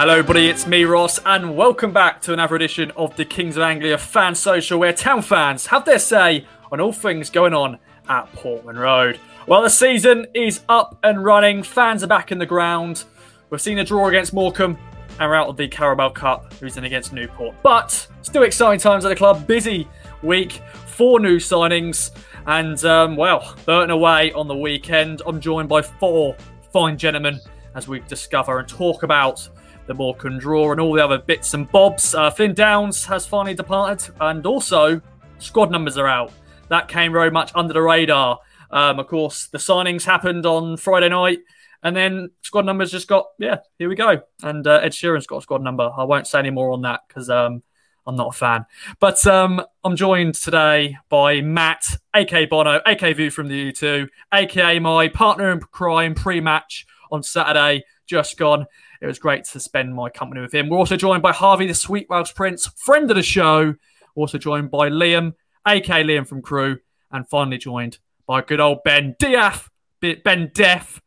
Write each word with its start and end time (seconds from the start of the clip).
Hello, 0.00 0.12
everybody, 0.12 0.48
it's 0.48 0.64
me, 0.64 0.84
Ross, 0.84 1.18
and 1.26 1.56
welcome 1.56 1.92
back 1.92 2.22
to 2.22 2.32
another 2.32 2.54
edition 2.54 2.92
of 2.92 3.16
the 3.16 3.24
Kings 3.24 3.56
of 3.56 3.64
Anglia 3.64 3.98
Fan 3.98 4.32
Social, 4.36 4.78
where 4.78 4.92
town 4.92 5.22
fans 5.22 5.66
have 5.66 5.84
their 5.84 5.98
say 5.98 6.46
on 6.70 6.80
all 6.80 6.92
things 6.92 7.30
going 7.30 7.52
on 7.52 7.80
at 8.08 8.32
Portman 8.32 8.78
Road. 8.78 9.18
Well, 9.48 9.60
the 9.60 9.68
season 9.68 10.28
is 10.34 10.60
up 10.68 10.96
and 11.02 11.24
running, 11.24 11.64
fans 11.64 12.04
are 12.04 12.06
back 12.06 12.30
in 12.30 12.38
the 12.38 12.46
ground. 12.46 13.06
We've 13.50 13.60
seen 13.60 13.80
a 13.80 13.84
draw 13.84 14.06
against 14.06 14.32
Morecambe, 14.32 14.78
and 15.18 15.28
we're 15.28 15.34
out 15.34 15.48
of 15.48 15.56
the 15.56 15.66
Carabao 15.66 16.10
Cup, 16.10 16.54
losing 16.62 16.84
against 16.84 17.12
Newport. 17.12 17.56
But 17.64 18.06
still 18.22 18.44
exciting 18.44 18.78
times 18.78 19.04
at 19.04 19.08
the 19.08 19.16
club, 19.16 19.48
busy 19.48 19.88
week, 20.22 20.62
four 20.86 21.18
new 21.18 21.38
signings, 21.38 22.12
and 22.46 22.84
um, 22.84 23.16
well, 23.16 23.56
Burton 23.66 23.90
away 23.90 24.32
on 24.34 24.46
the 24.46 24.56
weekend. 24.56 25.22
I'm 25.26 25.40
joined 25.40 25.68
by 25.68 25.82
four 25.82 26.36
fine 26.72 26.96
gentlemen 26.96 27.40
as 27.74 27.88
we 27.88 27.98
discover 27.98 28.60
and 28.60 28.68
talk 28.68 29.02
about 29.02 29.48
the 29.88 29.94
Morecambe 29.94 30.38
draw 30.38 30.70
and 30.70 30.80
all 30.80 30.92
the 30.92 31.04
other 31.04 31.18
bits 31.18 31.54
and 31.54 31.68
bobs. 31.72 32.14
Uh, 32.14 32.30
Flynn 32.30 32.54
Downes 32.54 33.04
has 33.06 33.26
finally 33.26 33.54
departed, 33.54 34.14
and 34.20 34.46
also 34.46 35.00
squad 35.38 35.72
numbers 35.72 35.98
are 35.98 36.06
out. 36.06 36.30
That 36.68 36.86
came 36.86 37.12
very 37.12 37.30
much 37.30 37.50
under 37.54 37.72
the 37.72 37.82
radar. 37.82 38.38
Um, 38.70 39.00
of 39.00 39.08
course, 39.08 39.46
the 39.46 39.58
signings 39.58 40.04
happened 40.04 40.46
on 40.46 40.76
Friday 40.76 41.08
night, 41.08 41.38
and 41.82 41.96
then 41.96 42.30
squad 42.42 42.66
numbers 42.66 42.92
just 42.92 43.08
got 43.08 43.26
yeah, 43.38 43.58
here 43.78 43.88
we 43.88 43.96
go. 43.96 44.20
And 44.42 44.66
uh, 44.66 44.80
Ed 44.82 44.92
Sheeran's 44.92 45.26
got 45.26 45.38
a 45.38 45.42
squad 45.42 45.62
number. 45.62 45.90
I 45.96 46.04
won't 46.04 46.26
say 46.26 46.38
any 46.38 46.50
more 46.50 46.70
on 46.70 46.82
that 46.82 47.00
because 47.08 47.30
um, 47.30 47.62
I'm 48.06 48.16
not 48.16 48.34
a 48.34 48.38
fan. 48.38 48.66
But 49.00 49.26
um, 49.26 49.62
I'm 49.84 49.96
joined 49.96 50.34
today 50.34 50.96
by 51.08 51.40
Matt, 51.40 51.84
aka 52.14 52.46
Bono, 52.46 52.80
aka 52.86 53.12
View 53.14 53.30
from 53.30 53.48
the 53.48 53.72
U2, 53.72 54.08
aka 54.32 54.78
my 54.78 55.08
partner 55.08 55.50
in 55.50 55.60
crime 55.60 56.14
pre-match 56.14 56.86
on 57.10 57.22
Saturday, 57.22 57.84
just 58.06 58.36
gone. 58.36 58.66
It 59.00 59.06
was 59.06 59.18
great 59.18 59.44
to 59.44 59.60
spend 59.60 59.94
my 59.94 60.10
company 60.10 60.40
with 60.40 60.52
him. 60.52 60.68
We're 60.68 60.78
also 60.78 60.96
joined 60.96 61.22
by 61.22 61.32
Harvey, 61.32 61.66
the 61.66 61.74
Sweet 61.74 62.08
Welsh 62.08 62.34
Prince, 62.34 62.66
friend 62.66 63.10
of 63.10 63.16
the 63.16 63.22
show. 63.22 63.74
Also 64.14 64.38
joined 64.38 64.70
by 64.70 64.88
Liam, 64.88 65.34
aka 65.66 66.02
Liam 66.02 66.26
from 66.26 66.42
Crew, 66.42 66.78
and 67.12 67.28
finally 67.28 67.58
joined 67.58 67.98
by 68.26 68.42
good 68.42 68.58
old 68.60 68.82
Ben 68.84 69.14
Diaf, 69.20 69.68
Ben 70.00 70.50
Def. 70.54 71.00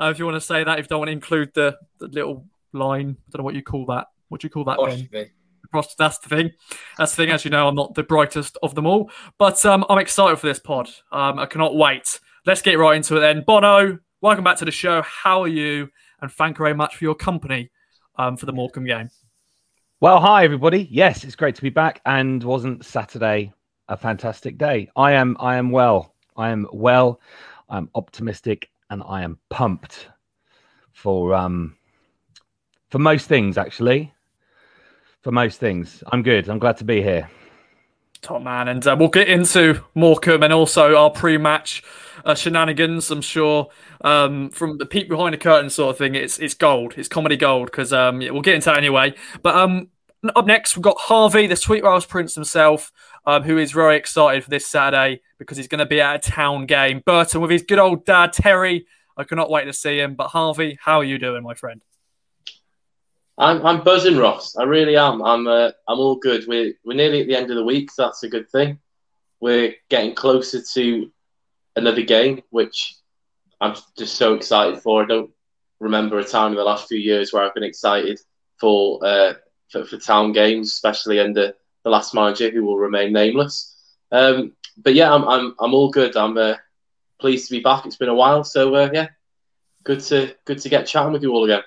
Uh, 0.00 0.06
if 0.06 0.18
you 0.18 0.24
want 0.24 0.36
to 0.36 0.40
say 0.40 0.64
that, 0.64 0.78
if 0.78 0.86
you 0.86 0.88
don't 0.88 1.00
want 1.00 1.08
to 1.08 1.12
include 1.12 1.52
the, 1.54 1.76
the 2.00 2.08
little 2.08 2.46
line, 2.72 3.16
I 3.28 3.30
don't 3.30 3.40
know 3.40 3.44
what 3.44 3.54
you 3.54 3.62
call 3.62 3.86
that. 3.86 4.06
What 4.28 4.40
do 4.40 4.46
you 4.46 4.50
call 4.50 4.64
that, 4.64 4.78
Ben? 4.88 5.08
That's 5.98 6.18
the 6.18 6.28
thing. 6.28 6.50
That's 6.96 7.14
the 7.14 7.24
thing. 7.24 7.30
As 7.32 7.44
you 7.44 7.50
know, 7.50 7.68
I'm 7.68 7.74
not 7.74 7.94
the 7.94 8.02
brightest 8.02 8.56
of 8.62 8.74
them 8.74 8.86
all, 8.86 9.10
but 9.38 9.64
um, 9.66 9.84
I'm 9.90 9.98
excited 9.98 10.38
for 10.38 10.46
this 10.46 10.60
pod. 10.60 10.88
Um, 11.12 11.38
I 11.38 11.46
cannot 11.46 11.76
wait. 11.76 12.20
Let's 12.46 12.62
get 12.62 12.78
right 12.78 12.96
into 12.96 13.16
it 13.16 13.20
then. 13.20 13.42
Bono, 13.46 13.98
welcome 14.20 14.44
back 14.44 14.56
to 14.58 14.64
the 14.64 14.70
show. 14.70 15.02
How 15.02 15.42
are 15.42 15.48
you? 15.48 15.90
And 16.24 16.32
thank 16.32 16.58
you 16.58 16.64
very 16.64 16.74
much 16.74 16.96
for 16.96 17.04
your 17.04 17.14
company 17.14 17.70
um, 18.16 18.36
for 18.36 18.46
the 18.46 18.52
Morecambe 18.52 18.86
game. 18.86 19.10
Well, 20.00 20.20
hi 20.20 20.44
everybody. 20.44 20.88
Yes, 20.90 21.22
it's 21.22 21.36
great 21.36 21.54
to 21.54 21.62
be 21.62 21.68
back. 21.68 22.00
And 22.06 22.42
wasn't 22.42 22.84
Saturday 22.84 23.52
a 23.88 23.96
fantastic 23.96 24.56
day? 24.56 24.88
I 24.96 25.12
am. 25.12 25.36
I 25.38 25.56
am 25.56 25.70
well. 25.70 26.14
I 26.36 26.48
am 26.48 26.66
well. 26.72 27.20
I'm 27.68 27.90
optimistic, 27.94 28.70
and 28.90 29.02
I 29.06 29.22
am 29.22 29.38
pumped 29.50 30.08
for 30.92 31.34
um 31.34 31.76
for 32.88 32.98
most 32.98 33.28
things. 33.28 33.58
Actually, 33.58 34.12
for 35.20 35.30
most 35.30 35.60
things, 35.60 36.02
I'm 36.10 36.22
good. 36.22 36.48
I'm 36.48 36.58
glad 36.58 36.78
to 36.78 36.84
be 36.84 37.02
here. 37.02 37.28
Top 38.24 38.40
man, 38.40 38.68
and 38.68 38.86
uh, 38.86 38.96
we'll 38.98 39.08
get 39.08 39.28
into 39.28 39.84
Morecambe 39.94 40.44
and 40.44 40.52
also 40.54 40.96
our 40.96 41.10
pre-match 41.10 41.82
uh, 42.24 42.34
shenanigans. 42.34 43.10
I'm 43.10 43.20
sure 43.20 43.68
um, 44.00 44.48
from 44.48 44.78
the 44.78 44.86
peek 44.86 45.10
behind 45.10 45.34
the 45.34 45.38
curtain 45.38 45.68
sort 45.68 45.90
of 45.90 45.98
thing. 45.98 46.14
It's 46.14 46.38
it's 46.38 46.54
gold. 46.54 46.94
It's 46.96 47.06
comedy 47.06 47.36
gold 47.36 47.66
because 47.66 47.92
um, 47.92 48.22
yeah, 48.22 48.30
we'll 48.30 48.40
get 48.40 48.54
into 48.54 48.70
that 48.70 48.78
anyway. 48.78 49.12
But 49.42 49.56
um, 49.56 49.88
up 50.34 50.46
next 50.46 50.74
we've 50.74 50.82
got 50.82 50.96
Harvey, 50.98 51.46
the 51.46 51.54
Sweet 51.54 51.84
Welsh 51.84 52.08
Prince 52.08 52.34
himself, 52.34 52.90
um, 53.26 53.42
who 53.42 53.58
is 53.58 53.72
very 53.72 53.98
excited 53.98 54.42
for 54.42 54.48
this 54.48 54.66
Saturday 54.66 55.20
because 55.38 55.58
he's 55.58 55.68
going 55.68 55.80
to 55.80 55.86
be 55.86 56.00
at 56.00 56.26
a 56.26 56.30
town 56.30 56.64
game. 56.64 57.02
Burton 57.04 57.42
with 57.42 57.50
his 57.50 57.62
good 57.62 57.78
old 57.78 58.06
dad 58.06 58.32
Terry. 58.32 58.86
I 59.18 59.24
cannot 59.24 59.50
wait 59.50 59.66
to 59.66 59.74
see 59.74 60.00
him. 60.00 60.14
But 60.14 60.28
Harvey, 60.28 60.78
how 60.80 60.96
are 61.00 61.04
you 61.04 61.18
doing, 61.18 61.42
my 61.42 61.52
friend? 61.52 61.82
I'm 63.36 63.64
I'm 63.66 63.82
buzzing, 63.82 64.16
Ross. 64.16 64.56
I 64.56 64.62
really 64.62 64.96
am. 64.96 65.22
I'm 65.22 65.46
uh, 65.46 65.70
I'm 65.88 65.98
all 65.98 66.16
good. 66.16 66.46
We're 66.46 66.74
we're 66.84 66.94
nearly 66.94 67.22
at 67.22 67.26
the 67.26 67.36
end 67.36 67.50
of 67.50 67.56
the 67.56 67.64
week, 67.64 67.90
so 67.90 68.04
that's 68.04 68.22
a 68.22 68.28
good 68.28 68.48
thing. 68.48 68.78
We're 69.40 69.74
getting 69.90 70.14
closer 70.14 70.62
to 70.74 71.10
another 71.76 72.02
game, 72.02 72.42
which 72.50 72.96
I'm 73.60 73.74
just 73.98 74.16
so 74.16 74.34
excited 74.34 74.80
for. 74.80 75.02
I 75.02 75.06
don't 75.06 75.30
remember 75.80 76.18
a 76.18 76.24
time 76.24 76.52
in 76.52 76.56
the 76.56 76.64
last 76.64 76.88
few 76.88 76.98
years 76.98 77.32
where 77.32 77.42
I've 77.42 77.54
been 77.54 77.64
excited 77.64 78.20
for 78.60 79.04
uh, 79.04 79.34
for, 79.68 79.84
for, 79.84 79.98
town 79.98 80.32
games, 80.32 80.72
especially 80.72 81.18
under 81.18 81.54
the 81.82 81.90
last 81.90 82.14
manager 82.14 82.50
who 82.50 82.64
will 82.64 82.78
remain 82.78 83.12
nameless. 83.12 83.74
Um, 84.12 84.52
but 84.76 84.94
yeah, 84.94 85.12
I'm, 85.12 85.24
I'm 85.24 85.54
I'm 85.58 85.74
all 85.74 85.90
good. 85.90 86.16
I'm 86.16 86.38
uh, 86.38 86.54
pleased 87.20 87.48
to 87.48 87.56
be 87.56 87.60
back. 87.60 87.84
It's 87.84 87.96
been 87.96 88.08
a 88.08 88.14
while, 88.14 88.44
so 88.44 88.72
uh, 88.76 88.90
yeah, 88.92 89.08
good 89.82 90.00
to 90.02 90.36
good 90.44 90.60
to 90.60 90.68
get 90.68 90.86
chatting 90.86 91.12
with 91.12 91.22
you 91.24 91.32
all 91.32 91.44
again. 91.44 91.62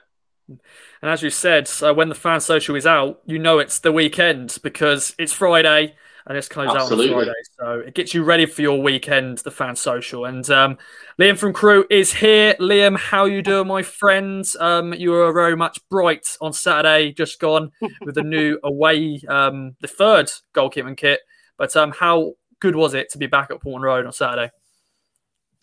And 0.48 1.12
as 1.12 1.22
you 1.22 1.30
said, 1.30 1.70
uh, 1.82 1.94
when 1.94 2.10
the 2.10 2.16
fan 2.16 2.40
social 2.40 2.76
is 2.76 2.86
out, 2.86 3.22
you 3.26 3.40
know 3.40 3.60
it's 3.60 3.80
the 3.80 3.92
weekend 3.92 4.58
because 4.64 5.14
it's 5.18 5.34
Friday 5.34 5.96
and 6.28 6.38
this 6.38 6.50
comes 6.50 6.76
Absolutely. 6.76 7.10
out 7.10 7.16
on 7.16 7.26
Friday. 7.26 7.40
So 7.58 7.80
it 7.80 7.94
gets 7.94 8.14
you 8.14 8.24
ready 8.24 8.46
for 8.46 8.62
your 8.62 8.82
weekend, 8.82 9.38
the 9.40 9.52
fan 9.52 9.78
social. 9.78 10.26
And 10.26 10.48
um, 10.50 10.78
Liam 11.20 11.38
from 11.38 11.54
Crew 11.54 11.86
is 11.90 12.14
here. 12.14 12.54
Liam, 12.60 12.98
how 12.98 13.26
you 13.26 13.42
doing, 13.42 13.68
my 13.68 13.82
friend? 13.82 14.46
Um, 14.60 14.94
you 14.94 15.12
were 15.12 15.32
very 15.32 15.56
much 15.56 15.80
bright 15.90 16.38
on 16.42 16.52
Saturday, 16.52 17.14
just 17.14 17.40
gone 17.40 17.72
with 18.02 18.16
the 18.16 18.24
new 18.24 18.60
away, 18.62 19.22
um, 19.30 19.78
the 19.80 19.88
third 19.88 20.30
goalkeeping 20.54 20.98
kit. 20.98 21.22
But 21.58 21.76
um, 21.78 21.92
how 21.92 22.34
good 22.60 22.76
was 22.76 22.94
it 22.94 23.10
to 23.12 23.18
be 23.18 23.28
back 23.28 23.50
at 23.50 23.62
Portman 23.62 23.84
Road 23.84 24.06
on 24.06 24.12
Saturday? 24.12 24.52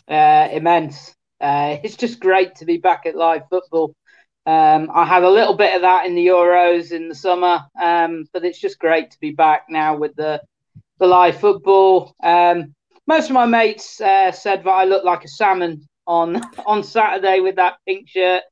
Uh, 0.08 0.48
immense. 0.50 1.14
Uh, 1.42 1.76
it's 1.84 1.96
just 1.96 2.20
great 2.20 2.54
to 2.56 2.64
be 2.64 2.78
back 2.78 3.04
at 3.04 3.14
live 3.14 3.42
football. 3.50 3.94
Um, 4.46 4.90
I 4.94 5.04
had 5.06 5.22
a 5.22 5.30
little 5.30 5.54
bit 5.54 5.74
of 5.74 5.82
that 5.82 6.06
in 6.06 6.14
the 6.14 6.26
Euros 6.26 6.92
in 6.92 7.08
the 7.08 7.14
summer, 7.14 7.62
um, 7.80 8.26
but 8.32 8.44
it's 8.44 8.60
just 8.60 8.78
great 8.78 9.10
to 9.10 9.20
be 9.20 9.30
back 9.30 9.66
now 9.68 9.96
with 9.96 10.14
the 10.16 10.40
the 10.98 11.06
live 11.06 11.38
football. 11.40 12.14
Um, 12.22 12.74
most 13.06 13.26
of 13.26 13.34
my 13.34 13.46
mates 13.46 14.00
uh, 14.00 14.32
said 14.32 14.64
that 14.64 14.70
I 14.70 14.84
looked 14.84 15.04
like 15.04 15.24
a 15.24 15.28
salmon 15.28 15.86
on 16.06 16.40
on 16.66 16.82
Saturday 16.82 17.40
with 17.40 17.56
that 17.56 17.76
pink 17.86 18.08
shirt, 18.08 18.42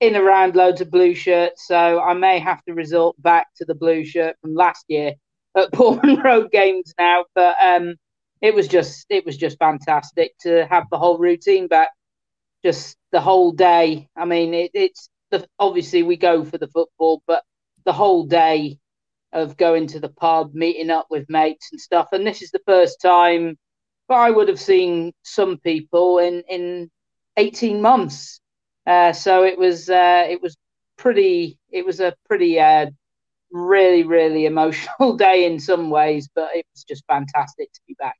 in 0.00 0.16
around 0.16 0.56
loads 0.56 0.80
of 0.80 0.90
blue 0.90 1.14
shirts. 1.14 1.66
So 1.66 2.00
I 2.00 2.14
may 2.14 2.38
have 2.38 2.62
to 2.64 2.74
resort 2.74 3.20
back 3.20 3.48
to 3.56 3.64
the 3.64 3.74
blue 3.74 4.04
shirt 4.04 4.36
from 4.40 4.54
last 4.54 4.84
year 4.88 5.12
at 5.56 5.72
Portman 5.74 6.20
Road 6.20 6.50
games 6.50 6.92
now. 6.98 7.24
But 7.34 7.56
um, 7.62 7.96
it 8.40 8.54
was 8.54 8.68
just 8.68 9.06
it 9.08 9.24
was 9.24 9.36
just 9.36 9.58
fantastic 9.58 10.32
to 10.40 10.66
have 10.66 10.84
the 10.90 10.98
whole 10.98 11.18
routine 11.18 11.68
back, 11.68 11.90
just 12.64 12.96
the 13.12 13.20
whole 13.20 13.52
day. 13.52 14.08
I 14.16 14.24
mean, 14.24 14.54
it, 14.54 14.70
it's 14.74 15.08
the, 15.32 15.46
obviously 15.58 16.04
we 16.04 16.16
go 16.16 16.44
for 16.44 16.58
the 16.58 16.68
football, 16.68 17.22
but 17.26 17.42
the 17.84 17.92
whole 17.92 18.24
day 18.24 18.78
of 19.32 19.56
going 19.56 19.88
to 19.88 19.98
the 19.98 20.08
pub, 20.08 20.54
meeting 20.54 20.90
up 20.90 21.06
with 21.10 21.28
mates 21.28 21.70
and 21.72 21.80
stuff. 21.80 22.08
And 22.12 22.24
this 22.24 22.42
is 22.42 22.50
the 22.52 22.62
first 22.66 23.00
time 23.00 23.58
I 24.08 24.30
would 24.30 24.48
have 24.48 24.60
seen 24.60 25.12
some 25.22 25.58
people 25.58 26.18
in 26.18 26.42
in 26.48 26.90
18 27.36 27.80
months. 27.80 28.40
Uh, 28.86 29.12
so 29.12 29.44
it 29.44 29.58
was 29.58 29.88
uh, 29.88 30.26
it 30.28 30.42
was 30.42 30.56
pretty 30.98 31.58
it 31.70 31.86
was 31.86 32.00
a 32.00 32.14
pretty 32.28 32.60
uh, 32.60 32.86
really 33.50 34.02
really 34.02 34.46
emotional 34.46 35.16
day 35.16 35.46
in 35.46 35.58
some 35.58 35.90
ways, 35.90 36.28
but 36.34 36.50
it 36.54 36.66
was 36.74 36.84
just 36.84 37.04
fantastic 37.06 37.72
to 37.72 37.80
be 37.88 37.94
back. 37.98 38.16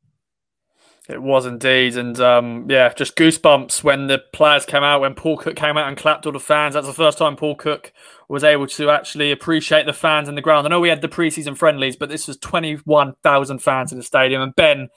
It 1.09 1.21
was 1.21 1.47
indeed, 1.47 1.97
and 1.97 2.19
um, 2.21 2.71
yeah, 2.71 2.93
just 2.95 3.17
goosebumps 3.17 3.83
when 3.83 4.07
the 4.07 4.23
players 4.33 4.65
came 4.65 4.85
out. 4.85 5.01
When 5.01 5.15
Paul 5.15 5.37
Cook 5.37 5.57
came 5.57 5.77
out 5.77 5.89
and 5.89 5.97
clapped 5.97 6.27
all 6.27 6.33
the 6.33 6.39
fans, 6.39 6.75
that's 6.75 6.87
the 6.87 6.93
first 6.93 7.19
time 7.19 7.35
Paul 7.35 7.57
Cook 7.57 7.93
was 8.29 8.45
able 8.45 8.69
to 8.69 8.89
actually 8.89 9.33
appreciate 9.33 9.85
the 9.85 9.93
fans 9.93 10.29
in 10.29 10.37
the 10.37 10.41
ground. 10.41 10.65
I 10.65 10.71
know 10.71 10.79
we 10.79 10.89
had 10.89 11.03
the 11.03 11.09
preseason 11.09 11.57
friendlies, 11.57 11.97
but 11.97 12.09
this 12.09 12.29
was 12.29 12.37
twenty-one 12.37 13.15
thousand 13.25 13.59
fans 13.59 13.91
in 13.91 13.99
the 13.99 14.05
stadium. 14.05 14.43
And 14.43 14.55
Ben, 14.55 14.91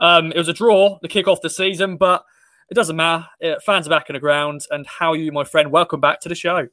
um, 0.00 0.32
it 0.32 0.38
was 0.38 0.48
a 0.48 0.54
draw, 0.54 0.98
the 1.02 1.08
kick 1.08 1.28
off 1.28 1.42
the 1.42 1.50
season, 1.50 1.98
but 1.98 2.24
it 2.70 2.74
doesn't 2.74 2.96
matter. 2.96 3.26
Fans 3.66 3.86
are 3.86 3.90
back 3.90 4.08
in 4.08 4.14
the 4.14 4.20
ground, 4.20 4.62
and 4.70 4.86
how 4.86 5.10
are 5.10 5.16
you, 5.16 5.30
my 5.30 5.44
friend? 5.44 5.70
Welcome 5.70 6.00
back 6.00 6.20
to 6.20 6.30
the 6.30 6.34
show. 6.34 6.68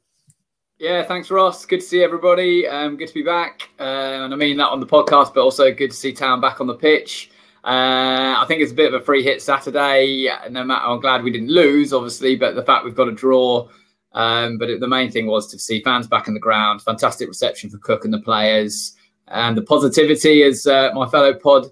Yeah, 0.78 1.02
thanks, 1.02 1.30
Ross. 1.30 1.66
Good 1.66 1.80
to 1.80 1.86
see 1.86 2.02
everybody. 2.02 2.66
Um, 2.66 2.96
good 2.96 3.08
to 3.08 3.14
be 3.14 3.22
back, 3.22 3.68
uh, 3.78 3.82
and 3.82 4.32
I 4.32 4.36
mean 4.36 4.56
that 4.56 4.70
on 4.70 4.80
the 4.80 4.86
podcast, 4.86 5.34
but 5.34 5.42
also 5.42 5.70
good 5.74 5.90
to 5.90 5.96
see 5.96 6.14
Town 6.14 6.40
back 6.40 6.62
on 6.62 6.66
the 6.66 6.74
pitch. 6.74 7.30
Uh, 7.64 8.38
I 8.38 8.44
think 8.46 8.62
it's 8.62 8.72
a 8.72 8.74
bit 8.74 8.92
of 8.92 9.00
a 9.00 9.04
free 9.04 9.22
hit 9.22 9.42
Saturday. 9.42 10.28
No 10.50 10.64
matter, 10.64 10.86
I'm 10.86 11.00
glad 11.00 11.22
we 11.22 11.32
didn't 11.32 11.50
lose, 11.50 11.92
obviously, 11.92 12.36
but 12.36 12.54
the 12.54 12.62
fact 12.62 12.84
we've 12.84 12.94
got 12.94 13.08
a 13.08 13.12
draw. 13.12 13.68
Um, 14.12 14.58
but 14.58 14.70
it, 14.70 14.80
the 14.80 14.88
main 14.88 15.10
thing 15.10 15.26
was 15.26 15.50
to 15.50 15.58
see 15.58 15.82
fans 15.82 16.06
back 16.06 16.28
in 16.28 16.34
the 16.34 16.40
ground. 16.40 16.82
Fantastic 16.82 17.28
reception 17.28 17.68
for 17.68 17.78
Cook 17.78 18.04
and 18.04 18.14
the 18.14 18.20
players, 18.20 18.96
and 19.28 19.56
the 19.56 19.62
positivity, 19.62 20.42
as 20.42 20.66
uh, 20.66 20.90
my 20.94 21.06
fellow 21.08 21.34
pod 21.34 21.66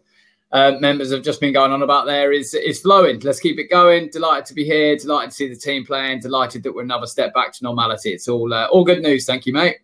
uh, 0.53 0.73
members 0.79 1.11
have 1.13 1.23
just 1.23 1.41
been 1.41 1.53
going 1.53 1.73
on 1.73 1.83
about 1.83 2.07
there, 2.07 2.33
is 2.33 2.53
is 2.53 2.81
flowing. 2.81 3.21
Let's 3.21 3.41
keep 3.41 3.59
it 3.59 3.71
going. 3.71 4.11
Delighted 4.11 4.47
to 4.47 4.55
be 4.55 4.65
here. 4.65 4.97
Delighted 4.97 5.31
to 5.31 5.37
see 5.37 5.49
the 5.49 5.57
team 5.57 5.85
playing. 5.85 6.21
Delighted 6.21 6.63
that 6.65 6.75
we're 6.75 6.83
another 6.83 7.07
step 7.07 7.33
back 7.33 7.53
to 7.55 7.65
normality. 7.65 8.11
It's 8.11 8.29
all 8.29 8.53
uh, 8.53 8.67
all 8.67 8.85
good 8.85 9.03
news. 9.03 9.25
Thank 9.25 9.47
you, 9.47 9.53
mate. 9.53 9.79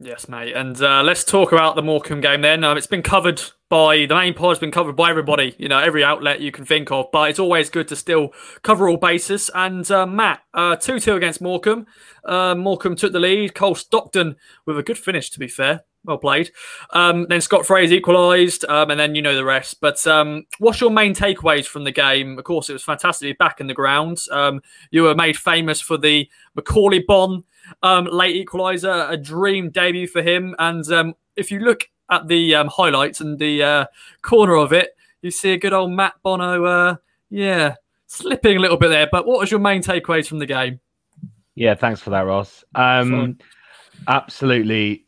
Yes, 0.00 0.28
mate. 0.28 0.54
And 0.54 0.80
uh, 0.80 1.02
let's 1.02 1.24
talk 1.24 1.52
about 1.52 1.74
the 1.74 1.82
Morecambe 1.82 2.20
game 2.20 2.40
then. 2.40 2.64
Um, 2.64 2.76
it's 2.76 2.86
been 2.86 3.02
covered 3.02 3.42
by 3.68 4.06
the 4.06 4.14
main 4.14 4.34
pod, 4.34 4.50
has 4.50 4.58
been 4.58 4.70
covered 4.70 4.96
by 4.96 5.10
everybody, 5.10 5.54
you 5.58 5.68
know, 5.68 5.78
every 5.78 6.02
outlet 6.02 6.40
you 6.40 6.50
can 6.50 6.64
think 6.64 6.90
of. 6.90 7.06
But 7.12 7.30
it's 7.30 7.38
always 7.38 7.68
good 7.70 7.88
to 7.88 7.96
still 7.96 8.32
cover 8.62 8.88
all 8.88 8.96
bases. 8.96 9.50
And 9.54 9.88
uh, 9.90 10.06
Matt, 10.06 10.42
uh, 10.54 10.76
2 10.76 11.00
2 11.00 11.14
against 11.14 11.40
Morecambe. 11.40 11.86
Uh, 12.24 12.54
Morecambe 12.54 12.96
took 12.96 13.12
the 13.12 13.20
lead. 13.20 13.54
Cole 13.54 13.74
Stockton 13.74 14.36
with 14.64 14.78
a 14.78 14.82
good 14.82 14.98
finish, 14.98 15.30
to 15.30 15.38
be 15.38 15.48
fair. 15.48 15.84
Well 16.04 16.18
played. 16.18 16.52
Um, 16.90 17.26
then 17.28 17.40
Scott 17.40 17.66
Fraser 17.66 17.94
equalised, 17.94 18.64
um, 18.66 18.90
and 18.90 18.98
then 18.98 19.14
you 19.14 19.20
know 19.20 19.34
the 19.34 19.44
rest. 19.44 19.80
But 19.80 20.06
um, 20.06 20.46
what's 20.58 20.80
your 20.80 20.90
main 20.90 21.12
takeaways 21.12 21.66
from 21.66 21.84
the 21.84 21.92
game? 21.92 22.38
Of 22.38 22.44
course, 22.44 22.70
it 22.70 22.72
was 22.72 22.84
fantastic 22.84 23.36
back 23.36 23.60
in 23.60 23.66
the 23.66 23.74
ground. 23.74 24.20
Um, 24.30 24.62
you 24.90 25.02
were 25.02 25.14
made 25.14 25.36
famous 25.36 25.80
for 25.80 25.98
the 25.98 26.30
Macauley 26.56 27.04
Bonne 27.06 27.44
um, 27.82 28.06
late 28.06 28.46
equaliser, 28.46 29.10
a 29.10 29.16
dream 29.16 29.70
debut 29.70 30.06
for 30.06 30.22
him. 30.22 30.54
And 30.58 30.90
um, 30.92 31.14
if 31.36 31.50
you 31.50 31.60
look 31.60 31.88
at 32.10 32.28
the 32.28 32.54
um, 32.54 32.68
highlights 32.68 33.20
and 33.20 33.38
the 33.38 33.62
uh, 33.62 33.84
corner 34.22 34.56
of 34.56 34.72
it, 34.72 34.96
you 35.22 35.30
see 35.30 35.52
a 35.52 35.58
good 35.58 35.72
old 35.72 35.92
Matt 35.92 36.14
Bono. 36.22 36.64
uh, 36.64 36.96
yeah, 37.30 37.74
slipping 38.06 38.56
a 38.56 38.60
little 38.60 38.76
bit 38.76 38.88
there. 38.88 39.08
But 39.10 39.26
what 39.26 39.38
was 39.38 39.50
your 39.50 39.60
main 39.60 39.82
takeaways 39.82 40.26
from 40.26 40.38
the 40.38 40.46
game? 40.46 40.80
Yeah, 41.54 41.74
thanks 41.74 42.00
for 42.00 42.10
that, 42.10 42.20
Ross. 42.20 42.64
Um, 42.74 43.38
absolutely 44.06 45.04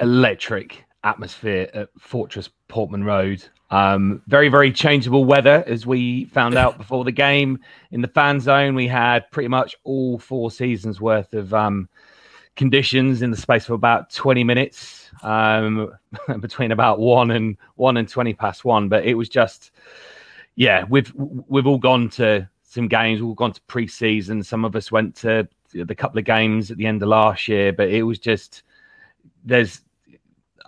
electric 0.00 0.84
atmosphere 1.04 1.68
at 1.74 1.88
Fortress 1.98 2.48
Portman 2.68 3.04
Road. 3.04 3.44
Um, 3.70 4.22
very, 4.28 4.48
very 4.48 4.70
changeable 4.70 5.24
weather, 5.24 5.64
as 5.66 5.86
we 5.86 6.26
found 6.26 6.54
out 6.54 6.78
before 6.78 7.04
the 7.04 7.12
game. 7.12 7.58
In 7.90 8.00
the 8.00 8.08
fan 8.08 8.40
zone, 8.40 8.74
we 8.74 8.86
had 8.86 9.30
pretty 9.30 9.48
much 9.48 9.74
all 9.84 10.18
four 10.18 10.50
seasons 10.50 11.00
worth 11.00 11.34
of 11.34 11.52
um, 11.52 11.88
conditions 12.54 13.22
in 13.22 13.30
the 13.30 13.36
space 13.36 13.64
of 13.64 13.72
about 13.72 14.10
20 14.10 14.44
minutes, 14.44 15.05
um, 15.22 15.92
between 16.40 16.72
about 16.72 16.98
one 16.98 17.30
and 17.32 17.56
one 17.76 17.96
and 17.96 18.08
20 18.08 18.34
past 18.34 18.64
one. 18.64 18.88
But 18.88 19.04
it 19.04 19.14
was 19.14 19.28
just, 19.28 19.70
yeah, 20.54 20.84
we've 20.88 21.12
we've 21.14 21.66
all 21.66 21.78
gone 21.78 22.08
to 22.10 22.48
some 22.62 22.88
games, 22.88 23.20
we've 23.20 23.28
all 23.28 23.34
gone 23.34 23.52
to 23.52 23.60
pre-season. 23.62 24.42
Some 24.42 24.64
of 24.64 24.76
us 24.76 24.92
went 24.92 25.14
to 25.16 25.48
the 25.72 25.94
couple 25.94 26.18
of 26.18 26.24
games 26.24 26.70
at 26.70 26.76
the 26.76 26.86
end 26.86 27.02
of 27.02 27.08
last 27.08 27.48
year, 27.48 27.72
but 27.72 27.88
it 27.88 28.02
was 28.02 28.18
just 28.18 28.62
there's 29.44 29.82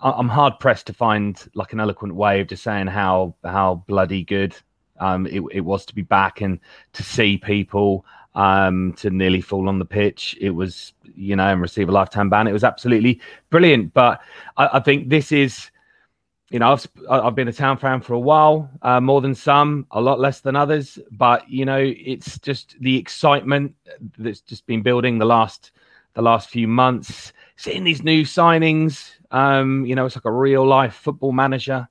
I'm 0.01 0.29
hard 0.29 0.59
pressed 0.59 0.87
to 0.87 0.93
find 0.93 1.43
like 1.55 1.73
an 1.73 1.79
eloquent 1.79 2.15
way 2.15 2.39
of 2.39 2.47
just 2.47 2.63
saying 2.63 2.87
how 2.87 3.35
how 3.43 3.83
bloody 3.87 4.23
good 4.23 4.55
um, 4.99 5.25
it, 5.27 5.41
it 5.51 5.61
was 5.61 5.85
to 5.85 5.95
be 5.95 6.01
back 6.01 6.41
and 6.41 6.59
to 6.93 7.03
see 7.03 7.37
people 7.37 8.05
um, 8.35 8.93
to 8.93 9.09
nearly 9.09 9.41
fall 9.41 9.67
on 9.67 9.79
the 9.79 9.85
pitch. 9.85 10.37
It 10.39 10.51
was 10.51 10.93
you 11.15 11.35
know 11.35 11.47
and 11.47 11.61
receive 11.61 11.89
a 11.89 11.91
lifetime 11.91 12.29
ban. 12.29 12.47
It 12.47 12.53
was 12.53 12.63
absolutely 12.63 13.21
brilliant. 13.49 13.93
But 13.93 14.21
I, 14.57 14.69
I 14.73 14.79
think 14.79 15.09
this 15.09 15.31
is 15.31 15.71
you 16.49 16.59
know 16.59 16.71
I've 16.71 16.87
I've 17.09 17.35
been 17.35 17.47
a 17.47 17.53
town 17.53 17.77
fan 17.77 18.01
for 18.01 18.13
a 18.13 18.19
while, 18.19 18.69
uh, 18.81 18.99
more 19.01 19.21
than 19.21 19.35
some, 19.35 19.87
a 19.91 20.01
lot 20.01 20.19
less 20.19 20.41
than 20.41 20.55
others. 20.55 20.99
But 21.11 21.49
you 21.49 21.65
know 21.65 21.79
it's 21.81 22.39
just 22.39 22.75
the 22.79 22.97
excitement 22.97 23.75
that's 24.17 24.41
just 24.41 24.65
been 24.65 24.81
building 24.81 25.17
the 25.17 25.25
last 25.25 25.71
the 26.13 26.21
last 26.21 26.49
few 26.49 26.67
months. 26.67 27.33
Seeing 27.55 27.83
these 27.83 28.03
new 28.03 28.23
signings, 28.23 29.11
um, 29.31 29.85
you 29.85 29.95
know, 29.95 30.05
it's 30.05 30.15
like 30.15 30.25
a 30.25 30.31
real 30.31 30.65
life 30.65 30.95
football 30.95 31.31
manager 31.31 31.87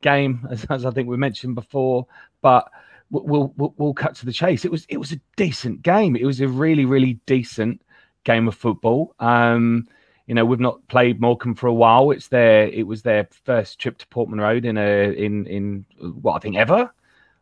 game, 0.00 0.46
as, 0.50 0.64
as 0.66 0.84
I 0.84 0.90
think 0.90 1.08
we 1.08 1.16
mentioned 1.16 1.54
before. 1.54 2.06
But 2.40 2.70
we'll, 3.12 3.52
we'll, 3.56 3.74
we'll 3.76 3.94
cut 3.94 4.16
to 4.16 4.26
the 4.26 4.32
chase. 4.32 4.64
It 4.64 4.70
was 4.70 4.84
it 4.88 4.96
was 4.96 5.12
a 5.12 5.20
decent 5.36 5.82
game. 5.82 6.16
It 6.16 6.24
was 6.24 6.40
a 6.40 6.48
really 6.48 6.84
really 6.84 7.14
decent 7.26 7.82
game 8.24 8.48
of 8.48 8.54
football. 8.54 9.14
Um, 9.20 9.86
you 10.26 10.34
know, 10.34 10.44
we've 10.44 10.60
not 10.60 10.86
played 10.88 11.20
Morecambe 11.20 11.54
for 11.54 11.66
a 11.66 11.74
while. 11.74 12.10
It's 12.10 12.28
their 12.28 12.68
it 12.68 12.86
was 12.86 13.02
their 13.02 13.28
first 13.44 13.78
trip 13.78 13.98
to 13.98 14.06
Portman 14.08 14.40
Road 14.40 14.64
in 14.64 14.76
a 14.78 15.12
in 15.12 15.46
in 15.46 15.84
what 16.00 16.34
I 16.34 16.38
think 16.40 16.56
ever 16.56 16.90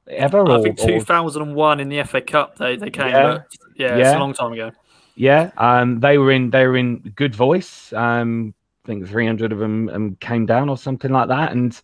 ever. 0.09 0.39
I 0.39 0.57
or, 0.57 0.63
think 0.63 0.79
2001 0.79 1.79
or... 1.79 1.83
in 1.83 1.89
the 1.89 2.03
FA 2.05 2.21
Cup 2.21 2.57
they 2.57 2.77
they 2.77 2.91
came. 2.91 3.09
Yeah, 3.09 3.39
yeah, 3.77 3.97
yeah, 3.97 3.99
it's 3.99 4.17
a 4.17 4.19
long 4.19 4.35
time 4.35 4.53
ago. 4.53 4.73
Yeah, 5.15 5.51
um, 5.57 6.01
they 6.01 6.19
were 6.19 6.33
in 6.33 6.51
they 6.51 6.67
were 6.67 6.77
in 6.77 6.99
good 7.15 7.35
voice. 7.35 7.93
Um, 7.93 8.55
I 8.85 8.89
think 8.89 9.09
300 9.09 9.53
of 9.53 9.59
them 9.59 9.89
um, 9.91 10.17
came 10.21 10.47
down 10.47 10.69
or 10.69 10.79
something 10.79 11.13
like 11.13 11.29
that. 11.29 11.53
And 11.53 11.79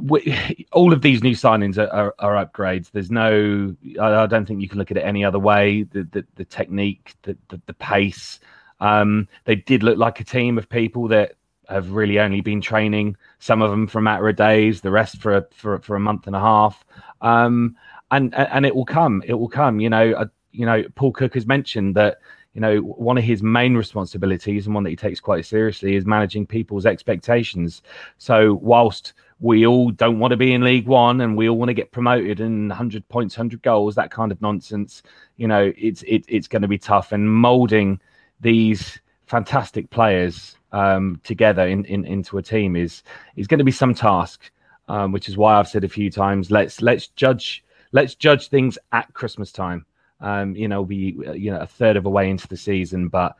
we, 0.00 0.66
all 0.72 0.92
of 0.92 1.02
these 1.02 1.22
new 1.22 1.34
signings 1.34 1.78
are, 1.78 1.88
are, 1.90 2.14
are, 2.18 2.46
upgrades. 2.46 2.90
There's 2.90 3.10
no, 3.10 3.74
I, 4.00 4.22
I, 4.22 4.26
don't 4.26 4.46
think 4.46 4.60
you 4.60 4.68
can 4.68 4.78
look 4.78 4.90
at 4.90 4.96
it 4.96 5.02
any 5.02 5.24
other 5.24 5.38
way. 5.38 5.84
The 5.84 6.04
the, 6.04 6.24
the 6.36 6.44
technique, 6.44 7.14
the, 7.22 7.36
the, 7.48 7.60
the 7.66 7.74
pace. 7.74 8.40
Um, 8.80 9.28
they 9.44 9.56
did 9.56 9.82
look 9.82 9.98
like 9.98 10.20
a 10.20 10.24
team 10.24 10.58
of 10.58 10.68
people 10.68 11.08
that 11.08 11.34
have 11.68 11.90
really 11.90 12.18
only 12.18 12.40
been 12.40 12.60
training. 12.60 13.16
Some 13.38 13.62
of 13.62 13.70
them 13.70 13.86
for 13.86 13.98
a 13.98 14.02
matter 14.02 14.28
of 14.28 14.36
days, 14.36 14.80
the 14.80 14.90
rest 14.90 15.18
for 15.18 15.36
a, 15.36 15.46
for 15.52 15.78
for 15.80 15.96
a 15.96 16.00
month 16.00 16.26
and 16.26 16.36
a 16.36 16.40
half. 16.40 16.84
Um, 17.20 17.76
and 18.10 18.34
and 18.34 18.66
it 18.66 18.74
will 18.74 18.84
come. 18.84 19.22
It 19.26 19.34
will 19.34 19.48
come. 19.48 19.80
You 19.80 19.90
know. 19.90 20.12
Uh, 20.12 20.26
you 20.54 20.66
know, 20.66 20.84
Paul 20.96 21.12
Cook 21.12 21.32
has 21.32 21.46
mentioned 21.46 21.94
that 21.94 22.18
you 22.54 22.60
know, 22.60 22.80
one 22.80 23.16
of 23.16 23.24
his 23.24 23.42
main 23.42 23.74
responsibilities 23.74 24.66
and 24.66 24.74
one 24.74 24.84
that 24.84 24.90
he 24.90 24.96
takes 24.96 25.20
quite 25.20 25.46
seriously 25.46 25.96
is 25.96 26.04
managing 26.04 26.46
people's 26.46 26.84
expectations. 26.84 27.82
So, 28.18 28.54
whilst 28.54 29.14
we 29.42 29.66
all 29.66 29.90
don't 29.90 30.20
want 30.20 30.30
to 30.30 30.36
be 30.36 30.52
in 30.52 30.62
League 30.62 30.86
One 30.86 31.20
and 31.20 31.36
we 31.36 31.48
all 31.48 31.58
want 31.58 31.68
to 31.68 31.74
get 31.74 31.90
promoted 31.90 32.40
and 32.40 32.68
100 32.68 33.06
points, 33.08 33.36
100 33.36 33.60
goals, 33.60 33.96
that 33.96 34.12
kind 34.12 34.30
of 34.30 34.40
nonsense, 34.40 35.02
you 35.36 35.48
know, 35.48 35.72
it's 35.76 36.02
it, 36.04 36.24
it's 36.28 36.46
going 36.46 36.62
to 36.62 36.68
be 36.68 36.78
tough. 36.78 37.10
And 37.10 37.28
molding 37.28 38.00
these 38.40 39.00
fantastic 39.26 39.90
players 39.90 40.56
um, 40.70 41.20
together 41.24 41.66
in, 41.66 41.84
in, 41.86 42.04
into 42.04 42.38
a 42.38 42.42
team 42.42 42.76
is 42.76 43.02
is 43.34 43.48
going 43.48 43.58
to 43.58 43.64
be 43.64 43.72
some 43.72 43.94
task. 43.94 44.50
Um, 44.88 45.12
which 45.12 45.28
is 45.28 45.36
why 45.36 45.54
I've 45.54 45.68
said 45.68 45.84
a 45.84 45.88
few 45.88 46.10
times, 46.10 46.50
let's 46.50 46.82
let's 46.82 47.06
judge 47.08 47.64
let's 47.92 48.14
judge 48.14 48.48
things 48.48 48.78
at 48.90 49.12
Christmas 49.14 49.50
time. 49.52 49.86
Um, 50.20 50.54
you 50.54 50.68
know, 50.68 50.82
we 50.82 51.16
you 51.34 51.50
know 51.50 51.60
a 51.60 51.66
third 51.66 51.96
of 51.96 52.06
a 52.06 52.10
way 52.10 52.30
into 52.30 52.46
the 52.46 52.56
season, 52.56 53.08
but 53.08 53.36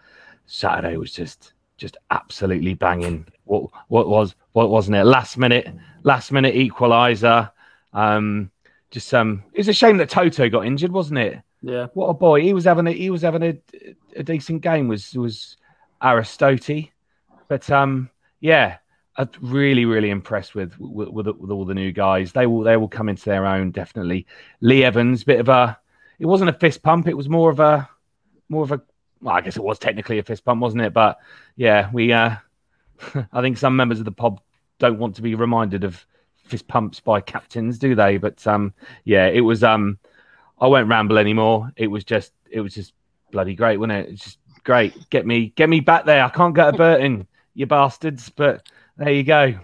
Saturday 0.47 0.97
was 0.97 1.13
just 1.13 1.53
just 1.83 1.97
absolutely 2.13 2.75
banging. 2.75 3.27
What 3.45 3.65
what 3.89 4.09
was 4.09 4.37
what 4.53 4.71
wasn't 4.71 4.97
it? 4.97 5.05
Last 5.05 5.37
minute, 5.37 5.69
last 6.05 6.31
minute 6.31 6.55
equaliser. 6.55 7.51
Um, 7.93 8.51
just 8.93 9.09
some. 9.09 9.29
Um, 9.29 9.45
it's 9.53 9.69
a 9.69 9.73
shame 9.73 9.97
that 9.97 10.09
Toto 10.09 10.49
got 10.49 10.65
injured, 10.65 10.93
wasn't 10.93 11.19
it? 11.19 11.43
Yeah. 11.61 11.89
What 11.95 12.07
a 12.07 12.15
boy. 12.15 12.41
He 12.41 12.55
was 12.55 12.65
having 12.65 12.87
a 12.87 12.93
he 12.93 13.11
was 13.11 13.23
having 13.23 13.43
a, 13.43 13.59
a 14.15 14.23
decent 14.23 14.63
game. 14.63 14.87
Was 14.87 15.13
was 15.15 15.57
Aristote, 16.01 16.91
but 17.49 17.69
um, 17.71 18.09
yeah. 18.41 18.79
I'm 19.15 19.29
really, 19.43 19.85
really 19.85 20.09
impressed 20.09 20.55
with, 20.55 20.73
with 20.79 21.11
with, 21.11 21.27
with 21.27 21.51
all 21.51 21.67
the 21.67 21.75
new 21.75 21.93
guys. 21.93 22.33
They 22.33 22.47
will 22.47 22.63
they 22.63 22.79
will 22.79 22.89
come 22.89 23.11
into 23.11 23.27
their 23.27 23.45
own 23.45 23.71
definitely. 23.71 24.27
Lee 24.63 24.85
Evans, 24.85 25.23
bit 25.23 25.39
of 25.39 25.51
a 25.51 25.79
it 26.19 26.25
wasn't 26.25 26.49
a 26.49 26.55
fist 26.55 26.83
pump. 26.83 27.09
It 27.09 27.17
was 27.17 27.29
more 27.29 27.51
of 27.51 27.61
a 27.61 27.91
more 28.49 28.63
of 28.63 28.73
a. 28.73 28.81
Well, 29.23 29.35
I 29.35 29.41
guess 29.41 29.57
it 29.57 29.63
was 29.63 29.79
technically 29.79 30.19
a 30.19 30.23
fist 30.23 30.45
pump, 30.45 30.61
wasn't 30.61 30.83
it? 30.83 30.93
But 30.93 31.19
yeah, 31.57 31.89
we. 31.93 32.13
uh 32.13 32.37
I 33.33 33.41
think 33.41 33.57
some 33.57 33.77
members 33.77 33.99
of 33.99 34.05
the 34.05 34.13
pub 34.13 34.41
don't 34.79 34.99
want 34.99 35.17
to 35.17 35.23
be 35.23 35.35
reminded 35.35 35.85
of 35.85 36.05
fist 36.45 36.69
pumps 36.69 37.01
by 37.01 37.21
captains, 37.21 37.79
do 37.79 37.95
they? 37.95 38.19
But 38.19 38.47
um, 38.47 38.75
yeah, 39.05 39.27
it 39.27 39.41
was. 39.41 39.65
Um, 39.65 39.99
I 40.61 40.67
won't 40.67 40.89
ramble 40.89 41.19
anymore. 41.19 41.73
It 41.77 41.89
was 41.89 42.05
just. 42.05 42.33
It 42.51 42.61
was 42.61 42.75
just 42.75 42.93
bloody 43.31 43.55
great, 43.55 43.79
wasn't 43.79 43.93
it? 43.93 44.13
It's 44.13 44.25
just 44.25 44.39
great. 44.65 45.09
Get 45.11 45.27
me, 45.27 45.53
get 45.57 45.69
me 45.69 45.81
back 45.81 46.05
there. 46.05 46.23
I 46.23 46.29
can't 46.29 46.55
get 46.55 46.69
a 46.69 46.73
Burton, 46.73 47.27
you 47.55 47.67
bastards. 47.67 48.29
But 48.29 48.69
there 48.97 49.13
you 49.13 49.23
go. 49.23 49.55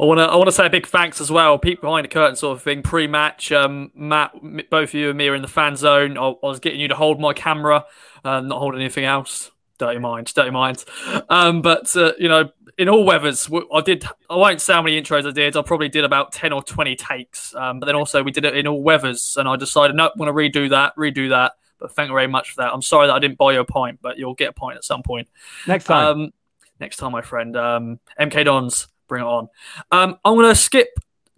I 0.00 0.04
want 0.04 0.18
to 0.18 0.24
I 0.24 0.36
want 0.36 0.48
to 0.48 0.52
say 0.52 0.66
a 0.66 0.70
big 0.70 0.86
thanks 0.86 1.20
as 1.20 1.30
well. 1.30 1.58
Peek 1.58 1.80
behind 1.80 2.04
the 2.04 2.08
curtain 2.08 2.36
sort 2.36 2.56
of 2.56 2.62
thing. 2.62 2.82
Pre-match, 2.82 3.52
um, 3.52 3.90
Matt, 3.94 4.32
both 4.70 4.90
of 4.90 4.94
you 4.94 5.08
and 5.10 5.18
me 5.18 5.28
are 5.28 5.34
in 5.34 5.42
the 5.42 5.48
fan 5.48 5.76
zone. 5.76 6.18
I, 6.18 6.28
I 6.28 6.34
was 6.42 6.60
getting 6.60 6.80
you 6.80 6.88
to 6.88 6.94
hold 6.94 7.20
my 7.20 7.32
camera, 7.32 7.84
uh, 8.24 8.40
not 8.40 8.58
hold 8.58 8.74
anything 8.74 9.04
else. 9.04 9.50
Dirty 9.78 9.98
mind, 9.98 10.32
dirty 10.34 10.50
mind. 10.50 10.84
Um, 11.28 11.62
but 11.62 11.94
uh, 11.96 12.12
you 12.18 12.28
know, 12.28 12.50
in 12.78 12.88
all 12.88 13.04
weathers, 13.04 13.48
I 13.74 13.80
did. 13.80 14.04
I 14.28 14.36
won't 14.36 14.60
say 14.60 14.74
how 14.74 14.82
many 14.82 15.00
intros 15.00 15.26
I 15.26 15.32
did. 15.32 15.56
I 15.56 15.62
probably 15.62 15.88
did 15.88 16.04
about 16.04 16.32
ten 16.32 16.52
or 16.52 16.62
twenty 16.62 16.96
takes. 16.96 17.54
Um, 17.54 17.80
but 17.80 17.86
then 17.86 17.94
also 17.94 18.22
we 18.22 18.32
did 18.32 18.44
it 18.44 18.56
in 18.56 18.66
all 18.66 18.82
weathers, 18.82 19.36
and 19.38 19.48
I 19.48 19.56
decided, 19.56 19.96
no, 19.96 20.10
going 20.16 20.28
to 20.28 20.32
redo 20.32 20.70
that, 20.70 20.96
redo 20.96 21.30
that. 21.30 21.52
But 21.78 21.92
thank 21.92 22.08
you 22.08 22.14
very 22.14 22.26
much 22.26 22.50
for 22.50 22.62
that. 22.62 22.72
I'm 22.72 22.82
sorry 22.82 23.06
that 23.06 23.14
I 23.14 23.18
didn't 23.18 23.38
buy 23.38 23.52
you 23.52 23.60
a 23.60 23.64
pint, 23.64 23.98
but 24.00 24.18
you'll 24.18 24.34
get 24.34 24.50
a 24.50 24.52
pint 24.52 24.76
at 24.76 24.84
some 24.84 25.02
point. 25.02 25.28
Next 25.66 25.84
time. 25.84 26.06
Um, 26.06 26.32
next 26.80 26.96
time, 26.96 27.12
my 27.12 27.22
friend. 27.22 27.56
Um, 27.56 28.00
MK 28.18 28.44
Dons 28.46 28.88
bring 29.08 29.22
it 29.22 29.26
on. 29.26 29.48
Um, 29.90 30.18
I'm 30.24 30.34
going 30.34 30.48
to 30.48 30.54
skip 30.54 30.88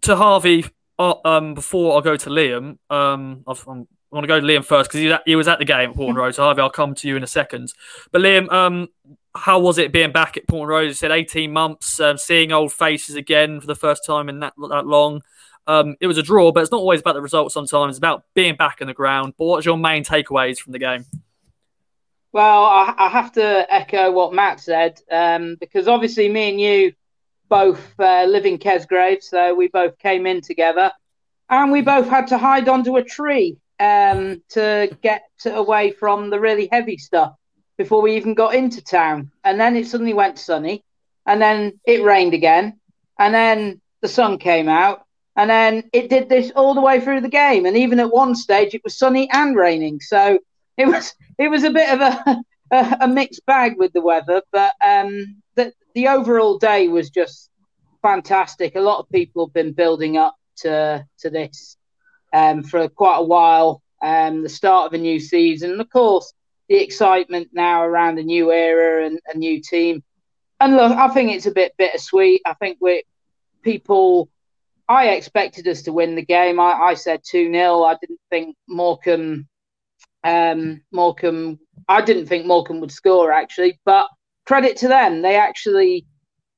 to 0.03 0.17
Harvey 0.17 0.67
uh, 0.99 1.15
um, 1.25 1.55
before 1.55 1.99
I 1.99 2.03
go 2.03 2.17
to 2.17 2.31
Liam. 2.31 2.79
Um, 2.91 3.45
i 3.47 3.53
am 3.71 3.87
going 4.13 4.23
to 4.23 4.29
go 4.29 4.41
to 4.41 4.47
Liam 4.47 4.65
first 4.65 4.91
because 4.91 5.01
he, 5.01 5.15
he, 5.31 5.37
was 5.37 5.49
at 5.49 5.59
the 5.59 5.65
game 5.65 5.91
at 5.91 5.97
Portman 5.97 6.17
Road. 6.17 6.35
So 6.35 6.43
Harvey, 6.43 6.61
I'll 6.61 6.71
come 6.71 6.95
to 6.95 7.09
you 7.09 7.17
in 7.17 7.23
a 7.23 7.29
second. 7.29 7.73
But 8.11 8.23
Liam, 8.23 8.51
um, 8.53 8.89
how 9.35 9.61
was 9.61 9.79
it 9.79 9.93
being 9.93 10.13
back 10.13 10.37
at 10.37 10.49
Portman 10.49 10.69
Road? 10.69 10.81
You 10.89 10.95
said 10.95 11.11
18 11.11 11.53
months, 11.53 12.01
um, 12.01 12.19
seeing 12.19 12.53
old 12.53 12.73
faces 12.73 13.15
again 13.15 13.61
for 13.61 13.67
the 13.67 13.75
first 13.75 14.05
time 14.07 14.29
in 14.29 14.41
that 14.41 14.55
that 14.71 14.87
long. 14.87 15.23
Um, 15.67 15.97
it 16.01 16.07
was 16.07 16.17
a 16.17 16.23
draw, 16.23 16.51
but 16.51 16.63
it's 16.63 16.73
not 16.73 16.81
always 16.81 17.01
about 17.01 17.13
the 17.13 17.21
result. 17.21 17.53
Sometimes 17.53 17.93
it's 17.93 17.99
about 17.99 18.25
being 18.35 18.57
back 18.57 18.81
in 18.81 18.87
the 18.87 18.95
ground. 18.95 19.35
But 19.37 19.45
what's 19.45 19.67
your 19.67 19.77
main 19.77 20.03
takeaways 20.03 20.59
from 20.59 20.73
the 20.73 20.79
game? 20.79 21.05
Well, 22.33 22.65
I, 22.65 22.95
I 22.97 23.09
have 23.09 23.33
to 23.33 23.67
echo 23.73 24.11
what 24.11 24.33
Matt 24.33 24.61
said 24.61 25.01
um, 25.11 25.57
because 25.61 25.87
obviously 25.87 26.29
me 26.29 26.51
and 26.51 26.61
you 26.61 26.93
both 27.49 27.81
uh, 27.99 28.25
live 28.25 28.47
in 28.47 28.59
Kesgrave, 28.59 29.23
so 29.23 29.55
we 29.55 29.69
both 29.69 29.99
came 29.99 30.27
in 30.27 30.41
together, 30.41 30.93
and 31.49 31.73
we 31.73 31.83
both 31.83 32.09
had 32.09 32.29
to 32.29 32.39
hide 32.39 32.69
under 32.69 32.97
a 32.99 33.05
tree 33.05 33.59
um, 33.81 34.43
to 34.51 34.97
get 35.03 35.25
away 35.47 35.91
from 35.91 36.31
the 36.31 36.41
really 36.41 36.69
heavy 36.71 36.99
stuff 36.99 37.35
before 37.77 38.03
we 38.03 38.17
even 38.17 38.35
got 38.35 38.55
into 38.55 38.83
town. 38.83 39.31
And 39.45 39.61
then 39.61 39.77
it 39.77 39.87
suddenly 39.87 40.15
went 40.15 40.39
sunny, 40.39 40.85
and 41.27 41.41
then 41.41 41.81
it 41.85 42.03
rained 42.03 42.35
again, 42.35 42.81
and 43.19 43.35
then 43.35 43.81
the 44.01 44.09
sun 44.09 44.39
came 44.39 44.69
out, 44.69 45.05
and 45.37 45.49
then 45.49 45.85
it 45.93 46.11
did 46.11 46.29
this 46.29 46.51
all 46.55 46.75
the 46.75 46.81
way 46.81 47.01
through 47.01 47.21
the 47.21 47.29
game. 47.29 47.67
And 47.67 47.77
even 47.77 48.01
at 48.01 48.13
one 48.13 48.35
stage, 48.35 48.75
it 48.75 48.83
was 48.85 48.99
sunny 48.99 49.31
and 49.33 49.57
raining. 49.57 50.01
So 50.01 50.39
it 50.77 50.87
was 50.87 51.15
it 51.39 51.49
was 51.49 51.65
a 51.65 51.71
bit 51.71 51.91
of 51.91 52.01
a 52.01 52.43
a, 52.71 52.97
a 53.03 53.09
mixed 53.09 53.45
bag 53.47 53.77
with 53.79 53.93
the 53.93 54.01
weather, 54.01 54.43
but 54.53 54.73
um, 54.85 55.43
the 55.99 56.07
overall 56.07 56.59
day 56.59 56.87
was 56.87 57.11
just 57.11 57.51
fantastic. 58.03 58.77
A 58.77 58.81
lot 58.81 59.01
of 59.01 59.11
people 59.11 59.47
have 59.47 59.53
been 59.53 59.73
building 59.73 60.17
up 60.17 60.37
to 60.59 61.05
to 61.19 61.29
this 61.29 61.77
um, 62.33 62.63
for 62.63 62.89
quite 62.89 63.17
a 63.17 63.25
while. 63.25 63.83
Um, 64.01 64.45
the 64.45 64.49
start 64.49 64.87
of 64.87 64.93
a 64.93 65.03
new 65.03 65.19
season, 65.19 65.73
and 65.73 65.81
of 65.81 65.91
course, 65.91 66.33
the 66.69 66.77
excitement 66.77 67.49
now 67.53 67.83
around 67.83 68.21
a 68.21 68.23
new 68.23 68.53
era 68.53 69.07
and 69.07 69.19
a 69.27 69.37
new 69.37 69.61
team. 69.61 70.05
And 70.61 70.77
look, 70.77 70.93
I 70.93 71.09
think 71.09 71.33
it's 71.33 71.47
a 71.47 71.51
bit 71.51 71.75
bittersweet. 71.77 72.43
I 72.47 72.55
think 72.55 72.79
we 72.81 73.03
people. 73.63 74.31
I 74.89 75.09
expected 75.09 75.67
us 75.67 75.83
to 75.83 75.93
win 75.93 76.15
the 76.15 76.25
game. 76.25 76.61
I, 76.61 76.75
I 76.75 76.95
said 76.95 77.23
2 77.29 77.53
0. 77.53 77.83
I 77.83 77.97
didn't 78.01 78.21
think 78.31 78.57
Morecambe 78.69 79.49
um, 80.25 80.83
Morecambe, 80.93 81.59
I 81.89 82.03
didn't 82.03 82.27
think 82.27 82.47
Morecambe 82.47 82.81
would 82.81 82.93
score 82.93 83.33
actually, 83.33 83.81
but 83.85 84.09
credit 84.49 84.79
to 84.79 84.89
them, 84.89 85.21
they 85.21 85.37
actually 85.37 86.07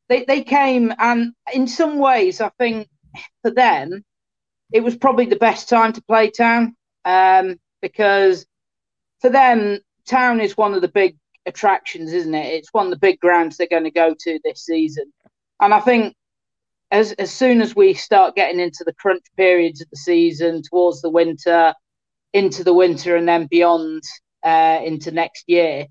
they 0.09 0.25
they 0.25 0.43
came 0.45 0.95
and 0.99 1.33
in 1.53 1.67
some 1.67 1.99
ways, 1.99 2.41
I 2.41 2.51
think 2.57 2.89
for 3.43 3.51
them, 3.51 4.05
it 4.73 4.85
was 4.85 4.97
probably 4.97 5.27
the 5.27 5.45
best 5.49 5.69
time 5.69 5.93
to 5.95 6.03
play 6.03 6.31
Town 6.31 6.77
um, 7.05 7.57
because 7.83 8.47
for 9.21 9.29
them, 9.29 9.81
Town 10.09 10.41
is 10.41 10.57
one 10.57 10.73
of 10.75 10.83
the 10.83 10.95
big 11.03 11.17
attractions, 11.47 12.13
isn't 12.13 12.35
it? 12.35 12.55
It's 12.55 12.73
one 12.73 12.87
of 12.87 12.93
the 12.93 13.07
big 13.09 13.19
grounds 13.19 13.57
they're 13.57 13.67
going 13.77 13.91
to 13.91 13.91
go 13.91 14.15
to 14.21 14.39
this 14.45 14.65
season, 14.65 15.13
and 15.61 15.75
I 15.75 15.81
think 15.81 16.15
as 16.93 17.11
as 17.15 17.33
soon 17.33 17.61
as 17.61 17.75
we 17.75 17.95
start 17.95 18.37
getting 18.37 18.61
into 18.61 18.85
the 18.87 18.95
crunch 18.95 19.25
periods 19.37 19.81
of 19.81 19.91
the 19.91 19.97
season 19.97 20.63
towards 20.63 21.03
the 21.03 21.11
winter 21.11 21.75
into 22.33 22.63
the 22.63 22.75
winter 22.83 23.17
and 23.17 23.27
then 23.27 23.49
beyond 23.51 24.05
uh, 24.45 24.79
into 24.85 25.11
next 25.11 25.43
year, 25.49 25.87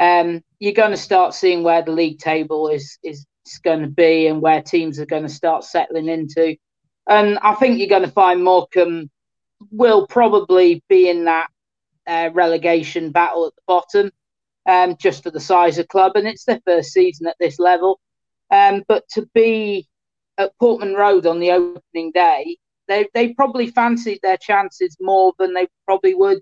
um, 0.00 0.42
you're 0.58 0.72
going 0.72 0.90
to 0.90 0.96
start 0.96 1.34
seeing 1.34 1.62
where 1.62 1.82
the 1.82 1.92
league 1.92 2.18
table 2.18 2.68
is 2.68 2.98
is 3.02 3.26
going 3.62 3.80
to 3.80 3.88
be 3.88 4.26
and 4.26 4.42
where 4.42 4.60
teams 4.60 4.98
are 4.98 5.06
going 5.06 5.22
to 5.22 5.28
start 5.28 5.64
settling 5.64 6.08
into. 6.08 6.56
And 7.08 7.38
I 7.38 7.54
think 7.54 7.78
you're 7.78 7.88
going 7.88 8.02
to 8.02 8.10
find 8.10 8.42
Morecambe 8.42 9.08
will 9.70 10.06
probably 10.06 10.82
be 10.88 11.08
in 11.08 11.24
that 11.26 11.46
uh, 12.06 12.30
relegation 12.34 13.12
battle 13.12 13.46
at 13.46 13.54
the 13.54 13.62
bottom, 13.66 14.10
um, 14.68 14.96
just 14.98 15.22
for 15.22 15.30
the 15.30 15.40
size 15.40 15.78
of 15.78 15.88
club, 15.88 16.12
and 16.16 16.26
it's 16.26 16.44
their 16.44 16.60
first 16.66 16.92
season 16.92 17.26
at 17.26 17.36
this 17.38 17.58
level. 17.58 18.00
Um, 18.50 18.82
but 18.88 19.04
to 19.10 19.28
be 19.34 19.86
at 20.38 20.52
Portman 20.58 20.94
Road 20.94 21.26
on 21.26 21.40
the 21.40 21.52
opening 21.52 22.10
day 22.12 22.56
they 22.88 23.06
they 23.14 23.34
probably 23.34 23.68
fancied 23.68 24.20
their 24.22 24.36
chances 24.36 24.96
more 25.00 25.32
than 25.38 25.54
they 25.54 25.68
probably 25.84 26.14
would 26.14 26.38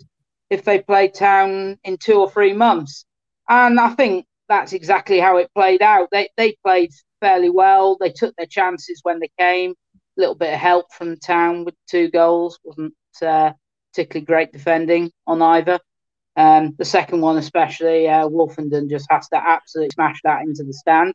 if 0.51 0.65
they 0.65 0.81
played 0.81 1.15
Town 1.15 1.79
in 1.85 1.97
two 1.99 2.21
or 2.21 2.31
three 2.31 2.53
months. 2.53 3.05
And 3.49 3.79
I 3.79 3.91
think 3.91 4.27
that's 4.49 4.73
exactly 4.73 5.21
how 5.21 5.37
it 5.39 5.51
played 5.55 5.83
out. 5.83 6.09
They 6.11 6.29
they 6.37 6.57
played 6.65 6.91
fairly 7.21 7.51
well. 7.51 7.97
They 7.99 8.11
took 8.11 8.35
their 8.37 8.47
chances 8.47 9.01
when 9.03 9.21
they 9.21 9.31
came. 9.39 9.73
A 10.17 10.21
little 10.21 10.35
bit 10.35 10.55
of 10.55 10.61
help 10.61 10.93
from 10.93 11.17
Town 11.17 11.65
with 11.65 11.75
two 11.91 12.09
goals 12.11 12.59
wasn't 12.63 12.95
uh, 13.23 13.53
particularly 13.93 14.27
great 14.27 14.53
defending 14.53 15.11
on 15.27 15.43
either. 15.43 15.81
Um, 16.37 16.75
the 16.79 16.85
second 16.85 17.21
one, 17.21 17.37
especially, 17.37 18.09
uh, 18.09 18.29
Woolfenden 18.29 18.91
just 18.91 19.07
has 19.11 19.29
to 19.29 19.37
absolutely 19.37 19.91
smash 19.95 20.21
that 20.25 20.43
into 20.43 20.65
the 20.65 20.73
stand. 20.73 21.15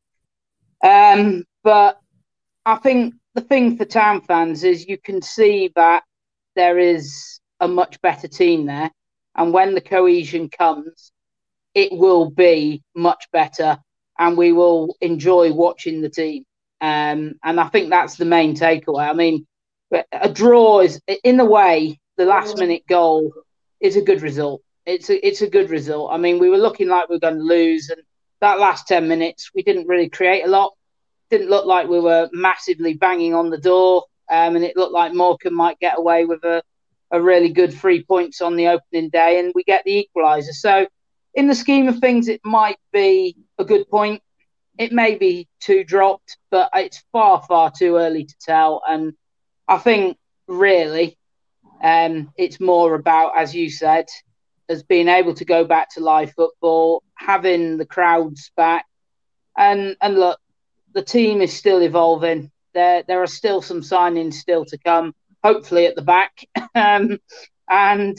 Um, 0.83 1.43
but 1.63 1.99
I 2.65 2.75
think 2.77 3.15
the 3.35 3.41
thing 3.41 3.77
for 3.77 3.85
town 3.85 4.21
fans 4.21 4.63
is 4.63 4.87
you 4.87 4.97
can 4.97 5.21
see 5.21 5.71
that 5.75 6.03
there 6.55 6.79
is 6.79 7.39
a 7.59 7.67
much 7.67 8.01
better 8.01 8.27
team 8.27 8.65
there, 8.65 8.91
and 9.35 9.53
when 9.53 9.75
the 9.75 9.81
cohesion 9.81 10.49
comes, 10.49 11.11
it 11.73 11.91
will 11.91 12.29
be 12.29 12.83
much 12.95 13.25
better, 13.31 13.77
and 14.17 14.37
we 14.37 14.51
will 14.51 14.95
enjoy 15.01 15.53
watching 15.53 16.01
the 16.01 16.09
team. 16.09 16.45
Um, 16.81 17.35
and 17.43 17.59
I 17.59 17.67
think 17.67 17.89
that's 17.89 18.15
the 18.15 18.25
main 18.25 18.55
takeaway. 18.55 19.09
I 19.09 19.13
mean, 19.13 19.45
a 20.11 20.29
draw 20.29 20.79
is, 20.81 21.01
in 21.23 21.39
a 21.39 21.45
way, 21.45 21.99
the 22.17 22.25
last 22.25 22.57
minute 22.57 22.83
goal 22.87 23.33
is 23.79 23.95
a 23.95 24.01
good 24.01 24.21
result. 24.21 24.61
It's 24.85 25.09
a 25.09 25.27
it's 25.27 25.41
a 25.41 25.49
good 25.49 25.69
result. 25.69 26.11
I 26.11 26.17
mean, 26.17 26.39
we 26.39 26.49
were 26.49 26.57
looking 26.57 26.87
like 26.87 27.09
we 27.09 27.15
were 27.15 27.19
going 27.19 27.37
to 27.37 27.43
lose, 27.43 27.89
and 27.89 28.01
that 28.41 28.59
last 28.59 28.87
ten 28.87 29.07
minutes 29.07 29.51
we 29.53 29.63
didn't 29.63 29.87
really 29.87 30.09
create 30.09 30.43
a 30.45 30.47
lot 30.47 30.73
didn't 31.29 31.49
look 31.49 31.65
like 31.65 31.87
we 31.87 31.99
were 31.99 32.29
massively 32.33 32.93
banging 32.93 33.33
on 33.33 33.49
the 33.49 33.57
door, 33.57 34.05
um, 34.29 34.55
and 34.55 34.65
it 34.65 34.75
looked 34.75 34.93
like 34.93 35.13
Morecambe 35.13 35.55
might 35.55 35.79
get 35.79 35.97
away 35.97 36.25
with 36.25 36.43
a, 36.43 36.61
a 37.11 37.21
really 37.21 37.49
good 37.49 37.73
three 37.73 38.03
points 38.03 38.41
on 38.41 38.55
the 38.55 38.67
opening 38.67 39.09
day, 39.09 39.39
and 39.39 39.51
we 39.55 39.63
get 39.63 39.83
the 39.85 40.07
equaliser. 40.15 40.53
So, 40.53 40.87
in 41.33 41.47
the 41.47 41.55
scheme 41.55 41.87
of 41.87 41.99
things, 41.99 42.27
it 42.27 42.41
might 42.43 42.79
be 42.91 43.35
a 43.57 43.65
good 43.65 43.89
point. 43.89 44.21
It 44.77 44.91
may 44.91 45.15
be 45.15 45.47
too 45.59 45.83
dropped, 45.83 46.37
but 46.51 46.69
it's 46.73 47.03
far, 47.11 47.41
far 47.47 47.71
too 47.71 47.97
early 47.97 48.25
to 48.25 48.35
tell. 48.39 48.81
And 48.87 49.13
I 49.67 49.77
think 49.77 50.17
really, 50.47 51.17
um, 51.83 52.31
it's 52.37 52.59
more 52.59 52.95
about, 52.95 53.37
as 53.37 53.53
you 53.53 53.69
said, 53.69 54.07
as 54.69 54.83
being 54.83 55.07
able 55.07 55.33
to 55.33 55.45
go 55.45 55.65
back 55.65 55.89
to 55.91 55.99
live 55.99 56.31
football, 56.33 57.03
having 57.15 57.77
the 57.77 57.85
crowds 57.85 58.51
back, 58.55 58.85
and 59.57 59.95
and 60.01 60.15
look, 60.15 60.39
the 60.93 61.01
team 61.01 61.41
is 61.41 61.53
still 61.53 61.81
evolving. 61.81 62.51
There, 62.73 63.03
there 63.07 63.21
are 63.21 63.27
still 63.27 63.61
some 63.61 63.81
signings 63.81 64.35
still 64.35 64.65
to 64.65 64.77
come, 64.77 65.13
hopefully 65.43 65.87
at 65.87 65.95
the 65.95 66.03
back, 66.03 66.45
um, 66.75 67.19
and 67.69 68.17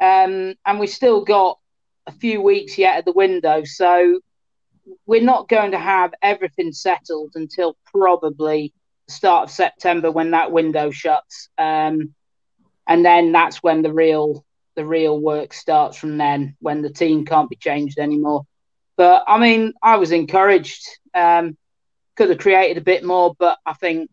um, 0.00 0.54
and 0.66 0.80
we 0.80 0.86
still 0.86 1.24
got 1.24 1.58
a 2.06 2.12
few 2.12 2.40
weeks 2.40 2.78
yet 2.78 2.98
at 2.98 3.04
the 3.04 3.12
window. 3.12 3.62
So 3.64 4.20
we're 5.06 5.22
not 5.22 5.48
going 5.48 5.72
to 5.72 5.78
have 5.78 6.14
everything 6.22 6.72
settled 6.72 7.32
until 7.34 7.76
probably 7.86 8.72
the 9.06 9.12
start 9.12 9.44
of 9.44 9.50
September 9.50 10.10
when 10.10 10.32
that 10.32 10.52
window 10.52 10.90
shuts, 10.90 11.48
um, 11.58 12.14
and 12.86 13.04
then 13.04 13.32
that's 13.32 13.62
when 13.62 13.82
the 13.82 13.92
real 13.92 14.44
the 14.76 14.84
real 14.84 15.18
work 15.18 15.52
starts. 15.52 15.96
From 15.96 16.18
then, 16.18 16.56
when 16.60 16.82
the 16.82 16.90
team 16.90 17.24
can't 17.24 17.48
be 17.48 17.56
changed 17.56 17.98
anymore. 17.98 18.44
But 18.96 19.24
I 19.26 19.38
mean, 19.38 19.72
I 19.82 19.96
was 19.96 20.12
encouraged. 20.12 20.82
Um, 21.14 21.56
could 22.16 22.28
have 22.30 22.38
created 22.38 22.78
a 22.78 22.84
bit 22.84 23.02
more, 23.04 23.34
but 23.38 23.58
I 23.66 23.72
think 23.72 24.08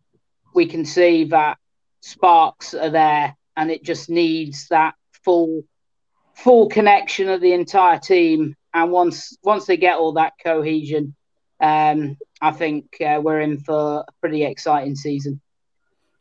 we 0.56 0.66
can 0.66 0.86
see 0.86 1.26
that 1.26 1.58
sparks 2.02 2.74
are 2.74 2.90
there, 2.90 3.36
and 3.56 3.70
it 3.70 3.84
just 3.84 4.10
needs 4.10 4.68
that 4.70 4.96
full 5.24 5.64
full 6.44 6.70
connection 6.70 7.30
of 7.30 7.42
the 7.42 7.54
entire 7.54 8.00
team. 8.00 8.56
And 8.74 8.92
once 8.92 9.38
once 9.44 9.66
they 9.66 9.78
get 9.78 9.98
all 9.98 10.14
that 10.14 10.34
cohesion, 10.44 11.16
um, 11.60 12.18
I 12.42 12.52
think 12.52 12.96
uh, 13.02 13.20
we're 13.22 13.42
in 13.42 13.60
for 13.60 14.06
a 14.08 14.12
pretty 14.22 14.44
exciting 14.44 14.96
season. 14.96 15.42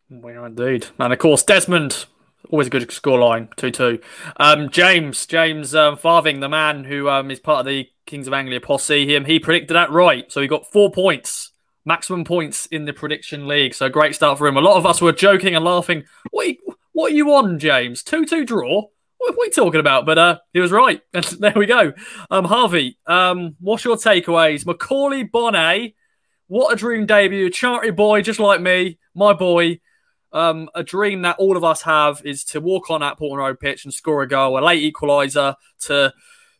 We 0.08 0.32
are 0.32 0.46
indeed, 0.46 0.86
and 0.98 1.12
of 1.12 1.18
course 1.18 1.42
Desmond. 1.42 2.06
Always 2.48 2.66
a 2.66 2.70
good 2.70 2.88
scoreline, 2.88 3.54
two-two. 3.54 4.00
Um, 4.38 4.70
James, 4.70 5.24
James 5.26 5.72
um, 5.72 5.96
Farthing, 5.96 6.40
the 6.40 6.48
man 6.48 6.82
who 6.84 7.08
um, 7.08 7.30
is 7.30 7.38
part 7.38 7.60
of 7.60 7.66
the 7.66 7.88
Kings 8.06 8.26
of 8.26 8.32
Anglia 8.32 8.60
posse, 8.60 9.06
him 9.06 9.26
he 9.26 9.38
predicted 9.38 9.76
that 9.76 9.90
right, 9.92 10.32
so 10.32 10.40
he 10.40 10.48
got 10.48 10.66
four 10.66 10.90
points 10.90 11.52
maximum 11.84 12.24
points 12.24 12.66
in 12.66 12.84
the 12.84 12.92
prediction 12.92 13.48
league. 13.48 13.74
So 13.74 13.88
great 13.88 14.14
start 14.14 14.38
for 14.38 14.46
him. 14.46 14.56
A 14.56 14.60
lot 14.60 14.76
of 14.76 14.86
us 14.86 15.00
were 15.00 15.12
joking 15.12 15.54
and 15.54 15.64
laughing. 15.64 16.04
What 16.30 16.46
are 16.46 16.50
you, 16.50 16.56
what 16.92 17.12
are 17.12 17.14
you 17.14 17.32
on, 17.32 17.58
James? 17.58 18.02
2 18.02 18.26
2 18.26 18.44
draw? 18.44 18.88
What, 19.20 19.34
are 19.34 19.38
we 19.38 19.50
talking 19.50 19.80
about? 19.80 20.06
But 20.06 20.18
uh, 20.18 20.38
he 20.54 20.60
was 20.60 20.72
right. 20.72 21.02
There 21.38 21.52
we 21.54 21.66
go. 21.66 21.92
Um, 22.30 22.46
Harvey, 22.46 22.96
um, 23.06 23.54
what's 23.60 23.84
your 23.84 23.96
takeaways? 23.96 24.64
Macauley 24.64 25.30
Bonne, 25.30 25.92
what 26.48 26.72
a 26.72 26.76
dream 26.76 27.04
debut. 27.04 27.50
Chantry 27.50 27.90
boy, 27.90 28.22
just 28.22 28.40
like 28.40 28.62
me, 28.62 28.98
my 29.14 29.34
boy. 29.34 29.80
Um, 30.32 30.70
a 30.74 30.82
dream 30.82 31.22
that 31.22 31.36
all 31.38 31.56
of 31.56 31.64
us 31.64 31.82
have 31.82 32.22
is 32.24 32.44
to 32.44 32.60
walk 32.60 32.88
on 32.90 33.00
that 33.00 33.18
Portman 33.18 33.40
Road 33.40 33.60
pitch 33.60 33.84
and 33.84 33.92
score 33.92 34.22
a 34.22 34.28
goal, 34.28 34.58
a 34.58 34.64
late 34.64 34.92
equaliser 34.92 35.54
to 35.80 36.14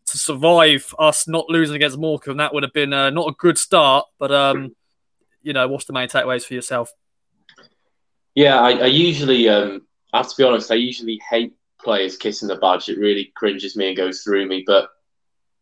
to 0.06 0.18
survive 0.18 0.94
us 0.98 1.26
not 1.28 1.48
losing 1.48 1.76
against 1.76 1.96
Morecambe. 1.96 2.38
That 2.38 2.52
would 2.52 2.62
have 2.62 2.72
been 2.72 2.92
uh, 2.92 3.10
not 3.10 3.28
a 3.28 3.34
good 3.38 3.56
start, 3.56 4.06
but 4.18 4.32
um, 4.32 4.74
you 5.42 5.52
know, 5.52 5.66
what's 5.68 5.86
the 5.86 5.92
main 5.92 6.08
takeaways 6.08 6.44
for 6.44 6.54
yourself? 6.54 6.92
Yeah, 8.34 8.60
I, 8.60 8.70
I 8.70 8.86
usually, 8.86 9.48
um, 9.48 9.82
I 10.12 10.18
have 10.18 10.28
to 10.28 10.36
be 10.36 10.44
honest, 10.44 10.70
I 10.70 10.76
usually 10.76 11.20
hate 11.28 11.54
players 11.82 12.16
kissing 12.16 12.48
the 12.48 12.56
badge. 12.56 12.88
It 12.88 12.98
really 12.98 13.32
cringes 13.34 13.76
me 13.76 13.88
and 13.88 13.96
goes 13.96 14.22
through 14.22 14.46
me. 14.46 14.64
But 14.66 14.90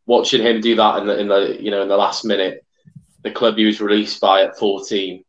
watching 0.07 0.43
him 0.43 0.61
do 0.61 0.77
that 0.77 0.99
in 1.01 1.07
the, 1.07 1.19
in 1.19 1.29
the 1.29 1.63
you 1.63 1.71
know 1.71 1.83
in 1.83 1.89
the 1.89 1.97
last 1.97 2.25
minute, 2.25 2.65
the 3.23 3.31
club 3.31 3.57
he 3.57 3.67
was 3.67 3.81
released 3.81 4.21
by 4.21 4.43
at 4.43 4.59
14, 4.59 5.25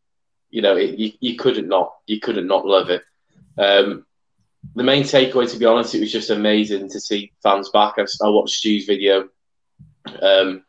you 0.50 0.62
know, 0.62 0.76
it, 0.76 0.98
you, 0.98 1.12
you 1.20 1.36
couldn't 1.36 1.68
not 1.68 1.94
you 2.08 2.20
couldn't 2.20 2.48
not 2.48 2.66
love 2.66 2.90
it. 2.90 3.04
Um, 3.58 4.06
the 4.76 4.84
main 4.84 5.04
takeaway, 5.04 5.50
to 5.50 5.58
be 5.58 5.66
honest, 5.66 5.96
it 5.96 6.00
was 6.00 6.12
just 6.12 6.30
amazing 6.30 6.90
to 6.90 7.00
see 7.00 7.32
fans 7.42 7.70
back. 7.70 7.96
I, 7.98 8.06
I 8.24 8.30
watched 8.30 8.56
Stu's 8.56 8.86
video 8.86 9.30
um, 10.22 10.64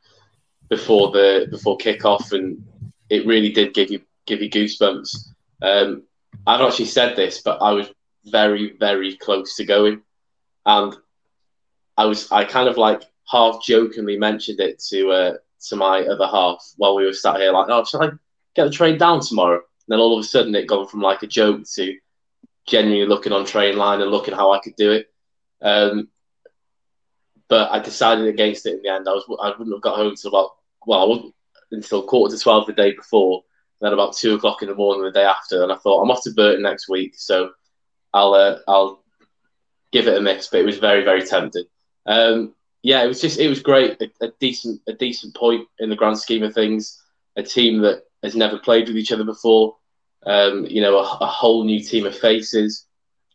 before 0.68 1.10
the 1.10 1.48
before 1.50 1.78
kickoff, 1.78 2.32
and 2.32 2.64
it 3.08 3.26
really 3.26 3.50
did 3.50 3.74
give 3.74 3.90
you 3.90 4.00
give 4.26 4.42
you 4.42 4.50
goosebumps. 4.50 5.28
Um, 5.62 6.04
I've 6.46 6.60
actually 6.60 6.86
said 6.86 7.16
this, 7.16 7.42
but 7.42 7.60
I 7.60 7.72
was 7.72 7.88
very 8.26 8.76
very 8.78 9.16
close 9.16 9.56
to 9.56 9.64
going, 9.64 10.02
and 10.66 10.94
I 11.96 12.04
was 12.04 12.30
I 12.30 12.44
kind 12.44 12.68
of 12.68 12.76
like 12.76 13.02
half 13.28 13.62
jokingly 13.62 14.18
mentioned 14.18 14.60
it 14.60 14.78
to 14.90 15.10
uh, 15.10 15.34
to 15.68 15.76
my 15.76 16.00
other 16.02 16.26
half 16.26 16.64
while 16.76 16.96
we 16.96 17.04
were 17.04 17.12
sat 17.12 17.36
here, 17.36 17.52
like, 17.52 17.68
oh, 17.68 17.84
shall 17.84 18.02
I 18.02 18.10
get 18.54 18.64
the 18.64 18.70
train 18.70 18.98
down 18.98 19.20
tomorrow? 19.20 19.56
And 19.56 19.88
then 19.88 19.98
all 19.98 20.18
of 20.18 20.24
a 20.24 20.26
sudden, 20.26 20.54
it 20.54 20.66
gone 20.66 20.86
from 20.86 21.00
like 21.00 21.22
a 21.22 21.26
joke 21.26 21.62
to 21.74 21.96
genuinely 22.66 23.06
looking 23.06 23.32
on 23.32 23.44
train 23.44 23.76
line 23.76 24.00
and 24.00 24.10
looking 24.10 24.34
how 24.34 24.52
I 24.52 24.60
could 24.60 24.76
do 24.76 24.92
it. 24.92 25.10
Um, 25.62 26.08
but 27.48 27.70
I 27.72 27.80
decided 27.80 28.28
against 28.28 28.66
it 28.66 28.74
in 28.74 28.82
the 28.82 28.88
end. 28.88 29.08
I 29.08 29.12
was 29.12 29.24
I 29.42 29.50
wouldn't 29.50 29.74
have 29.74 29.82
got 29.82 29.96
home 29.96 30.10
until 30.10 30.30
about 30.30 30.50
well, 30.86 31.02
I 31.02 31.04
wasn't 31.04 31.34
until 31.72 32.02
quarter 32.02 32.36
to 32.36 32.42
twelve 32.42 32.66
the 32.66 32.72
day 32.72 32.92
before. 32.92 33.44
Then 33.80 33.92
about 33.92 34.14
two 34.14 34.34
o'clock 34.34 34.62
in 34.62 34.68
the 34.68 34.74
morning 34.74 35.04
the 35.04 35.10
day 35.10 35.24
after, 35.24 35.62
and 35.62 35.72
I 35.72 35.76
thought 35.76 36.02
I'm 36.02 36.10
off 36.10 36.22
to 36.24 36.34
Burton 36.34 36.62
next 36.62 36.88
week, 36.88 37.14
so 37.16 37.50
I'll 38.12 38.34
uh, 38.34 38.58
I'll 38.68 39.02
give 39.92 40.08
it 40.08 40.16
a 40.16 40.20
miss. 40.20 40.48
But 40.48 40.60
it 40.60 40.66
was 40.66 40.78
very 40.78 41.04
very 41.04 41.22
tempting. 41.22 41.64
Um, 42.06 42.54
yeah, 42.82 43.02
it 43.02 43.08
was 43.08 43.20
just 43.20 43.38
it 43.38 43.48
was 43.48 43.60
great. 43.60 44.00
A, 44.00 44.26
a, 44.26 44.32
decent 44.40 44.80
a 44.88 44.92
decent 44.92 45.34
point 45.34 45.66
in 45.78 45.90
the 45.90 45.96
grand 45.96 46.18
scheme 46.18 46.42
of 46.42 46.54
things. 46.54 47.02
A 47.36 47.42
team 47.42 47.80
that 47.82 48.02
has 48.22 48.34
never 48.34 48.58
played 48.58 48.88
with 48.88 48.96
each 48.96 49.12
other 49.12 49.24
before. 49.24 49.76
Um, 50.26 50.66
you 50.66 50.82
know, 50.82 50.98
a, 50.98 51.18
a, 51.20 51.26
whole 51.26 51.64
new 51.64 51.82
team 51.82 52.04
of 52.04 52.18
faces. 52.18 52.86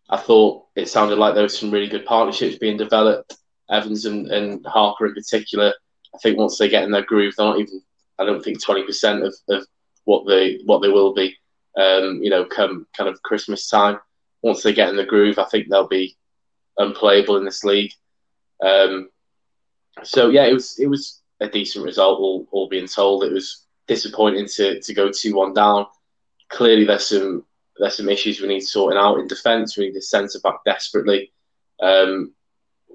I 0.09 0.17
thought 0.17 0.65
it 0.75 0.87
sounded 0.87 1.17
like 1.17 1.33
there 1.33 1.43
were 1.43 1.49
some 1.49 1.71
really 1.71 1.87
good 1.87 2.05
partnerships 2.05 2.57
being 2.57 2.77
developed. 2.77 3.37
Evans 3.71 4.05
and, 4.05 4.27
and 4.29 4.63
Harper 4.67 5.07
in 5.07 5.15
particular. 5.15 5.73
I 6.13 6.17
think 6.19 6.37
once 6.37 6.57
they 6.57 6.69
get 6.69 6.83
in 6.83 6.91
their 6.91 7.03
groove, 7.03 7.33
they're 7.35 7.45
not 7.45 7.59
even. 7.59 7.81
I 8.19 8.25
don't 8.25 8.43
think 8.43 8.63
twenty 8.63 8.83
percent 8.83 9.23
of, 9.23 9.33
of 9.49 9.65
what 10.05 10.27
they 10.27 10.59
what 10.65 10.81
they 10.81 10.89
will 10.89 11.13
be. 11.13 11.35
Um, 11.77 12.19
you 12.21 12.29
know, 12.29 12.45
come 12.45 12.87
kind 12.95 13.09
of 13.09 13.21
Christmas 13.23 13.67
time. 13.67 13.99
Once 14.41 14.63
they 14.63 14.73
get 14.73 14.89
in 14.89 14.95
the 14.95 15.05
groove, 15.05 15.39
I 15.39 15.45
think 15.45 15.67
they'll 15.67 15.87
be 15.87 16.15
unplayable 16.77 17.37
in 17.37 17.45
this 17.45 17.63
league. 17.63 17.91
Um, 18.63 19.09
so 20.03 20.29
yeah, 20.29 20.45
it 20.45 20.53
was 20.53 20.77
it 20.79 20.87
was 20.87 21.21
a 21.39 21.47
decent 21.47 21.85
result. 21.85 22.19
All, 22.19 22.47
all 22.51 22.69
being 22.69 22.87
told, 22.87 23.23
it 23.23 23.33
was 23.33 23.65
disappointing 23.87 24.47
to, 24.55 24.79
to 24.81 24.93
go 24.93 25.11
two 25.11 25.35
one 25.35 25.53
down. 25.53 25.85
Clearly, 26.49 26.85
there's 26.85 27.07
some 27.07 27.45
there's 27.77 27.97
some 27.97 28.09
issues 28.09 28.39
we 28.39 28.47
need 28.47 28.61
sorting 28.61 28.99
out 28.99 29.19
in 29.19 29.27
defence. 29.27 29.77
We 29.77 29.87
need 29.87 29.97
a 29.97 30.01
centre 30.01 30.39
back 30.43 30.63
desperately. 30.65 31.31
Um, 31.81 32.33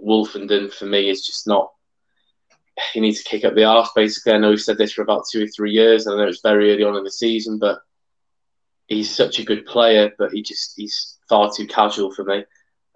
Woolfenden 0.03 0.73
for 0.73 0.87
me 0.87 1.11
is 1.11 1.27
just 1.27 1.47
not. 1.47 1.71
He 2.95 3.01
needs 3.01 3.23
to 3.23 3.29
kick 3.29 3.45
up 3.45 3.55
the 3.55 3.65
arse. 3.65 3.91
Basically, 3.95 4.33
I 4.33 4.39
know 4.39 4.51
we've 4.51 4.61
said 4.61 4.79
this 4.79 4.93
for 4.93 5.03
about 5.03 5.25
two 5.31 5.45
or 5.45 5.49
three 5.49 5.73
years. 5.73 6.07
And 6.07 6.15
I 6.15 6.23
know 6.23 6.29
it's 6.29 6.41
very 6.41 6.73
early 6.73 6.85
on 6.85 6.97
in 6.97 7.05
the 7.05 7.11
season, 7.11 7.59
but 7.59 7.81
he's 8.87 9.15
such 9.15 9.39
a 9.39 9.45
good 9.45 9.67
player. 9.67 10.13
But 10.17 10.33
he 10.33 10.43
just 10.43 10.75
he's 10.77 11.19
far 11.29 11.51
too 11.55 11.67
casual 11.67 12.11
for 12.11 12.25
me. 12.25 12.45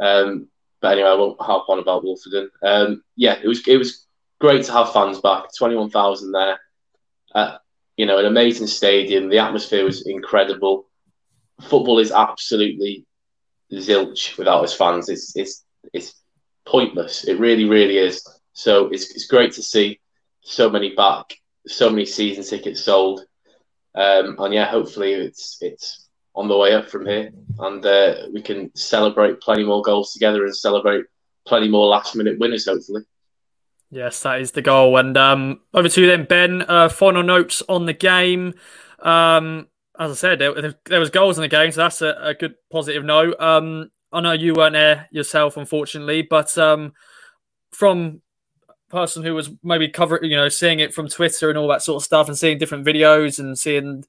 Um, 0.01 0.49
but 0.85 0.93
anyway, 0.93 1.09
I 1.09 1.15
won't 1.15 1.41
harp 1.41 1.71
on 1.71 1.79
about 1.79 2.05
Woolfenden. 2.05 2.49
Um, 2.63 3.03
yeah, 3.17 3.39
it 3.43 3.49
was 3.49 3.67
it 3.67 3.79
was 3.79 4.07
great 4.39 4.67
to 4.67 4.73
have 4.73 4.93
fans 4.93 5.19
back. 5.19 5.45
Twenty 5.57 5.77
one 5.77 5.89
thousand 5.89 6.33
there. 6.33 6.61
Uh, 7.35 7.57
you 7.97 8.05
know, 8.05 8.19
an 8.19 8.27
amazing 8.27 8.67
stadium. 8.67 9.31
The 9.31 9.39
atmosphere 9.39 9.83
was 9.83 10.07
incredible. 10.07 10.91
Football 11.63 12.01
is 12.01 12.13
absolutely 12.13 13.07
zilch 13.73 14.37
without 14.37 14.63
its 14.63 14.75
fans. 14.75 15.09
It's 15.09 15.35
it's 15.35 15.65
it's 15.95 16.21
pointless. 16.67 17.25
It 17.25 17.41
really, 17.41 17.65
really 17.65 17.97
is. 17.97 18.23
So 18.53 18.89
it's 18.89 19.11
it's 19.15 19.27
great 19.27 19.53
to 19.53 19.63
see 19.63 20.01
so 20.43 20.69
many 20.69 20.95
back, 20.95 21.33
so 21.67 21.89
many 21.89 22.05
season 22.05 22.45
tickets 22.45 22.85
sold, 22.85 23.21
um, 23.95 24.37
and 24.39 24.53
yeah, 24.53 24.67
hopefully 24.67 25.15
it's 25.15 25.57
it's 25.63 26.04
on 26.35 26.49
the 26.49 26.57
way 26.57 26.75
up 26.75 26.89
from 26.89 27.07
here, 27.07 27.33
and 27.61 27.85
uh, 27.85 28.27
we 28.33 28.43
can 28.43 28.75
celebrate 28.75 29.41
plenty 29.41 29.65
more 29.65 29.83
goals 29.83 30.13
together 30.13 30.45
and 30.45 30.57
celebrate 30.57 31.05
plenty 31.47 31.69
more 31.69 31.87
last 31.87 32.17
minute 32.17 32.39
winners, 32.39 32.67
hopefully. 32.67 33.03
Yes, 33.91 34.23
that 34.23 34.41
is 34.41 34.51
the 34.51 34.63
goal. 34.63 34.97
And 34.97 35.17
um, 35.17 35.61
over 35.73 35.89
to 35.89 36.01
you 36.01 36.07
then, 36.09 36.25
Ben. 36.25 36.63
Uh, 36.63 36.89
final 36.89 37.23
notes 37.23 37.63
on 37.69 37.87
the 37.87 37.93
game. 37.93 38.55
Um, 39.01 39.69
as 39.99 40.11
I 40.11 40.15
said, 40.15 40.39
there, 40.41 40.75
there, 40.87 40.99
was 40.99 41.11
goals 41.11 41.39
in 41.39 41.43
the 41.43 41.49
game, 41.49 41.71
so 41.71 41.83
that's 41.83 42.03
a, 42.03 42.17
a 42.21 42.35
good 42.35 42.55
positive 42.73 43.05
note. 43.05 43.41
Um, 43.41 43.91
I 44.13 44.21
know 44.21 44.33
you 44.33 44.55
weren't 44.55 44.73
there 44.73 45.09
yourself, 45.13 45.57
unfortunately, 45.57 46.23
but 46.23 46.57
um, 46.59 46.93
from 47.71 48.23
person 48.89 49.23
who 49.23 49.35
was 49.35 49.51
maybe 49.63 49.89
covering, 49.89 50.31
you 50.31 50.37
know, 50.37 50.49
seeing 50.49 50.81
it 50.81 50.95
from 50.95 51.09
Twitter 51.09 51.49
and 51.49 51.59
all 51.59 51.69
that 51.69 51.83
sort 51.83 51.97
of 52.01 52.05
stuff, 52.05 52.29
and 52.29 52.37
seeing 52.37 52.59
different 52.59 52.87
videos 52.87 53.39
and 53.39 53.59
seeing 53.59 54.05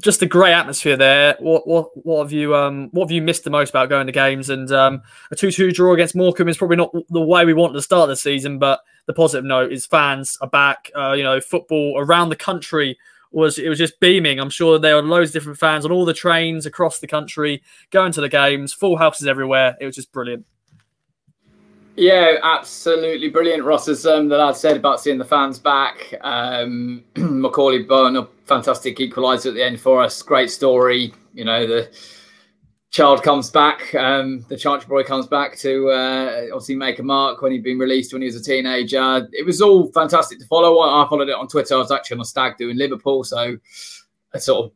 just 0.00 0.22
a 0.22 0.26
great 0.26 0.52
atmosphere 0.52 0.96
there. 0.96 1.36
What 1.40 1.66
what 1.66 1.90
what 2.06 2.22
have 2.22 2.32
you 2.32 2.54
um 2.54 2.88
what 2.92 3.04
have 3.04 3.10
you 3.10 3.22
missed 3.22 3.44
the 3.44 3.50
most 3.50 3.70
about 3.70 3.88
going 3.88 4.06
to 4.06 4.12
games? 4.12 4.48
And 4.50 4.70
um, 4.72 5.02
a 5.30 5.36
two 5.36 5.50
two 5.50 5.72
draw 5.72 5.92
against 5.92 6.14
Morecambe 6.14 6.48
is 6.48 6.56
probably 6.56 6.76
not 6.76 6.92
the 7.10 7.20
way 7.20 7.44
we 7.44 7.54
want 7.54 7.74
to 7.74 7.82
start 7.82 8.08
the 8.08 8.16
season, 8.16 8.58
but 8.58 8.80
the 9.06 9.12
positive 9.12 9.44
note 9.44 9.72
is 9.72 9.86
fans 9.86 10.38
are 10.40 10.48
back. 10.48 10.90
Uh, 10.96 11.12
you 11.12 11.22
know, 11.22 11.40
football 11.40 11.96
around 11.98 12.28
the 12.28 12.36
country 12.36 12.98
was 13.32 13.58
it 13.58 13.68
was 13.68 13.78
just 13.78 13.98
beaming. 13.98 14.38
I'm 14.38 14.50
sure 14.50 14.78
there 14.78 14.96
were 14.96 15.02
loads 15.02 15.30
of 15.30 15.34
different 15.34 15.58
fans 15.58 15.84
on 15.84 15.90
all 15.90 16.04
the 16.04 16.14
trains 16.14 16.66
across 16.66 16.98
the 17.00 17.06
country 17.06 17.62
going 17.90 18.12
to 18.12 18.20
the 18.20 18.28
games, 18.28 18.72
full 18.72 18.98
houses 18.98 19.26
everywhere. 19.26 19.76
It 19.80 19.86
was 19.86 19.96
just 19.96 20.12
brilliant. 20.12 20.46
Yeah, 21.96 22.36
absolutely 22.42 23.28
brilliant, 23.28 23.64
Ross. 23.64 23.86
As 23.86 24.06
um, 24.06 24.28
the 24.28 24.38
lad 24.38 24.56
said 24.56 24.76
about 24.76 25.00
seeing 25.00 25.18
the 25.18 25.24
fans 25.24 25.58
back, 25.58 26.14
um, 26.22 27.04
Macauley 27.14 27.86
Bonne, 27.86 28.16
a 28.16 28.26
fantastic 28.46 28.96
equaliser 28.96 29.48
at 29.48 29.54
the 29.54 29.64
end 29.64 29.78
for 29.78 30.02
us. 30.02 30.22
Great 30.22 30.50
story. 30.50 31.12
You 31.34 31.44
know, 31.44 31.66
the 31.66 31.90
child 32.90 33.22
comes 33.22 33.50
back, 33.50 33.94
um, 33.94 34.44
the 34.48 34.56
Chantry 34.56 34.88
boy 34.88 35.02
comes 35.02 35.26
back 35.26 35.56
to 35.58 35.90
uh, 35.90 36.46
obviously 36.52 36.76
make 36.76 36.98
a 36.98 37.02
mark 37.02 37.42
when 37.42 37.52
he'd 37.52 37.62
been 37.62 37.78
released 37.78 38.12
when 38.12 38.22
he 38.22 38.26
was 38.26 38.36
a 38.36 38.42
teenager. 38.42 39.28
It 39.32 39.44
was 39.44 39.60
all 39.60 39.90
fantastic 39.92 40.38
to 40.38 40.46
follow. 40.46 40.78
I 40.80 41.06
followed 41.08 41.28
it 41.28 41.34
on 41.34 41.48
Twitter. 41.48 41.74
I 41.74 41.78
was 41.78 41.90
actually 41.90 42.16
on 42.16 42.20
a 42.22 42.26
stag 42.26 42.56
doing 42.56 42.78
Liverpool, 42.78 43.22
so 43.22 43.56
I 44.34 44.38
sort 44.38 44.66
of 44.66 44.72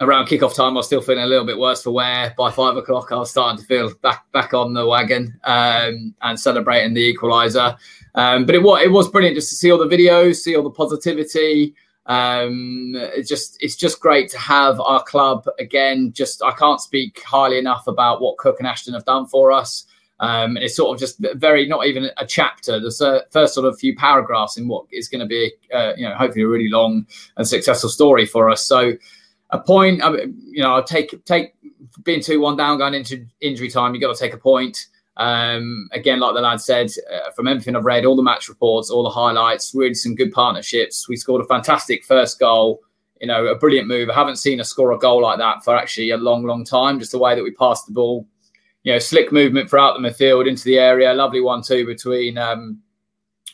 around 0.00 0.26
kickoff 0.26 0.54
time, 0.54 0.72
I 0.72 0.76
was 0.76 0.86
still 0.86 1.00
feeling 1.00 1.24
a 1.24 1.26
little 1.26 1.44
bit 1.44 1.58
worse 1.58 1.82
for 1.82 1.90
wear. 1.90 2.34
By 2.36 2.50
five 2.50 2.76
o'clock, 2.76 3.10
I 3.10 3.16
was 3.16 3.30
starting 3.30 3.58
to 3.60 3.66
feel 3.66 3.92
back 4.02 4.30
back 4.32 4.54
on 4.54 4.74
the 4.74 4.86
wagon 4.86 5.38
um, 5.44 6.14
and 6.22 6.38
celebrating 6.38 6.94
the 6.94 7.14
equaliser. 7.14 7.76
Um, 8.14 8.46
but 8.46 8.54
it 8.54 8.62
was 8.62 8.82
it 8.82 8.90
was 8.90 9.08
brilliant 9.08 9.36
just 9.36 9.50
to 9.50 9.56
see 9.56 9.70
all 9.70 9.78
the 9.78 9.96
videos, 9.96 10.36
see 10.36 10.56
all 10.56 10.62
the 10.62 10.70
positivity. 10.70 11.74
Um, 12.06 12.92
it's 12.96 13.28
just 13.28 13.58
it's 13.60 13.76
just 13.76 14.00
great 14.00 14.30
to 14.30 14.38
have 14.38 14.80
our 14.80 15.02
club 15.02 15.46
again. 15.58 16.12
Just 16.12 16.42
I 16.42 16.52
can't 16.52 16.80
speak 16.80 17.22
highly 17.22 17.58
enough 17.58 17.86
about 17.86 18.20
what 18.20 18.38
Cook 18.38 18.56
and 18.60 18.68
Ashton 18.68 18.94
have 18.94 19.04
done 19.04 19.26
for 19.26 19.52
us. 19.52 19.84
Um, 20.20 20.56
and 20.56 20.64
it's 20.64 20.74
sort 20.74 20.96
of 20.96 20.98
just 20.98 21.24
very 21.36 21.68
not 21.68 21.86
even 21.86 22.10
a 22.16 22.26
chapter. 22.26 22.80
The 22.80 23.24
first 23.30 23.54
sort 23.54 23.66
of 23.66 23.78
few 23.78 23.94
paragraphs 23.94 24.56
in 24.56 24.66
what 24.66 24.86
is 24.90 25.08
going 25.08 25.20
to 25.20 25.26
be, 25.26 25.52
uh, 25.72 25.92
you 25.96 26.08
know, 26.08 26.14
hopefully 26.14 26.44
a 26.44 26.48
really 26.48 26.68
long 26.68 27.06
and 27.36 27.46
successful 27.46 27.88
story 27.88 28.26
for 28.26 28.50
us. 28.50 28.66
So 28.66 28.94
a 29.50 29.58
point. 29.58 30.02
You 30.02 30.62
know, 30.62 30.74
I'll 30.74 30.84
take 30.84 31.24
take 31.24 31.54
being 32.02 32.20
two 32.20 32.40
one 32.40 32.56
down 32.56 32.78
going 32.78 32.94
into 32.94 33.26
injury 33.40 33.70
time. 33.70 33.94
You 33.94 34.00
got 34.00 34.14
to 34.14 34.20
take 34.20 34.34
a 34.34 34.38
point. 34.38 34.86
Um, 35.16 35.88
again, 35.92 36.20
like 36.20 36.34
the 36.34 36.40
lad 36.40 36.60
said, 36.60 36.90
uh, 37.12 37.32
from 37.32 37.48
everything 37.48 37.74
I've 37.74 37.84
read, 37.84 38.04
all 38.04 38.14
the 38.14 38.22
match 38.22 38.48
reports, 38.48 38.88
all 38.88 39.02
the 39.02 39.10
highlights, 39.10 39.74
really 39.74 39.94
some 39.94 40.14
good 40.14 40.30
partnerships. 40.30 41.08
We 41.08 41.16
scored 41.16 41.42
a 41.42 41.48
fantastic 41.48 42.04
first 42.04 42.38
goal. 42.38 42.80
You 43.20 43.26
know, 43.26 43.46
a 43.46 43.58
brilliant 43.58 43.88
move. 43.88 44.10
I 44.10 44.14
haven't 44.14 44.36
seen 44.36 44.60
us 44.60 44.68
score 44.68 44.92
a 44.92 44.98
goal 44.98 45.22
like 45.22 45.38
that 45.38 45.64
for 45.64 45.76
actually 45.76 46.10
a 46.10 46.16
long, 46.16 46.44
long 46.44 46.64
time. 46.64 47.00
Just 47.00 47.10
the 47.10 47.18
way 47.18 47.34
that 47.34 47.42
we 47.42 47.50
passed 47.50 47.86
the 47.86 47.92
ball. 47.92 48.28
You 48.84 48.92
know, 48.92 49.00
slick 49.00 49.32
movement 49.32 49.68
throughout 49.68 50.00
the 50.00 50.08
midfield 50.08 50.48
into 50.48 50.62
the 50.64 50.78
area. 50.78 51.12
Lovely 51.12 51.40
one 51.40 51.62
two 51.62 51.84
between 51.84 52.38
um, 52.38 52.80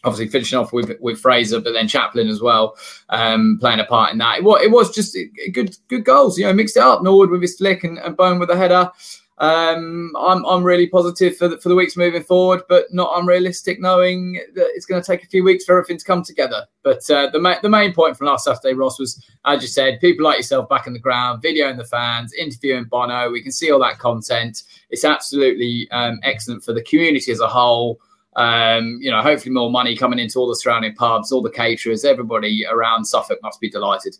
obviously 0.04 0.28
finishing 0.28 0.58
off 0.58 0.72
with 0.72 0.92
with 1.00 1.20
Fraser, 1.20 1.60
but 1.60 1.72
then 1.72 1.88
Chaplin 1.88 2.28
as 2.28 2.40
well, 2.40 2.76
um, 3.08 3.58
playing 3.60 3.80
a 3.80 3.84
part 3.84 4.12
in 4.12 4.18
that. 4.18 4.38
It 4.38 4.44
was, 4.44 4.62
it 4.62 4.70
was 4.70 4.94
just 4.94 5.16
good 5.52 5.76
good 5.88 6.04
goals. 6.04 6.38
You 6.38 6.46
know, 6.46 6.52
mixed 6.52 6.76
it 6.76 6.82
up. 6.82 7.02
Norwood 7.02 7.30
with 7.30 7.42
his 7.42 7.56
flick 7.56 7.84
and, 7.84 7.98
and 7.98 8.16
Bonne 8.16 8.38
with 8.38 8.50
a 8.50 8.56
header. 8.56 8.90
Um, 9.38 10.12
I'm 10.16 10.44
I'm 10.44 10.62
really 10.62 10.86
positive 10.86 11.36
for 11.36 11.48
the, 11.48 11.58
for 11.58 11.68
the 11.68 11.74
weeks 11.74 11.96
moving 11.96 12.22
forward, 12.22 12.62
but 12.68 12.92
not 12.94 13.18
unrealistic, 13.18 13.80
knowing 13.80 14.34
that 14.54 14.68
it's 14.74 14.86
going 14.86 15.02
to 15.02 15.06
take 15.06 15.24
a 15.24 15.28
few 15.28 15.42
weeks 15.42 15.64
for 15.64 15.76
everything 15.76 15.98
to 15.98 16.04
come 16.04 16.22
together. 16.22 16.66
But 16.84 17.08
uh, 17.10 17.30
the 17.30 17.40
ma- 17.40 17.58
the 17.60 17.68
main 17.68 17.92
point 17.92 18.16
from 18.16 18.28
last 18.28 18.44
Saturday, 18.44 18.74
Ross, 18.74 18.98
was 18.98 19.20
as 19.44 19.60
you 19.60 19.68
said, 19.68 20.00
people 20.00 20.24
like 20.24 20.36
yourself 20.36 20.68
back 20.68 20.86
in 20.86 20.92
the 20.92 21.00
ground, 21.00 21.42
videoing 21.42 21.76
the 21.76 21.84
fans, 21.84 22.32
interviewing 22.32 22.84
Bono. 22.84 23.30
We 23.30 23.42
can 23.42 23.50
see 23.50 23.72
all 23.72 23.80
that 23.80 23.98
content. 23.98 24.62
It's 24.90 25.04
absolutely 25.04 25.88
um, 25.90 26.20
excellent 26.22 26.62
for 26.62 26.72
the 26.72 26.82
community 26.82 27.32
as 27.32 27.40
a 27.40 27.48
whole. 27.48 28.00
Um, 28.36 28.98
you 29.00 29.10
know, 29.10 29.22
hopefully 29.22 29.52
more 29.52 29.70
money 29.70 29.96
coming 29.96 30.18
into 30.18 30.38
all 30.38 30.48
the 30.48 30.56
surrounding 30.56 30.94
pubs, 30.94 31.30
all 31.30 31.42
the 31.42 31.50
caterers, 31.50 32.04
everybody 32.04 32.64
around 32.68 33.04
Suffolk 33.04 33.38
must 33.42 33.60
be 33.60 33.70
delighted. 33.70 34.16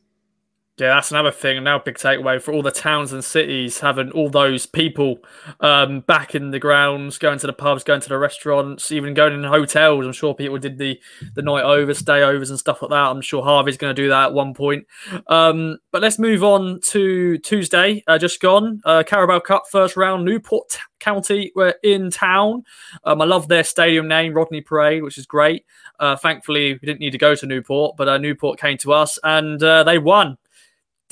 Yeah, 0.77 0.95
that's 0.95 1.13
another 1.13 1.31
thing. 1.31 1.63
Now, 1.63 1.79
big 1.79 1.95
takeaway 1.99 2.43
for 2.43 2.53
all 2.53 2.61
the 2.61 2.73
towns 2.73 3.13
and 3.13 3.25
cities 3.25 3.79
having 3.79 4.11
all 4.11 4.29
those 4.29 4.67
people 4.67 5.19
um, 5.61 6.01
back 6.01 6.35
in 6.35 6.51
the 6.51 6.59
grounds, 6.59 7.17
going 7.17 7.39
to 7.39 7.47
the 7.47 7.53
pubs, 7.53 7.85
going 7.85 8.01
to 8.01 8.09
the 8.09 8.19
restaurants, 8.19 8.91
even 8.91 9.15
going 9.15 9.35
in 9.35 9.45
hotels. 9.45 10.05
I'm 10.05 10.13
sure 10.13 10.35
people 10.35 10.59
did 10.59 10.79
the 10.79 11.01
the 11.37 11.43
night 11.43 11.63
over, 11.63 11.95
stay 11.95 12.23
overs, 12.23 12.51
and 12.51 12.59
stuff 12.59 12.83
like 12.83 12.91
that. 12.91 13.11
I'm 13.13 13.21
sure 13.21 13.45
Harvey's 13.45 13.77
going 13.77 13.95
to 13.95 14.03
do 14.03 14.09
that 14.09 14.25
at 14.27 14.33
one 14.33 14.53
point. 14.53 14.85
Um, 15.29 15.79
but 15.93 16.03
let's 16.03 16.19
move 16.19 16.43
on 16.43 16.81
to 16.87 17.39
Tuesday, 17.39 18.03
uh, 18.09 18.19
just 18.19 18.41
gone. 18.41 18.81
Uh, 18.85 19.05
Carabao 19.07 19.39
Cup 19.41 19.69
first 19.71 19.97
round, 19.97 20.25
Newport 20.25 20.77
County 20.99 21.53
were 21.55 21.77
in 21.85 22.11
town. 22.11 22.65
Um, 23.05 23.23
I 23.23 23.27
love 23.27 23.47
their 23.47 23.63
stadium 23.63 24.09
name, 24.09 24.35
Rodney 24.35 24.61
Parade, 24.61 25.05
which 25.05 25.19
is 25.19 25.27
great. 25.27 25.65
Uh, 26.01 26.17
thankfully, 26.17 26.73
we 26.73 26.81
didn't 26.81 26.99
need 26.99 27.13
to 27.13 27.19
go 27.19 27.37
to 27.37 27.47
Newport, 27.47 27.97
but 27.97 28.09
uh, 28.09 28.19
Newport 28.19 28.59
came 28.59 28.77
to 28.79 28.93
us 28.93 29.21
and 29.23 29.63
uh, 29.63 29.85
they 29.85 29.99
won 29.99 30.37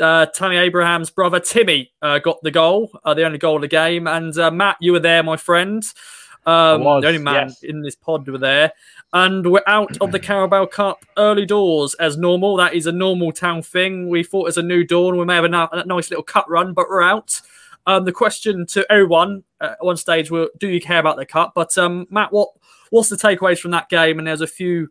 uh, 0.03 0.27
Tammy 0.27 0.57
Abraham's 0.57 1.11
brother 1.11 1.41
Timmy 1.41 1.93
uh, 2.03 2.19
got 2.19 2.43
the 2.43 2.51
goal, 2.51 2.91
uh, 3.05 3.15
the 3.15 3.25
only 3.25 3.39
goal 3.39 3.57
of 3.57 3.63
the 3.63 3.69
game. 3.69 4.07
And 4.07 4.37
uh, 4.37 4.51
Matt, 4.51 4.77
you 4.81 4.93
were 4.93 5.01
there, 5.01 5.23
my 5.23 5.37
friend. 5.37 5.85
Um, 6.45 6.83
was, 6.83 7.03
the 7.03 7.09
only 7.09 7.21
man 7.21 7.49
yes. 7.49 7.63
in 7.63 7.83
this 7.83 7.95
pod 7.95 8.27
were 8.29 8.39
there. 8.39 8.73
And 9.13 9.51
we're 9.51 9.63
out 9.67 9.97
of 10.01 10.11
the 10.11 10.19
Carabao 10.21 10.67
Cup 10.67 11.05
early 11.17 11.47
doors 11.47 11.95
as 11.95 12.17
normal. 12.17 12.57
That 12.57 12.75
is 12.75 12.87
a 12.87 12.93
normal 12.93 13.31
town 13.33 13.63
thing. 13.63 14.09
We 14.09 14.25
thought 14.25 14.49
as 14.49 14.59
a 14.59 14.63
new 14.63 14.85
dawn, 14.85 15.17
we 15.17 15.25
may 15.25 15.37
have 15.37 15.45
a, 15.45 15.85
nice 15.87 16.11
little 16.11 16.25
cut 16.25 16.51
run, 16.51 16.75
but 16.75 16.89
we're 16.89 17.03
out. 17.03 17.41
Um, 17.87 18.05
the 18.05 18.13
question 18.13 18.67
to 18.69 18.91
everyone 18.91 19.45
uh, 19.61 19.75
at 19.79 19.85
one 19.85 19.97
stage 19.97 20.29
do 20.31 20.69
you 20.69 20.81
care 20.81 21.01
about 21.01 21.17
the 21.17 21.27
cup? 21.27 21.53
But 21.55 21.77
um, 21.79 22.07
Matt, 22.11 22.33
what 22.33 22.51
what's 22.91 23.09
the 23.09 23.17
takeaways 23.17 23.59
from 23.59 23.73
that 23.73 23.89
game? 23.89 24.19
And 24.19 24.27
there's 24.27 24.41
a 24.41 24.47
few 24.47 24.89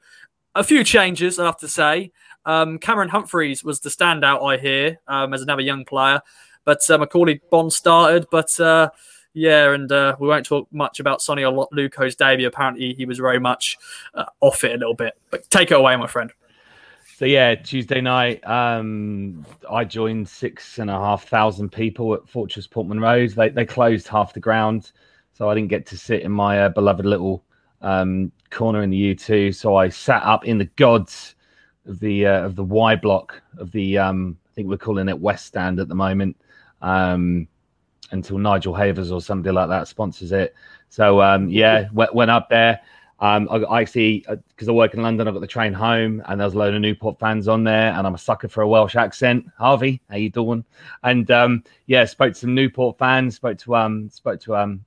a 0.56 0.63
few 0.63 0.84
changes, 0.84 1.39
I 1.39 1.45
have 1.45 1.58
to 1.60 1.67
say. 1.67 2.12
Um, 2.45 2.80
Cameron 2.80 3.10
Humphreys 3.10 3.63
was 3.63 3.80
the 3.80 3.89
standout, 3.89 4.43
I 4.43 4.58
hear, 4.58 4.99
um, 5.08 5.34
as 5.34 5.41
another 5.41 5.62
young 5.62 5.86
player. 5.86 6.21
But 6.65 6.80
uh, 6.89 6.97
Macauley 6.97 7.41
Bonne 7.49 7.69
started. 7.69 8.27
But 8.32 8.60
uh, 8.60 8.89
yeah, 9.34 9.73
and 9.73 9.91
uh, 9.91 10.15
we 10.19 10.27
won't 10.27 10.45
talk 10.45 10.67
much 10.71 10.99
about 10.99 11.21
Sone 11.21 11.38
Aluko's 11.38 12.15
debut. 12.15 12.47
Apparently, 12.47 12.93
he 12.93 13.06
was 13.06 13.17
very 13.17 13.39
much 13.39 13.77
uh, 14.13 14.25
off 14.41 14.63
it 14.63 14.73
a 14.73 14.77
little 14.77 14.93
bit. 14.93 15.13
But 15.30 15.49
take 15.49 15.71
it 15.71 15.75
away, 15.75 15.95
my 15.95 16.08
friend. 16.08 16.32
So 17.17 17.25
yeah, 17.25 17.54
Tuesday 17.54 18.01
night, 18.01 18.45
um, 18.47 19.45
I 19.69 19.86
joined 19.86 20.27
six 20.27 20.80
and 20.80 20.89
a 20.89 20.93
half 20.93 21.27
thousand 21.27 21.71
people 21.71 22.15
at 22.15 22.27
Fortress 22.27 22.65
Portman 22.65 22.99
Road. 22.99 23.30
They 23.32 23.49
they 23.49 23.65
closed 23.65 24.08
half 24.08 24.34
the 24.34 24.39
ground, 24.39 24.91
so 25.34 25.47
I 25.47 25.54
didn't 25.54 25.69
get 25.69 25.86
to 25.88 25.97
sit 25.97 26.23
in 26.23 26.32
my 26.32 26.63
uh, 26.63 26.69
beloved 26.69 27.06
little 27.06 27.43
um, 27.82 28.32
corner 28.49 28.82
in 28.82 28.89
the 28.89 29.15
U2. 29.15 29.54
So 29.54 29.75
I 29.75 29.89
sat 29.89 30.23
up 30.23 30.45
in 30.45 30.58
the 30.58 30.65
gods 30.77 31.36
of 31.86 32.00
the 32.00 32.26
uh, 32.26 32.46
of 32.46 32.56
the 32.56 32.63
Y 32.63 32.96
block 32.96 33.41
of 33.58 33.72
the 33.72 33.98
um, 33.98 34.38
I 34.52 34.54
think 34.54 34.67
we're 34.67 34.78
calling 34.78 35.10
it 35.10 35.20
West 35.20 35.46
Stand 35.46 35.80
at 35.80 35.88
the 35.88 35.96
moment. 35.96 36.38
Um, 36.82 37.48
until 38.12 38.38
Nigel 38.38 38.74
Havers 38.74 39.12
or 39.12 39.22
somebody 39.22 39.54
like 39.54 39.70
that 39.70 39.88
sponsors 39.88 40.32
it. 40.32 40.54
So 40.89 41.22
um, 41.22 41.50
yeah, 41.50 41.88
went, 41.94 42.13
went 42.13 42.32
up 42.32 42.50
there. 42.50 42.82
Um, 43.20 43.48
I, 43.52 43.58
I 43.58 43.82
actually 43.82 44.26
because 44.50 44.67
I 44.67 44.72
work 44.72 44.94
in 44.94 45.04
London, 45.04 45.28
I 45.28 45.32
got 45.32 45.41
the 45.41 45.48
train 45.48 45.74
home, 45.74 46.24
and 46.26 46.39
there 46.39 46.48
was 46.48 46.56
a 46.56 46.58
load 46.58 46.74
of 46.74 46.82
Newport 46.82 47.20
fans 47.20 47.48
on 47.48 47.63
there, 47.63 47.94
and 47.94 48.06
I'm 48.06 48.15
a 48.15 48.20
sucker 48.20 48.48
for 48.48 48.62
a 48.62 48.67
Welsh 48.67 48.96
accent. 48.96 49.46
Harvey, 49.58 50.02
how 50.10 50.17
you 50.17 50.30
doing? 50.30 50.65
And 51.04 51.30
um, 51.30 51.63
yeah, 51.86 52.06
spoke 52.06 52.34
to 52.34 52.39
some 52.39 52.56
Newport 52.56 52.98
fans, 52.98 53.36
spoke 53.36 53.60
to 53.60 53.76
um, 53.76 54.10
spoke 54.10 54.39
to 54.41 54.56
um, 54.56 54.84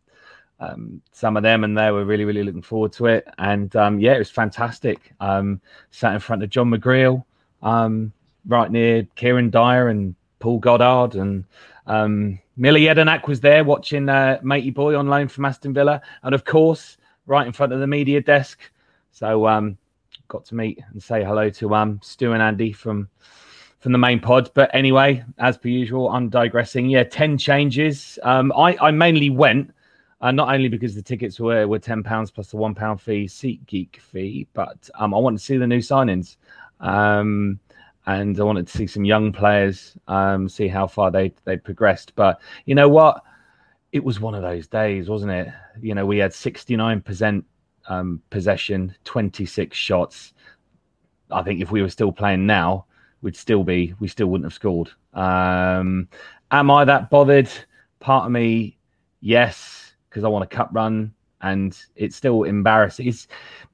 um, 0.61 1.01
some 1.13 1.37
of 1.37 1.43
them, 1.43 1.65
and 1.65 1.77
they 1.77 1.91
were 1.91 2.05
really, 2.05 2.25
really 2.25 2.43
looking 2.43 2.63
forward 2.63 2.93
to 2.95 3.07
it. 3.07 3.27
And 3.39 3.75
um, 3.77 3.99
yeah, 3.99 4.15
it 4.15 4.19
was 4.19 4.31
fantastic. 4.31 5.13
Um, 5.21 5.61
sat 5.91 6.15
in 6.15 6.21
front 6.21 6.43
of 6.43 6.51
John 6.51 6.71
McGreal, 6.71 7.25
um, 7.63 8.13
right 8.47 8.71
near 8.71 9.07
Kieran 9.17 9.51
Dyer 9.51 9.89
and 9.89 10.15
Paul 10.39 10.59
Goddard, 10.59 11.17
and 11.17 11.45
um, 11.87 12.39
Mile 12.57 12.75
Jedinak 12.75 13.27
was 13.27 13.41
there 13.41 13.65
watching 13.65 14.09
uh, 14.09 14.39
Matey 14.43 14.71
Boy 14.71 14.97
on 14.97 15.09
loan 15.09 15.29
from 15.29 15.45
Aston 15.45 15.75
Villa, 15.75 16.01
and 16.23 16.35
of 16.35 16.45
course, 16.45 16.97
right 17.27 17.47
in 17.47 17.53
front 17.53 17.73
of 17.73 17.81
the 17.81 17.87
media 17.87 18.21
desk. 18.21 18.61
So 19.13 19.47
um, 19.47 19.77
got 20.29 20.45
to 20.47 20.55
meet 20.55 20.81
and 20.93 21.03
say 21.03 21.25
hello 21.25 21.51
to 21.51 21.75
um, 21.75 22.01
Stu 22.03 22.33
and 22.33 22.43
Andy 22.43 22.73
from 22.73 23.09
from 23.81 23.93
the 23.93 23.99
main 23.99 24.19
pod. 24.19 24.51
But 24.55 24.71
anyway, 24.75 25.23
as 25.39 25.59
per 25.59 25.69
usual, 25.69 26.09
I'm 26.09 26.31
digressing. 26.31 26.89
Yeah, 26.89 27.05
ten 27.05 27.37
changes. 27.37 28.19
I 28.25 28.77
I 28.81 28.91
mainly 28.91 29.31
went 29.31 29.75
uh, 30.25 30.33
not 30.33 30.49
only 30.49 30.71
because 30.71 30.95
the 30.95 31.03
tickets 31.03 31.39
were 31.39 31.69
were 31.69 31.79
ten 31.79 32.03
pounds 32.03 32.31
plus 32.31 32.51
the 32.51 32.57
one 32.57 32.75
pound 32.75 32.99
fee 32.99 33.27
SeatGeek 33.27 34.01
fee, 34.01 34.49
but 34.55 34.89
um, 34.95 35.13
I 35.13 35.19
wanted 35.19 35.39
to 35.39 35.45
see 35.45 35.59
the 35.59 35.67
new 35.67 35.81
signings, 35.81 36.39
um, 36.81 37.61
and 38.07 38.41
I 38.41 38.43
wanted 38.43 38.67
to 38.67 38.79
see 38.79 38.87
some 38.87 39.05
young 39.05 39.33
players, 39.33 39.99
um, 40.09 40.49
see 40.49 40.67
how 40.67 40.87
far 40.87 41.11
they 41.11 41.35
they 41.45 41.59
progressed. 41.59 42.15
But 42.15 42.41
you 42.65 42.75
know 42.75 42.89
what, 42.89 43.23
it 43.93 44.03
was 44.03 44.19
one 44.19 44.35
of 44.35 44.41
those 44.41 44.67
days, 44.67 45.11
wasn't 45.11 45.33
it? 45.33 45.49
You 45.83 45.95
know, 45.95 46.07
we 46.07 46.17
had 46.17 46.33
sixty 46.33 46.75
nine 46.75 47.03
percent 47.03 47.45
um, 47.91 48.23
possession, 48.31 48.95
twenty 49.05 49.45
six 49.45 49.77
shots. 49.77 50.33
I 51.31 51.43
think 51.43 51.61
if 51.61 51.71
we 51.71 51.83
were 51.83 51.91
still 51.91 52.13
playing 52.13 52.47
now, 52.47 52.87
we'd 53.21 53.37
still 53.37 53.63
be 53.63 53.93
we 54.01 54.09
still 54.09 54.29
wouldn't 54.29 54.47
have 54.47 54.55
scored. 54.55 54.89
Um, 55.13 56.09
am 56.51 56.71
I 56.71 56.87
that 56.87 57.11
bothered? 57.11 57.51
Part 58.01 58.25
of 58.25 58.33
me, 58.33 58.79
yes, 59.21 59.84
because 60.15 60.25
I 60.25 60.29
want 60.29 60.45
a 60.45 60.57
cup 60.57 60.71
run, 60.73 61.13
and 61.43 61.77
it's 61.97 62.15
still 62.15 62.45
embarrassing. 62.45 63.09
It's 63.09 63.27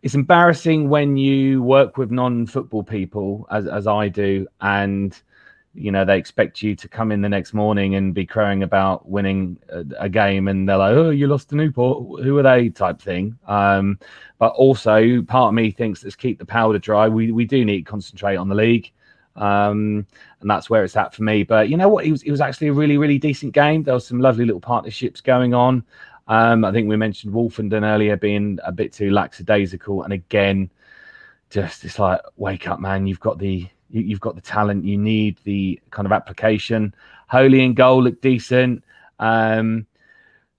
it's 0.02 0.14
embarrassing 0.14 0.88
when 0.88 1.18
you 1.18 1.62
work 1.62 1.98
with 1.98 2.10
non-football 2.10 2.82
people, 2.82 3.46
as 3.50 3.66
as 3.66 3.86
I 3.86 4.08
do, 4.08 4.46
and 4.62 5.20
you 5.74 5.92
know 5.92 6.06
they 6.06 6.16
expect 6.16 6.62
you 6.62 6.74
to 6.74 6.88
come 6.88 7.12
in 7.12 7.20
the 7.20 7.28
next 7.28 7.52
morning 7.52 7.94
and 7.94 8.14
be 8.14 8.24
crowing 8.24 8.62
about 8.62 9.06
winning 9.06 9.58
a, 9.68 9.84
a 9.98 10.08
game, 10.08 10.48
and 10.48 10.66
they're 10.66 10.78
like, 10.78 10.94
"Oh, 10.96 11.10
you 11.10 11.26
lost 11.26 11.50
to 11.50 11.56
Newport. 11.56 12.24
Who 12.24 12.38
are 12.38 12.42
they?" 12.42 12.70
type 12.70 13.02
thing. 13.02 13.38
Um, 13.46 13.98
but 14.38 14.52
also, 14.54 15.20
part 15.22 15.48
of 15.48 15.54
me 15.54 15.70
thinks 15.70 16.02
let's 16.02 16.16
keep 16.16 16.38
the 16.38 16.46
powder 16.46 16.78
dry. 16.78 17.06
We 17.06 17.32
we 17.32 17.44
do 17.44 17.66
need 17.66 17.84
to 17.84 17.90
concentrate 17.90 18.36
on 18.36 18.48
the 18.48 18.54
league. 18.54 18.90
Um, 19.36 20.06
and 20.40 20.50
that's 20.50 20.68
where 20.68 20.84
it's 20.84 20.96
at 20.96 21.14
for 21.14 21.22
me. 21.22 21.44
But 21.44 21.68
you 21.68 21.76
know 21.76 21.88
what? 21.88 22.04
It 22.04 22.10
was 22.10 22.22
it 22.22 22.30
was 22.30 22.40
actually 22.40 22.68
a 22.68 22.72
really 22.72 22.98
really 22.98 23.18
decent 23.18 23.52
game. 23.52 23.82
There 23.82 23.94
was 23.94 24.06
some 24.06 24.20
lovely 24.20 24.44
little 24.44 24.60
partnerships 24.60 25.20
going 25.20 25.54
on. 25.54 25.84
Um, 26.28 26.64
I 26.64 26.72
think 26.72 26.88
we 26.88 26.96
mentioned 26.96 27.34
Woolfenden 27.34 27.82
earlier 27.82 28.16
being 28.16 28.58
a 28.64 28.72
bit 28.72 28.92
too 28.92 29.10
lackadaisical, 29.10 30.02
and 30.02 30.12
again, 30.12 30.70
just 31.50 31.84
it's 31.84 31.98
like 31.98 32.20
wake 32.36 32.68
up, 32.68 32.80
man! 32.80 33.06
You've 33.06 33.20
got 33.20 33.38
the 33.38 33.66
you, 33.90 34.10
have 34.10 34.20
got 34.20 34.36
the 34.36 34.40
talent. 34.40 34.84
You 34.84 34.96
need 34.96 35.38
the 35.44 35.80
kind 35.90 36.06
of 36.06 36.12
application. 36.12 36.94
Holy 37.28 37.64
and 37.64 37.74
goal 37.74 38.02
look 38.02 38.20
decent. 38.20 38.84
Um, 39.18 39.86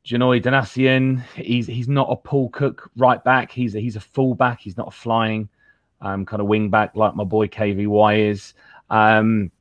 Janoi 0.05 0.41
Donacien, 0.41 1.21
he's 1.35 1.67
he's 1.67 1.87
not 1.87 2.11
a 2.11 2.15
Paul 2.15 2.49
Cook 2.49 2.89
right 2.97 3.23
back. 3.23 3.51
He's 3.51 3.75
a, 3.75 3.79
he's 3.79 3.95
a 3.95 4.01
full 4.01 4.35
back. 4.35 4.59
He's 4.59 4.77
not 4.77 4.87
a 4.87 4.91
flying 4.91 5.47
um, 6.01 6.25
kind 6.25 6.41
of 6.41 6.47
wing 6.47 6.69
back 6.69 6.95
like 6.95 7.15
my 7.15 7.23
boy 7.23 7.47
KVY 7.47 8.29
is. 8.29 8.53
Um, 8.89 9.51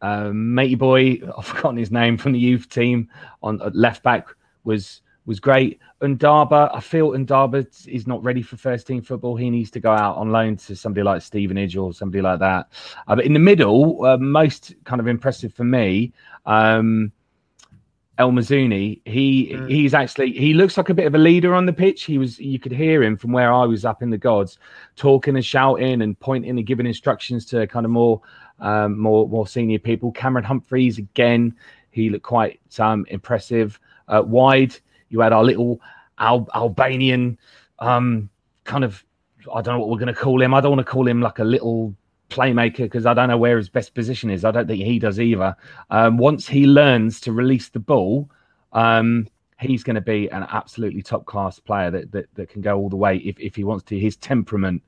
uh, 0.00 0.30
matey 0.32 0.74
boy, 0.74 1.20
I've 1.38 1.46
forgotten 1.46 1.76
his 1.76 1.90
name 1.90 2.16
from 2.16 2.32
the 2.32 2.38
youth 2.38 2.68
team 2.68 3.08
on 3.42 3.60
left 3.74 4.02
back 4.02 4.28
was 4.64 5.02
was 5.24 5.38
great. 5.38 5.80
Ndaba, 6.02 6.74
I 6.74 6.80
feel 6.80 7.10
Ndaba 7.10 7.86
is 7.86 8.06
not 8.06 8.22
ready 8.24 8.42
for 8.42 8.56
first 8.56 8.86
team 8.86 9.02
football. 9.02 9.36
He 9.36 9.50
needs 9.50 9.70
to 9.72 9.80
go 9.80 9.92
out 9.92 10.16
on 10.16 10.32
loan 10.32 10.56
to 10.56 10.74
somebody 10.74 11.04
like 11.04 11.22
Stevenage 11.22 11.76
or 11.76 11.92
somebody 11.92 12.22
like 12.22 12.40
that. 12.40 12.72
Uh, 13.06 13.14
but 13.14 13.24
in 13.24 13.32
the 13.32 13.38
middle, 13.38 14.04
uh, 14.04 14.16
most 14.16 14.74
kind 14.84 15.00
of 15.00 15.06
impressive 15.06 15.54
for 15.54 15.64
me, 15.64 16.12
um, 16.44 17.12
El 18.18 18.30
Mizouni. 18.32 19.00
He 19.04 19.52
mm. 19.54 19.70
he's 19.70 19.94
actually 19.94 20.32
he 20.32 20.54
looks 20.54 20.76
like 20.76 20.88
a 20.88 20.94
bit 20.94 21.06
of 21.06 21.14
a 21.14 21.18
leader 21.18 21.54
on 21.54 21.66
the 21.66 21.72
pitch. 21.72 22.04
He 22.04 22.18
was 22.18 22.38
you 22.38 22.58
could 22.58 22.72
hear 22.72 23.02
him 23.02 23.16
from 23.16 23.32
where 23.32 23.52
I 23.52 23.64
was 23.64 23.84
up 23.84 24.02
in 24.02 24.10
the 24.10 24.18
gods, 24.18 24.58
talking 24.96 25.36
and 25.36 25.44
shouting 25.44 26.02
and 26.02 26.18
pointing 26.18 26.58
and 26.58 26.66
giving 26.66 26.86
instructions 26.86 27.46
to 27.46 27.66
kind 27.66 27.86
of 27.86 27.92
more 27.92 28.20
um, 28.60 28.98
more 28.98 29.28
more 29.28 29.46
senior 29.46 29.78
people. 29.78 30.12
Cameron 30.12 30.44
Humphreys 30.44 30.98
again, 30.98 31.54
he 31.90 32.10
looked 32.10 32.24
quite 32.24 32.60
um, 32.78 33.06
impressive. 33.08 33.80
Uh, 34.12 34.22
wide, 34.22 34.76
you 35.08 35.20
had 35.20 35.32
our 35.32 35.44
little 35.44 35.80
Al- 36.18 36.48
Albanian 36.54 37.38
um, 37.78 38.28
kind 38.64 38.84
of 38.84 39.04
I 39.52 39.60
don't 39.60 39.74
know 39.74 39.80
what 39.80 39.88
we're 39.88 39.98
going 39.98 40.14
to 40.14 40.20
call 40.20 40.40
him. 40.40 40.54
I 40.54 40.60
don't 40.60 40.76
want 40.76 40.86
to 40.86 40.92
call 40.92 41.06
him 41.08 41.20
like 41.20 41.38
a 41.40 41.44
little 41.44 41.94
playmaker 42.30 42.78
because 42.78 43.06
I 43.06 43.14
don't 43.14 43.28
know 43.28 43.38
where 43.38 43.56
his 43.56 43.68
best 43.68 43.94
position 43.94 44.30
is. 44.30 44.44
I 44.44 44.50
don't 44.50 44.66
think 44.66 44.82
he 44.82 44.98
does 44.98 45.18
either. 45.18 45.56
Um, 45.90 46.16
once 46.16 46.48
he 46.48 46.66
learns 46.66 47.20
to 47.22 47.32
release 47.32 47.68
the 47.68 47.80
ball, 47.80 48.30
um, 48.72 49.28
he's 49.60 49.82
going 49.82 49.94
to 49.94 50.00
be 50.00 50.28
an 50.30 50.46
absolutely 50.50 51.02
top 51.02 51.24
class 51.26 51.58
player 51.58 51.90
that, 51.90 52.12
that 52.12 52.26
that 52.34 52.48
can 52.48 52.62
go 52.62 52.76
all 52.78 52.88
the 52.88 52.96
way 52.96 53.16
if, 53.18 53.38
if 53.38 53.56
he 53.56 53.64
wants 53.64 53.84
to. 53.84 53.98
His 53.98 54.16
temperament 54.16 54.82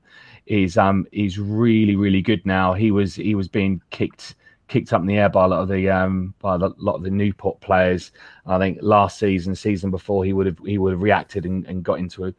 is 0.45 0.77
um 0.77 1.07
is 1.11 1.39
really 1.39 1.95
really 1.95 2.21
good 2.21 2.45
now. 2.45 2.73
He 2.73 2.91
was 2.91 3.15
he 3.15 3.35
was 3.35 3.47
being 3.47 3.81
kicked 3.89 4.35
kicked 4.67 4.93
up 4.93 5.01
in 5.01 5.07
the 5.07 5.17
air 5.17 5.29
by 5.29 5.45
a 5.45 5.47
lot 5.47 5.61
of 5.61 5.69
the 5.69 5.89
um 5.89 6.33
by 6.39 6.55
a 6.55 6.57
lot 6.57 6.95
of 6.95 7.03
the 7.03 7.09
Newport 7.09 7.59
players. 7.61 8.11
I 8.45 8.57
think 8.57 8.79
last 8.81 9.19
season, 9.19 9.55
season 9.55 9.91
before, 9.91 10.25
he 10.25 10.33
would 10.33 10.45
have 10.45 10.57
he 10.65 10.77
would 10.77 10.93
have 10.93 11.01
reacted 11.01 11.45
and, 11.45 11.65
and 11.65 11.83
got 11.83 11.99
into 11.99 12.25
a 12.25 12.33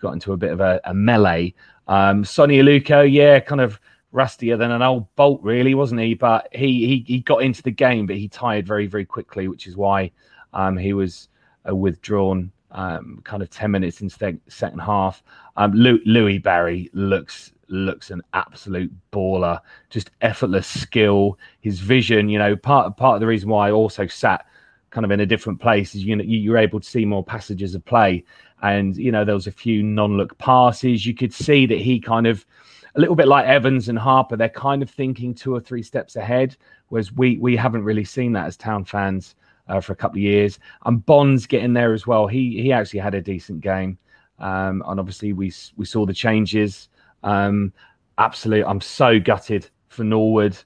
got 0.00 0.12
into 0.12 0.32
a 0.32 0.36
bit 0.36 0.52
of 0.52 0.60
a, 0.60 0.80
a 0.84 0.94
melee. 0.94 1.54
Um, 1.88 2.24
Sone 2.24 2.50
Aluko, 2.50 3.10
yeah, 3.10 3.40
kind 3.40 3.60
of 3.60 3.80
rustier 4.12 4.56
than 4.56 4.70
an 4.70 4.82
old 4.82 5.14
bolt, 5.16 5.40
really, 5.42 5.74
wasn't 5.74 6.00
he? 6.00 6.14
But 6.14 6.48
he 6.52 6.86
he, 6.86 7.04
he 7.06 7.20
got 7.20 7.42
into 7.42 7.62
the 7.62 7.70
game, 7.70 8.06
but 8.06 8.16
he 8.16 8.28
tired 8.28 8.66
very 8.66 8.86
very 8.86 9.04
quickly, 9.04 9.48
which 9.48 9.66
is 9.66 9.76
why 9.76 10.10
um, 10.52 10.76
he 10.76 10.92
was 10.92 11.28
uh, 11.68 11.74
withdrawn. 11.74 12.52
Um, 12.74 13.20
kind 13.24 13.42
of 13.42 13.50
ten 13.50 13.70
minutes 13.70 14.00
into 14.00 14.18
the 14.18 14.38
second 14.48 14.78
half. 14.78 15.22
Um, 15.58 15.72
Louis 15.74 16.38
Barry 16.38 16.88
looks 16.94 17.52
looks 17.72 18.10
an 18.10 18.22
absolute 18.34 18.92
baller, 19.12 19.60
just 19.90 20.10
effortless 20.20 20.66
skill. 20.66 21.38
His 21.60 21.80
vision, 21.80 22.28
you 22.28 22.38
know, 22.38 22.56
part 22.56 22.96
part 22.96 23.14
of 23.14 23.20
the 23.20 23.26
reason 23.26 23.48
why 23.48 23.68
I 23.68 23.72
also 23.72 24.06
sat 24.06 24.46
kind 24.90 25.04
of 25.04 25.10
in 25.10 25.20
a 25.20 25.26
different 25.26 25.60
place 25.60 25.94
is 25.94 26.04
you 26.04 26.14
know 26.14 26.24
you're 26.24 26.58
able 26.58 26.78
to 26.78 26.88
see 26.88 27.04
more 27.04 27.24
passages 27.24 27.74
of 27.74 27.84
play, 27.84 28.24
and 28.62 28.96
you 28.96 29.10
know 29.10 29.24
there 29.24 29.34
was 29.34 29.46
a 29.46 29.52
few 29.52 29.82
non-look 29.82 30.36
passes. 30.38 31.06
You 31.06 31.14
could 31.14 31.32
see 31.32 31.66
that 31.66 31.78
he 31.78 31.98
kind 31.98 32.26
of 32.26 32.46
a 32.94 33.00
little 33.00 33.16
bit 33.16 33.28
like 33.28 33.46
Evans 33.46 33.88
and 33.88 33.98
Harper, 33.98 34.36
they're 34.36 34.48
kind 34.48 34.82
of 34.82 34.90
thinking 34.90 35.34
two 35.34 35.54
or 35.54 35.60
three 35.60 35.82
steps 35.82 36.16
ahead, 36.16 36.56
whereas 36.88 37.12
we 37.12 37.38
we 37.38 37.56
haven't 37.56 37.84
really 37.84 38.04
seen 38.04 38.32
that 38.32 38.46
as 38.46 38.56
Town 38.56 38.84
fans 38.84 39.34
uh, 39.68 39.80
for 39.80 39.92
a 39.92 39.96
couple 39.96 40.18
of 40.18 40.22
years. 40.22 40.58
And 40.84 41.04
Bonne's 41.04 41.46
getting 41.46 41.72
there 41.72 41.92
as 41.92 42.06
well. 42.06 42.26
He 42.26 42.60
he 42.62 42.72
actually 42.72 43.00
had 43.00 43.14
a 43.14 43.22
decent 43.22 43.60
game, 43.60 43.98
um, 44.38 44.82
and 44.86 45.00
obviously 45.00 45.32
we 45.32 45.52
we 45.76 45.84
saw 45.86 46.04
the 46.04 46.12
changes. 46.12 46.88
Um, 47.22 47.72
absolutely, 48.18 48.64
I'm 48.64 48.80
so 48.80 49.18
gutted 49.18 49.68
for 49.88 50.04
Norwood. 50.04 50.56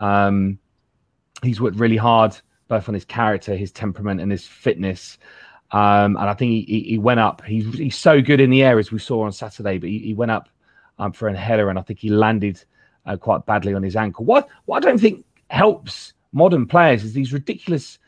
Um, 0.00 0.58
he's 1.42 1.60
worked 1.60 1.78
really 1.78 1.96
hard 1.96 2.36
both 2.68 2.88
on 2.88 2.94
his 2.94 3.04
character, 3.04 3.54
his 3.54 3.70
temperament, 3.70 4.20
and 4.20 4.30
his 4.30 4.46
fitness. 4.46 5.18
Um, 5.70 6.16
and 6.16 6.28
I 6.30 6.34
think 6.34 6.66
he, 6.66 6.80
he, 6.80 6.98
went 6.98 7.20
up. 7.20 7.44
He's, 7.44 7.72
he's 7.76 7.96
so 7.96 8.20
good 8.20 8.40
in 8.40 8.50
the 8.50 8.62
air 8.62 8.78
as 8.78 8.90
we 8.90 8.98
saw 8.98 9.24
on 9.24 9.32
Saturday, 9.32 9.78
but 9.78 9.88
he, 9.88 9.98
he 9.98 10.14
went 10.14 10.30
up 10.30 10.48
um, 10.98 11.12
for 11.12 11.28
a 11.28 11.36
header, 11.36 11.70
and 11.70 11.78
I 11.78 11.82
think 11.82 11.98
he 11.98 12.08
landed 12.08 12.62
uh, 13.04 13.16
quite 13.16 13.46
badly 13.46 13.74
on 13.74 13.82
his 13.82 13.96
ankle. 13.96 14.24
What 14.24 14.48
what 14.64 14.84
I 14.84 14.88
don't 14.88 14.98
think 14.98 15.24
helps 15.48 16.12
modern 16.32 16.66
players 16.66 17.04
is 17.04 17.12
these 17.12 17.32
ridiculous 17.32 17.98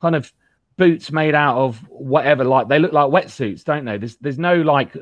kind 0.00 0.16
of 0.16 0.32
boots 0.76 1.12
made 1.12 1.34
out 1.34 1.56
of 1.58 1.78
whatever. 1.88 2.44
Like 2.44 2.68
they 2.68 2.78
look 2.78 2.92
like 2.92 3.10
wetsuits, 3.10 3.64
don't 3.64 3.84
they? 3.84 3.98
There's 3.98 4.16
there's 4.16 4.38
no 4.38 4.56
like 4.62 4.96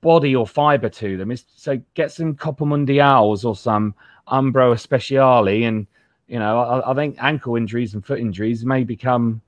body 0.00 0.34
or 0.34 0.46
fiber 0.46 0.88
to 0.88 1.16
them. 1.16 1.30
It's, 1.30 1.44
so 1.56 1.80
get 1.94 2.12
some 2.12 2.34
Copa 2.34 2.64
Mundials 2.64 3.44
or 3.44 3.56
some 3.56 3.94
Umbro 4.28 4.74
Speciale, 4.74 5.66
and 5.66 5.86
you 6.28 6.38
know 6.38 6.58
I, 6.58 6.90
I 6.90 6.94
think 6.94 7.16
ankle 7.20 7.56
injuries 7.56 7.94
and 7.94 8.04
foot 8.04 8.20
injuries 8.20 8.64
may 8.64 8.84
become 8.84 9.40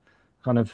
kind 0.43 0.59
of 0.59 0.73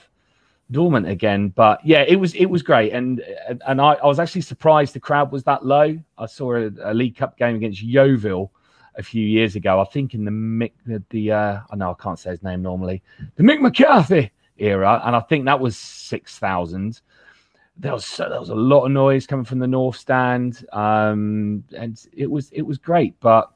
dormant 0.71 1.07
again. 1.07 1.49
But 1.49 1.85
yeah, 1.85 2.03
it 2.07 2.15
was 2.15 2.33
it 2.33 2.45
was 2.45 2.61
great, 2.61 2.93
and 2.93 3.23
and 3.67 3.81
I, 3.81 3.93
I 3.93 4.07
was 4.07 4.19
actually 4.19 4.41
surprised 4.41 4.93
the 4.93 4.99
crowd 4.99 5.31
was 5.31 5.43
that 5.43 5.65
low. 5.65 5.99
I 6.17 6.25
saw 6.25 6.55
a, 6.55 6.71
a, 6.83 6.93
League 6.93 7.15
Cup 7.15 7.37
game 7.37 7.55
against 7.55 7.81
Yeovil 7.81 8.51
a 8.95 9.03
few 9.03 9.25
years 9.25 9.55
ago. 9.55 9.79
I 9.79 9.85
think 9.85 10.13
in 10.13 10.25
the 10.25 10.31
Mick 10.31 10.73
the, 10.85 11.03
the 11.09 11.31
uh, 11.31 11.59
I 11.69 11.75
know 11.75 11.91
I 11.91 12.01
can't 12.01 12.19
say 12.19 12.31
his 12.31 12.43
name 12.43 12.61
normally, 12.61 13.03
the 13.35 13.43
Mick 13.43 13.61
McCarthy 13.61 14.31
era, 14.57 15.01
and 15.05 15.15
I 15.15 15.19
think 15.19 15.45
that 15.45 15.59
was 15.59 15.77
six 15.77 16.37
thousand. 16.39 17.01
There 17.81 17.93
was 17.93 18.17
there 18.17 18.39
was 18.39 18.49
a 18.49 18.55
lot 18.55 18.85
of 18.85 18.91
noise 18.91 19.25
coming 19.25 19.43
from 19.45 19.59
the 19.59 19.67
north 19.67 19.97
stand, 19.97 20.65
um, 20.71 21.63
and 21.75 21.99
it 22.13 22.29
was 22.29 22.51
it 22.51 22.61
was 22.61 22.77
great. 22.77 23.19
But 23.19 23.51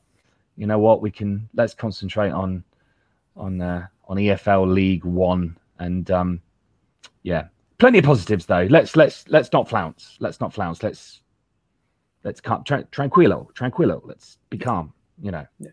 you 0.58 0.66
know 0.66 0.80
what, 0.80 1.02
we 1.02 1.12
can 1.12 1.48
let's 1.54 1.76
concentrate 1.76 2.32
on 2.32 2.64
on 3.36 3.62
uh, 3.62 3.86
on 4.08 4.18
EFL 4.18 4.74
League 4.74 5.06
One 5.06 5.56
and 5.80 6.10
um, 6.12 6.42
yeah, 7.24 7.48
plenty 7.78 8.00
of 8.00 8.06
positives 8.06 8.46
though. 8.46 8.68
Let's 8.70 8.96
let's 8.96 9.26
let's 9.30 9.52
not 9.52 9.70
flounce. 9.70 10.18
Let's 10.20 10.40
not 10.40 10.54
flounce. 10.54 10.82
Let's 10.84 11.22
let's 12.24 12.42
calm, 12.42 12.64
tra- 12.64 12.86
tranquilo, 12.86 13.52
tranquilo. 13.54 14.02
Let's 14.06 14.38
be 14.50 14.58
calm. 14.58 14.94
You 15.22 15.32
know. 15.32 15.46
Yeah. 15.60 15.70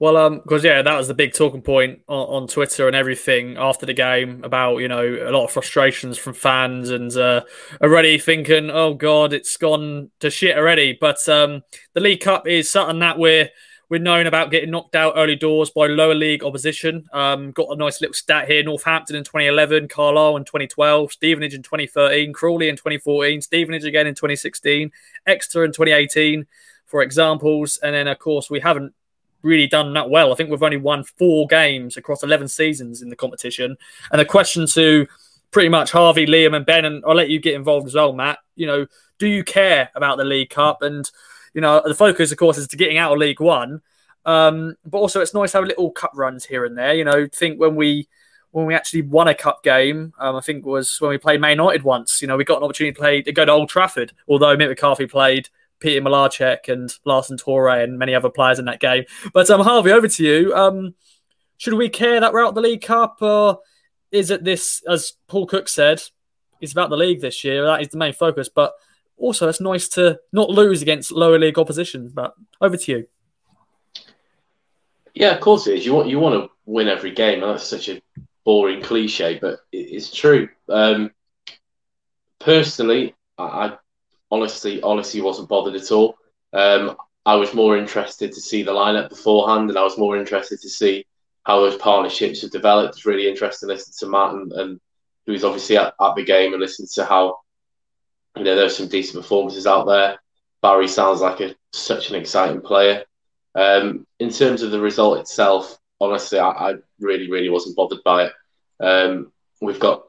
Well, 0.00 0.16
um, 0.16 0.38
because 0.38 0.64
yeah, 0.64 0.80
that 0.80 0.96
was 0.96 1.08
the 1.08 1.14
big 1.14 1.34
talking 1.34 1.60
point 1.60 2.00
on, 2.08 2.42
on, 2.42 2.48
Twitter 2.48 2.86
and 2.86 2.96
everything 2.96 3.58
after 3.58 3.84
the 3.84 3.92
game 3.92 4.42
about 4.42 4.78
you 4.78 4.88
know 4.88 5.04
a 5.04 5.30
lot 5.30 5.44
of 5.44 5.50
frustrations 5.50 6.16
from 6.16 6.32
fans 6.32 6.88
and 6.88 7.14
uh, 7.14 7.42
already 7.82 8.18
thinking, 8.18 8.70
oh 8.70 8.94
god, 8.94 9.34
it's 9.34 9.58
gone 9.58 10.10
to 10.20 10.30
shit 10.30 10.56
already. 10.56 10.96
But 10.98 11.28
um, 11.28 11.64
the 11.92 12.00
League 12.00 12.20
Cup 12.20 12.48
is 12.48 12.72
something 12.72 12.98
that 13.00 13.18
we're 13.18 13.50
we're 13.90 14.00
known 14.00 14.26
about 14.26 14.50
getting 14.50 14.70
knocked 14.70 14.96
out 14.96 15.14
early 15.16 15.36
doors 15.36 15.68
by 15.68 15.86
lower 15.86 16.14
league 16.14 16.44
opposition. 16.44 17.04
Um, 17.12 17.50
got 17.50 17.68
a 17.68 17.76
nice 17.76 18.00
little 18.00 18.14
stat 18.14 18.48
here: 18.48 18.62
Northampton 18.62 19.16
in 19.16 19.24
2011, 19.24 19.88
Carlisle 19.88 20.38
in 20.38 20.44
2012, 20.44 21.12
Stevenage 21.12 21.52
in 21.52 21.62
2013, 21.62 22.32
Crawley 22.32 22.70
in 22.70 22.76
2014, 22.76 23.42
Stevenage 23.42 23.84
again 23.84 24.06
in 24.06 24.14
2016, 24.14 24.92
Exeter 25.26 25.62
in 25.62 25.72
2018, 25.72 26.46
for 26.86 27.02
examples. 27.02 27.76
And 27.82 27.94
then, 27.94 28.08
of 28.08 28.18
course, 28.18 28.48
we 28.48 28.60
haven't 28.60 28.94
really 29.42 29.66
done 29.66 29.92
that 29.94 30.10
well. 30.10 30.32
I 30.32 30.36
think 30.36 30.50
we've 30.50 30.62
only 30.62 30.76
won 30.76 31.04
four 31.04 31.46
games 31.46 31.96
across 31.96 32.22
11 32.22 32.48
seasons 32.48 33.02
in 33.02 33.08
the 33.08 33.16
competition. 33.16 33.76
And 34.10 34.20
the 34.20 34.24
question 34.24 34.66
to 34.68 35.06
pretty 35.50 35.68
much 35.68 35.90
Harvey, 35.90 36.26
Liam, 36.26 36.54
and 36.54 36.66
Ben, 36.66 36.84
and 36.84 37.02
I'll 37.06 37.14
let 37.14 37.30
you 37.30 37.40
get 37.40 37.54
involved 37.54 37.86
as 37.86 37.94
well, 37.94 38.12
Matt. 38.12 38.38
You 38.56 38.66
know, 38.66 38.86
do 39.18 39.26
you 39.26 39.44
care 39.44 39.90
about 39.94 40.18
the 40.18 40.24
League 40.24 40.50
Cup? 40.50 40.82
And 40.82 41.10
you 41.54 41.60
know, 41.60 41.82
the 41.84 41.94
focus, 41.94 42.32
of 42.32 42.38
course, 42.38 42.58
is 42.58 42.68
to 42.68 42.76
getting 42.76 42.98
out 42.98 43.12
of 43.12 43.18
League 43.18 43.40
One. 43.40 43.82
Um, 44.24 44.76
but 44.84 44.98
also, 44.98 45.20
it's 45.20 45.34
nice 45.34 45.52
have 45.52 45.64
little 45.64 45.90
cup 45.90 46.12
runs 46.14 46.44
here 46.44 46.64
and 46.64 46.76
there. 46.76 46.94
You 46.94 47.04
know, 47.04 47.26
think 47.32 47.58
when 47.60 47.74
we 47.74 48.08
when 48.52 48.66
we 48.66 48.74
actually 48.74 49.02
won 49.02 49.28
a 49.28 49.34
cup 49.34 49.62
game, 49.62 50.12
um, 50.18 50.36
I 50.36 50.40
think 50.40 50.66
was 50.66 51.00
when 51.00 51.10
we 51.10 51.18
played 51.18 51.40
Man 51.40 51.52
United 51.52 51.82
once. 51.82 52.20
You 52.20 52.28
know, 52.28 52.36
we 52.36 52.44
got 52.44 52.58
an 52.58 52.64
opportunity 52.64 52.94
to 52.94 52.98
play 52.98 53.22
to 53.22 53.32
go 53.32 53.44
to 53.44 53.52
Old 53.52 53.68
Trafford, 53.68 54.12
although 54.28 54.56
Mick 54.56 54.68
McCarthy 54.68 55.06
played 55.06 55.48
Peter 55.80 56.00
Mlarchek 56.00 56.68
and 56.68 56.92
Larsen 57.04 57.36
Toure 57.36 57.82
and 57.82 57.98
many 57.98 58.14
other 58.14 58.30
players 58.30 58.58
in 58.58 58.66
that 58.66 58.80
game. 58.80 59.04
But 59.32 59.50
um, 59.50 59.60
Harvey, 59.60 59.92
over 59.92 60.08
to 60.08 60.24
you. 60.24 60.54
Um, 60.54 60.94
should 61.56 61.74
we 61.74 61.88
care 61.88 62.20
that 62.20 62.32
we're 62.32 62.44
out 62.44 62.54
the 62.54 62.60
League 62.60 62.82
Cup, 62.82 63.18
or 63.20 63.60
is 64.12 64.30
it 64.30 64.44
this, 64.44 64.82
as 64.88 65.14
Paul 65.26 65.46
Cook 65.46 65.68
said, 65.68 66.02
it's 66.60 66.72
about 66.72 66.90
the 66.90 66.96
league 66.96 67.20
this 67.20 67.42
year? 67.44 67.64
That 67.64 67.80
is 67.80 67.88
the 67.88 67.98
main 67.98 68.12
focus. 68.12 68.48
But 68.48 68.72
also 69.16 69.48
it's 69.48 69.60
nice 69.60 69.88
to 69.88 70.18
not 70.32 70.50
lose 70.50 70.82
against 70.82 71.12
lower 71.12 71.38
league 71.38 71.58
opposition. 71.58 72.10
But 72.12 72.34
over 72.60 72.76
to 72.76 72.92
you. 72.92 73.06
Yeah, 75.14 75.34
of 75.34 75.40
course 75.40 75.66
it 75.66 75.78
is. 75.78 75.86
You 75.86 75.94
want 75.94 76.08
you 76.08 76.18
want 76.18 76.42
to 76.42 76.50
win 76.66 76.88
every 76.88 77.10
game. 77.10 77.42
and 77.42 77.52
That's 77.52 77.66
such 77.66 77.88
a 77.88 78.00
boring 78.44 78.82
cliche, 78.82 79.38
but 79.40 79.60
it's 79.72 80.10
true. 80.10 80.48
Um, 80.68 81.10
personally, 82.38 83.14
I, 83.36 83.76
honestly 84.30 84.80
honestly 84.82 85.20
wasn't 85.20 85.48
bothered 85.48 85.74
at 85.74 85.90
all. 85.90 86.16
Um, 86.52 86.96
I 87.26 87.36
was 87.36 87.54
more 87.54 87.76
interested 87.76 88.32
to 88.32 88.40
see 88.40 88.62
the 88.62 88.72
lineup 88.72 89.08
beforehand, 89.08 89.68
and 89.68 89.78
I 89.78 89.82
was 89.82 89.98
more 89.98 90.16
interested 90.16 90.60
to 90.60 90.68
see 90.68 91.06
how 91.44 91.60
those 91.60 91.76
partnerships 91.76 92.42
have 92.42 92.50
developed. 92.50 92.96
It's 92.96 93.06
really 93.06 93.28
interesting 93.28 93.68
to 93.68 93.74
listen 93.74 93.94
to 93.98 94.10
Matt 94.10 94.34
and, 94.34 94.52
and 94.52 94.80
who's 95.26 95.44
obviously 95.44 95.76
at, 95.76 95.94
at 96.00 96.14
the 96.14 96.24
game 96.24 96.52
and 96.52 96.60
listen 96.60 96.86
to 96.94 97.04
how 97.04 97.38
you 98.36 98.44
know, 98.44 98.54
there's 98.54 98.76
some 98.76 98.88
decent 98.88 99.22
performances 99.22 99.66
out 99.66 99.86
there. 99.86 100.18
Barry 100.62 100.88
sounds 100.88 101.20
like 101.20 101.40
a, 101.40 101.54
such 101.72 102.10
an 102.10 102.16
exciting 102.16 102.60
player. 102.60 103.04
Um, 103.54 104.06
in 104.18 104.30
terms 104.30 104.62
of 104.62 104.70
the 104.70 104.80
result 104.80 105.18
itself, 105.18 105.78
honestly, 106.00 106.38
I, 106.38 106.50
I 106.50 106.74
really, 107.00 107.30
really 107.30 107.48
wasn't 107.48 107.76
bothered 107.76 108.02
by 108.04 108.26
it. 108.26 108.32
Um, 108.80 109.32
we've 109.60 109.80
got 109.80 110.04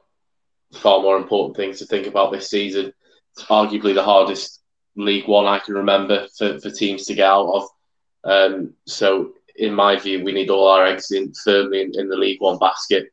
far 0.73 1.01
more 1.01 1.17
important 1.17 1.57
things 1.57 1.79
to 1.79 1.85
think 1.85 2.07
about 2.07 2.31
this 2.31 2.49
season. 2.49 2.93
Arguably 3.39 3.93
the 3.93 4.03
hardest 4.03 4.61
League 4.95 5.27
One 5.27 5.45
I 5.45 5.59
can 5.59 5.75
remember 5.75 6.27
for, 6.37 6.59
for 6.59 6.69
teams 6.69 7.05
to 7.05 7.15
get 7.15 7.29
out 7.29 7.47
of. 7.47 7.63
Um, 8.23 8.73
so, 8.85 9.33
in 9.55 9.73
my 9.73 9.97
view, 9.97 10.23
we 10.23 10.31
need 10.31 10.49
all 10.49 10.67
our 10.67 10.85
eggs 10.85 11.11
in 11.11 11.33
firmly 11.33 11.81
in, 11.81 11.91
in 11.99 12.09
the 12.09 12.17
League 12.17 12.41
One 12.41 12.57
basket. 12.59 13.07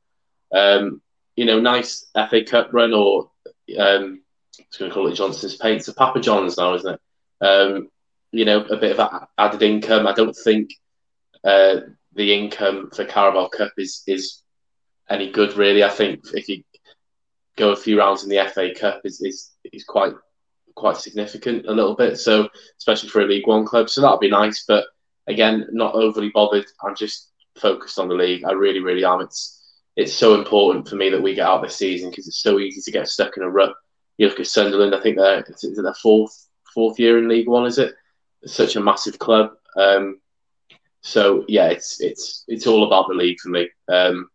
Um, 0.54 1.00
you 1.36 1.44
know, 1.44 1.60
nice 1.60 2.06
FA 2.14 2.42
Cup 2.44 2.70
run 2.72 2.92
or 2.92 3.30
um, 3.78 4.22
it's 4.58 4.76
going 4.76 4.90
to 4.90 4.94
call 4.94 5.06
it 5.08 5.14
Johnstone's 5.14 5.56
Paint. 5.56 5.86
A 5.88 5.94
Papa 5.94 6.20
John's 6.20 6.56
now, 6.56 6.74
isn't 6.74 6.94
it? 6.94 7.00
Um, 7.46 7.88
you 8.32 8.44
know, 8.44 8.64
a 8.64 8.76
bit 8.76 8.98
of 8.98 9.28
added 9.38 9.62
income. 9.62 10.06
I 10.06 10.12
don't 10.12 10.36
think 10.36 10.70
uh, 11.44 11.80
the 12.14 12.34
income 12.34 12.90
for 12.94 13.04
Carabao 13.04 13.48
Cup 13.48 13.72
is 13.78 14.02
is 14.06 14.42
any 15.08 15.30
good 15.30 15.54
really. 15.54 15.84
I 15.84 15.88
think 15.88 16.20
if 16.34 16.48
you 16.48 16.62
go 17.58 17.70
a 17.70 17.76
few 17.76 17.98
rounds 17.98 18.22
in 18.22 18.30
the 18.30 18.48
FA 18.52 18.70
Cup 18.74 19.02
is 19.04 19.20
is, 19.20 19.52
is 19.72 19.84
quite 19.84 20.14
quite 20.74 20.96
significant 20.96 21.66
a 21.66 21.72
little 21.72 21.94
bit. 21.94 22.18
So 22.18 22.48
especially 22.78 23.08
for 23.08 23.22
a 23.22 23.26
League 23.26 23.46
One 23.46 23.66
club, 23.66 23.90
so 23.90 24.00
that'll 24.00 24.18
be 24.18 24.30
nice. 24.30 24.64
But 24.66 24.86
again, 25.26 25.66
not 25.72 25.94
overly 25.94 26.30
bothered. 26.30 26.66
I'm 26.82 26.96
just 26.96 27.30
focused 27.56 27.98
on 27.98 28.08
the 28.08 28.14
league. 28.14 28.44
I 28.44 28.52
really, 28.52 28.80
really 28.80 29.04
am. 29.04 29.20
It's 29.20 29.54
it's 29.96 30.12
so 30.14 30.34
important 30.34 30.88
for 30.88 30.96
me 30.96 31.10
that 31.10 31.22
we 31.22 31.34
get 31.34 31.46
out 31.46 31.62
this 31.62 31.76
season 31.76 32.10
because 32.10 32.28
it's 32.28 32.42
so 32.42 32.58
easy 32.58 32.80
to 32.82 32.92
get 32.92 33.08
stuck 33.08 33.36
in 33.36 33.42
a 33.42 33.50
rut 33.50 33.74
you 34.18 34.28
look 34.28 34.40
at 34.40 34.46
Sunderland. 34.46 34.94
I 34.94 35.00
think 35.00 35.16
they're 35.16 35.44
is 35.48 35.64
it 35.64 35.82
their 35.82 35.94
fourth 35.94 36.48
fourth 36.74 36.98
year 36.98 37.18
in 37.18 37.28
League 37.28 37.48
One. 37.48 37.66
Is 37.66 37.78
it? 37.78 37.94
It's 38.42 38.54
such 38.54 38.76
a 38.76 38.80
massive 38.80 39.18
club. 39.18 39.52
Um, 39.76 40.20
so 41.00 41.44
yeah, 41.48 41.68
it's 41.68 42.00
it's 42.00 42.44
it's 42.48 42.66
all 42.66 42.84
about 42.84 43.08
the 43.08 43.14
league 43.14 43.40
for 43.40 43.48
me. 43.48 43.68
Um, 43.88 44.28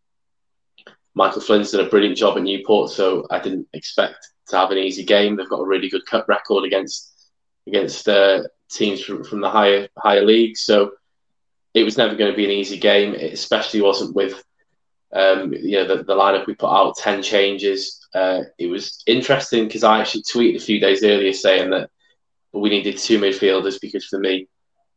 Michael 1.15 1.41
Flynn's 1.41 1.71
done 1.71 1.86
a 1.86 1.89
brilliant 1.89 2.17
job 2.17 2.38
at 2.38 2.43
Newport, 2.43 2.89
so 2.89 3.28
I 3.30 3.39
didn't 3.39 3.67
expect 3.73 4.28
to 4.47 4.58
have 4.58 4.71
an 4.71 4.78
easy 4.78 5.04
game. 5.04 5.36
They've 5.36 5.49
got 5.49 5.62
a 5.62 5.65
really 5.65 5.89
good 5.89 6.06
cut 6.06 6.28
record 6.28 6.65
against 6.65 7.12
against 7.67 8.10
uh, 8.10 8.43
teams 8.71 9.02
from, 9.04 9.23
from 9.23 9.41
the 9.41 9.49
higher 9.49 9.88
higher 9.97 10.26
leagues. 10.26 10.62
So 10.62 10.91
it 11.73 11.84
was 11.84 11.97
never 11.97 12.15
going 12.15 12.32
to 12.32 12.38
be 12.38 12.45
an 12.45 12.52
easy 12.52 12.78
game. 12.78 13.13
It 13.13 13.34
especially 13.34 13.82
wasn't 13.82 14.15
with 14.15 14.43
um, 15.13 15.54
you 15.54 15.78
know 15.78 15.88
the, 15.88 16.04
the 16.04 16.15
lineup 16.15 16.47
we 16.47 16.56
put 16.56 16.71
out, 16.71 16.97
ten 16.97 17.21
changes. 17.21 17.99
Uh, 18.13 18.41
it 18.58 18.67
was 18.67 19.04
interesting 19.08 19.65
because 19.65 19.84
I 19.84 19.99
actually 19.99 20.23
tweeted 20.23 20.58
a 20.58 20.65
few 20.65 20.80
days 20.80 21.04
earlier 21.04 21.34
saying 21.34 21.69
that 21.71 21.89
we 22.52 22.69
needed 22.69 22.97
two 22.97 23.19
midfielders 23.19 23.80
because 23.82 24.06
for 24.06 24.19
me, 24.19 24.47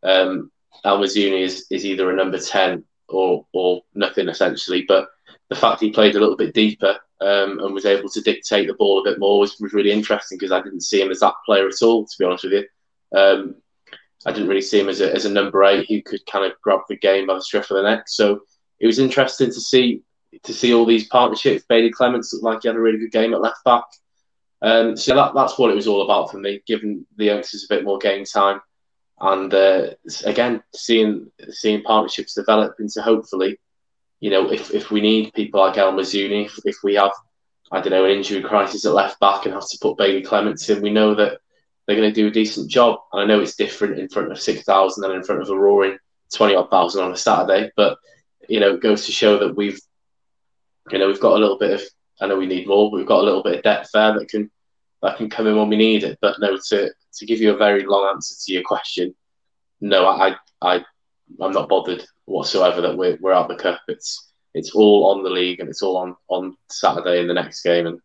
um, 0.02 0.50
is, 0.84 1.66
is 1.70 1.86
either 1.86 2.10
a 2.10 2.16
number 2.16 2.38
ten 2.38 2.84
or 3.08 3.46
or 3.52 3.82
nothing 3.94 4.28
essentially. 4.28 4.84
But 4.86 5.08
the 5.48 5.56
fact 5.56 5.80
he 5.80 5.90
played 5.90 6.16
a 6.16 6.20
little 6.20 6.36
bit 6.36 6.54
deeper 6.54 6.96
um, 7.20 7.60
and 7.60 7.72
was 7.72 7.86
able 7.86 8.08
to 8.10 8.20
dictate 8.20 8.66
the 8.66 8.74
ball 8.74 9.00
a 9.00 9.10
bit 9.10 9.18
more 9.18 9.38
was, 9.38 9.58
was 9.60 9.72
really 9.72 9.92
interesting 9.92 10.38
because 10.38 10.52
I 10.52 10.60
didn't 10.60 10.82
see 10.82 11.00
him 11.00 11.10
as 11.10 11.20
that 11.20 11.34
player 11.44 11.66
at 11.68 11.82
all. 11.82 12.04
To 12.04 12.16
be 12.18 12.24
honest 12.24 12.44
with 12.44 12.52
you, 12.52 13.18
um, 13.18 13.54
I 14.26 14.32
didn't 14.32 14.48
really 14.48 14.62
see 14.62 14.80
him 14.80 14.88
as 14.88 15.00
a, 15.00 15.14
as 15.14 15.24
a 15.24 15.30
number 15.30 15.64
eight 15.64 15.86
who 15.88 16.02
could 16.02 16.24
kind 16.26 16.44
of 16.44 16.60
grab 16.60 16.80
the 16.88 16.96
game 16.96 17.26
by 17.26 17.34
the 17.34 17.42
scruff 17.42 17.70
of 17.70 17.76
the 17.76 17.82
neck. 17.82 18.04
So 18.08 18.40
it 18.80 18.86
was 18.86 18.98
interesting 18.98 19.48
to 19.48 19.60
see 19.60 20.02
to 20.42 20.52
see 20.52 20.74
all 20.74 20.84
these 20.84 21.08
partnerships. 21.08 21.64
Bailey 21.68 21.90
Clements 21.90 22.32
looked 22.32 22.44
like 22.44 22.58
he 22.62 22.68
had 22.68 22.76
a 22.76 22.80
really 22.80 22.98
good 22.98 23.12
game 23.12 23.32
at 23.32 23.40
left 23.40 23.64
back. 23.64 23.84
Um, 24.62 24.96
so 24.96 25.14
that, 25.14 25.34
that's 25.34 25.58
what 25.58 25.70
it 25.70 25.74
was 25.74 25.86
all 25.86 26.02
about 26.02 26.30
for 26.30 26.38
me, 26.38 26.62
giving 26.66 27.06
the 27.16 27.26
youngsters 27.26 27.64
a 27.64 27.74
bit 27.74 27.84
more 27.84 27.98
game 27.98 28.24
time, 28.24 28.60
and 29.20 29.52
uh, 29.52 29.90
again 30.24 30.62
seeing 30.74 31.30
seeing 31.50 31.82
partnerships 31.82 32.34
develop 32.34 32.74
into 32.80 33.00
hopefully, 33.02 33.58
you 34.20 34.30
know, 34.30 34.50
if, 34.50 34.72
if 34.72 34.90
we 34.90 35.00
need 35.00 35.34
people 35.34 35.60
like 35.60 35.78
El 35.78 35.92
Mizouni, 35.92 36.46
if, 36.46 36.58
if 36.64 36.76
we 36.82 36.94
have 36.94 37.12
I 37.72 37.80
don't 37.80 37.90
know 37.90 38.04
an 38.04 38.12
injury 38.12 38.42
crisis 38.42 38.84
at 38.84 38.94
left 38.94 39.18
back 39.18 39.44
and 39.44 39.54
have 39.54 39.68
to 39.68 39.78
put 39.80 39.98
Bailey 39.98 40.22
Clements 40.22 40.68
in, 40.68 40.80
we 40.82 40.90
know 40.90 41.14
that 41.16 41.38
they're 41.86 41.96
going 41.96 42.08
to 42.08 42.14
do 42.14 42.28
a 42.28 42.30
decent 42.30 42.70
job. 42.70 43.00
And 43.12 43.22
I 43.22 43.24
know 43.24 43.40
it's 43.40 43.56
different 43.56 43.98
in 43.98 44.08
front 44.08 44.30
of 44.30 44.40
six 44.40 44.62
thousand 44.62 45.04
and 45.04 45.14
in 45.14 45.22
front 45.24 45.42
of 45.42 45.50
a 45.50 45.58
roaring 45.58 45.98
twenty 46.32 46.54
odd 46.54 46.70
thousand 46.70 47.04
on 47.04 47.12
a 47.12 47.16
Saturday, 47.16 47.70
but 47.76 47.98
you 48.48 48.60
know, 48.60 48.74
it 48.74 48.82
goes 48.82 49.06
to 49.06 49.12
show 49.12 49.38
that 49.38 49.56
we've 49.56 49.80
you 50.90 50.98
know, 50.98 51.08
we've 51.08 51.20
got 51.20 51.36
a 51.36 51.40
little 51.40 51.58
bit 51.58 51.72
of. 51.72 51.82
I 52.20 52.26
know 52.26 52.36
we 52.36 52.46
need 52.46 52.66
more, 52.66 52.90
but 52.90 52.96
we've 52.96 53.06
got 53.06 53.20
a 53.20 53.24
little 53.24 53.42
bit 53.42 53.56
of 53.56 53.62
depth 53.62 53.90
there 53.92 54.18
that 54.18 54.28
can 54.28 54.50
that 55.02 55.16
can 55.16 55.28
come 55.28 55.46
in 55.46 55.56
when 55.56 55.68
we 55.68 55.76
need 55.76 56.04
it. 56.04 56.18
But 56.20 56.36
no, 56.40 56.56
to 56.68 56.90
to 57.14 57.26
give 57.26 57.40
you 57.40 57.52
a 57.52 57.56
very 57.56 57.84
long 57.84 58.08
answer 58.14 58.34
to 58.44 58.52
your 58.52 58.62
question, 58.62 59.14
no, 59.80 60.06
I 60.06 60.36
I 60.62 60.84
I'm 61.40 61.52
not 61.52 61.68
bothered 61.68 62.06
whatsoever 62.26 62.80
that 62.82 62.96
we're 62.96 63.18
we're 63.20 63.32
out 63.32 63.48
the 63.48 63.56
cup. 63.56 63.80
It's 63.88 64.30
it's 64.54 64.72
all 64.72 65.10
on 65.10 65.22
the 65.22 65.30
league 65.30 65.60
and 65.60 65.68
it's 65.68 65.82
all 65.82 65.96
on 65.96 66.16
on 66.28 66.56
Saturday 66.68 67.20
in 67.20 67.26
the 67.26 67.34
next 67.34 67.62
game 67.62 67.86
and 67.86 68.00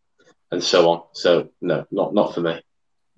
and 0.51 0.63
so 0.63 0.89
on. 0.89 1.03
So 1.13 1.49
no, 1.61 1.85
not 1.91 2.13
not 2.13 2.33
for 2.33 2.41
me. 2.41 2.61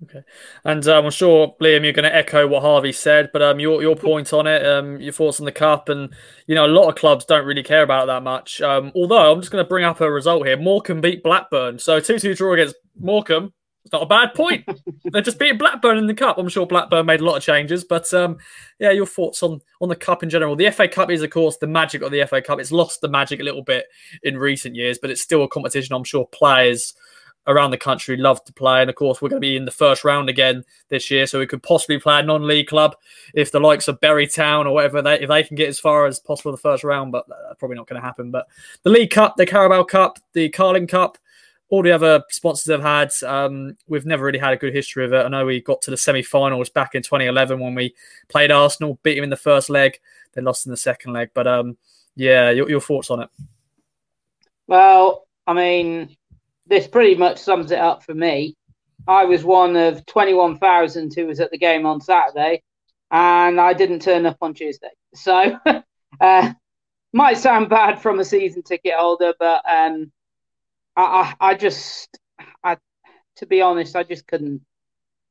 Okay, 0.02 0.22
and 0.64 0.86
um, 0.88 1.06
I'm 1.06 1.10
sure 1.10 1.54
Liam, 1.60 1.84
you're 1.84 1.92
going 1.92 2.04
to 2.04 2.14
echo 2.14 2.46
what 2.46 2.62
Harvey 2.62 2.92
said, 2.92 3.30
but 3.32 3.42
um, 3.42 3.60
your 3.60 3.80
your 3.80 3.96
point 3.96 4.32
on 4.32 4.46
it, 4.46 4.66
um, 4.66 5.00
your 5.00 5.12
thoughts 5.12 5.40
on 5.40 5.46
the 5.46 5.52
cup, 5.52 5.88
and 5.88 6.12
you 6.46 6.54
know 6.54 6.66
a 6.66 6.68
lot 6.68 6.88
of 6.88 6.96
clubs 6.96 7.24
don't 7.24 7.46
really 7.46 7.62
care 7.62 7.82
about 7.82 8.06
that 8.06 8.22
much. 8.22 8.60
Um, 8.60 8.92
although 8.94 9.32
I'm 9.32 9.40
just 9.40 9.52
going 9.52 9.64
to 9.64 9.68
bring 9.68 9.84
up 9.84 10.00
a 10.00 10.10
result 10.10 10.46
here: 10.46 10.56
Morecambe 10.56 11.00
beat 11.00 11.22
Blackburn, 11.22 11.78
so 11.78 12.00
two-two 12.00 12.34
draw 12.34 12.54
against 12.54 12.76
Morecambe. 12.98 13.52
It's 13.84 13.92
not 13.92 14.02
a 14.02 14.06
bad 14.06 14.32
point. 14.34 14.66
They're 15.04 15.20
just 15.20 15.38
beating 15.38 15.58
Blackburn 15.58 15.98
in 15.98 16.06
the 16.06 16.14
cup. 16.14 16.38
I'm 16.38 16.48
sure 16.48 16.66
Blackburn 16.66 17.04
made 17.04 17.20
a 17.20 17.24
lot 17.24 17.36
of 17.36 17.42
changes, 17.42 17.84
but 17.84 18.12
um, 18.14 18.38
yeah, 18.78 18.90
your 18.90 19.06
thoughts 19.06 19.42
on 19.42 19.60
on 19.80 19.90
the 19.90 19.96
cup 19.96 20.22
in 20.22 20.30
general. 20.30 20.56
The 20.56 20.70
FA 20.70 20.88
Cup 20.88 21.10
is, 21.10 21.22
of 21.22 21.30
course, 21.30 21.58
the 21.58 21.66
magic 21.66 22.00
of 22.00 22.10
the 22.10 22.26
FA 22.26 22.40
Cup. 22.40 22.60
It's 22.60 22.72
lost 22.72 23.02
the 23.02 23.08
magic 23.08 23.40
a 23.40 23.44
little 23.44 23.62
bit 23.62 23.86
in 24.22 24.38
recent 24.38 24.74
years, 24.74 24.98
but 24.98 25.10
it's 25.10 25.20
still 25.20 25.44
a 25.44 25.48
competition. 25.48 25.94
I'm 25.94 26.04
sure 26.04 26.26
players 26.26 26.94
around 27.46 27.70
the 27.70 27.78
country 27.78 28.16
love 28.16 28.42
to 28.44 28.52
play. 28.52 28.80
And 28.80 28.90
of 28.90 28.96
course, 28.96 29.20
we're 29.20 29.28
going 29.28 29.40
to 29.40 29.46
be 29.46 29.56
in 29.56 29.64
the 29.64 29.70
first 29.70 30.04
round 30.04 30.28
again 30.28 30.64
this 30.88 31.10
year, 31.10 31.26
so 31.26 31.38
we 31.38 31.46
could 31.46 31.62
possibly 31.62 31.98
play 31.98 32.20
a 32.20 32.22
non-league 32.22 32.68
club 32.68 32.96
if 33.34 33.52
the 33.52 33.60
likes 33.60 33.88
of 33.88 34.00
Bury 34.00 34.26
Town 34.26 34.66
or 34.66 34.74
whatever 34.74 35.02
they 35.02 35.20
if 35.20 35.28
they 35.28 35.42
can 35.42 35.56
get 35.56 35.68
as 35.68 35.78
far 35.78 36.06
as 36.06 36.20
possible 36.20 36.52
the 36.52 36.58
first 36.58 36.84
round. 36.84 37.12
But 37.12 37.26
that's 37.28 37.58
probably 37.58 37.76
not 37.76 37.86
going 37.86 38.00
to 38.00 38.06
happen. 38.06 38.30
But 38.30 38.46
the 38.82 38.90
League 38.90 39.10
Cup, 39.10 39.36
the 39.36 39.46
Carabao 39.46 39.84
Cup, 39.84 40.18
the 40.32 40.48
Carling 40.48 40.86
Cup. 40.86 41.18
All 41.74 41.82
the 41.82 41.90
other 41.90 42.22
sponsors 42.30 42.70
I've 42.70 42.84
had, 42.84 43.10
um, 43.28 43.76
we've 43.88 44.06
never 44.06 44.24
really 44.24 44.38
had 44.38 44.52
a 44.52 44.56
good 44.56 44.72
history 44.72 45.04
of 45.04 45.12
it. 45.12 45.26
I 45.26 45.28
know 45.28 45.44
we 45.44 45.60
got 45.60 45.82
to 45.82 45.90
the 45.90 45.96
semi-finals 45.96 46.68
back 46.68 46.94
in 46.94 47.02
2011 47.02 47.58
when 47.58 47.74
we 47.74 47.96
played 48.28 48.52
Arsenal, 48.52 49.00
beat 49.02 49.16
them 49.16 49.24
in 49.24 49.30
the 49.30 49.34
first 49.34 49.68
leg, 49.68 49.98
they 50.34 50.40
lost 50.40 50.66
in 50.66 50.70
the 50.70 50.76
second 50.76 51.14
leg. 51.14 51.30
But 51.34 51.48
um, 51.48 51.76
yeah, 52.14 52.50
your, 52.50 52.70
your 52.70 52.80
thoughts 52.80 53.10
on 53.10 53.22
it? 53.22 53.28
Well, 54.68 55.26
I 55.48 55.52
mean, 55.52 56.16
this 56.64 56.86
pretty 56.86 57.16
much 57.16 57.38
sums 57.38 57.72
it 57.72 57.80
up 57.80 58.04
for 58.04 58.14
me. 58.14 58.54
I 59.08 59.24
was 59.24 59.42
one 59.42 59.74
of 59.74 60.06
21,000 60.06 61.12
who 61.12 61.26
was 61.26 61.40
at 61.40 61.50
the 61.50 61.58
game 61.58 61.86
on 61.86 62.00
Saturday, 62.00 62.62
and 63.10 63.60
I 63.60 63.72
didn't 63.72 64.02
turn 64.02 64.26
up 64.26 64.38
on 64.42 64.54
Tuesday. 64.54 64.92
So, 65.12 65.58
uh, 66.20 66.52
might 67.12 67.38
sound 67.38 67.68
bad 67.68 68.00
from 68.00 68.20
a 68.20 68.24
season 68.24 68.62
ticket 68.62 68.94
holder, 68.94 69.34
but 69.40 69.60
um, 69.68 70.12
I, 70.96 71.34
I, 71.40 71.54
just, 71.54 72.18
I, 72.62 72.76
to 73.36 73.46
be 73.46 73.60
honest, 73.60 73.96
I 73.96 74.02
just 74.04 74.26
couldn't, 74.26 74.62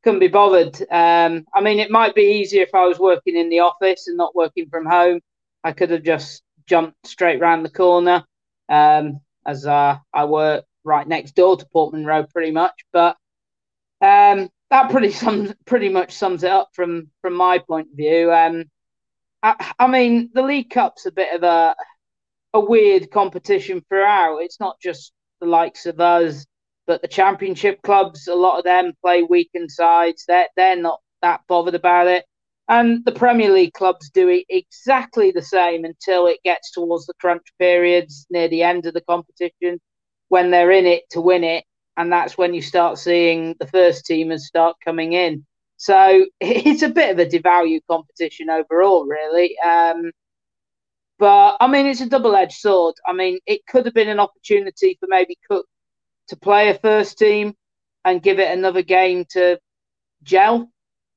couldn't 0.03 0.19
be 0.19 0.27
bothered. 0.27 0.75
Um, 0.91 1.45
I 1.53 1.61
mean, 1.61 1.79
it 1.79 1.91
might 1.91 2.15
be 2.15 2.39
easier 2.39 2.63
if 2.63 2.75
I 2.75 2.85
was 2.85 2.99
working 2.99 3.37
in 3.37 3.49
the 3.49 3.59
office 3.59 4.07
and 4.07 4.17
not 4.17 4.35
working 4.35 4.69
from 4.69 4.85
home. 4.85 5.21
I 5.63 5.71
could 5.71 5.91
have 5.91 6.03
just 6.03 6.43
jumped 6.67 7.07
straight 7.07 7.39
round 7.39 7.65
the 7.65 7.69
corner, 7.69 8.25
um, 8.69 9.21
as 9.45 9.65
uh, 9.65 9.97
I 10.13 10.25
work 10.25 10.65
right 10.83 11.07
next 11.07 11.35
door 11.35 11.57
to 11.57 11.65
Portman 11.67 12.05
Road, 12.05 12.29
pretty 12.29 12.51
much. 12.51 12.73
But 12.91 13.15
um, 14.01 14.49
that 14.69 14.89
pretty 14.89 15.11
sums 15.23 15.53
pretty 15.65 15.89
much 15.89 16.11
sums 16.13 16.43
it 16.43 16.51
up 16.51 16.69
from 16.73 17.09
from 17.21 17.33
my 17.33 17.59
point 17.59 17.87
of 17.91 17.97
view. 17.97 18.31
Um, 18.31 18.65
I, 19.41 19.73
I, 19.79 19.87
mean, 19.87 20.31
the 20.33 20.41
League 20.41 20.69
Cup's 20.69 21.05
a 21.05 21.11
bit 21.11 21.33
of 21.33 21.43
a 21.43 21.75
a 22.53 22.59
weird 22.59 23.09
competition 23.11 23.83
throughout. 23.87 24.39
It's 24.39 24.59
not 24.59 24.79
just 24.79 25.11
the 25.43 25.49
likes 25.49 25.85
of 25.85 25.99
us, 25.99 26.45
but 26.87 27.01
the 27.01 27.07
Championship 27.07 27.81
clubs. 27.83 28.27
A 28.27 28.35
lot 28.35 28.57
of 28.57 28.63
them 28.63 28.93
play 29.01 29.23
weekend 29.23 29.71
sides. 29.71 30.23
They're 30.27 30.47
they're 30.55 30.75
not 30.75 31.01
that 31.21 31.41
bothered 31.47 31.75
about 31.75 32.07
it. 32.07 32.25
And 32.69 33.03
the 33.03 33.11
Premier 33.11 33.51
League 33.51 33.73
clubs 33.73 34.09
do 34.09 34.29
it 34.29 34.45
exactly 34.49 35.31
the 35.31 35.41
same 35.41 35.83
until 35.83 36.27
it 36.27 36.39
gets 36.45 36.71
towards 36.71 37.05
the 37.05 37.13
crunch 37.19 37.43
periods 37.59 38.25
near 38.29 38.47
the 38.47 38.63
end 38.63 38.85
of 38.85 38.93
the 38.93 39.01
competition 39.01 39.79
when 40.29 40.49
they're 40.49 40.71
in 40.71 40.85
it 40.85 41.03
to 41.11 41.21
win 41.21 41.43
it, 41.43 41.65
and 41.97 42.11
that's 42.11 42.37
when 42.37 42.53
you 42.53 42.61
start 42.61 42.97
seeing 42.97 43.55
the 43.59 43.67
first 43.67 44.05
teamers 44.05 44.39
start 44.39 44.77
coming 44.83 45.13
in. 45.13 45.45
So 45.77 46.25
it's 46.39 46.83
a 46.83 46.89
bit 46.89 47.11
of 47.11 47.19
a 47.19 47.29
devalue 47.29 47.81
competition 47.89 48.49
overall, 48.49 49.05
really. 49.05 49.55
Um, 49.59 50.11
but 51.23 51.55
I 51.61 51.67
mean, 51.67 51.85
it's 51.85 52.01
a 52.01 52.09
double-edged 52.09 52.57
sword. 52.57 52.95
I 53.07 53.13
mean, 53.13 53.39
it 53.45 53.65
could 53.65 53.85
have 53.85 53.93
been 53.93 54.09
an 54.09 54.19
opportunity 54.19 54.97
for 54.99 55.07
maybe 55.09 55.37
Cook 55.49 55.65
to 56.27 56.35
play 56.35 56.67
a 56.67 56.73
first 56.77 57.17
team 57.17 57.53
and 58.03 58.21
give 58.21 58.39
it 58.39 58.51
another 58.51 58.81
game 58.81 59.23
to 59.31 59.57
gel. 60.23 60.69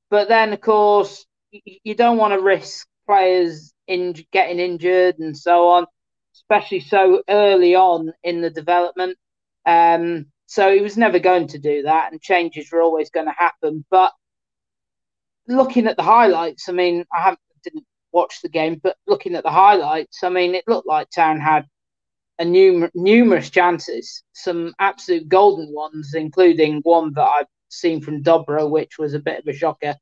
But 0.09 0.29
then, 0.29 0.53
of 0.53 0.61
course, 0.61 1.27
you 1.51 1.97
don't 1.97 2.19
want 2.19 2.35
to 2.35 2.41
risk 2.41 2.87
players 3.05 3.73
in 3.89 4.15
getting 4.31 4.61
injured 4.61 5.19
and 5.19 5.37
so 5.37 5.71
on 5.71 5.87
especially 6.37 6.81
so 6.81 7.23
early 7.29 7.75
on 7.75 8.13
in 8.23 8.41
the 8.41 8.51
development. 8.51 9.17
Um, 9.65 10.27
so 10.47 10.73
he 10.73 10.81
was 10.81 10.97
never 10.97 11.19
going 11.19 11.49
to 11.49 11.59
do 11.59 11.83
that, 11.83 12.13
and 12.13 12.21
changes 12.21 12.71
were 12.71 12.83
always 12.83 13.11
going 13.11 13.27
to 13.27 13.33
happen. 13.37 13.85
But 13.91 14.13
looking 15.49 15.89
at 15.89 15.97
the 15.97 16.05
highlights, 16.05 16.69
I 16.69 16.73
mean, 16.73 17.05
I 17.13 17.23
haven't 17.23 17.41
didn't 17.65 17.87
watch 18.17 18.41
the 18.43 18.49
game, 18.49 18.81
but 18.83 18.97
looking 19.07 19.35
at 19.35 19.45
the 19.45 19.51
highlights, 19.51 20.25
I 20.25 20.31
mean, 20.31 20.55
it 20.55 20.65
looked 20.67 20.89
like 20.89 21.11
Town 21.11 21.39
had 21.39 21.67
a 22.39 22.45
num- 22.45 22.91
numerous 22.95 23.51
chances, 23.51 24.25
some 24.33 24.75
absolute 24.79 25.29
golden 25.29 25.73
ones, 25.73 26.15
including 26.15 26.81
one 26.83 27.13
that 27.13 27.29
I've 27.37 27.47
seen 27.69 28.01
from 28.01 28.23
Dobra, 28.23 28.69
which 28.69 28.99
was 28.99 29.13
a 29.13 29.21
bit 29.21 29.41
of 29.41 29.47
a 29.47 29.53
shocker. 29.53 29.95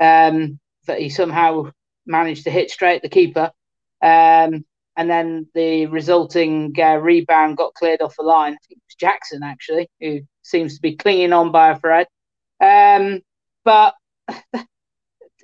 Um, 0.00 0.58
that 0.86 1.00
he 1.00 1.08
somehow 1.08 1.70
managed 2.06 2.44
to 2.44 2.50
hit 2.50 2.70
straight 2.70 2.96
at 2.96 3.02
the 3.02 3.08
keeper. 3.08 3.52
Um, 4.02 4.64
and 4.96 5.10
then 5.10 5.46
the 5.54 5.86
resulting 5.86 6.74
uh, 6.78 6.96
rebound 6.96 7.56
got 7.56 7.74
cleared 7.74 8.02
off 8.02 8.16
the 8.16 8.22
line. 8.22 8.52
I 8.52 8.58
think 8.66 8.78
it 8.78 8.88
was 8.88 8.96
Jackson 8.96 9.42
actually, 9.42 9.88
who 10.00 10.20
seems 10.42 10.76
to 10.76 10.82
be 10.82 10.96
clinging 10.96 11.32
on 11.32 11.52
by 11.52 11.70
a 11.70 11.78
thread. 11.78 12.06
Um, 12.60 13.20
but 13.64 13.94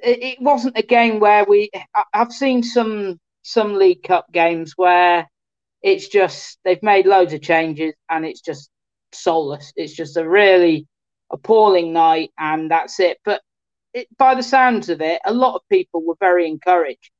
it, 0.03 0.41
wasn't 0.41 0.79
a 0.79 0.83
game 0.83 1.21
where 1.21 1.45
we. 1.45 1.71
I've 2.13 2.33
seen 2.33 2.63
some 2.63 3.19
some 3.43 3.75
League 3.75 4.03
Cup 4.03 4.31
games 4.33 4.75
where 4.77 5.29
it's 5.83 6.09
just 6.09 6.59
they've 6.65 6.83
made 6.83 7.07
loads 7.07 7.33
of 7.33 7.43
changes 7.43 7.95
and 8.09 8.25
it's 8.25 8.41
just 8.41 8.71
soulless. 9.13 9.73
It's 9.77 9.95
just 9.95 10.17
a 10.17 10.29
really 10.29 10.87
appalling 11.31 11.93
night 11.93 12.31
and 12.39 12.71
that's 12.71 13.01
it. 13.01 13.19
But 13.25 13.41
it, 13.95 14.07
by 14.19 14.35
the 14.35 14.43
sounds 14.43 14.89
of 14.89 15.01
it, 15.01 15.21
a 15.25 15.33
lot 15.33 15.55
of 15.55 15.63
people 15.71 16.03
were 16.05 16.17
very 16.21 16.47
encouraged 16.47 17.11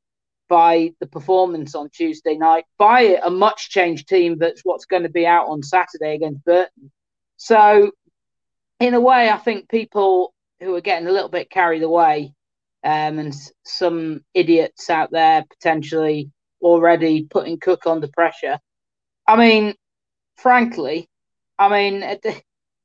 by 0.49 0.93
the 1.01 1.07
performance 1.07 1.75
on 1.75 1.89
Tuesday 1.91 2.37
night 2.37 2.65
by 2.77 3.19
a 3.23 3.31
much 3.31 3.71
changed 3.71 4.09
team 4.09 4.37
that's 4.37 4.63
what's 4.63 4.85
going 4.85 5.05
to 5.05 5.09
be 5.09 5.27
out 5.27 5.47
on 5.47 5.63
Saturday 5.63 6.15
against 6.17 6.45
Burton. 6.45 6.91
So 7.37 7.93
in 8.81 8.95
a 8.95 9.01
way, 9.01 9.31
I 9.31 9.37
think 9.39 9.69
people 9.69 10.35
who 10.59 10.75
are 10.75 10.81
getting 10.81 11.07
a 11.09 11.13
little 11.13 11.29
bit 11.29 11.51
carried 11.51 11.83
away, 11.83 12.35
um, 12.85 13.19
and 13.19 13.35
some 13.65 14.25
idiots 14.35 14.91
out 14.91 15.11
there 15.11 15.45
potentially 15.49 16.31
already 16.63 17.25
putting 17.25 17.59
Cook 17.59 17.87
under 17.87 18.09
pressure. 18.09 18.59
I 19.27 19.37
mean, 19.37 19.75
frankly, 20.37 21.09
I 21.59 21.69
mean, 21.69 22.19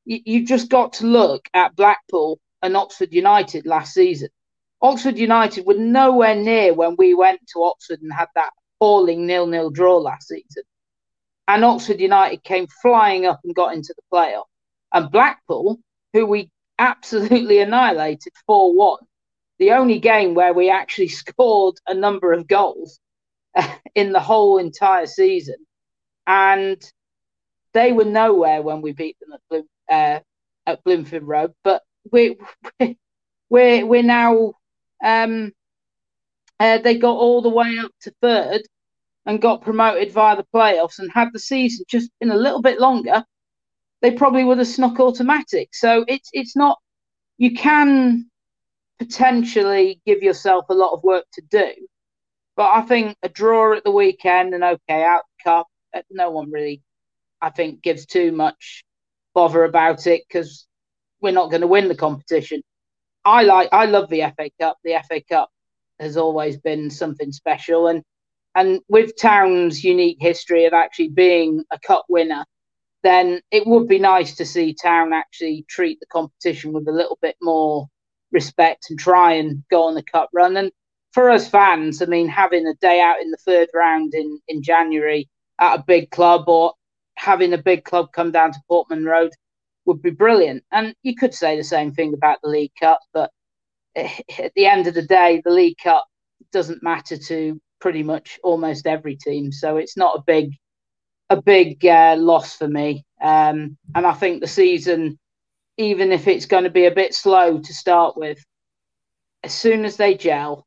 you, 0.05 0.19
you 0.25 0.45
just 0.45 0.69
got 0.69 0.93
to 0.93 1.07
look 1.07 1.47
at 1.53 1.75
Blackpool 1.75 2.39
and 2.61 2.75
Oxford 2.75 3.13
United 3.13 3.65
last 3.65 3.93
season. 3.93 4.29
Oxford 4.81 5.17
United 5.17 5.65
were 5.65 5.75
nowhere 5.75 6.35
near 6.35 6.73
when 6.73 6.95
we 6.97 7.13
went 7.13 7.41
to 7.53 7.63
Oxford 7.63 8.01
and 8.01 8.13
had 8.13 8.27
that 8.35 8.51
appalling 8.77 9.25
nil-nil 9.25 9.69
draw 9.69 9.97
last 9.97 10.27
season. 10.27 10.63
And 11.47 11.63
Oxford 11.63 11.99
United 11.99 12.43
came 12.43 12.67
flying 12.81 13.25
up 13.25 13.39
and 13.43 13.55
got 13.55 13.73
into 13.73 13.93
the 13.95 14.03
playoff. 14.11 14.45
And 14.93 15.11
Blackpool, 15.11 15.79
who 16.13 16.25
we 16.25 16.49
absolutely 16.79 17.59
annihilated 17.59 18.33
4 18.45 18.73
1, 18.75 18.97
the 19.59 19.71
only 19.71 19.99
game 19.99 20.33
where 20.33 20.53
we 20.53 20.69
actually 20.69 21.07
scored 21.23 21.75
a 21.87 21.93
number 21.93 22.33
of 22.33 22.47
goals 22.47 22.99
in 23.95 24.11
the 24.11 24.19
whole 24.19 24.57
entire 24.57 25.05
season. 25.05 25.57
And 26.27 26.81
they 27.73 27.91
were 27.91 28.05
nowhere 28.05 28.61
when 28.61 28.81
we 28.81 28.93
beat 28.93 29.17
them 29.19 29.33
at, 29.33 29.41
Bloom, 29.49 29.67
uh, 29.89 30.19
at 30.65 30.83
Bloomfield 30.83 31.23
Road. 31.23 31.53
But 31.63 31.83
we, 32.11 32.37
we're, 33.49 33.85
we're 33.85 34.03
now, 34.03 34.53
um, 35.03 35.51
uh, 36.59 36.77
they 36.79 36.97
got 36.97 37.17
all 37.17 37.41
the 37.41 37.49
way 37.49 37.77
up 37.77 37.91
to 38.01 38.13
third 38.21 38.61
and 39.25 39.41
got 39.41 39.61
promoted 39.61 40.11
via 40.11 40.35
the 40.35 40.45
playoffs 40.53 40.99
and 40.99 41.11
had 41.11 41.29
the 41.33 41.39
season 41.39 41.85
just 41.87 42.11
been 42.19 42.31
a 42.31 42.37
little 42.37 42.61
bit 42.61 42.79
longer, 42.79 43.23
they 44.01 44.11
probably 44.11 44.43
would 44.43 44.59
have 44.59 44.67
snuck 44.67 44.99
automatic. 44.99 45.69
So 45.73 46.05
it's 46.07 46.29
it's 46.33 46.55
not 46.55 46.79
you 47.37 47.53
can 47.53 48.29
potentially 48.99 50.01
give 50.05 50.23
yourself 50.23 50.65
a 50.69 50.73
lot 50.73 50.93
of 50.93 51.03
work 51.03 51.25
to 51.33 51.41
do. 51.49 51.71
But 52.55 52.71
I 52.73 52.81
think 52.83 53.17
a 53.21 53.29
draw 53.29 53.75
at 53.75 53.83
the 53.83 53.91
weekend 53.91 54.53
and 54.53 54.63
okay, 54.63 55.03
out 55.03 55.23
cup, 55.43 55.67
uh, 55.93 56.01
no 56.09 56.31
one 56.31 56.51
really, 56.51 56.81
I 57.41 57.49
think, 57.49 57.81
gives 57.81 58.05
too 58.05 58.31
much 58.31 58.83
bother 59.33 59.63
about 59.65 60.07
it 60.07 60.23
because 60.27 60.65
we're 61.21 61.31
not 61.31 61.49
going 61.49 61.61
to 61.61 61.67
win 61.67 61.87
the 61.89 61.95
competition. 61.95 62.61
I 63.25 63.43
like, 63.43 63.69
I 63.71 63.85
love 63.85 64.09
the 64.09 64.21
FA 64.21 64.49
Cup. 64.59 64.77
The 64.83 65.01
FA 65.07 65.21
Cup 65.27 65.49
has 65.99 66.17
always 66.17 66.57
been 66.57 66.89
something 66.89 67.31
special, 67.31 67.87
and 67.87 68.03
and 68.53 68.79
with 68.87 69.19
Town's 69.19 69.83
unique 69.83 70.17
history 70.19 70.65
of 70.65 70.73
actually 70.73 71.09
being 71.09 71.65
a 71.71 71.79
cup 71.79 72.05
winner, 72.07 72.45
then 73.03 73.41
it 73.51 73.67
would 73.67 73.87
be 73.87 73.99
nice 73.99 74.35
to 74.37 74.45
see 74.45 74.73
Town 74.73 75.11
actually 75.11 75.65
treat 75.67 75.99
the 75.99 76.05
competition 76.05 76.71
with 76.71 76.87
a 76.87 76.91
little 76.91 77.17
bit 77.21 77.35
more 77.41 77.87
respect 78.35 78.87
and 78.91 78.99
try 78.99 79.33
and 79.33 79.63
go 79.71 79.83
on 79.83 79.95
the 79.95 80.03
cup 80.03 80.29
run. 80.33 80.57
And 80.57 80.71
for 81.13 81.31
us 81.31 81.49
fans, 81.49 82.01
I 82.01 82.05
mean, 82.05 82.27
having 82.27 82.67
a 82.67 82.75
day 82.75 83.01
out 83.01 83.21
in 83.21 83.31
the 83.31 83.37
third 83.37 83.69
round 83.73 84.13
in, 84.13 84.39
in 84.47 84.61
January 84.61 85.27
at 85.59 85.79
a 85.79 85.83
big 85.87 86.11
club 86.11 86.43
or 86.47 86.73
having 87.15 87.53
a 87.53 87.57
big 87.57 87.85
club 87.85 88.11
come 88.13 88.31
down 88.31 88.51
to 88.51 88.59
Portman 88.67 89.05
Road 89.05 89.31
would 89.85 90.01
be 90.01 90.11
brilliant. 90.11 90.63
And 90.71 90.93
you 91.01 91.15
could 91.15 91.33
say 91.33 91.55
the 91.55 91.63
same 91.63 91.93
thing 91.93 92.13
about 92.13 92.39
the 92.43 92.49
League 92.49 92.73
Cup, 92.79 92.99
but 93.13 93.31
at 93.95 94.51
the 94.55 94.65
end 94.67 94.87
of 94.87 94.93
the 94.93 95.01
day, 95.01 95.41
the 95.43 95.51
League 95.51 95.77
Cup 95.81 96.05
doesn't 96.51 96.83
matter 96.83 97.17
to 97.17 97.59
pretty 97.79 98.03
much 98.03 98.39
almost 98.43 98.85
every 98.85 99.15
team. 99.15 99.51
So 99.51 99.77
it's 99.77 99.97
not 99.97 100.17
a 100.17 100.23
big 100.27 100.51
a 101.29 101.41
big 101.41 101.83
uh, 101.85 102.15
loss 102.19 102.55
for 102.55 102.67
me. 102.67 103.03
Um, 103.21 103.77
and 103.95 104.05
I 104.05 104.13
think 104.13 104.41
the 104.41 104.47
season, 104.47 105.17
even 105.77 106.11
if 106.11 106.27
it's 106.27 106.45
going 106.45 106.63
to 106.63 106.69
be 106.69 106.85
a 106.85 106.95
bit 106.95 107.13
slow 107.13 107.59
to 107.59 107.73
start 107.73 108.17
with, 108.17 108.43
as 109.43 109.53
soon 109.53 109.85
as 109.85 109.97
they 109.97 110.15
gel, 110.15 110.65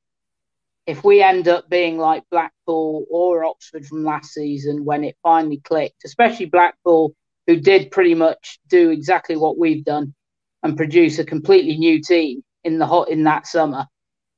if 0.87 1.05
we 1.05 1.23
end 1.23 1.49
up 1.49 1.69
being 1.69 1.99
like 1.99 2.23
Blackpool 2.31 3.05
or 3.11 3.45
Oxford 3.45 3.87
from 3.87 4.05
last 4.05 4.33
season 4.33 4.85
when 4.85 5.05
it 5.05 5.17
finally 5.23 5.59
clicked, 5.59 6.05
especially 6.05 6.47
Blackpool, 6.47 7.15
who 7.47 7.57
did 7.57 7.91
pretty 7.91 8.15
much 8.15 8.59
do 8.69 8.91
exactly 8.91 9.37
what 9.37 9.59
we've 9.59 9.85
done 9.85 10.15
and 10.63 10.77
produce 10.77 11.19
a 11.19 11.25
completely 11.25 11.77
new 11.77 12.01
team 12.01 12.43
in 12.65 12.79
the 12.79 12.87
hot 12.87 13.09
in 13.09 13.25
that 13.25 13.47
summer, 13.47 13.87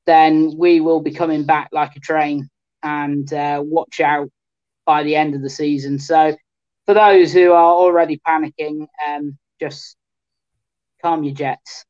then 0.05 0.53
we 0.57 0.81
will 0.81 1.01
be 1.01 1.13
coming 1.13 1.45
back 1.45 1.69
like 1.71 1.95
a 1.95 1.99
train 1.99 2.49
and 2.83 3.31
uh, 3.33 3.61
watch 3.63 3.99
out 3.99 4.29
by 4.85 5.03
the 5.03 5.15
end 5.15 5.35
of 5.35 5.41
the 5.41 5.49
season. 5.49 5.99
So, 5.99 6.35
for 6.85 6.93
those 6.93 7.31
who 7.31 7.51
are 7.51 7.73
already 7.73 8.19
panicking, 8.27 8.87
um, 9.07 9.37
just 9.59 9.95
calm 11.01 11.23
your 11.23 11.33
jets. 11.33 11.85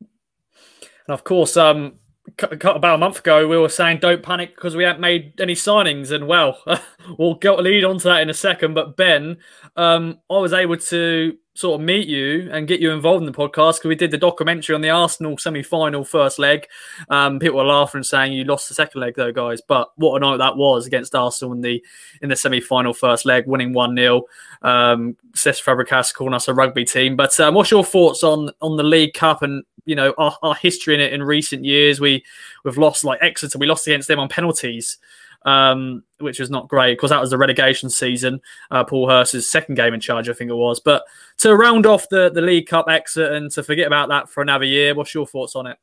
And 0.00 1.14
of 1.14 1.24
course, 1.24 1.56
um, 1.56 1.98
about 2.42 2.96
a 2.96 2.98
month 2.98 3.20
ago, 3.20 3.48
we 3.48 3.56
were 3.56 3.68
saying 3.68 3.98
don't 3.98 4.22
panic 4.22 4.54
because 4.54 4.76
we 4.76 4.84
haven't 4.84 5.00
made 5.00 5.40
any 5.40 5.54
signings. 5.54 6.10
And 6.10 6.26
well, 6.26 6.62
we'll 7.18 7.38
lead 7.42 7.84
on 7.84 7.98
to 7.98 8.08
that 8.08 8.20
in 8.20 8.30
a 8.30 8.34
second. 8.34 8.74
But 8.74 8.96
Ben, 8.96 9.38
um, 9.76 10.18
I 10.30 10.38
was 10.38 10.52
able 10.52 10.76
to 10.76 11.36
sort 11.54 11.80
of 11.80 11.84
meet 11.86 12.06
you 12.06 12.50
and 12.52 12.68
get 12.68 12.80
you 12.80 12.90
involved 12.90 13.22
in 13.24 13.32
the 13.32 13.36
podcast 13.36 13.76
because 13.76 13.84
we 13.84 13.94
did 13.94 14.10
the 14.10 14.18
documentary 14.18 14.74
on 14.74 14.82
the 14.82 14.90
Arsenal 14.90 15.38
semi-final 15.38 16.04
first 16.04 16.38
leg. 16.38 16.66
Um, 17.08 17.38
people 17.38 17.56
were 17.56 17.64
laughing 17.64 18.00
and 18.00 18.06
saying 18.06 18.34
you 18.34 18.44
lost 18.44 18.68
the 18.68 18.74
second 18.74 19.00
leg 19.00 19.14
though, 19.16 19.32
guys. 19.32 19.62
But 19.66 19.90
what 19.96 20.16
a 20.16 20.20
night 20.20 20.36
that 20.36 20.58
was 20.58 20.86
against 20.86 21.14
Arsenal 21.14 21.54
in 21.54 21.62
the 21.62 21.82
in 22.20 22.28
the 22.28 22.36
semi-final 22.36 22.92
first 22.92 23.24
leg, 23.24 23.46
winning 23.46 23.72
one 23.72 23.96
0 23.96 24.24
um, 24.60 25.16
Cesc 25.32 25.62
Fabregas 25.62 26.12
calling 26.12 26.34
us 26.34 26.48
a 26.48 26.54
rugby 26.54 26.84
team. 26.84 27.16
But 27.16 27.38
um, 27.40 27.54
what's 27.54 27.70
your 27.70 27.84
thoughts 27.84 28.22
on 28.22 28.50
on 28.60 28.76
the 28.76 28.84
League 28.84 29.14
Cup 29.14 29.40
and 29.40 29.64
you 29.86 29.94
know 29.94 30.12
our, 30.18 30.36
our 30.42 30.54
history 30.54 30.94
in 30.94 31.00
it 31.00 31.12
in 31.12 31.22
recent 31.22 31.64
years? 31.64 32.00
We 32.00 32.24
we've 32.64 32.78
lost 32.78 33.04
like 33.04 33.20
Exeter, 33.22 33.58
we 33.58 33.66
lost 33.66 33.86
against 33.86 34.08
them 34.08 34.18
on 34.18 34.28
penalties 34.28 34.98
um, 35.46 36.02
which 36.18 36.40
was 36.40 36.50
not 36.50 36.68
great 36.68 36.94
because 36.94 37.10
that 37.10 37.20
was 37.20 37.30
the 37.30 37.38
relegation 37.38 37.88
season. 37.88 38.40
Uh, 38.70 38.84
Paul 38.84 39.08
Hurst's 39.08 39.50
second 39.50 39.76
game 39.76 39.94
in 39.94 40.00
charge, 40.00 40.28
I 40.28 40.32
think 40.32 40.50
it 40.50 40.54
was. 40.54 40.80
But 40.80 41.04
to 41.38 41.54
round 41.54 41.86
off 41.86 42.08
the, 42.08 42.30
the 42.30 42.42
League 42.42 42.66
Cup 42.66 42.88
exit 42.88 43.32
and 43.32 43.50
to 43.52 43.62
forget 43.62 43.86
about 43.86 44.08
that 44.08 44.28
for 44.28 44.42
another 44.42 44.64
year, 44.64 44.94
what's 44.94 45.14
your 45.14 45.26
thoughts 45.26 45.54
on 45.54 45.68
it? 45.68 45.78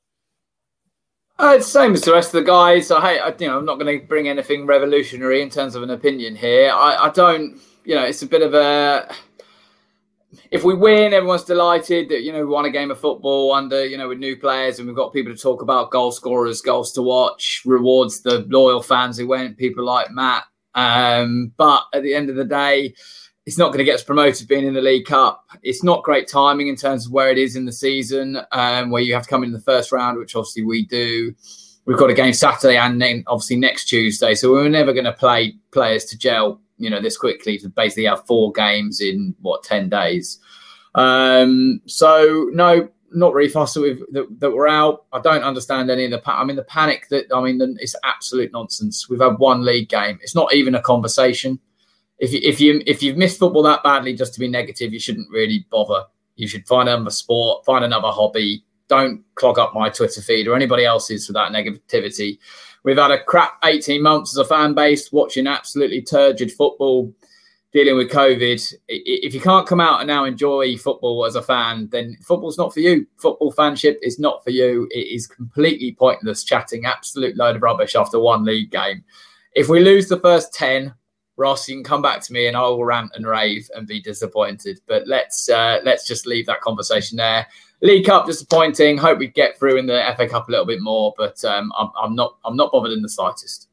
Uh, 1.39 1.55
it's 1.57 1.67
same 1.67 1.93
as 1.93 2.01
the 2.01 2.11
rest 2.11 2.33
of 2.35 2.43
the 2.43 2.47
guys. 2.47 2.91
I, 2.91 3.01
hate, 3.01 3.19
I 3.19 3.33
you 3.39 3.47
know, 3.47 3.57
I'm 3.57 3.65
not 3.65 3.79
going 3.79 3.99
to 3.99 4.05
bring 4.05 4.27
anything 4.27 4.65
revolutionary 4.67 5.41
in 5.41 5.49
terms 5.49 5.75
of 5.75 5.81
an 5.81 5.89
opinion 5.89 6.35
here. 6.35 6.71
I, 6.71 7.07
I 7.07 7.09
don't, 7.09 7.59
you 7.85 7.95
know, 7.95 8.03
it's 8.03 8.21
a 8.21 8.27
bit 8.27 8.41
of 8.41 8.53
a 8.53 9.13
if 10.51 10.63
we 10.63 10.73
win, 10.73 11.13
everyone's 11.13 11.43
delighted 11.43 12.09
that 12.09 12.23
you 12.23 12.31
know 12.31 12.39
we 12.39 12.45
won 12.45 12.65
a 12.65 12.69
game 12.69 12.91
of 12.91 12.99
football 12.99 13.53
under 13.53 13.85
you 13.85 13.97
know 13.97 14.07
with 14.07 14.19
new 14.19 14.35
players, 14.35 14.79
and 14.79 14.87
we've 14.87 14.95
got 14.95 15.13
people 15.13 15.33
to 15.33 15.41
talk 15.41 15.61
about 15.61 15.91
goal 15.91 16.11
scorers, 16.11 16.61
goals 16.61 16.91
to 16.93 17.01
watch, 17.01 17.61
rewards 17.65 18.21
the 18.21 18.45
loyal 18.49 18.81
fans 18.81 19.17
who 19.17 19.27
went, 19.27 19.57
people 19.57 19.83
like 19.83 20.11
Matt. 20.11 20.43
Um, 20.75 21.51
but 21.57 21.83
at 21.93 22.03
the 22.03 22.15
end 22.15 22.29
of 22.29 22.35
the 22.35 22.45
day, 22.45 22.93
it's 23.45 23.57
not 23.57 23.67
going 23.67 23.79
to 23.79 23.83
get 23.83 23.95
us 23.95 24.03
promoted 24.03 24.47
being 24.47 24.65
in 24.65 24.73
the 24.73 24.81
League 24.81 25.05
Cup. 25.05 25.43
It's 25.61 25.83
not 25.83 26.03
great 26.03 26.27
timing 26.27 26.67
in 26.67 26.75
terms 26.75 27.05
of 27.05 27.11
where 27.11 27.29
it 27.29 27.37
is 27.37 27.55
in 27.55 27.65
the 27.65 27.73
season, 27.73 28.39
um, 28.51 28.89
where 28.89 29.01
you 29.01 29.13
have 29.13 29.23
to 29.23 29.29
come 29.29 29.43
in 29.43 29.51
the 29.51 29.61
first 29.61 29.91
round, 29.91 30.17
which 30.17 30.35
obviously 30.35 30.63
we 30.63 30.85
do. 30.85 31.33
We've 31.85 31.97
got 31.97 32.09
a 32.09 32.13
game 32.13 32.33
Saturday 32.33 32.77
and 32.77 33.01
then 33.01 33.25
obviously 33.27 33.57
next 33.57 33.85
Tuesday, 33.85 34.35
so 34.35 34.51
we're 34.51 34.69
never 34.69 34.93
going 34.93 35.05
to 35.05 35.11
play 35.11 35.55
players 35.71 36.05
to 36.05 36.17
gel 36.17 36.61
you 36.77 36.89
know 36.89 37.01
this 37.01 37.17
quickly 37.17 37.57
to 37.59 37.69
basically 37.69 38.05
have 38.05 38.25
four 38.25 38.51
games 38.51 39.01
in 39.01 39.35
what 39.41 39.63
ten 39.63 39.89
days. 39.89 40.39
Um, 40.95 41.81
so 41.85 42.49
no, 42.53 42.89
not 43.11 43.33
really 43.33 43.49
fussed 43.49 43.77
with 43.77 43.99
that, 44.11 44.39
that, 44.39 44.51
we're 44.51 44.67
out. 44.67 45.05
I 45.13 45.19
don't 45.19 45.43
understand 45.43 45.89
any 45.89 46.05
of 46.05 46.11
the. 46.11 46.19
Pa- 46.19 46.39
I 46.39 46.43
mean, 46.43 46.55
the 46.55 46.63
panic 46.63 47.07
that 47.09 47.25
I 47.33 47.41
mean, 47.41 47.77
it's 47.79 47.95
absolute 48.03 48.51
nonsense. 48.51 49.09
We've 49.09 49.21
had 49.21 49.37
one 49.39 49.63
league 49.63 49.89
game. 49.89 50.19
It's 50.21 50.35
not 50.35 50.53
even 50.53 50.75
a 50.75 50.81
conversation. 50.81 51.59
If 52.19 52.31
you, 52.31 52.39
if 52.43 52.59
you 52.61 52.81
if 52.85 53.01
you've 53.01 53.17
missed 53.17 53.39
football 53.39 53.63
that 53.63 53.83
badly 53.83 54.13
just 54.13 54.33
to 54.35 54.39
be 54.39 54.47
negative, 54.47 54.93
you 54.93 54.99
shouldn't 54.99 55.29
really 55.29 55.65
bother. 55.69 56.05
You 56.35 56.47
should 56.47 56.67
find 56.67 56.89
another 56.89 57.11
sport, 57.11 57.65
find 57.65 57.83
another 57.83 58.09
hobby. 58.09 58.63
Don't 58.87 59.23
clog 59.35 59.59
up 59.59 59.73
my 59.73 59.89
Twitter 59.89 60.21
feed 60.21 60.47
or 60.47 60.55
anybody 60.55 60.85
else's 60.85 61.27
for 61.27 61.33
that 61.33 61.51
negativity. 61.51 62.37
We've 62.83 62.97
had 62.97 63.11
a 63.11 63.23
crap 63.23 63.59
18 63.63 64.01
months 64.01 64.33
as 64.33 64.37
a 64.37 64.45
fan 64.47 64.73
base 64.73 65.11
watching 65.11 65.47
absolutely 65.47 66.01
turgid 66.01 66.51
football, 66.51 67.13
dealing 67.71 67.95
with 67.95 68.11
COVID. 68.11 68.73
If 68.89 69.33
you 69.33 69.39
can't 69.39 69.67
come 69.67 69.79
out 69.79 70.01
and 70.01 70.07
now 70.07 70.25
enjoy 70.25 70.77
football 70.77 71.25
as 71.25 71.35
a 71.35 71.41
fan, 71.41 71.87
then 71.91 72.17
football's 72.21 72.57
not 72.57 72.73
for 72.73 72.81
you. 72.81 73.07
Football 73.17 73.53
fanship 73.53 73.97
is 74.01 74.19
not 74.19 74.43
for 74.43 74.49
you. 74.49 74.87
It 74.91 75.07
is 75.07 75.27
completely 75.27 75.95
pointless 75.97 76.43
chatting 76.43 76.85
absolute 76.85 77.37
load 77.37 77.55
of 77.55 77.63
rubbish 77.63 77.95
after 77.95 78.19
one 78.19 78.43
league 78.43 78.71
game. 78.71 79.03
If 79.55 79.69
we 79.69 79.79
lose 79.79 80.09
the 80.09 80.19
first 80.19 80.53
10, 80.53 80.93
Ross, 81.35 81.67
you 81.67 81.75
can 81.75 81.83
come 81.83 82.01
back 82.01 82.21
to 82.21 82.33
me 82.33 82.47
and 82.47 82.55
I 82.55 82.61
will 82.61 82.85
rant 82.85 83.11
and 83.15 83.25
rave 83.25 83.67
and 83.75 83.87
be 83.87 84.01
disappointed. 84.01 84.79
But 84.87 85.07
let's 85.07 85.49
uh, 85.49 85.79
let's 85.83 86.05
just 86.05 86.27
leave 86.27 86.45
that 86.45 86.61
conversation 86.61 87.17
there. 87.17 87.47
League 87.83 88.05
Cup 88.05 88.25
disappointing. 88.25 88.97
Hope 88.97 89.19
we 89.19 89.27
get 89.27 89.59
through 89.59 89.77
in 89.77 89.85
the 89.85 90.13
FA 90.15 90.27
Cup 90.27 90.47
a 90.47 90.51
little 90.51 90.65
bit 90.65 90.81
more, 90.81 91.13
but 91.17 91.43
um, 91.43 91.71
I'm, 91.77 91.89
I'm, 92.01 92.15
not 92.15 92.37
I'm 92.45 92.55
not 92.55 92.71
bothered 92.71 92.93
in 92.93 93.01
the 93.01 93.09
slightest. 93.09 93.67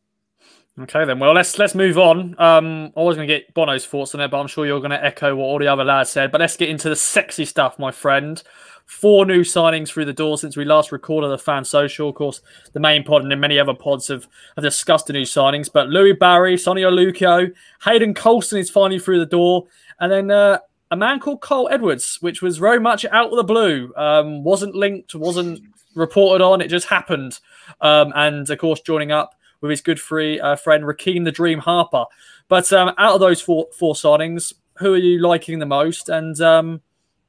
Okay, 0.81 1.05
then. 1.05 1.19
Well, 1.19 1.33
let's 1.33 1.59
let's 1.59 1.75
move 1.75 1.97
on. 1.97 2.35
Um, 2.39 2.93
I 2.97 3.03
was 3.03 3.17
going 3.17 3.29
to 3.29 3.35
get 3.35 3.55
Bono's 3.55 3.87
thoughts 3.87 4.15
on 4.15 4.21
it, 4.21 4.31
but 4.31 4.41
I'm 4.41 4.47
sure 4.47 4.67
you're 4.67 4.81
going 4.81 4.91
to 4.91 5.05
echo 5.05 5.37
what 5.37 5.45
all 5.45 5.59
the 5.59 5.69
other 5.69 5.85
lads 5.85 6.11
said. 6.11 6.33
But 6.33 6.41
let's 6.41 6.57
get 6.57 6.69
into 6.69 6.89
the 6.89 6.97
sexy 6.97 7.45
stuff, 7.45 7.79
my 7.79 7.91
friend. 7.91 8.43
Four 8.87 9.25
new 9.25 9.43
signings 9.43 9.89
through 9.89 10.07
the 10.07 10.13
door 10.13 10.37
since 10.39 10.57
we 10.57 10.65
last 10.65 10.91
recorded 10.91 11.29
the 11.29 11.39
fan 11.39 11.65
social. 11.65 12.09
Of 12.09 12.17
course, 12.17 12.41
the 12.73 12.81
main 12.81 13.05
pod 13.05 13.25
and 13.25 13.41
many 13.41 13.59
other 13.59 13.75
pods 13.75 14.09
have, 14.09 14.27
have 14.57 14.65
discussed 14.65 15.07
the 15.07 15.13
new 15.13 15.23
signings. 15.23 15.71
But 15.73 15.89
Louie 15.89 16.15
Barry, 16.15 16.57
Sone 16.57 16.77
Aluko, 16.77 17.53
Hayden 17.85 18.15
Coulson 18.15 18.59
is 18.59 18.71
finally 18.71 18.99
through 18.99 19.21
the 19.21 19.27
door, 19.27 19.67
and 20.01 20.11
then 20.11 20.31
uh, 20.31 20.59
a 20.91 20.97
man 20.97 21.21
called 21.21 21.41
Kyle 21.41 21.69
Edwards, 21.71 22.19
which 22.21 22.43
was 22.43 22.59
very 22.59 22.81
much 22.81 23.05
out 23.07 23.31
of 23.31 23.37
the 23.37 23.45
blue. 23.45 23.93
Um, 23.97 24.43
wasn't 24.43 24.75
linked, 24.75 25.15
wasn't 25.15 25.63
reported 25.95 26.43
on. 26.45 26.61
It 26.61 26.69
just 26.69 26.89
happened. 26.89 27.39
Um, 27.81 28.13
and 28.15 28.49
of 28.49 28.59
course, 28.59 28.81
joining 28.81 29.13
up 29.13 29.35
with 29.61 29.71
his 29.71 29.81
good 29.81 30.01
free 30.01 30.41
uh, 30.41 30.57
friend 30.57 30.85
Rekeem 30.85 31.25
the 31.25 31.33
Dream 31.33 31.59
Harper. 31.59 32.05
But 32.49 32.73
um, 32.73 32.95
out 32.99 33.15
of 33.15 33.21
those 33.21 33.41
four 33.41 33.69
four 33.73 33.95
signings, 33.95 34.53
who 34.79 34.95
are 34.95 34.99
you 34.99 35.21
liking 35.21 35.59
the 35.59 35.67
most? 35.67 36.09
And 36.09 36.41
um, 36.41 36.81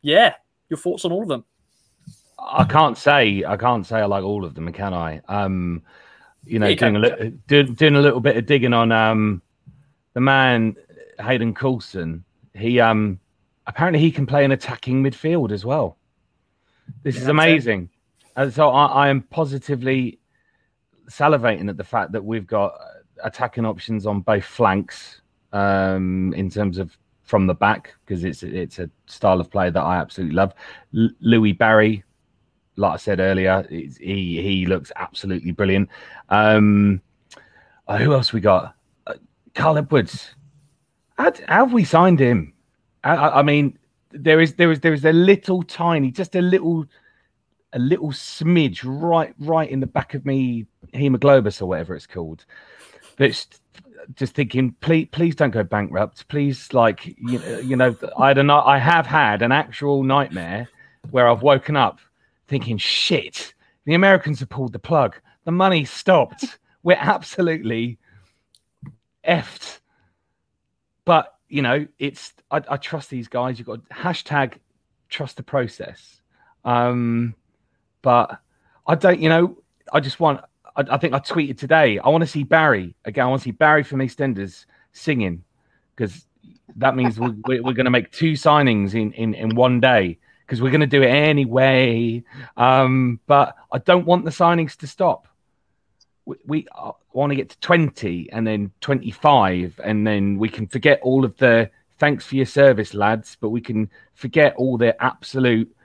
yeah, 0.02 0.36
your 0.70 0.78
thoughts 0.78 1.06
on 1.06 1.12
all 1.12 1.24
of 1.24 1.30
them? 1.30 1.46
I 2.40 2.64
can't 2.64 2.98
say 2.98 3.44
I 3.46 3.58
can't 3.58 3.86
say 3.86 3.98
I 3.98 4.06
like 4.06 4.24
all 4.24 4.46
of 4.46 4.56
them, 4.56 4.72
can 4.74 4.94
I? 4.94 5.22
Um, 5.28 5.84
you 6.44 6.58
know, 6.58 6.66
yeah, 6.66 6.72
you 6.72 6.76
doing 6.78 6.96
a 6.96 7.00
little 7.00 7.30
doing, 7.48 7.74
doing 7.76 7.96
a 7.96 8.02
little 8.02 8.20
bit 8.20 8.38
of 8.38 8.48
digging 8.48 8.74
on 8.74 8.92
um, 8.92 9.42
the 10.14 10.22
man 10.22 10.76
Hayden 11.20 11.54
Coulson. 11.54 12.24
He 12.56 12.80
um 12.80 13.20
apparently 13.72 14.02
he 14.02 14.12
can 14.12 14.26
play 14.26 14.44
an 14.44 14.52
attacking 14.52 15.02
midfield 15.02 15.50
as 15.50 15.64
well. 15.64 15.98
This 17.04 17.16
yeah, 17.16 17.22
is 17.22 17.28
amazing. 17.30 17.90
And 18.36 18.54
so 18.54 18.70
I, 18.70 19.06
I 19.06 19.08
am 19.08 19.22
positively 19.22 20.20
salivating 21.10 21.70
at 21.70 21.78
the 21.78 21.84
fact 21.86 22.12
that 22.12 22.24
we've 22.24 22.46
got 22.46 22.74
attacking 23.24 23.66
options 23.66 24.06
on 24.06 24.20
both 24.20 24.44
flanks 24.44 25.22
um, 25.54 26.34
in 26.36 26.50
terms 26.50 26.78
of 26.80 26.98
from 27.24 27.48
the 27.48 27.54
back 27.54 27.96
because 28.04 28.26
it's 28.26 28.44
it's 28.44 28.80
a 28.80 28.90
style 29.06 29.40
of 29.40 29.50
play 29.50 29.70
that 29.70 29.82
I 29.82 29.96
absolutely 29.96 30.36
love. 30.36 30.54
L- 30.94 31.10
Louie 31.22 31.54
Barry, 31.54 32.04
like 32.76 32.94
I 32.94 32.98
said 32.98 33.22
earlier, 33.22 33.66
he 33.70 33.88
he 34.02 34.66
looks 34.66 34.92
absolutely 34.98 35.52
brilliant. 35.52 35.88
Um, 36.28 37.02
uh, 37.88 37.98
who 38.00 38.14
else 38.14 38.34
we 38.34 38.42
got? 38.42 38.76
Uh, 39.08 39.14
Carl 39.56 39.78
Edwards. 39.78 40.36
Have 41.48 41.72
we 41.72 41.86
signed 41.86 42.20
him? 42.20 42.54
I, 43.04 43.16
I 43.16 43.42
mean, 43.44 43.78
there 44.12 44.40
is 44.40 44.56
there 44.56 44.72
is 44.72 44.80
there 44.82 44.94
is 44.94 45.06
a 45.06 45.14
little 45.14 45.64
tiny, 45.64 46.12
just 46.12 46.36
a 46.36 46.42
little 46.42 46.86
a 47.74 47.80
little 47.80 48.10
smidge 48.10 48.82
right 48.84 49.34
right 49.40 49.70
in 49.70 49.80
the 49.80 49.88
back 49.88 50.14
of 50.14 50.26
me 50.26 50.66
hemoglobus 50.94 51.62
or 51.62 51.68
whatever 51.68 51.96
it's 51.96 52.06
called 52.06 52.44
that's 53.16 53.48
just 54.16 54.36
thinking 54.36 54.76
please 54.82 55.08
please 55.14 55.36
don't 55.36 55.52
go 55.52 55.64
bankrupt. 55.64 56.28
Please 56.28 56.74
like 56.74 57.06
you, 57.06 57.40
you 57.62 57.78
know 57.78 57.96
i 58.18 58.34
don't 58.34 58.48
know 58.48 58.60
i 58.64 58.78
have 58.78 59.06
had 59.06 59.42
an 59.42 59.54
actual 59.54 60.04
nightmare 60.04 60.68
where 61.12 61.30
i've 61.30 61.44
woken 61.44 61.78
up 61.78 62.00
thinking 62.50 62.78
shit 62.78 63.54
the 63.86 63.94
americans 63.94 64.40
have 64.40 64.50
pulled 64.50 64.74
the 64.74 64.80
plug. 64.80 65.16
The 65.44 65.52
money 65.52 65.86
stopped. 65.86 66.60
We're 66.84 66.98
absolutely 67.00 67.98
effed. 69.28 69.80
But 71.06 71.36
you 71.52 71.62
know 71.62 71.88
it's 72.00 72.34
I, 72.50 72.62
I 72.70 72.78
trust 72.78 73.10
these 73.10 73.28
guys 73.28 73.60
you've 73.60 73.68
got 73.68 73.88
hashtag 73.90 74.54
trust 75.10 75.38
the 75.38 75.44
process 75.44 76.22
um 76.64 77.36
but 78.02 78.40
I 78.88 78.96
don't, 78.96 79.20
you 79.20 79.30
know, 79.30 79.58
I 79.94 80.00
just 80.00 80.20
want. 80.20 80.42
I, 80.76 80.84
I 80.90 80.98
think 80.98 81.14
I 81.14 81.20
tweeted 81.20 81.58
today. 81.58 82.00
I 82.00 82.10
want 82.10 82.22
to 82.22 82.28
see 82.28 82.44
Barry 82.44 82.96
again. 83.06 83.26
I 83.26 83.30
want 83.30 83.42
to 83.42 83.44
see 83.46 83.52
Barry 83.52 83.84
from 83.84 84.00
EastEnders 84.00 84.66
singing 84.94 85.44
because 85.96 86.26
that 86.78 86.96
means 86.96 87.20
we're, 87.20 87.36
we're 87.46 87.74
going 87.74 87.86
to 87.86 87.92
make 87.92 88.12
two 88.12 88.34
signings 88.34 88.94
in 88.94 89.12
in 89.14 89.34
in 89.34 89.56
one 89.56 89.80
day 89.80 90.18
because 90.46 90.62
we're 90.62 90.72
going 90.72 90.82
to 90.82 90.88
do 90.88 91.02
it 91.02 91.10
anyway. 91.10 92.24
Um, 92.58 93.20
but 93.28 93.56
I 93.72 93.78
don't 93.80 94.06
want 94.06 94.26
the 94.26 94.32
signings 94.32 94.76
to 94.78 94.88
stop. 94.88 95.28
We, 96.26 96.36
we 96.46 96.68
uh, 96.76 96.92
want 97.14 97.32
to 97.32 97.36
get 97.36 97.50
to 97.50 97.60
20 97.60 98.30
and 98.32 98.46
then 98.46 98.72
25, 98.82 99.80
and 99.84 100.06
then 100.06 100.38
we 100.38 100.50
can 100.50 100.68
forget 100.68 101.00
all 101.02 101.26
of 101.26 101.36
the 101.38 101.70
thanks 101.98 102.26
for 102.26 102.36
your 102.36 102.46
service, 102.46 102.94
lads, 102.94 103.38
but 103.40 103.50
we 103.50 103.62
can 103.62 103.90
forget 104.16 104.56
all 104.56 104.78
the 104.78 105.02
absolute 105.04 105.76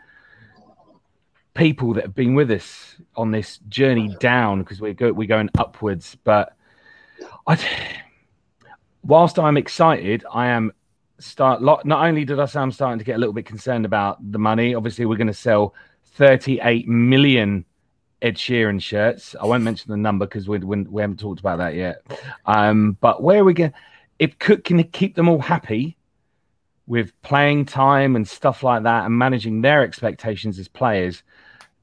people 1.55 1.95
that 1.95 2.05
have 2.05 2.15
been 2.15 2.35
with 2.35 2.51
us 2.51 2.97
on 3.17 3.31
this 3.31 3.59
journey 3.69 4.15
down 4.21 4.61
because 4.61 4.81
we're 4.81 4.95
go, 4.95 5.13
we're 5.13 5.27
going 5.27 5.51
upwards. 5.59 6.17
But 6.25 6.55
I, 7.47 7.59
whilst 9.03 9.39
I'm 9.39 9.57
excited, 9.57 10.25
I 10.33 10.49
am 10.49 10.73
start. 11.19 11.63
Not 11.63 11.87
only 11.87 12.25
did 12.25 12.39
I 12.39 12.47
say 12.47 12.61
I'm 12.61 12.73
starting 12.73 12.99
to 12.99 13.05
get 13.05 13.17
a 13.17 13.19
little 13.19 13.33
bit 13.33 13.47
concerned 13.47 13.85
about 13.85 14.19
the 14.33 14.39
money. 14.39 14.75
Obviously, 14.75 15.07
we're 15.07 15.17
going 15.17 15.27
to 15.27 15.35
sell 15.35 15.75
38 16.15 16.89
million 16.89 17.65
Ed 18.23 18.37
Sheeran 18.37 18.81
shirts. 18.81 19.37
I 19.41 19.47
won't 19.47 19.63
mention 19.63 19.91
the 19.91 19.97
number 19.97 20.27
because 20.27 20.49
we, 20.49 20.59
we, 20.59 20.83
we 20.83 21.03
haven't 21.03 21.21
talked 21.21 21.41
about 21.41 21.59
that 21.59 21.75
yet. 21.75 22.03
Um, 22.47 22.97
but 23.01 23.23
where 23.23 23.41
are 23.41 23.45
we 23.45 23.55
going? 23.55 23.73
If 24.19 24.39
Cook 24.39 24.65
can 24.65 24.83
keep 24.85 25.15
them 25.15 25.29
all 25.29 25.41
happy 25.41 25.97
with 26.87 27.13
playing 27.23 27.67
time 27.67 28.17
and 28.17 28.27
stuff 28.27 28.63
like 28.63 28.85
that, 28.85 29.05
and 29.05 29.19
managing 29.19 29.61
their 29.61 29.83
expectations 29.83 30.59
as 30.59 30.69
players, 30.69 31.23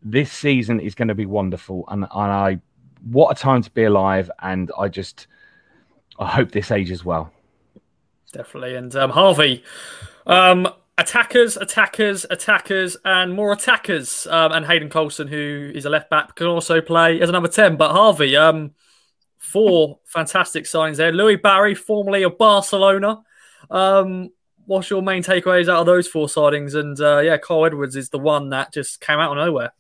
this 0.02 0.32
season 0.32 0.80
is 0.80 0.96
going 0.96 1.10
to 1.10 1.16
be 1.16 1.26
wonderful, 1.26 1.86
and, 1.90 2.04
and 2.04 2.32
I 2.32 2.60
what 3.10 3.38
a 3.38 3.40
time 3.40 3.62
to 3.62 3.72
be 3.72 3.84
alive, 3.84 4.32
and 4.42 4.72
I 4.78 4.88
just 4.88 5.28
I 6.18 6.28
hope 6.28 6.52
this 6.52 6.72
ages 6.72 7.04
well. 7.04 7.32
Definitely, 8.32 8.76
and 8.76 8.96
um, 8.96 9.12
Harvey, 9.12 9.64
um, 10.26 10.68
attackers, 10.98 11.58
attackers, 11.58 12.26
attackers, 12.30 12.98
and 13.06 13.34
more 13.34 13.52
attackers. 13.52 14.28
Um, 14.28 14.52
and 14.52 14.66
Hayden 14.66 14.90
Coulson, 14.90 15.28
who 15.28 15.72
is 15.74 15.86
a 15.86 15.90
left 15.90 16.10
back, 16.10 16.36
can 16.36 16.48
also 16.48 16.82
play 16.82 17.20
as 17.22 17.30
a 17.30 17.32
number 17.32 17.50
ten. 17.50 17.76
But 17.76 17.92
Harvey, 17.92 18.36
um, 18.36 18.72
four 19.38 20.00
fantastic 20.06 20.66
signs 20.66 20.98
there. 20.98 21.12
Louie 21.12 21.36
Barry, 21.36 21.76
formerly 21.76 22.24
of 22.24 22.38
Barcelona. 22.38 23.22
Um, 23.70 24.30
what's 24.66 24.90
your 24.90 25.02
main 25.02 25.24
takeaways 25.24 25.70
out 25.70 25.80
of 25.80 25.86
those 25.86 26.08
four 26.08 26.28
signings? 26.28 26.76
And 26.76 27.00
uh, 27.00 27.20
yeah, 27.20 27.38
Carl 27.38 27.66
Edwards 27.66 27.96
is 27.96 28.10
the 28.10 28.20
one 28.20 28.50
that 28.50 28.74
just 28.74 29.02
came 29.02 29.20
out 29.20 29.38
of 29.38 29.46
nowhere. 29.46 29.74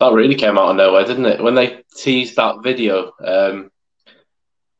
That 0.00 0.12
really 0.12 0.34
came 0.34 0.58
out 0.58 0.70
of 0.70 0.76
nowhere, 0.76 1.04
didn't 1.04 1.26
it? 1.26 1.42
When 1.42 1.54
they 1.54 1.82
teased 1.96 2.36
that 2.36 2.62
video, 2.62 3.12
um, 3.24 3.70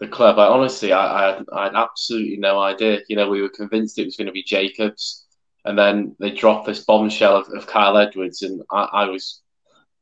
the 0.01 0.09
club, 0.09 0.38
I 0.38 0.47
honestly, 0.47 0.92
I, 0.92 1.07
I, 1.07 1.34
had, 1.34 1.47
I 1.53 1.64
had 1.64 1.74
absolutely 1.74 2.36
no 2.36 2.59
idea. 2.59 3.01
You 3.09 3.16
know, 3.16 3.28
we 3.28 3.42
were 3.42 3.49
convinced 3.49 3.99
it 3.99 4.05
was 4.05 4.16
going 4.16 4.26
to 4.26 4.32
be 4.32 4.42
Jacobs, 4.42 5.24
and 5.64 5.78
then 5.78 6.16
they 6.18 6.30
dropped 6.30 6.66
this 6.66 6.84
bombshell 6.84 7.36
of, 7.36 7.49
of 7.51 7.66
Kyle 7.66 7.97
Edwards, 7.97 8.42
and 8.42 8.62
I, 8.70 8.82
I, 8.92 9.05
was 9.07 9.40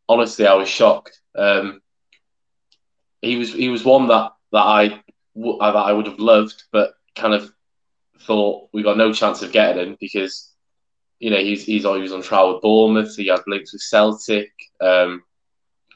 honestly, 0.09 0.47
I 0.47 0.55
was 0.55 0.68
shocked. 0.68 1.20
Um, 1.36 1.80
he 3.20 3.36
was 3.36 3.53
he 3.53 3.68
was 3.68 3.84
one 3.84 4.09
that 4.09 4.32
that 4.51 4.64
I 4.64 4.88
that 5.34 5.76
I 5.76 5.93
would 5.93 6.07
have 6.07 6.18
loved, 6.18 6.64
but 6.72 6.95
kind 7.14 7.34
of 7.34 7.53
thought 8.20 8.68
we 8.72 8.82
got 8.82 8.97
no 8.97 9.12
chance 9.12 9.43
of 9.43 9.53
getting 9.53 9.82
him 9.82 9.97
because 10.01 10.53
you 11.22 11.30
know, 11.30 11.38
he's 11.38 11.64
he's 11.64 11.84
always 11.84 12.11
on 12.12 12.20
trial 12.20 12.53
with 12.53 12.62
Bournemouth. 12.62 13.14
He 13.14 13.28
had 13.28 13.43
links 13.47 13.72
with 13.72 13.82
Celtic. 13.82 14.51
Um, 14.80 15.22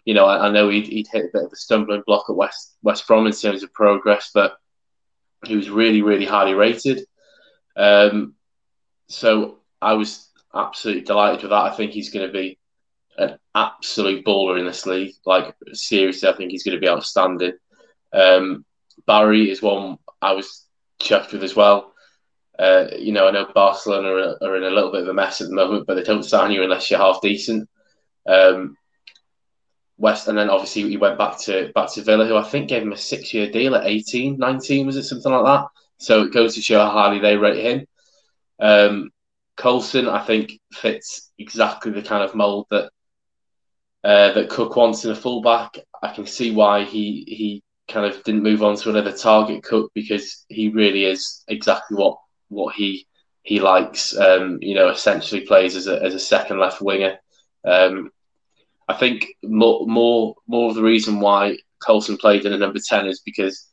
you 0.07 0.15
know, 0.15 0.25
I, 0.25 0.47
I, 0.47 0.51
know 0.51 0.71
he'd, 0.71 0.87
he'd 0.87 1.09
hit 1.13 1.27
a 1.27 1.31
bit 1.33 1.45
of 1.45 1.53
a 1.53 1.57
stumbling 1.57 2.03
block 2.07 2.27
at 2.31 2.37
West 2.37 2.77
West 2.83 3.07
Brom 3.07 3.27
in 3.27 3.33
terms 3.33 3.63
of 3.63 3.73
progress, 3.75 4.31
but 4.33 4.57
he 5.45 5.57
was 5.57 5.69
really, 5.69 6.01
really 6.01 6.25
highly 6.25 6.55
rated. 6.55 7.05
Um, 7.77 8.35
so 9.09 9.59
I 9.83 9.95
was 9.95 10.31
absolutely 10.55 11.03
delighted 11.03 11.43
with 11.43 11.51
that. 11.51 11.73
I 11.73 11.77
think 11.77 11.91
he's 11.91 12.11
going 12.11 12.27
to 12.27 12.33
be 12.33 12.59
an 13.19 13.37
absolute 13.55 14.25
baller 14.25 14.59
in 14.59 14.65
this 14.65 14.87
league. 14.87 15.15
Like 15.27 15.55
seriously, 15.73 16.29
I 16.29 16.37
think 16.37 16.53
he's 16.53 16.63
going 16.63 16.77
to 16.77 16.81
be 16.81 16.89
outstanding. 16.89 17.55
Um, 18.13 18.65
Barry 19.07 19.51
is 19.51 19.61
one 19.61 19.99
I 20.23 20.33
was 20.33 20.67
chuffed 21.01 21.33
with 21.33 21.43
as 21.43 21.57
well. 21.57 21.93
Uh, 22.57 22.87
you 22.97 23.13
know, 23.13 23.27
I 23.27 23.33
know 23.33 23.47
Barcelona 23.53 24.09
are, 24.09 24.37
are, 24.41 24.57
in 24.57 24.63
a 24.63 24.71
little 24.71 24.93
bit 24.93 25.03
of 25.03 25.09
a 25.09 25.15
mess 25.15 25.41
at 25.41 25.49
the 25.49 25.55
moment, 25.55 25.87
but 25.87 25.95
they 25.95 26.03
don't 26.03 26.23
sign 26.23 26.53
you 26.53 26.63
unless 26.63 26.91
you're 26.91 27.01
half 27.01 27.21
decent. 27.21 27.69
Um, 28.27 28.77
West, 29.99 30.29
and 30.29 30.37
then 30.37 30.51
obviously 30.51 30.89
he 30.89 30.97
went 30.97 31.19
back 31.19 31.39
to 31.41 31.73
back 31.75 31.93
to 31.95 32.03
Villa, 32.03 32.27
who 32.27 32.37
I 32.37 32.43
think 32.43 32.69
gave 32.69 32.83
him 32.83 32.93
a 32.93 32.97
six 32.97 33.33
year 33.33 33.51
deal 33.51 33.75
at 33.75 33.87
18, 33.87 34.37
19, 34.39 34.87
was 34.87 34.97
it 34.97 35.05
something 35.05 35.33
like 35.33 35.45
that? 35.45 35.67
So 35.99 36.23
it 36.23 36.33
goes 36.33 36.55
to 36.55 36.61
show 36.61 36.79
how 36.81 36.91
highly 36.91 37.19
they 37.19 37.37
rate 37.37 37.65
him. 37.65 37.87
Um, 38.61 39.11
Coulson, 39.57 40.09
I 40.09 40.23
think, 40.23 40.61
fits 40.73 41.33
exactly 41.39 41.93
the 41.93 42.03
kind 42.03 42.23
of 42.23 42.35
mould 42.35 42.67
that 42.71 42.91
uh, 44.05 44.33
that 44.33 44.51
Cook 44.51 44.77
wants 44.77 45.05
in 45.05 45.11
a 45.11 45.17
fullback. 45.17 45.79
I 46.03 46.13
can 46.13 46.27
see 46.27 46.51
why 46.51 46.85
he 46.85 47.25
he 47.27 47.63
kind 47.89 48.07
of 48.07 48.23
didn't 48.25 48.43
move 48.43 48.63
on 48.63 48.77
to 48.77 48.91
another 48.91 49.17
target 49.17 49.63
Cook 49.63 49.91
because 49.95 50.45
he 50.49 50.69
really 50.69 51.05
is 51.05 51.43
exactly 51.49 51.97
what 51.97 52.19
what 52.49 52.75
he 52.75 53.07
he 53.43 53.61
likes. 53.61 54.17
Um, 54.17 54.59
you 54.61 54.75
know, 54.75 54.91
essentially 54.91 55.41
plays 55.41 55.75
as 55.75 55.87
a 55.87 56.03
as 56.03 56.15
a 56.15 56.21
second 56.21 56.59
left 56.59 56.83
winger. 56.83 57.19
Um, 57.65 58.11
I 58.89 58.95
think 58.95 59.27
more 59.43 59.87
more 59.87 60.35
more 60.47 60.71
of 60.71 60.77
the 60.77 60.83
reason 60.83 61.21
why 61.21 61.59
Coulson 61.85 62.17
played 62.17 62.45
in 62.45 62.53
a 62.53 62.59
number 62.59 62.79
ten 62.79 63.07
is 63.07 63.21
because 63.21 63.69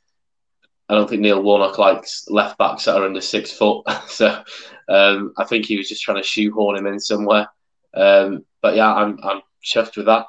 I 0.89 0.95
don't 0.95 1.09
think 1.09 1.21
Neil 1.21 1.41
Warnock 1.41 1.77
likes 1.77 2.25
left 2.29 2.57
backs 2.57 2.85
that 2.85 2.95
are 2.95 3.05
under 3.05 3.21
six 3.21 3.51
foot. 3.51 3.85
so 4.07 4.43
um, 4.89 5.33
I 5.37 5.45
think 5.45 5.65
he 5.65 5.77
was 5.77 5.89
just 5.89 6.03
trying 6.03 6.21
to 6.21 6.27
shoehorn 6.27 6.77
him 6.77 6.87
in 6.87 6.99
somewhere. 6.99 7.47
Um, 7.93 8.45
but 8.61 8.75
yeah, 8.75 8.93
I'm 8.93 9.19
I'm 9.23 9.41
chuffed 9.63 9.97
with 9.97 10.07
that. 10.07 10.25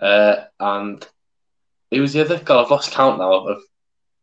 Uh, 0.00 0.44
and 0.58 1.06
who 1.90 2.00
was 2.00 2.12
the 2.12 2.22
other? 2.22 2.38
God, 2.38 2.64
I've 2.64 2.70
lost 2.70 2.92
count 2.92 3.18
now 3.18 3.46
of 3.46 3.62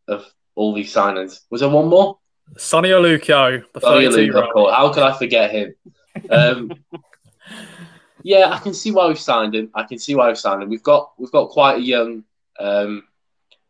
of 0.08 0.26
all 0.56 0.74
these 0.74 0.94
signings. 0.94 1.42
Was 1.50 1.62
there 1.62 1.70
one 1.70 1.88
more? 1.88 2.18
Sone 2.58 2.84
Aluko, 2.84 3.64
the 3.74 3.82
Sone 3.82 4.04
Aluko, 4.04 4.74
How 4.74 4.92
could 4.92 5.04
I 5.04 5.16
forget 5.18 5.52
him? 5.52 5.76
Um, 6.30 6.72
yeah, 8.24 8.50
I 8.52 8.60
can 8.60 8.74
see 8.74 8.92
why 8.92 9.08
we've 9.08 9.20
signed 9.20 9.56
him. 9.56 9.72
I 9.74 9.84
can 9.84 9.98
see 9.98 10.16
why 10.16 10.28
we've 10.28 10.38
signed 10.38 10.64
him. 10.64 10.70
We've 10.70 10.84
got 10.84 11.12
we've 11.18 11.32
got 11.32 11.50
quite 11.50 11.78
a 11.78 11.82
young 11.82 12.24
um, 12.60 13.04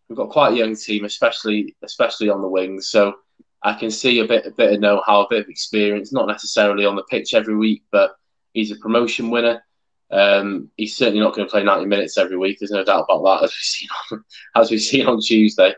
we've 0.10 0.18
got 0.18 0.30
quite 0.30 0.54
a 0.54 0.58
young 0.58 0.76
team, 0.76 1.06
especially 1.06 1.76
especially 1.84 2.30
on 2.30 2.42
the 2.42 2.48
wings. 2.48 2.90
So 2.90 3.16
I 3.62 3.74
can 3.74 3.92
see 3.92 4.20
a 4.20 4.28
bit 4.28 4.46
a 4.46 4.52
bit 4.52 4.74
of 4.74 4.80
know 4.80 5.02
how, 5.06 5.22
a 5.22 5.30
bit 5.30 5.44
of 5.44 5.50
experience, 5.50 6.12
not 6.12 6.28
necessarily 6.28 6.86
on 6.86 6.96
the 6.96 7.04
pitch 7.04 7.34
every 7.34 7.56
week, 7.56 7.84
but 7.92 8.12
he's 8.54 8.72
a 8.72 8.76
promotion 8.76 9.30
winner. 9.30 9.64
Um, 10.12 10.72
he's 10.76 10.98
certainly 10.98 11.20
not 11.20 11.36
going 11.36 11.48
to 11.48 11.52
play 11.52 11.64
90 11.64 11.86
minutes 11.86 12.18
every 12.18 12.36
week. 12.38 12.58
There's 12.60 12.72
no 12.72 12.84
doubt 12.84 13.06
about 13.08 13.24
that, 13.24 13.44
as 13.44 13.52
we've 13.52 13.62
seen 13.62 13.90
on, 14.12 14.24
as 14.56 14.72
we've 14.72 14.82
seen 14.82 15.06
on 15.06 15.22
Tuesday. 15.22 15.76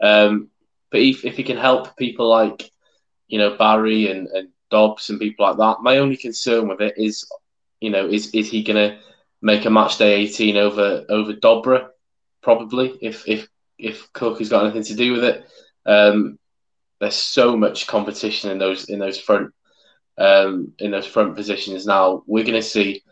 Um, 0.00 0.48
but 0.90 1.00
if, 1.00 1.24
if 1.24 1.36
he 1.36 1.42
can 1.42 1.56
help 1.56 1.96
people 1.96 2.28
like, 2.28 2.70
you 3.26 3.38
know, 3.38 3.56
Barry 3.56 4.10
and, 4.10 4.28
and 4.28 4.50
Dobbs 4.70 5.10
and 5.10 5.18
people 5.18 5.46
like 5.46 5.56
that, 5.56 5.82
my 5.82 5.96
only 5.96 6.16
concern 6.16 6.68
with 6.68 6.80
it 6.80 6.94
is, 6.96 7.26
you 7.82 7.90
know, 7.90 8.06
is 8.06 8.30
is 8.30 8.48
he 8.48 8.62
going 8.62 8.76
to 8.76 8.98
make 9.40 9.64
a 9.64 9.70
match 9.70 9.98
day 9.98 10.14
18 10.14 10.56
over 10.56 11.04
over 11.08 11.34
Dobra? 11.34 11.88
Probably, 12.42 12.96
if 13.00 13.28
if 13.28 13.48
if 13.78 14.12
Cook 14.12 14.38
has 14.38 14.48
got 14.48 14.64
anything 14.64 14.84
to 14.84 14.94
do 14.94 15.12
with 15.12 15.24
it. 15.24 15.44
Um, 15.84 16.38
there's 17.00 17.16
so 17.16 17.56
much 17.56 17.88
competition 17.88 18.50
in 18.52 18.58
those 18.58 18.84
in 18.84 19.00
those 19.00 19.18
front 19.18 19.52
um, 20.18 20.72
in 20.78 20.92
those 20.92 21.06
front 21.06 21.34
positions 21.34 21.84
now. 21.84 22.22
We're 22.26 22.44
going 22.44 22.54
to 22.54 22.62
see 22.62 23.02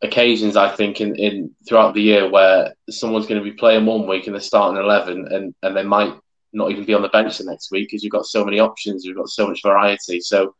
occasions, 0.00 0.56
I 0.56 0.74
think, 0.74 1.00
in, 1.00 1.14
in 1.16 1.54
throughout 1.68 1.92
the 1.92 2.02
year 2.02 2.30
where 2.30 2.74
someone's 2.88 3.26
going 3.26 3.42
to 3.42 3.50
be 3.50 3.56
playing 3.56 3.84
one 3.84 4.06
week 4.06 4.26
and 4.26 4.34
they're 4.34 4.40
starting 4.40 4.82
eleven, 4.82 5.28
and 5.30 5.54
and 5.62 5.76
they 5.76 5.82
might 5.82 6.14
not 6.54 6.70
even 6.70 6.84
be 6.84 6.94
on 6.94 7.02
the 7.02 7.08
bench 7.08 7.36
the 7.36 7.44
next 7.44 7.70
week 7.70 7.88
because 7.88 8.02
you've 8.02 8.12
got 8.12 8.24
so 8.24 8.44
many 8.44 8.58
options, 8.58 9.04
you've 9.04 9.16
got 9.16 9.28
so 9.28 9.46
much 9.46 9.60
variety. 9.62 10.20
So, 10.20 10.54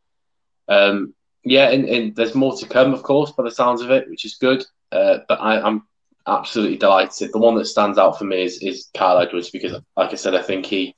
um, 0.69 1.15
yeah, 1.45 1.71
and, 1.71 1.85
and, 1.87 2.17
there's 2.17 2.35
more 2.35 2.57
to 2.57 2.67
come, 2.67 2.93
of 2.93 3.03
course, 3.03 3.33
by 3.33 3.45
the 3.45 3.51
sounds 3.51 3.81
of 3.81 3.91
it, 3.91 4.09
which 4.11 4.25
is 4.25 4.35
good. 4.35 4.65
Uh, 4.91 5.19
but 5.29 5.41
I, 5.41 5.67
am 5.67 5.87
absolutely 6.27 6.77
delighted. 6.77 7.33
The 7.33 7.39
one 7.39 7.55
that 7.57 7.67
stands 7.67 7.99
out 7.99 8.19
for 8.19 8.25
me 8.25 8.43
is, 8.43 8.63
is 8.63 8.89
Kyle 8.95 9.19
Edwards 9.19 9.51
because, 9.51 9.81
like 9.97 10.13
I 10.13 10.17
said, 10.17 10.35
I 10.35 10.43
think 10.43 10.67
he 10.67 10.95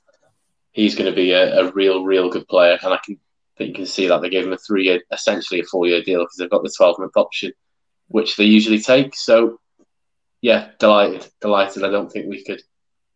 he's 0.71 0.95
going 0.95 1.09
to 1.09 1.15
be 1.15 1.31
a, 1.31 1.59
a 1.59 1.71
real, 1.73 2.03
real 2.03 2.29
good 2.29 2.47
player, 2.47 2.77
and 2.81 2.93
I 2.93 2.99
can 3.03 3.19
think 3.57 3.69
you 3.69 3.83
can 3.83 3.85
see 3.85 4.07
that 4.07 4.21
they 4.21 4.29
gave 4.29 4.45
him 4.45 4.53
a 4.53 4.57
three 4.57 4.85
year, 4.85 5.01
essentially 5.11 5.59
a 5.59 5.65
four 5.65 5.87
year 5.87 6.01
deal 6.01 6.21
because 6.21 6.37
they've 6.37 6.49
got 6.49 6.63
the 6.63 6.73
12 6.75 6.99
month 6.99 7.17
option, 7.17 7.51
which 8.07 8.35
they 8.35 8.45
usually 8.45 8.79
take. 8.79 9.15
So, 9.15 9.59
yeah, 10.41 10.69
delighted, 10.79 11.27
delighted. 11.39 11.83
I 11.83 11.89
don't 11.89 12.11
think 12.11 12.27
we 12.27 12.43
could 12.43 12.61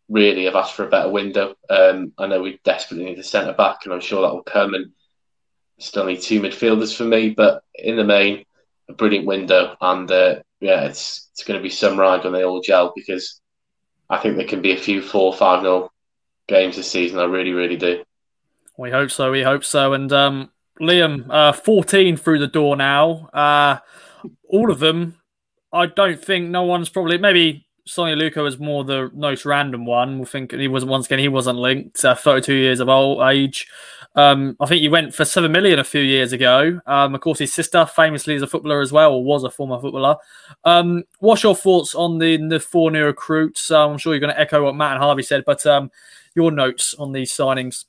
really 0.10 0.46
have 0.46 0.56
asked 0.56 0.76
for 0.76 0.86
a 0.86 0.90
better 0.90 1.10
window. 1.10 1.56
Um, 1.70 2.14
I 2.18 2.28
know 2.28 2.42
we 2.42 2.60
desperately 2.64 3.06
need 3.06 3.20
a 3.20 3.24
centre 3.24 3.54
back, 3.54 3.80
and 3.84 3.94
I'm 3.94 4.02
sure 4.02 4.22
that 4.22 4.34
will 4.34 4.44
come. 4.44 4.74
And 4.74 4.92
still 5.80 6.06
need 6.06 6.22
two 6.22 6.42
midfielders 6.42 6.96
for 6.96 7.04
me, 7.04 7.30
but 7.30 7.64
in 7.76 7.96
the 7.96 8.04
main, 8.04 8.46
a 8.90 8.94
brilliant 8.94 9.26
window. 9.26 9.76
And 9.82 10.10
uh, 10.10 10.36
yeah, 10.60 10.86
it's 10.86 11.30
it's 11.34 11.44
going 11.44 11.60
to 11.60 11.64
be 11.64 11.70
some 11.70 12.00
ride 12.00 12.24
when 12.24 12.34
they 12.34 12.44
all 12.44 12.62
gel 12.62 12.94
because 12.96 13.42
I 14.10 14.18
think 14.18 14.38
there 14.38 14.48
can 14.48 14.62
be 14.62 14.72
a 14.72 14.78
few 14.78 15.02
four, 15.02 15.34
five 15.34 15.64
nil 15.64 15.92
games 16.48 16.76
this 16.76 16.90
season. 16.90 17.20
I 17.20 17.26
really, 17.26 17.52
really 17.52 17.76
do. 17.76 18.04
We 18.78 18.92
hope 18.92 19.12
so. 19.12 19.32
We 19.32 19.44
hope 19.44 19.64
so. 19.64 19.94
And 19.94 20.12
um, 20.12 20.52
Liam, 20.80 21.28
uh, 21.30 21.54
14 21.54 22.18
through 22.18 22.40
the 22.40 22.48
door 22.48 22.76
now. 22.76 23.30
Uh, 23.34 23.78
all 24.48 24.72
of 24.72 24.80
them. 24.80 25.18
I 25.74 25.88
don't 25.88 26.24
think 26.24 26.50
no 26.50 26.64
one's 26.64 26.90
probably 26.90 27.18
maybe 27.18 27.65
Sone 27.88 28.18
Aluko 28.18 28.44
was 28.44 28.58
more 28.58 28.84
the 28.84 29.12
most 29.14 29.46
random 29.46 29.86
one. 29.86 30.20
We 30.20 30.26
think 30.26 30.52
he 30.52 30.68
was 30.68 30.84
once 30.84 31.06
again 31.06 31.20
he 31.20 31.28
wasn't 31.28 31.60
linked. 31.60 32.04
Uh, 32.04 32.16
Thirty-two 32.16 32.56
years 32.56 32.80
of 32.80 32.90
old 32.90 33.22
age. 33.22 33.68
Um, 34.16 34.56
I 34.60 34.66
think 34.66 34.82
he 34.82 34.90
went 34.90 35.14
for 35.14 35.26
seven 35.26 35.52
million 35.52 35.78
a 35.78 35.84
few 35.84 36.02
years 36.02 36.32
ago. 36.32 36.80
Um, 36.88 37.14
of 37.14 37.22
course, 37.22 37.38
his 37.40 37.54
sister 37.54 37.86
famously 37.86 38.34
is 38.34 38.42
a 38.42 38.48
footballer 38.48 38.82
as 38.82 38.92
well, 38.92 39.14
or 39.14 39.24
was 39.24 39.44
a 39.44 39.52
former 39.52 39.80
footballer. 39.80 40.16
Um, 40.64 41.04
what's 41.20 41.44
your 41.44 41.56
thoughts 41.56 41.94
on 41.94 42.18
the 42.18 42.38
the 42.48 42.60
four 42.60 42.90
new 42.90 43.06
recruits? 43.06 43.70
Uh, 43.70 43.88
I'm 43.88 43.98
sure 43.98 44.14
you're 44.14 44.20
going 44.20 44.34
to 44.34 44.40
echo 44.40 44.64
what 44.64 44.76
Matt 44.76 44.94
and 44.94 45.04
Harvey 45.04 45.24
said, 45.24 45.44
but 45.46 45.66
um, 45.66 45.92
your 46.34 46.50
notes 46.50 46.96
on 46.98 47.12
these 47.12 47.32
signings. 47.32 47.86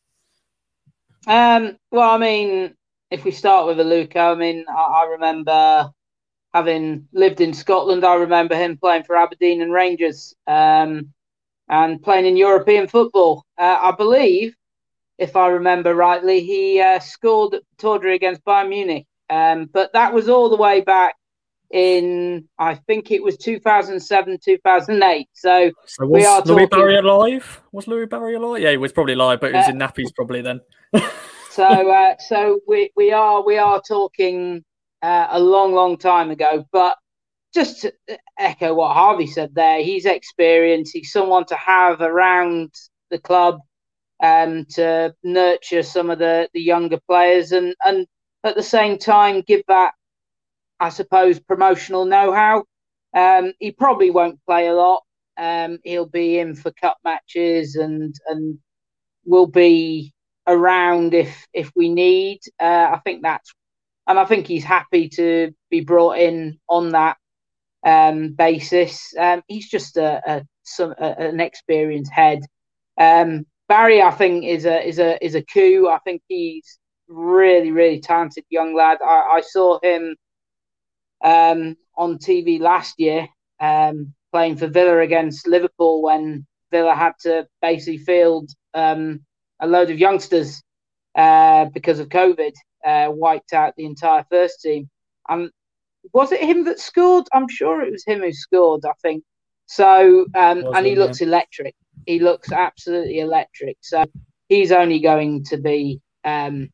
Um, 1.26 1.78
well, 1.90 2.10
I 2.10 2.18
mean, 2.18 2.74
if 3.10 3.24
we 3.24 3.30
start 3.30 3.66
with 3.66 3.78
Luca, 3.78 4.18
I 4.18 4.34
mean, 4.34 4.64
I, 4.68 4.72
I 4.82 5.06
remember 5.12 5.90
having 6.56 7.06
lived 7.12 7.42
in 7.42 7.52
Scotland, 7.52 8.02
I 8.02 8.14
remember 8.14 8.56
him 8.56 8.78
playing 8.78 9.04
for 9.04 9.14
Aberdeen 9.14 9.60
and 9.60 9.70
Rangers 9.70 10.34
um, 10.46 11.12
and 11.68 12.02
playing 12.02 12.24
in 12.24 12.38
European 12.38 12.88
football. 12.88 13.44
Uh, 13.58 13.78
I 13.82 13.92
believe, 13.92 14.54
if 15.18 15.36
I 15.36 15.48
remember 15.48 15.94
rightly, 15.94 16.40
he 16.40 16.80
uh, 16.80 16.98
scored 16.98 17.52
at 17.52 17.62
Pittodrie 17.76 18.14
against 18.14 18.42
Bayern 18.46 18.70
Munich. 18.70 19.06
Um, 19.28 19.66
but 19.70 19.92
that 19.92 20.14
was 20.14 20.30
all 20.30 20.48
the 20.48 20.56
way 20.56 20.80
back 20.80 21.16
in, 21.72 22.48
I 22.58 22.76
think 22.76 23.10
it 23.10 23.22
was 23.22 23.36
2007, 23.36 24.38
2008. 24.42 25.28
So, 25.34 25.70
so 25.84 26.06
we 26.06 26.24
are. 26.24 26.40
Was 26.40 26.48
Louie 26.48 26.66
talking... 26.66 26.78
Barry 26.78 26.96
alive? 26.96 27.60
Was 27.72 27.86
Louie 27.86 28.06
Barry 28.06 28.36
alive? 28.36 28.62
Yeah, 28.62 28.70
he 28.70 28.78
was 28.78 28.92
probably 28.92 29.12
alive, 29.12 29.40
but 29.42 29.50
he 29.50 29.58
was 29.58 29.66
uh, 29.66 29.72
in 29.72 29.78
nappies 29.78 30.14
probably 30.14 30.40
then. 30.40 30.60
so, 31.50 31.64
uh, 31.64 32.14
so 32.18 32.60
we, 32.66 32.92
we 32.96 33.12
are 33.12 33.44
we 33.44 33.58
are 33.58 33.82
talking 33.86 34.64
uh, 35.02 35.28
a 35.30 35.40
long, 35.40 35.74
long 35.74 35.96
time 35.98 36.30
ago. 36.30 36.64
But 36.72 36.96
just 37.54 37.82
to 37.82 37.92
echo 38.38 38.74
what 38.74 38.94
Harvey 38.94 39.26
said 39.26 39.54
there, 39.54 39.82
he's 39.82 40.06
experienced. 40.06 40.92
He's 40.92 41.12
someone 41.12 41.46
to 41.46 41.56
have 41.56 42.00
around 42.00 42.72
the 43.10 43.18
club 43.18 43.60
um, 44.22 44.64
to 44.70 45.14
nurture 45.22 45.82
some 45.82 46.10
of 46.10 46.18
the, 46.18 46.48
the 46.54 46.60
younger 46.60 46.98
players 47.08 47.52
and, 47.52 47.74
and 47.84 48.06
at 48.44 48.56
the 48.56 48.62
same 48.62 48.98
time 48.98 49.42
give 49.42 49.62
that, 49.68 49.92
I 50.80 50.88
suppose, 50.90 51.40
promotional 51.40 52.04
know 52.04 52.32
how. 52.32 52.64
Um, 53.14 53.52
he 53.58 53.72
probably 53.72 54.10
won't 54.10 54.40
play 54.46 54.68
a 54.68 54.74
lot. 54.74 55.02
Um, 55.38 55.78
he'll 55.84 56.06
be 56.06 56.38
in 56.38 56.54
for 56.54 56.70
cup 56.72 56.96
matches 57.04 57.76
and 57.76 58.14
and 58.28 58.58
will 59.24 59.46
be 59.46 60.14
around 60.46 61.14
if 61.14 61.46
if 61.52 61.70
we 61.76 61.90
need. 61.90 62.40
Uh, 62.60 62.90
I 62.92 63.00
think 63.04 63.22
that's 63.22 63.52
and 64.06 64.18
I 64.18 64.24
think 64.24 64.46
he's 64.46 64.64
happy 64.64 65.08
to 65.10 65.52
be 65.70 65.80
brought 65.80 66.18
in 66.18 66.58
on 66.68 66.90
that 66.90 67.16
um, 67.84 68.32
basis. 68.32 69.14
Um, 69.18 69.42
he's 69.48 69.68
just 69.68 69.96
a, 69.96 70.20
a, 70.26 70.46
some, 70.62 70.94
a, 70.98 71.14
an 71.18 71.40
experienced 71.40 72.12
head. 72.12 72.40
Um, 72.98 73.46
Barry, 73.68 74.00
I 74.00 74.12
think, 74.12 74.44
is 74.44 74.64
a 74.64 74.86
is 74.86 74.98
a 74.98 75.22
is 75.24 75.34
a 75.34 75.42
coup. 75.42 75.88
I 75.88 75.98
think 76.04 76.22
he's 76.28 76.78
really 77.08 77.72
really 77.72 78.00
talented 78.00 78.44
young 78.48 78.74
lad. 78.74 78.98
I, 79.04 79.38
I 79.38 79.40
saw 79.40 79.78
him 79.82 80.16
um, 81.24 81.76
on 81.96 82.18
TV 82.18 82.60
last 82.60 82.94
year 82.98 83.28
um, 83.60 84.14
playing 84.32 84.56
for 84.56 84.68
Villa 84.68 84.98
against 84.98 85.48
Liverpool 85.48 86.02
when 86.02 86.46
Villa 86.70 86.94
had 86.94 87.12
to 87.20 87.46
basically 87.60 87.98
field 87.98 88.50
um, 88.74 89.20
a 89.60 89.66
load 89.66 89.90
of 89.90 89.98
youngsters 89.98 90.62
uh, 91.16 91.64
because 91.66 91.98
of 91.98 92.08
COVID 92.08 92.52
uh, 92.84 93.08
wiped 93.10 93.52
out 93.52 93.74
the 93.76 93.86
entire 93.86 94.24
first 94.30 94.60
team. 94.60 94.88
And 95.28 95.50
was 96.12 96.32
it 96.32 96.40
him 96.40 96.64
that 96.64 96.78
scored? 96.78 97.26
I'm 97.32 97.48
sure 97.48 97.82
it 97.82 97.92
was 97.92 98.04
him 98.04 98.20
who 98.20 98.32
scored. 98.32 98.84
I 98.84 98.92
think 99.02 99.24
so. 99.66 100.26
Um, 100.34 100.66
and 100.74 100.86
he 100.86 100.92
it, 100.92 100.98
looks 100.98 101.20
yeah. 101.20 101.28
electric. 101.28 101.74
He 102.06 102.20
looks 102.20 102.52
absolutely 102.52 103.20
electric. 103.20 103.78
So 103.80 104.04
he's 104.48 104.72
only 104.72 105.00
going 105.00 105.44
to 105.44 105.56
be 105.56 106.00
um, 106.24 106.70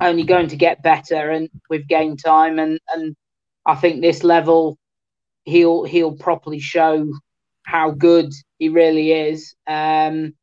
only 0.00 0.24
going 0.24 0.48
to 0.48 0.56
get 0.56 0.82
better 0.82 1.30
and 1.30 1.48
with 1.70 1.88
game 1.88 2.16
time. 2.16 2.58
And 2.58 2.78
and 2.92 3.16
I 3.64 3.74
think 3.74 4.00
this 4.00 4.24
level, 4.24 4.78
he'll 5.44 5.84
he'll 5.84 6.16
properly 6.16 6.60
show 6.60 7.10
how 7.64 7.90
good 7.90 8.32
he 8.58 8.68
really 8.68 9.12
is. 9.12 9.54
Um, 9.66 10.34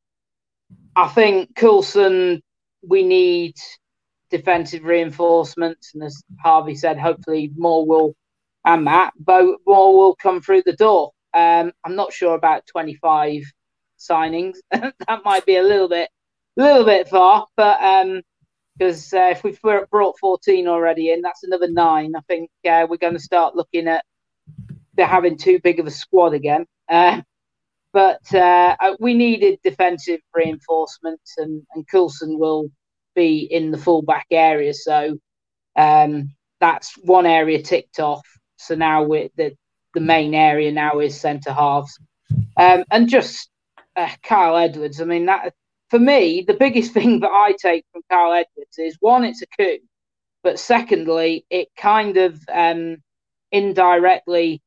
I 0.96 1.08
think 1.08 1.56
Coulson, 1.56 2.42
we 2.82 3.04
need 3.04 3.56
defensive 4.30 4.84
reinforcements, 4.84 5.94
and 5.94 6.04
as 6.04 6.22
Harvey 6.44 6.76
said, 6.76 7.00
hopefully 7.00 7.52
more 7.56 7.86
will 7.86 8.16
and 8.66 8.86
that, 8.88 9.14
Matt, 9.26 9.56
more 9.66 9.98
will 9.98 10.16
come 10.16 10.42
through 10.42 10.64
the 10.66 10.76
door. 10.76 11.12
Um, 11.34 11.72
I'm 11.84 11.96
not 11.96 12.14
sure 12.14 12.36
about 12.36 12.68
25 12.68 13.44
signings. 13.98 14.58
that 14.72 15.22
might 15.24 15.46
be 15.46 15.58
a 15.58 15.64
little 15.64 15.90
bit, 15.90 16.10
little 16.58 16.86
bit 16.86 17.08
far, 17.08 17.48
but 17.56 17.80
because 18.78 19.14
um, 19.14 19.20
uh, 19.20 19.30
if 19.30 19.44
we've 19.44 19.60
brought 19.62 20.20
14 20.20 20.68
already 20.68 21.12
in, 21.12 21.22
that's 21.22 21.44
another 21.44 21.70
nine. 21.70 22.16
I 22.16 22.22
think 22.28 22.50
uh, 22.68 22.86
we're 22.90 22.98
going 22.98 23.14
to 23.14 23.20
start 23.20 23.56
looking 23.56 23.88
at 23.88 24.04
they're 24.96 25.08
having 25.08 25.38
too 25.38 25.60
big 25.64 25.80
of 25.80 25.88
a 25.88 25.92
squad 25.92 26.34
again. 26.34 26.66
Uh, 26.90 27.22
but 27.94 28.34
uh, 28.34 28.76
we 29.00 29.14
needed 29.14 29.60
defensive 29.64 30.20
reinforcements, 30.34 31.36
and, 31.38 31.64
and 31.74 31.88
Coulson 31.88 32.38
will 32.38 32.70
be 33.16 33.40
in 33.40 33.72
the 33.72 33.78
fullback 33.78 34.28
area. 34.32 34.74
So 34.74 35.18
um, 35.76 36.36
that's 36.60 36.94
one 36.98 37.26
area 37.26 37.62
ticked 37.62 38.00
off. 38.00 38.26
So 38.58 38.76
now 38.76 39.04
we 39.04 39.30
the 39.36 39.56
the 39.94 40.02
main 40.02 40.36
area 40.36 40.72
now 40.72 41.00
is 41.00 41.20
centre 41.20 41.54
halves, 41.54 41.98
um, 42.58 42.84
and 42.92 43.10
just 43.10 43.50
uh, 43.96 44.10
Kyle 44.24 44.58
Edwards. 44.58 45.02
I 45.02 45.06
mean 45.06 45.26
that 45.28 45.54
for 45.90 46.00
me, 46.00 46.44
the 46.48 46.54
biggest 46.54 46.94
thing 46.94 47.22
that 47.22 47.32
I 47.32 47.54
take 47.60 47.86
from 47.92 48.02
Kyle 48.10 48.34
Edwards 48.34 48.78
is 48.78 48.98
one, 49.00 49.24
it's 49.24 49.42
a 49.42 49.48
coup, 49.48 49.80
but 50.44 50.60
secondly, 50.60 51.46
it 51.50 51.70
kind 51.78 52.18
of 52.18 52.40
um, 52.52 52.98
indirectly 53.52 54.62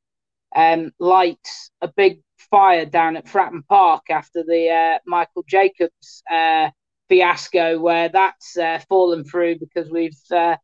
um, 0.55 0.93
lights 0.99 1.70
a 1.80 1.88
big 1.88 2.20
fire 2.51 2.84
down 2.84 3.16
at 3.16 3.26
Fratton 3.26 3.66
Park 3.66 4.11
after 4.11 4.43
the 4.43 4.68
uh, 4.68 4.99
Michael 5.07 5.45
Jacobs 5.49 6.22
uh, 6.30 6.70
fiasco, 7.12 7.78
where 7.78 8.08
that's 8.08 8.56
uh, 8.56 8.80
fallen 8.88 9.22
through 9.22 9.58
because 9.58 9.90
we've 9.90 10.16
uh, 10.30 10.56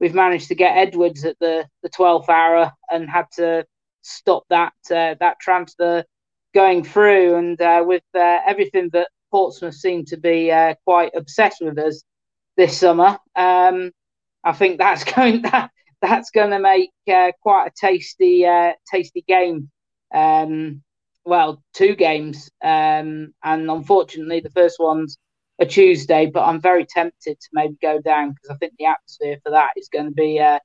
we've 0.00 0.14
managed 0.14 0.48
to 0.48 0.54
get 0.54 0.76
Edwards 0.76 1.24
at 1.24 1.38
the 1.40 1.66
the 1.82 1.88
twelfth 1.88 2.28
hour 2.28 2.70
and 2.90 3.08
had 3.08 3.24
to 3.36 3.64
stop 4.02 4.44
that 4.50 4.74
uh, 4.90 5.14
that 5.18 5.40
transfer 5.40 6.04
going 6.52 6.84
through. 6.84 7.36
And 7.36 7.58
uh, 7.58 7.84
with 7.86 8.02
everything 8.14 8.90
that 8.92 9.08
Portsmouth 9.30 9.74
seem 9.74 10.04
to 10.06 10.18
be 10.18 10.52
quite 10.84 11.12
obsessed 11.16 11.62
with 11.62 11.78
us 11.78 12.02
this 12.58 12.78
summer, 12.78 13.18
um, 13.34 13.90
I 14.44 14.52
think 14.52 14.76
that's 14.76 15.04
going 15.14 15.40
that 15.42 15.70
that's 16.02 16.30
going 16.32 16.50
to 16.50 16.58
make 16.58 16.90
quite 17.40 17.68
a 17.68 17.72
tasty 17.74 18.46
tasty 18.92 19.24
game. 19.26 19.70
Um, 20.14 20.82
well, 21.26 21.62
two 21.72 21.96
games, 21.96 22.50
um, 22.62 23.32
and 23.42 23.70
unfortunately, 23.70 24.40
the 24.40 24.50
first 24.50 24.76
one's 24.78 25.16
a 25.58 25.66
Tuesday. 25.66 26.26
But 26.26 26.44
I'm 26.44 26.60
very 26.60 26.86
tempted 26.86 27.38
to 27.40 27.48
maybe 27.52 27.76
go 27.80 28.00
down 28.00 28.32
because 28.32 28.50
I 28.50 28.56
think 28.56 28.74
the 28.78 28.86
atmosphere 28.86 29.38
for 29.42 29.50
that 29.50 29.70
is 29.76 29.88
going 29.88 30.06
to 30.06 30.12
be 30.12 30.40
uh, 30.40 30.58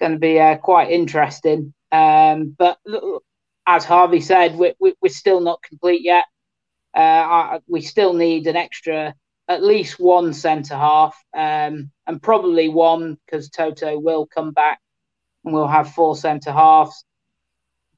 going 0.00 0.12
to 0.12 0.18
be 0.18 0.38
uh, 0.38 0.56
quite 0.56 0.90
interesting. 0.90 1.74
Um, 1.90 2.54
but 2.58 2.78
as 3.66 3.84
Harvey 3.84 4.20
said, 4.20 4.56
we, 4.56 4.74
we, 4.80 4.94
we're 5.02 5.08
still 5.08 5.40
not 5.40 5.62
complete 5.62 6.02
yet. 6.02 6.24
Uh, 6.96 7.00
I, 7.00 7.60
we 7.68 7.80
still 7.80 8.12
need 8.12 8.46
an 8.46 8.56
extra, 8.56 9.14
at 9.48 9.62
least 9.62 9.98
one 9.98 10.32
centre 10.32 10.76
half, 10.76 11.16
um, 11.34 11.90
and 12.06 12.22
probably 12.22 12.68
one 12.68 13.16
because 13.24 13.48
Toto 13.48 13.98
will 13.98 14.26
come 14.26 14.52
back 14.52 14.80
and 15.44 15.54
we'll 15.54 15.68
have 15.68 15.94
four 15.94 16.16
centre 16.16 16.52
halves 16.52 17.04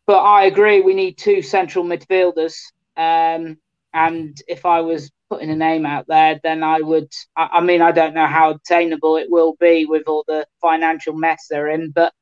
but 0.06 0.20
I 0.20 0.44
agree 0.44 0.80
we 0.80 0.94
need 0.94 1.16
two 1.16 1.42
central 1.42 1.84
midfielders. 1.84 2.56
Um, 2.96 3.58
and 3.92 4.36
if 4.48 4.66
I 4.66 4.80
was 4.80 5.10
putting 5.30 5.50
a 5.50 5.56
name 5.56 5.86
out 5.86 6.06
there, 6.08 6.40
then 6.42 6.62
I 6.62 6.80
would. 6.80 7.10
I, 7.36 7.48
I, 7.54 7.60
mean, 7.60 7.82
I 7.82 7.92
don't 7.92 8.14
know 8.14 8.26
how 8.26 8.50
obtainable 8.50 9.16
it 9.16 9.30
will 9.30 9.56
be 9.60 9.86
with 9.86 10.04
all 10.06 10.24
the 10.26 10.46
financial 10.60 11.14
mess 11.14 11.46
they're 11.48 11.68
in, 11.68 11.90
but 11.90 12.12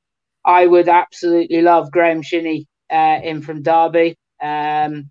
I 0.45 0.67
would 0.67 0.89
absolutely 0.89 1.63
love 1.63 1.91
Graeme 1.93 2.23
Shinnie 2.23 2.67
uh, 2.91 3.21
in 3.23 3.43
from 3.43 3.63
Derby. 3.63 4.17
Um, 4.41 5.11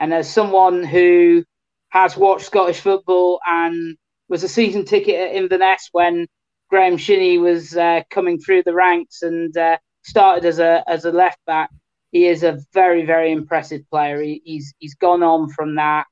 and 0.00 0.12
as 0.12 0.30
someone 0.30 0.82
who 0.82 1.44
has 1.90 2.16
watched 2.16 2.46
Scottish 2.46 2.80
football 2.80 3.40
and 3.46 3.96
was 4.28 4.42
a 4.42 4.48
season 4.48 4.84
ticket 4.84 5.14
at 5.14 5.36
Inverness 5.36 5.88
when 5.92 6.26
Graeme 6.70 6.96
Shinnie 6.96 7.38
was 7.38 7.76
uh, 7.76 8.00
coming 8.10 8.40
through 8.40 8.64
the 8.64 8.74
ranks 8.74 9.22
and 9.22 9.56
uh, 9.56 9.78
started 10.02 10.44
as 10.44 10.58
a 10.58 10.82
as 10.88 11.04
a 11.04 11.12
left 11.12 11.38
back 11.46 11.70
he 12.14 12.28
is 12.28 12.44
a 12.44 12.60
very, 12.72 13.04
very 13.04 13.32
impressive 13.32 13.82
player. 13.90 14.22
He, 14.22 14.40
he's 14.44 14.72
he's 14.78 14.94
gone 14.94 15.24
on 15.24 15.50
from 15.50 15.74
that, 15.74 16.06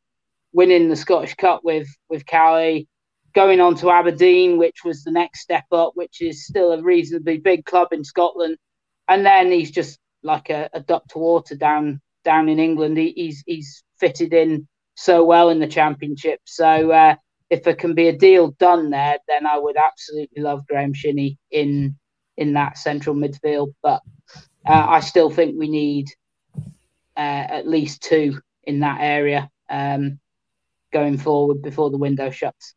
winning 0.53 0.89
the 0.89 0.97
Scottish 0.97 1.35
Cup 1.35 1.63
with 1.65 1.89
with 2.09 2.27
Caley, 2.27 2.89
going 3.35 3.61
on 3.61 3.75
to 3.77 3.91
Aberdeen, 3.91 4.59
which 4.59 4.85
was 4.85 5.03
the 5.03 5.11
next 5.11 5.41
step 5.41 5.65
up, 5.73 5.93
which 5.95 6.21
is 6.21 6.47
still 6.47 6.73
a 6.73 6.83
reasonably 6.83 7.39
big 7.39 7.65
club 7.65 7.89
in 7.93 8.05
Scotland, 8.05 8.57
and 9.09 9.25
then 9.25 9.51
he's 9.51 9.71
just 9.71 9.99
like 10.23 10.51
a, 10.51 10.69
a 10.73 10.81
duck 10.81 11.07
to 11.09 11.19
water 11.19 11.55
down 11.55 12.01
down 12.25 12.49
in 12.49 12.59
England. 12.59 12.97
He, 12.99 13.13
he's 13.17 13.43
he's 13.47 13.83
fitted 13.99 14.33
in 14.33 14.69
so 14.95 15.25
well 15.25 15.51
in 15.51 15.59
the 15.59 15.67
Championship. 15.67 16.41
So 16.45 16.91
uh, 16.91 17.17
if 17.51 17.63
there 17.63 17.75
can 17.75 17.95
be 17.95 18.09
a 18.09 18.17
deal 18.17 18.53
done 18.53 18.91
there, 18.91 19.19
then 19.29 19.47
I 19.47 19.59
would 19.59 19.77
absolutely 19.77 20.43
love 20.43 20.67
Graeme 20.67 20.95
Shinnie 20.95 21.39
in 21.51 21.97
in 22.37 22.53
that 22.55 22.79
central 22.79 23.17
midfield. 23.17 23.75
But 23.83 24.03
uh, 24.67 24.87
I 24.89 25.01
still 25.01 25.31
think 25.31 25.57
we 25.57 25.69
need 25.69 26.09
uh, 27.17 27.47
at 27.49 27.69
least 27.69 28.03
two 28.03 28.41
in 28.65 28.81
that 28.81 29.01
area 29.01 29.51
um, 29.69 30.21
going 30.93 31.19
forward 31.19 31.63
before 31.63 31.91
the 31.91 31.99
window 31.99 32.31
shuts. 32.31 32.75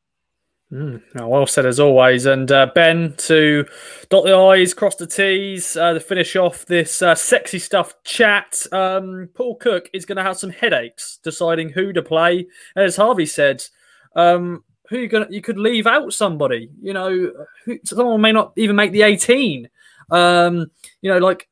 Mm, 0.71 1.01
well 1.13 1.45
said 1.45 1.65
as 1.65 1.79
always. 1.79 2.25
And 2.25 2.51
uh, 2.51 2.71
Ben, 2.73 3.13
to 3.17 3.65
dot 4.09 4.23
the 4.25 4.35
I's, 4.35 4.73
cross 4.73 4.95
the 4.95 5.05
T's, 5.05 5.77
uh, 5.77 5.93
to 5.93 5.99
finish 5.99 6.35
off 6.35 6.65
this 6.65 7.01
uh, 7.01 7.13
sexy 7.15 7.59
stuff 7.59 7.93
chat, 8.03 8.57
um, 8.71 9.29
Paul 9.35 9.55
Cook 9.55 9.89
is 9.93 10.05
going 10.05 10.17
to 10.17 10.23
have 10.23 10.37
some 10.37 10.49
headaches 10.49 11.19
deciding 11.23 11.69
who 11.69 11.93
to 11.93 12.01
play. 12.01 12.47
As 12.75 12.95
Harvey 12.95 13.27
said, 13.27 13.63
um, 14.15 14.63
who 14.89 14.99
you 14.99 15.07
going 15.07 15.31
you 15.31 15.41
could 15.41 15.57
leave 15.57 15.87
out 15.87 16.13
somebody. 16.13 16.69
You 16.81 16.93
know, 16.93 17.31
who, 17.65 17.79
someone 17.83 18.21
may 18.21 18.31
not 18.31 18.53
even 18.55 18.75
make 18.75 18.91
the 18.91 19.03
18. 19.03 19.69
Um, 20.09 20.71
you 21.01 21.11
know, 21.11 21.19
like 21.19 21.47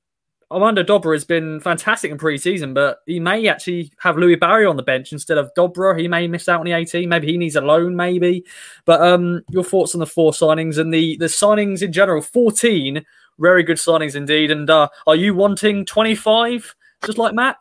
Armando 0.53 0.83
Dobra 0.83 1.13
has 1.13 1.25
been 1.25 1.59
fantastic 1.59 2.11
in 2.11 2.17
pre-season, 2.17 2.73
but 2.73 2.99
he 3.05 3.19
may 3.19 3.47
actually 3.47 3.91
have 3.99 4.17
Louie 4.17 4.35
Barry 4.35 4.65
on 4.65 4.77
the 4.77 4.83
bench 4.83 5.11
instead 5.11 5.37
of 5.37 5.51
Dobra. 5.57 5.99
He 5.99 6.07
may 6.07 6.27
miss 6.27 6.47
out 6.47 6.59
on 6.59 6.65
the 6.65 6.73
18. 6.73 7.09
Maybe 7.09 7.27
he 7.27 7.37
needs 7.37 7.55
a 7.55 7.61
loan, 7.61 7.95
maybe. 7.95 8.45
But 8.85 9.01
um, 9.01 9.41
your 9.49 9.63
thoughts 9.63 9.95
on 9.95 9.99
the 9.99 10.05
four 10.05 10.31
signings 10.31 10.77
and 10.77 10.93
the 10.93 11.17
the 11.17 11.25
signings 11.25 11.81
in 11.81 11.91
general? 11.91 12.21
14 12.21 13.03
very 13.39 13.63
good 13.63 13.77
signings 13.77 14.15
indeed. 14.15 14.51
And 14.51 14.69
uh, 14.69 14.89
are 15.07 15.15
you 15.15 15.33
wanting 15.33 15.85
25, 15.85 16.75
just 17.05 17.17
like 17.17 17.33
Matt? 17.33 17.57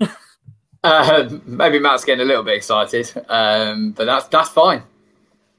uh, 0.84 1.30
maybe 1.46 1.78
Matt's 1.78 2.04
getting 2.04 2.22
a 2.22 2.28
little 2.28 2.42
bit 2.42 2.56
excited, 2.56 3.10
um, 3.28 3.92
but 3.92 4.04
that's 4.04 4.26
that's 4.28 4.50
fine. 4.50 4.82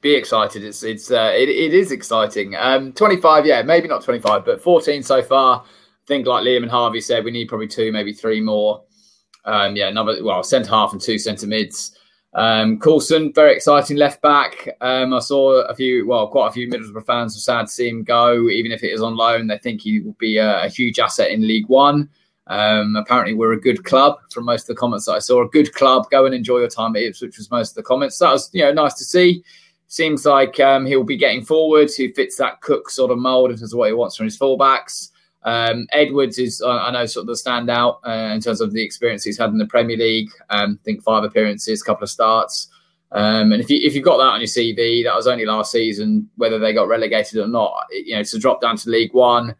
Be 0.00 0.14
excited. 0.14 0.62
It's 0.62 0.82
it's 0.82 1.10
uh, 1.10 1.32
it, 1.34 1.48
it 1.48 1.74
is 1.74 1.90
exciting. 1.90 2.54
Um, 2.56 2.92
25, 2.92 3.46
yeah, 3.46 3.62
maybe 3.62 3.88
not 3.88 4.02
25, 4.02 4.44
but 4.44 4.62
14 4.62 5.02
so 5.02 5.22
far 5.22 5.64
think, 6.06 6.26
like 6.26 6.44
Liam 6.44 6.62
and 6.62 6.70
Harvey 6.70 7.00
said, 7.00 7.24
we 7.24 7.30
need 7.30 7.48
probably 7.48 7.68
two, 7.68 7.92
maybe 7.92 8.12
three 8.12 8.40
more. 8.40 8.82
Um, 9.44 9.76
yeah, 9.76 9.88
another 9.88 10.22
well, 10.22 10.42
centre 10.42 10.70
half 10.70 10.92
and 10.92 11.00
two 11.00 11.18
centre 11.18 11.46
mids. 11.46 11.96
Um, 12.34 12.78
Coulson, 12.78 13.32
very 13.32 13.54
exciting 13.54 13.96
left 13.96 14.20
back. 14.20 14.68
Um, 14.82 15.14
I 15.14 15.20
saw 15.20 15.62
a 15.62 15.74
few, 15.74 16.06
well, 16.06 16.28
quite 16.28 16.48
a 16.48 16.52
few 16.52 16.68
Middlesbrough 16.68 17.06
fans 17.06 17.34
were 17.34 17.40
sad 17.40 17.62
to 17.62 17.72
see 17.72 17.88
him 17.88 18.04
go, 18.04 18.48
even 18.48 18.72
if 18.72 18.82
it 18.82 18.92
is 18.92 19.00
on 19.00 19.16
loan. 19.16 19.46
They 19.46 19.58
think 19.58 19.80
he 19.80 20.00
will 20.00 20.16
be 20.18 20.36
a, 20.36 20.64
a 20.64 20.68
huge 20.68 20.98
asset 20.98 21.30
in 21.30 21.46
League 21.46 21.68
One. 21.68 22.10
Um, 22.48 22.94
apparently, 22.94 23.34
we're 23.34 23.54
a 23.54 23.60
good 23.60 23.84
club 23.84 24.18
from 24.30 24.44
most 24.44 24.62
of 24.62 24.68
the 24.68 24.74
comments 24.80 25.06
that 25.06 25.12
I 25.12 25.18
saw. 25.18 25.42
A 25.42 25.48
good 25.48 25.72
club. 25.74 26.10
Go 26.10 26.26
and 26.26 26.34
enjoy 26.34 26.58
your 26.58 26.68
time 26.68 26.94
at 26.94 27.02
Ipswich 27.02 27.28
which 27.28 27.38
was 27.38 27.50
most 27.50 27.70
of 27.70 27.76
the 27.76 27.82
comments. 27.82 28.18
So 28.18 28.26
that 28.26 28.32
was, 28.32 28.50
you 28.52 28.62
know, 28.62 28.72
nice 28.72 28.94
to 28.94 29.04
see. 29.04 29.42
Seems 29.88 30.26
like 30.26 30.60
um, 30.60 30.84
he'll 30.84 31.04
be 31.04 31.16
getting 31.16 31.44
forward. 31.44 31.90
He 31.90 32.12
fits 32.12 32.36
that 32.36 32.60
Cook 32.60 32.90
sort 32.90 33.10
of 33.10 33.18
mould 33.18 33.50
in 33.50 33.56
terms 33.56 33.72
of 33.72 33.78
what 33.78 33.88
he 33.88 33.94
wants 33.94 34.16
from 34.16 34.26
his 34.26 34.38
fullbacks. 34.38 35.10
Um, 35.46 35.86
Edwards 35.92 36.38
is, 36.38 36.60
I 36.60 36.90
know, 36.90 37.06
sort 37.06 37.22
of 37.22 37.28
the 37.28 37.32
standout 37.34 37.98
uh, 38.04 38.34
in 38.34 38.40
terms 38.40 38.60
of 38.60 38.72
the 38.72 38.82
experience 38.82 39.22
he's 39.22 39.38
had 39.38 39.50
in 39.50 39.58
the 39.58 39.66
Premier 39.66 39.96
League. 39.96 40.28
Um, 40.50 40.78
I 40.80 40.84
think 40.84 41.04
five 41.04 41.22
appearances, 41.22 41.80
a 41.80 41.84
couple 41.84 42.02
of 42.02 42.10
starts. 42.10 42.68
Um, 43.12 43.52
and 43.52 43.62
if 43.62 43.70
you 43.70 43.78
if 43.80 43.94
you 43.94 44.02
got 44.02 44.16
that 44.16 44.24
on 44.24 44.40
your 44.40 44.48
CV, 44.48 45.04
that 45.04 45.14
was 45.14 45.28
only 45.28 45.46
last 45.46 45.70
season. 45.70 46.28
Whether 46.36 46.58
they 46.58 46.74
got 46.74 46.88
relegated 46.88 47.38
or 47.38 47.46
not, 47.46 47.72
you 47.92 48.16
know, 48.16 48.24
to 48.24 48.38
drop 48.40 48.60
down 48.60 48.76
to 48.78 48.90
League 48.90 49.14
One. 49.14 49.54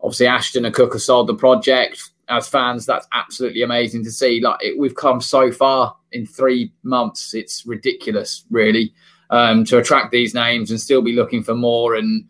Obviously, 0.00 0.28
Ashton 0.28 0.64
and 0.64 0.74
Cook 0.74 0.92
have 0.92 1.02
sold 1.02 1.26
the 1.26 1.34
project. 1.34 2.10
As 2.28 2.48
fans, 2.48 2.86
that's 2.86 3.06
absolutely 3.12 3.62
amazing 3.62 4.04
to 4.04 4.10
see. 4.12 4.40
Like 4.40 4.58
it, 4.62 4.78
we've 4.78 4.94
come 4.94 5.20
so 5.20 5.50
far 5.50 5.96
in 6.12 6.24
three 6.26 6.72
months. 6.84 7.34
It's 7.34 7.66
ridiculous, 7.66 8.44
really, 8.50 8.94
um, 9.30 9.64
to 9.64 9.78
attract 9.78 10.12
these 10.12 10.34
names 10.34 10.70
and 10.70 10.80
still 10.80 11.02
be 11.02 11.12
looking 11.12 11.42
for 11.42 11.54
more 11.54 11.96
and 11.96 12.28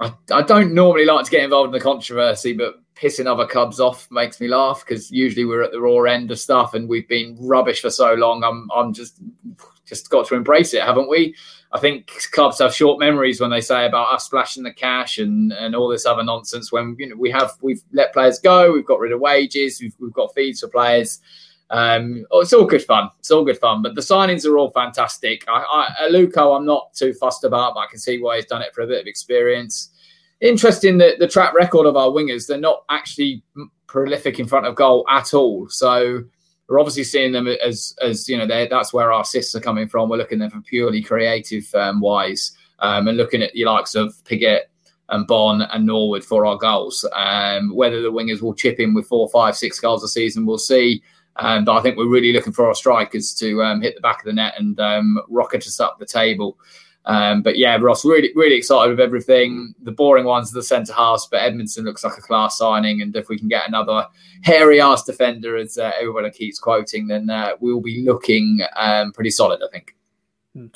I, 0.00 0.12
I 0.32 0.42
don't 0.42 0.74
normally 0.74 1.04
like 1.04 1.24
to 1.24 1.30
get 1.30 1.44
involved 1.44 1.68
in 1.68 1.72
the 1.72 1.80
controversy, 1.80 2.52
but 2.52 2.80
pissing 2.94 3.26
other 3.26 3.46
clubs 3.46 3.80
off 3.80 4.08
makes 4.10 4.40
me 4.40 4.48
laugh 4.48 4.84
because 4.86 5.10
usually 5.10 5.44
we're 5.44 5.62
at 5.62 5.72
the 5.72 5.80
raw 5.80 6.02
end 6.02 6.30
of 6.30 6.38
stuff 6.38 6.74
and 6.74 6.88
we've 6.88 7.08
been 7.08 7.36
rubbish 7.40 7.80
for 7.80 7.90
so 7.90 8.14
long. 8.14 8.42
I'm 8.44 8.68
I'm 8.74 8.92
just 8.92 9.20
just 9.86 10.10
got 10.10 10.26
to 10.28 10.34
embrace 10.34 10.74
it, 10.74 10.82
haven't 10.82 11.08
we? 11.08 11.34
I 11.72 11.80
think 11.80 12.06
clubs 12.32 12.60
have 12.60 12.74
short 12.74 13.00
memories 13.00 13.40
when 13.40 13.50
they 13.50 13.60
say 13.60 13.84
about 13.86 14.14
us 14.14 14.24
splashing 14.24 14.62
the 14.62 14.72
cash 14.72 15.18
and, 15.18 15.52
and 15.52 15.74
all 15.74 15.88
this 15.88 16.06
other 16.06 16.22
nonsense. 16.22 16.70
When 16.70 16.94
you 16.98 17.08
know 17.08 17.16
we 17.16 17.30
have 17.30 17.52
we've 17.60 17.82
let 17.92 18.12
players 18.12 18.38
go, 18.38 18.72
we've 18.72 18.86
got 18.86 19.00
rid 19.00 19.12
of 19.12 19.20
wages, 19.20 19.80
we've, 19.80 19.94
we've 19.98 20.12
got 20.12 20.34
fees 20.34 20.60
for 20.60 20.68
players. 20.68 21.20
Um, 21.70 22.26
oh, 22.30 22.40
it's 22.40 22.52
all 22.52 22.66
good 22.66 22.82
fun. 22.82 23.10
It's 23.18 23.30
all 23.30 23.44
good 23.44 23.58
fun. 23.58 23.82
But 23.82 23.94
the 23.94 24.00
signings 24.00 24.46
are 24.46 24.58
all 24.58 24.70
fantastic. 24.70 25.44
I, 25.48 25.86
I, 26.00 26.08
Luco, 26.08 26.52
I'm 26.52 26.66
not 26.66 26.94
too 26.94 27.12
fussed 27.14 27.44
about, 27.44 27.74
but 27.74 27.80
I 27.80 27.86
can 27.86 27.98
see 27.98 28.20
why 28.20 28.36
he's 28.36 28.46
done 28.46 28.62
it 28.62 28.74
for 28.74 28.82
a 28.82 28.86
bit 28.86 29.00
of 29.00 29.06
experience. 29.06 29.90
Interesting 30.40 30.98
that 30.98 31.18
the 31.18 31.28
track 31.28 31.54
record 31.54 31.86
of 31.86 31.96
our 31.96 32.08
wingers, 32.08 32.46
they're 32.46 32.58
not 32.58 32.84
actually 32.90 33.42
prolific 33.86 34.38
in 34.38 34.46
front 34.46 34.66
of 34.66 34.74
goal 34.74 35.06
at 35.08 35.32
all. 35.32 35.68
So 35.68 36.22
we're 36.68 36.80
obviously 36.80 37.04
seeing 37.04 37.32
them 37.32 37.46
as 37.46 37.94
as 38.02 38.28
you 38.28 38.38
know 38.38 38.46
that's 38.46 38.92
where 38.92 39.12
our 39.12 39.22
assists 39.22 39.54
are 39.54 39.60
coming 39.60 39.88
from. 39.88 40.08
We're 40.08 40.16
looking 40.16 40.42
at 40.42 40.50
them 40.50 40.62
for 40.62 40.66
purely 40.66 41.02
creative 41.02 41.72
um, 41.74 42.00
wise, 42.00 42.56
um, 42.80 43.08
and 43.08 43.16
looking 43.16 43.42
at 43.42 43.52
the 43.52 43.64
likes 43.64 43.94
of 43.94 44.14
Pigott 44.24 44.62
and 45.10 45.26
Bonne 45.26 45.62
and 45.62 45.86
Norwood 45.86 46.24
for 46.24 46.46
our 46.46 46.56
goals. 46.56 47.06
Um, 47.14 47.74
whether 47.74 48.00
the 48.00 48.12
wingers 48.12 48.40
will 48.40 48.54
chip 48.54 48.80
in 48.80 48.94
with 48.94 49.06
four, 49.06 49.28
five, 49.28 49.56
six 49.56 49.78
goals 49.78 50.02
a 50.02 50.08
season, 50.08 50.46
we'll 50.46 50.58
see. 50.58 51.02
But 51.36 51.68
I 51.68 51.80
think 51.82 51.96
we're 51.96 52.08
really 52.08 52.32
looking 52.32 52.52
for 52.52 52.66
our 52.66 52.74
strikers 52.74 53.34
to 53.34 53.62
um, 53.62 53.82
hit 53.82 53.94
the 53.94 54.00
back 54.00 54.20
of 54.20 54.26
the 54.26 54.32
net 54.32 54.54
and 54.58 54.78
um, 54.80 55.20
rocket 55.28 55.66
us 55.66 55.80
up 55.80 55.98
the 55.98 56.06
table. 56.06 56.58
Um, 57.06 57.42
but 57.42 57.58
yeah, 57.58 57.76
Ross, 57.76 58.04
really, 58.04 58.32
really 58.34 58.56
excited 58.56 58.90
with 58.90 59.00
everything. 59.00 59.74
The 59.82 59.92
boring 59.92 60.24
ones 60.24 60.50
are 60.50 60.54
the 60.54 60.62
centre 60.62 60.94
halves, 60.94 61.28
but 61.30 61.40
Edmundson 61.40 61.84
looks 61.84 62.02
like 62.02 62.16
a 62.16 62.22
class 62.22 62.56
signing. 62.56 63.02
And 63.02 63.14
if 63.14 63.28
we 63.28 63.38
can 63.38 63.48
get 63.48 63.68
another 63.68 64.06
hairy 64.42 64.80
ass 64.80 65.04
defender, 65.04 65.56
as 65.56 65.76
uh, 65.76 65.92
everyone 66.00 66.30
keeps 66.30 66.58
quoting, 66.58 67.06
then 67.08 67.28
uh, 67.28 67.52
we'll 67.60 67.82
be 67.82 68.02
looking 68.02 68.60
um, 68.76 69.12
pretty 69.12 69.30
solid, 69.30 69.60
I 69.62 69.70
think. 69.70 69.94
Hmm. 70.54 70.66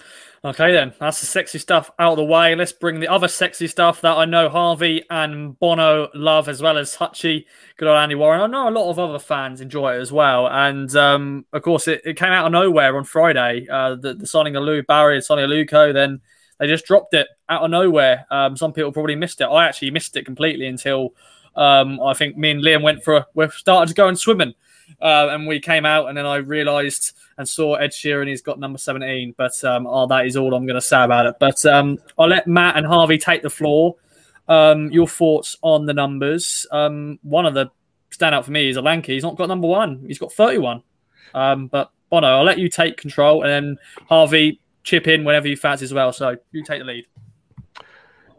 Okay, 0.45 0.73
then 0.73 0.95
that's 1.01 1.19
the 1.19 1.27
sexy 1.27 1.59
stuff 1.59 1.91
out 1.99 2.13
of 2.13 2.17
the 2.19 2.25
way. 2.25 2.55
Let's 2.55 2.73
bring 2.73 3.01
the 3.01 3.09
other 3.09 3.27
sexy 3.27 3.67
stuff 3.67 4.01
that 4.03 4.17
I 4.17 4.25
know 4.25 4.49
Harvey 4.49 5.03
and 5.11 5.59
Bono 5.59 6.11
love, 6.15 6.49
as 6.49 6.63
well 6.63 6.79
as 6.79 6.97
Hutchie, 6.97 7.45
good 7.77 7.89
old 7.89 7.99
Andy 7.99 8.15
Warren. 8.15 8.41
I 8.41 8.47
know 8.47 8.69
a 8.69 8.71
lot 8.71 8.89
of 8.89 9.01
other 9.01 9.19
fans 9.19 9.61
enjoy 9.61 9.97
it 9.97 10.01
as 10.01 10.13
well. 10.13 10.47
And 10.47 10.95
um, 10.95 11.45
of 11.53 11.63
course, 11.63 11.89
it, 11.89 12.03
it, 12.05 12.17
came 12.17 12.31
out 12.31 12.47
of 12.47 12.53
nowhere 12.53 12.97
on 12.97 13.03
Friday. 13.03 13.67
Uh, 13.69 13.97
the, 13.97 14.15
the, 14.15 14.29
signing 14.29 14.55
of 14.55 14.63
Lou 14.63 14.85
Barry 14.85 15.17
and 15.17 15.25
signing 15.25 15.45
of 15.45 15.51
Luco, 15.51 15.93
then 15.93 16.21
they 16.61 16.69
just 16.69 16.87
dropped 16.87 17.15
it 17.15 17.27
out 17.49 17.63
of 17.63 17.71
nowhere. 17.71 18.25
Um, 18.31 18.57
some 18.57 18.73
people 18.73 18.93
probably 18.93 19.17
missed 19.17 19.41
it. 19.41 19.47
I 19.47 19.67
actually 19.67 19.91
missed 19.91 20.17
it 20.17 20.25
completely 20.25 20.67
until 20.67 21.15
um, 21.57 22.01
I 22.01 22.15
think 22.15 22.37
me 22.37 22.53
and 22.53 22.63
Liam 22.63 22.83
went 22.83 23.03
for 23.03 23.17
a, 23.17 23.27
we 23.35 23.49
started 23.49 23.89
to 23.89 23.95
go 23.95 24.07
and 24.07 24.17
swimming. 24.17 24.55
Uh, 25.01 25.29
and 25.31 25.47
we 25.47 25.61
came 25.61 25.87
out, 25.87 26.09
and 26.09 26.17
then 26.17 26.27
I 26.27 26.37
realised 26.37 27.17
and 27.37 27.49
saw 27.49 27.75
Ed 27.75 27.91
Sheeran. 27.91 28.29
He's 28.29 28.43
got 28.43 28.59
number 28.59 28.79
17. 28.79 29.35
But 29.37 29.63
um, 29.65 29.87
oh, 29.87 30.07
that 30.09 30.27
is 30.27 30.37
all 30.37 30.55
I'm 30.55 30.67
going 30.67 30.75
to 30.75 30.81
say 30.81 31.03
about 31.03 31.27
it. 31.27 31.37
But 31.39 31.65
um, 31.67 31.99
I'll 32.19 32.29
let 32.29 32.47
Matt 32.47 32.77
and 32.77 32.87
Harvey 32.87 33.17
take 33.17 33.43
the 33.43 33.51
floor. 33.51 33.97
Um, 34.49 34.91
your 34.91 35.07
thoughts 35.07 35.57
on 35.63 35.87
the 35.87 35.95
numbers? 35.95 36.67
Um, 36.73 37.19
one 37.23 37.47
of 37.47 37.55
the 37.55 37.71
standout 38.11 38.45
for 38.45 38.51
me 38.51 38.71
is 38.71 38.77
Solanke. 38.77 39.07
He's 39.07 39.23
not 39.23 39.37
got 39.37 39.49
number 39.49 39.69
one. 39.69 40.05
He's 40.07 40.19
got 40.19 40.33
31. 40.33 40.83
Um, 41.35 41.69
but 41.69 41.91
Bono, 42.11 42.27
I'll 42.27 42.45
let 42.45 42.59
you 42.59 42.69
take 42.69 42.97
control, 42.97 43.43
and 43.43 43.51
then 43.51 43.77
Harvey 44.09 44.61
chip 44.83 45.07
in 45.07 45.25
whenever 45.25 45.47
you 45.47 45.57
fancy 45.57 45.85
as 45.85 45.93
well. 45.93 46.13
So 46.13 46.37
you 46.53 46.65
take 46.65 46.81
the 46.81 46.87
lead. 46.87 47.07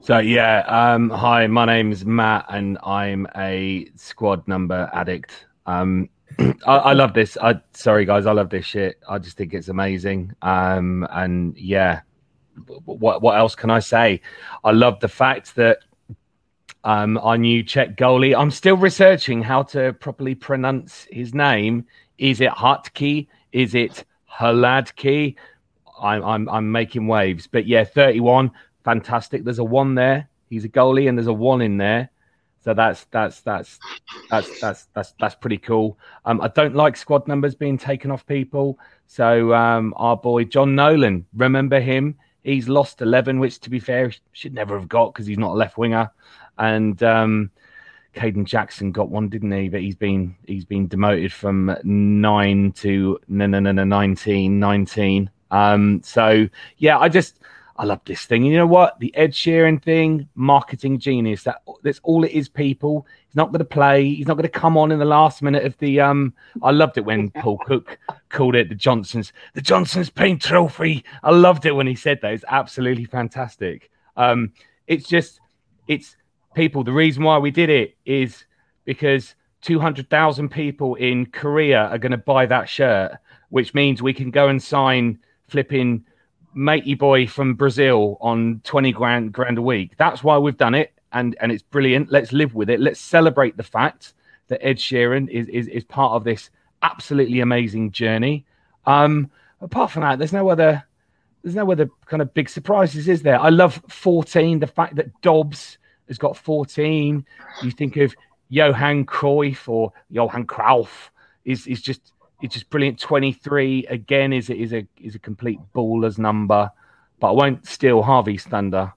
So 0.02 0.18
yeah, 0.18 0.62
um, 0.62 1.10
hi, 1.10 1.46
my 1.48 1.66
name's 1.66 2.06
Matt, 2.06 2.46
and 2.50 2.78
I'm 2.84 3.28
a 3.36 3.88
squad 3.96 4.48
number 4.48 4.90
addict. 4.94 5.46
Um, 5.68 6.10
I, 6.40 6.76
I, 6.78 6.94
love 6.94 7.14
this. 7.14 7.38
I 7.42 7.60
sorry 7.74 8.06
guys, 8.06 8.26
I 8.26 8.32
love 8.32 8.50
this 8.50 8.66
shit. 8.66 9.00
I 9.08 9.18
just 9.18 9.38
think 9.38 9.54
it's 9.54 9.70
amazing. 9.70 10.34
Um, 10.42 11.08
and 11.12 11.58
yeah, 11.58 12.02
what 12.86 13.22
what 13.22 13.38
else 13.38 13.56
can 13.56 13.70
I 13.70 13.80
say? 13.80 14.22
I 14.64 14.72
love 14.72 15.00
the 15.00 15.08
fact 15.08 15.56
that 15.56 15.80
um, 16.84 17.18
our 17.18 17.38
new 17.38 17.64
Czech 17.64 17.96
goalie. 17.96 18.38
I'm 18.38 18.52
still 18.52 18.78
researching 18.78 19.42
how 19.42 19.64
to 19.64 19.94
properly 19.94 20.36
pronounce 20.36 21.08
his 21.12 21.34
name. 21.34 21.86
Is 22.18 22.42
it 22.42 22.52
Hutke? 22.52 23.28
Is 23.52 23.76
it 23.76 24.06
Hladky? 24.32 25.36
I'm 26.02 26.24
I'm 26.24 26.50
I'm 26.50 26.72
making 26.72 27.08
waves. 27.08 27.48
But 27.48 27.68
yeah, 27.68 27.84
31, 27.84 28.52
fantastic. 28.84 29.44
There's 29.44 29.60
a 29.60 29.64
one 29.64 29.96
there. 29.96 30.30
He's 30.50 30.66
a 30.66 30.70
goalie, 30.70 31.10
and 31.10 31.18
there's 31.18 31.28
a 31.28 31.34
one 31.34 31.62
in 31.62 31.78
there. 31.78 32.10
So 32.62 32.74
that's 32.74 33.06
that's 33.06 33.42
that's 33.42 33.80
that's 34.30 34.60
that's 34.60 34.88
that's 34.94 35.14
that's 35.20 35.36
pretty 35.36 35.58
cool. 35.58 35.98
Um, 36.26 36.42
I 36.42 36.50
don't 36.50 36.76
like 36.76 36.98
squad 36.98 37.28
numbers 37.28 37.56
being 37.56 37.78
taken 37.78 38.12
off 38.12 38.26
people. 38.26 38.78
So 39.08 39.54
um, 39.54 39.94
our 39.98 40.18
boy 40.18 40.44
Jon 40.44 40.76
Nolan, 40.76 41.26
remember 41.36 41.80
him? 41.80 42.18
He's 42.44 42.68
lost 42.68 43.02
eleven, 43.02 43.40
which 43.40 43.60
to 43.62 43.70
be 43.70 43.80
fair 43.80 44.12
should 44.34 44.54
never 44.54 44.78
have 44.78 44.90
got 44.90 45.14
because 45.14 45.26
he's 45.26 45.38
not 45.38 45.52
a 45.52 45.56
left 45.56 45.78
winger. 45.78 46.12
And 46.58 47.02
um, 47.02 47.52
Kayden 48.14 48.44
Jackson 48.44 48.92
got 48.92 49.10
one, 49.10 49.30
didn't 49.30 49.52
he? 49.52 49.70
But 49.70 49.82
he's 49.82 49.96
been 49.96 50.36
he's 50.46 50.66
been 50.66 50.88
demoted 50.88 51.32
from 51.32 51.76
nine 51.84 52.74
to 52.74 53.20
no 53.30 53.48
no 53.48 53.60
no 53.60 53.72
no 53.72 53.84
19, 53.84 54.60
19. 54.60 55.30
Um, 55.52 56.02
so 56.04 56.48
yeah, 56.78 57.00
I 57.00 57.08
just 57.08 57.40
I 57.80 57.86
love 57.86 58.02
this 58.04 58.26
thing. 58.26 58.44
And 58.44 58.52
you 58.52 58.58
know 58.58 58.68
what? 58.68 59.00
The 59.00 59.16
Ed 59.16 59.32
Sheeran 59.32 59.82
thing, 59.82 60.28
marketing 60.36 61.00
genius. 61.00 61.44
That 61.44 61.62
that's 61.82 62.02
all 62.04 62.26
it 62.26 62.32
is. 62.32 62.50
People. 62.50 63.08
He's 63.26 63.38
not 63.38 63.54
going 63.54 63.60
to 63.60 63.66
play. 63.66 64.04
He's 64.04 64.28
not 64.28 64.34
going 64.34 64.44
to 64.44 64.50
come 64.50 64.78
on 64.78 64.92
in 64.92 65.00
the 65.00 65.06
last 65.06 65.42
minute 65.42 65.64
of 65.64 65.78
the. 65.78 66.02
Um, 66.02 66.34
I 66.62 66.72
loved 66.72 66.98
it 66.98 67.06
when 67.06 67.32
Paul 67.32 67.58
Cook 67.66 67.98
called 68.28 68.56
it 68.56 68.68
the 68.68 68.76
Johnsons, 68.76 69.32
the 69.54 69.62
Johnsons 69.62 70.10
Paint 70.10 70.42
Trophy. 70.42 71.06
I 71.24 71.32
loved 71.32 71.66
it 71.66 71.72
when 71.72 71.88
he 71.88 71.96
said 71.96 72.20
that. 72.22 72.34
It's 72.34 72.44
absolutely 72.50 73.06
fantastic. 73.06 73.90
Um, 74.18 74.52
it's 74.88 75.08
just, 75.08 75.40
it's 75.88 76.18
people. 76.56 76.84
The 76.84 76.92
reason 76.92 77.24
why 77.24 77.38
we 77.38 77.50
did 77.50 77.70
it 77.70 77.96
is 78.06 78.44
because 78.84 79.36
two 79.62 79.80
hundred 79.80 80.10
thousand 80.10 80.50
people 80.50 80.96
in 80.96 81.28
Korea 81.28 81.86
are 81.86 81.98
going 81.98 82.12
to 82.12 82.18
buy 82.18 82.46
that 82.46 82.68
shirt, 82.68 83.14
which 83.48 83.74
means 83.74 84.02
we 84.02 84.14
can 84.14 84.32
go 84.32 84.50
and 84.50 84.62
sign 84.62 85.18
flipping 85.48 86.04
matey 86.54 86.96
boy 86.96 87.28
from 87.28 87.54
Brazil 87.54 88.18
on 88.22 88.62
20 88.64 88.92
grand 88.92 89.32
grand 89.32 89.58
a 89.58 89.62
week. 89.62 89.94
That's 89.98 90.24
why 90.24 90.38
we've 90.38 90.58
done 90.58 90.76
it. 90.76 90.94
And 91.12 91.36
and 91.42 91.52
it's 91.52 91.64
brilliant. 91.64 92.12
Let's 92.12 92.32
live 92.32 92.54
with 92.54 92.70
it. 92.70 92.80
Let's 92.80 93.00
celebrate 93.00 93.58
the 93.58 93.64
fact 93.64 94.14
that 94.48 94.64
Ed 94.66 94.78
Sheeran 94.78 95.30
is 95.30 95.48
is, 95.48 95.68
is 95.68 95.84
part 95.84 96.14
of 96.14 96.24
this 96.24 96.50
absolutely 96.82 97.40
amazing 97.40 97.92
journey. 97.92 98.46
Um, 98.86 99.30
apart 99.62 99.92
from 99.92 100.04
that, 100.04 100.20
there's 100.20 100.34
no 100.34 100.50
other 100.50 100.84
there's 101.44 101.56
no 101.56 101.72
other 101.72 101.90
kind 102.06 102.22
of 102.22 102.34
big 102.34 102.50
surprises, 102.50 103.08
is 103.08 103.22
there? 103.22 103.40
I 103.40 103.50
love 103.50 103.82
14, 103.88 104.60
the 104.60 104.68
fact 104.68 104.96
that 104.96 105.22
Dobbs 105.22 105.78
has 106.08 106.18
got 106.18 106.36
14. 106.36 107.26
You 107.64 107.72
think 107.72 107.96
of 107.98 108.14
Johan 108.50 109.06
Cruyff 109.06 109.70
or 109.70 109.94
Johan 110.10 110.46
Cruyff 110.46 111.10
is 111.46 111.66
is 111.68 111.82
just 111.82 112.14
it's 112.42 112.54
just 112.54 112.70
brilliant. 112.70 113.00
23 113.00 113.86
again 113.88 114.34
is 114.34 114.50
is 114.50 114.74
a 114.74 114.88
is 115.02 115.16
a 115.16 115.20
complete 115.20 115.60
baller's 115.74 116.18
number, 116.18 116.72
but 117.20 117.30
I 117.30 117.32
won't 117.32 117.68
steal 117.68 118.02
Harvey's 118.02 118.44
thunder. 118.44 118.94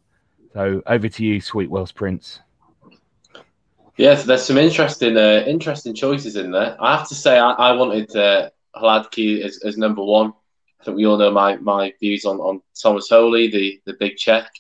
So 0.53 0.83
over 0.87 1.09
to 1.09 1.25
you, 1.25 1.41
sweet 1.41 1.71
Welsh 1.71 1.95
Prince. 1.95 2.41
Yes, 3.97 4.25
there's 4.25 4.45
some 4.45 4.59
interesting 4.59 5.17
uh, 5.17 5.45
interesting 5.47 5.95
choices 5.95 6.37
in 6.37 6.51
there. 6.51 6.77
I 6.81 6.97
have 6.97 7.09
to 7.09 7.15
say, 7.15 7.39
I, 7.39 7.51
I 7.53 7.73
wanted 7.73 8.15
uh, 8.17 8.51
Hladky 8.75 9.43
as, 9.43 9.59
as 9.65 9.77
number 9.77 10.03
one. 10.03 10.33
I 10.81 10.85
think 10.85 10.97
we 10.97 11.07
all 11.07 11.17
know 11.17 11.31
my, 11.31 11.57
my 11.57 11.93
views 12.01 12.25
on, 12.25 12.39
on 12.39 12.61
Thomas 12.81 13.09
Holy, 13.09 13.49
the, 13.49 13.81
the 13.85 13.93
big 13.93 14.17
Czech. 14.17 14.51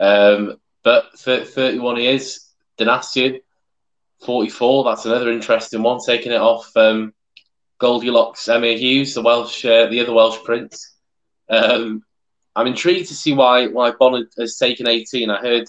Um, 0.00 0.56
but 0.82 1.18
for 1.18 1.44
31 1.44 1.98
years, 1.98 2.50
Donacien, 2.78 3.40
44. 4.24 4.84
That's 4.84 5.04
another 5.04 5.30
interesting 5.30 5.82
one. 5.82 6.00
Taking 6.04 6.32
it 6.32 6.40
off 6.40 6.74
um, 6.76 7.12
Goldilocks, 7.84 8.48
Emyr 8.48 8.80
Huws, 8.80 9.12
the 9.12 9.20
Welsh, 9.20 9.62
uh, 9.66 9.84
the 9.90 10.00
other 10.00 10.14
Welsh 10.14 10.42
prince. 10.42 10.94
Um, 11.50 12.02
I'm 12.56 12.66
intrigued 12.66 13.08
to 13.08 13.14
see 13.14 13.34
why 13.34 13.66
why 13.66 13.90
Bonne 13.90 14.26
has 14.38 14.56
taken 14.56 14.88
18. 14.88 15.28
I 15.28 15.38
heard 15.38 15.68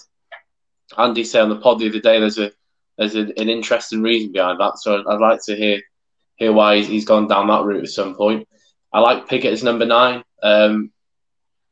Andy 0.96 1.24
say 1.24 1.40
on 1.40 1.50
the 1.50 1.56
pod 1.56 1.78
the 1.78 1.90
other 1.90 2.00
day 2.00 2.18
there's 2.18 2.38
a 2.38 2.52
there's 2.96 3.16
a, 3.16 3.24
an 3.38 3.50
interesting 3.50 4.00
reason 4.00 4.32
behind 4.32 4.58
that. 4.60 4.78
So 4.78 5.04
I'd 5.06 5.20
like 5.20 5.44
to 5.44 5.56
hear 5.56 5.82
hear 6.36 6.54
why 6.54 6.78
he's, 6.78 6.86
he's 6.86 7.04
gone 7.04 7.28
down 7.28 7.48
that 7.48 7.64
route 7.64 7.84
at 7.84 7.90
some 7.90 8.14
point. 8.14 8.48
I 8.94 9.00
like 9.00 9.28
Pigott 9.28 9.52
as 9.52 9.62
number 9.62 9.84
nine. 9.84 10.24
Um, 10.42 10.92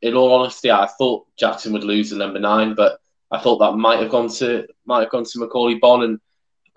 in 0.02 0.12
all 0.12 0.34
honesty, 0.34 0.70
I 0.70 0.86
thought 0.98 1.26
Jackson 1.38 1.72
would 1.72 1.84
lose 1.84 2.10
the 2.10 2.16
number 2.16 2.38
nine, 2.38 2.74
but 2.74 2.98
I 3.30 3.40
thought 3.40 3.60
that 3.60 3.78
might 3.78 4.00
have 4.00 4.10
gone 4.10 4.28
to 4.40 4.66
might 4.84 5.00
have 5.04 5.10
gone 5.10 5.24
to 5.24 5.38
Macauley 5.38 5.80
Bonne 5.80 6.02
and 6.02 6.20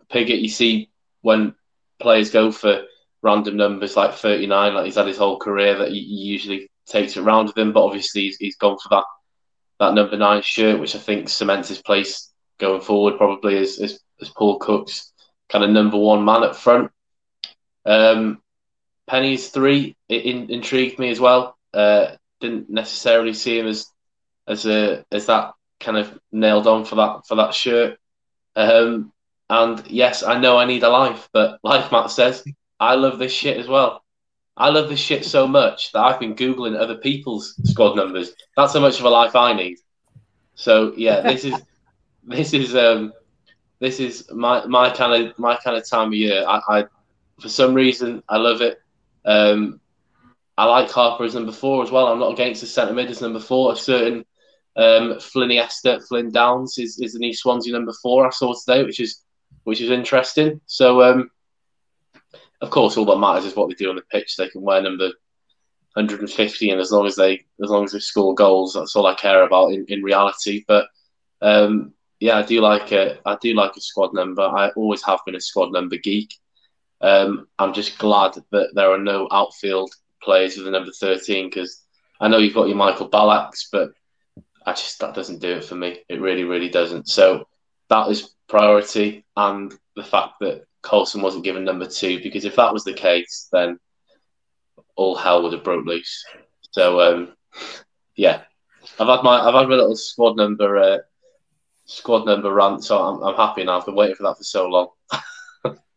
Pigott. 0.09 0.39
You 0.41 0.47
see 0.47 0.89
when 1.19 1.53
players 1.99 2.31
go 2.31 2.49
for 2.49 2.85
random 3.27 3.57
numbers 3.57 3.95
like 3.95 4.13
39, 4.15 4.73
like 4.73 4.85
he's 4.85 4.95
had 4.95 5.07
his 5.07 5.17
whole 5.17 5.37
career 5.37 5.77
that 5.77 5.91
he 5.91 5.99
usually 5.99 6.71
takes 6.87 7.15
it 7.17 7.21
around 7.21 7.47
with 7.47 7.57
him. 7.57 7.73
But 7.73 7.83
obviously, 7.83 8.21
he's, 8.21 8.37
he's 8.37 8.55
gone 8.55 8.77
for 8.79 8.89
that 8.89 9.03
that 9.79 9.93
number 9.93 10.17
nine 10.17 10.41
shirt, 10.41 10.79
which 10.79 10.95
I 10.95 10.99
think 10.99 11.29
cements 11.29 11.69
his 11.69 11.81
place 11.81 12.31
going 12.57 12.81
forward, 12.81 13.17
probably 13.17 13.57
as, 13.57 13.77
as, 13.79 13.99
as 14.19 14.29
Paul 14.29 14.57
Cook's 14.57 15.13
kind 15.49 15.63
of 15.63 15.69
number 15.69 15.97
one 15.97 16.25
man 16.25 16.43
up 16.43 16.55
front. 16.55 16.91
Um, 17.85 18.41
Penney's 19.05 19.49
three 19.49 19.95
in, 20.09 20.49
intrigued 20.49 20.97
me 20.97 21.09
as 21.09 21.19
well. 21.19 21.57
Uh, 21.73 22.15
didn't 22.39 22.69
necessarily 22.69 23.33
see 23.33 23.59
him 23.59 23.67
as 23.67 23.87
as 24.47 24.65
a 24.65 25.05
as 25.11 25.25
that 25.27 25.53
kind 25.79 25.97
of 25.97 26.19
nailed 26.31 26.67
on 26.67 26.85
for 26.85 26.95
that 26.95 27.27
for 27.27 27.35
that 27.35 27.53
shirt. 27.53 27.99
Um, 28.55 29.11
and 29.49 29.85
yes, 29.87 30.23
I 30.23 30.39
know 30.39 30.57
I 30.57 30.65
need 30.65 30.83
a 30.83 30.89
life, 30.89 31.29
but 31.31 31.59
like 31.63 31.91
Matt 31.91 32.11
says, 32.11 32.43
I 32.79 32.95
love 32.95 33.19
this 33.19 33.31
shit 33.31 33.57
as 33.57 33.67
well. 33.67 34.03
I 34.55 34.69
love 34.69 34.89
this 34.89 34.99
shit 34.99 35.23
so 35.23 35.47
much 35.47 35.91
that 35.91 35.99
I've 35.99 36.19
been 36.19 36.35
googling 36.35 36.77
other 36.77 36.97
people's 36.97 37.55
squad 37.63 37.95
numbers. 37.95 38.33
That's 38.55 38.73
how 38.73 38.79
much 38.79 38.99
of 38.99 39.05
a 39.05 39.09
life 39.09 39.35
I 39.35 39.53
need. 39.53 39.77
So 40.55 40.93
yeah, 40.97 41.21
this 41.31 41.45
is 41.45 41.55
this 42.23 42.53
is 42.53 42.75
um 42.75 43.13
this 43.79 43.99
is 43.99 44.29
my 44.31 44.65
my 44.65 44.89
kind 44.89 45.27
of 45.27 45.37
my 45.37 45.55
kind 45.57 45.77
of 45.77 45.87
time 45.87 46.07
of 46.07 46.13
year. 46.13 46.43
I, 46.47 46.61
I 46.69 46.85
for 47.39 47.49
some 47.49 47.73
reason 47.73 48.23
I 48.27 48.37
love 48.37 48.61
it. 48.61 48.81
Um, 49.25 49.79
I 50.57 50.65
like 50.65 50.89
Harper 50.89 51.23
as 51.23 51.35
number 51.35 51.51
four 51.51 51.83
as 51.83 51.91
well. 51.91 52.07
I'm 52.07 52.19
not 52.19 52.33
against 52.33 52.61
the 52.61 52.67
centre 52.67 52.93
mid 52.93 53.11
as 53.11 53.21
number 53.21 53.39
four. 53.39 53.73
A 53.73 53.75
certain 53.75 54.25
um, 54.75 55.19
Flynn 55.19 55.51
Esther, 55.51 55.99
Flynn 56.01 56.31
Downes 56.31 56.77
is, 56.79 56.99
is 56.99 57.13
the 57.13 57.19
new 57.19 57.33
Swansea 57.33 57.73
number 57.73 57.93
four 58.01 58.25
I 58.25 58.31
saw 58.31 58.53
today, 58.53 58.83
which 58.83 58.99
is 58.99 59.21
which 59.65 59.81
is 59.81 59.91
interesting. 59.91 60.61
So, 60.65 61.03
um, 61.03 61.29
of 62.61 62.69
course, 62.69 62.97
all 62.97 63.05
that 63.05 63.17
matters 63.17 63.45
is 63.45 63.55
what 63.55 63.69
they 63.69 63.75
do 63.75 63.89
on 63.89 63.95
the 63.95 64.01
pitch. 64.01 64.35
They 64.35 64.49
can 64.49 64.61
wear 64.61 64.81
number 64.81 65.11
150, 65.93 66.69
and 66.69 66.79
as 66.79 66.91
long 66.91 67.05
as 67.05 67.15
they 67.15 67.45
as 67.63 67.69
long 67.69 67.83
as 67.83 67.91
they 67.91 67.99
score 67.99 68.35
goals, 68.35 68.73
that's 68.73 68.95
all 68.95 69.07
I 69.07 69.15
care 69.15 69.43
about 69.43 69.71
in, 69.73 69.85
in 69.87 70.03
reality. 70.03 70.63
But 70.67 70.87
um, 71.41 71.93
yeah, 72.19 72.37
I 72.37 72.43
do 72.43 72.61
like 72.61 72.91
a 72.91 73.19
I 73.25 73.37
do 73.41 73.53
like 73.53 73.75
a 73.75 73.81
squad 73.81 74.13
number. 74.13 74.43
I 74.43 74.69
always 74.69 75.03
have 75.03 75.19
been 75.25 75.35
a 75.35 75.41
squad 75.41 75.71
number 75.71 75.97
geek. 75.97 76.33
Um, 77.01 77.47
I'm 77.59 77.73
just 77.73 77.97
glad 77.99 78.35
that 78.51 78.73
there 78.73 78.91
are 78.91 78.97
no 78.97 79.27
outfield 79.31 79.93
players 80.21 80.55
with 80.55 80.65
the 80.65 80.71
number 80.71 80.91
13 80.91 81.47
because 81.47 81.83
I 82.19 82.27
know 82.27 82.37
you've 82.37 82.55
got 82.55 82.67
your 82.67 82.77
Michael 82.77 83.09
Ballack's, 83.09 83.69
but 83.71 83.91
I 84.65 84.73
just 84.73 84.99
that 84.99 85.15
doesn't 85.15 85.39
do 85.39 85.53
it 85.57 85.63
for 85.63 85.75
me. 85.75 85.99
It 86.09 86.21
really, 86.21 86.43
really 86.43 86.69
doesn't. 86.69 87.07
So 87.07 87.47
that 87.89 88.09
is 88.09 88.31
priority, 88.47 89.25
and 89.35 89.73
the 89.95 90.03
fact 90.03 90.33
that 90.41 90.66
Coulson 90.87 91.21
wasn't 91.21 91.43
given 91.43 91.65
number 91.65 91.85
two 91.85 92.21
because 92.23 92.45
if 92.45 92.55
that 92.55 92.71
was 92.71 92.85
the 92.85 92.93
case, 92.93 93.49
then 93.51 93.77
all 94.95 95.15
hell 95.15 95.43
would 95.43 95.53
have 95.53 95.63
broke 95.63 95.85
loose. 95.85 96.25
So 96.71 97.01
um, 97.01 97.33
yeah, 98.15 98.43
I've 98.99 99.07
had 99.07 99.23
my 99.23 99.39
I've 99.39 99.53
had 99.53 99.67
my 99.67 99.75
little 99.75 99.97
squad 99.97 100.37
number 100.37 100.77
uh, 100.77 100.97
squad 101.85 102.25
number 102.25 102.53
rant, 102.53 102.85
so 102.85 103.01
I'm, 103.01 103.21
I'm 103.21 103.35
happy 103.35 103.65
now. 103.65 103.79
I've 103.79 103.85
been 103.85 103.95
waiting 103.95 104.15
for 104.15 104.23
that 104.23 104.37
for 104.37 104.43
so 104.43 104.67
long. 104.67 104.87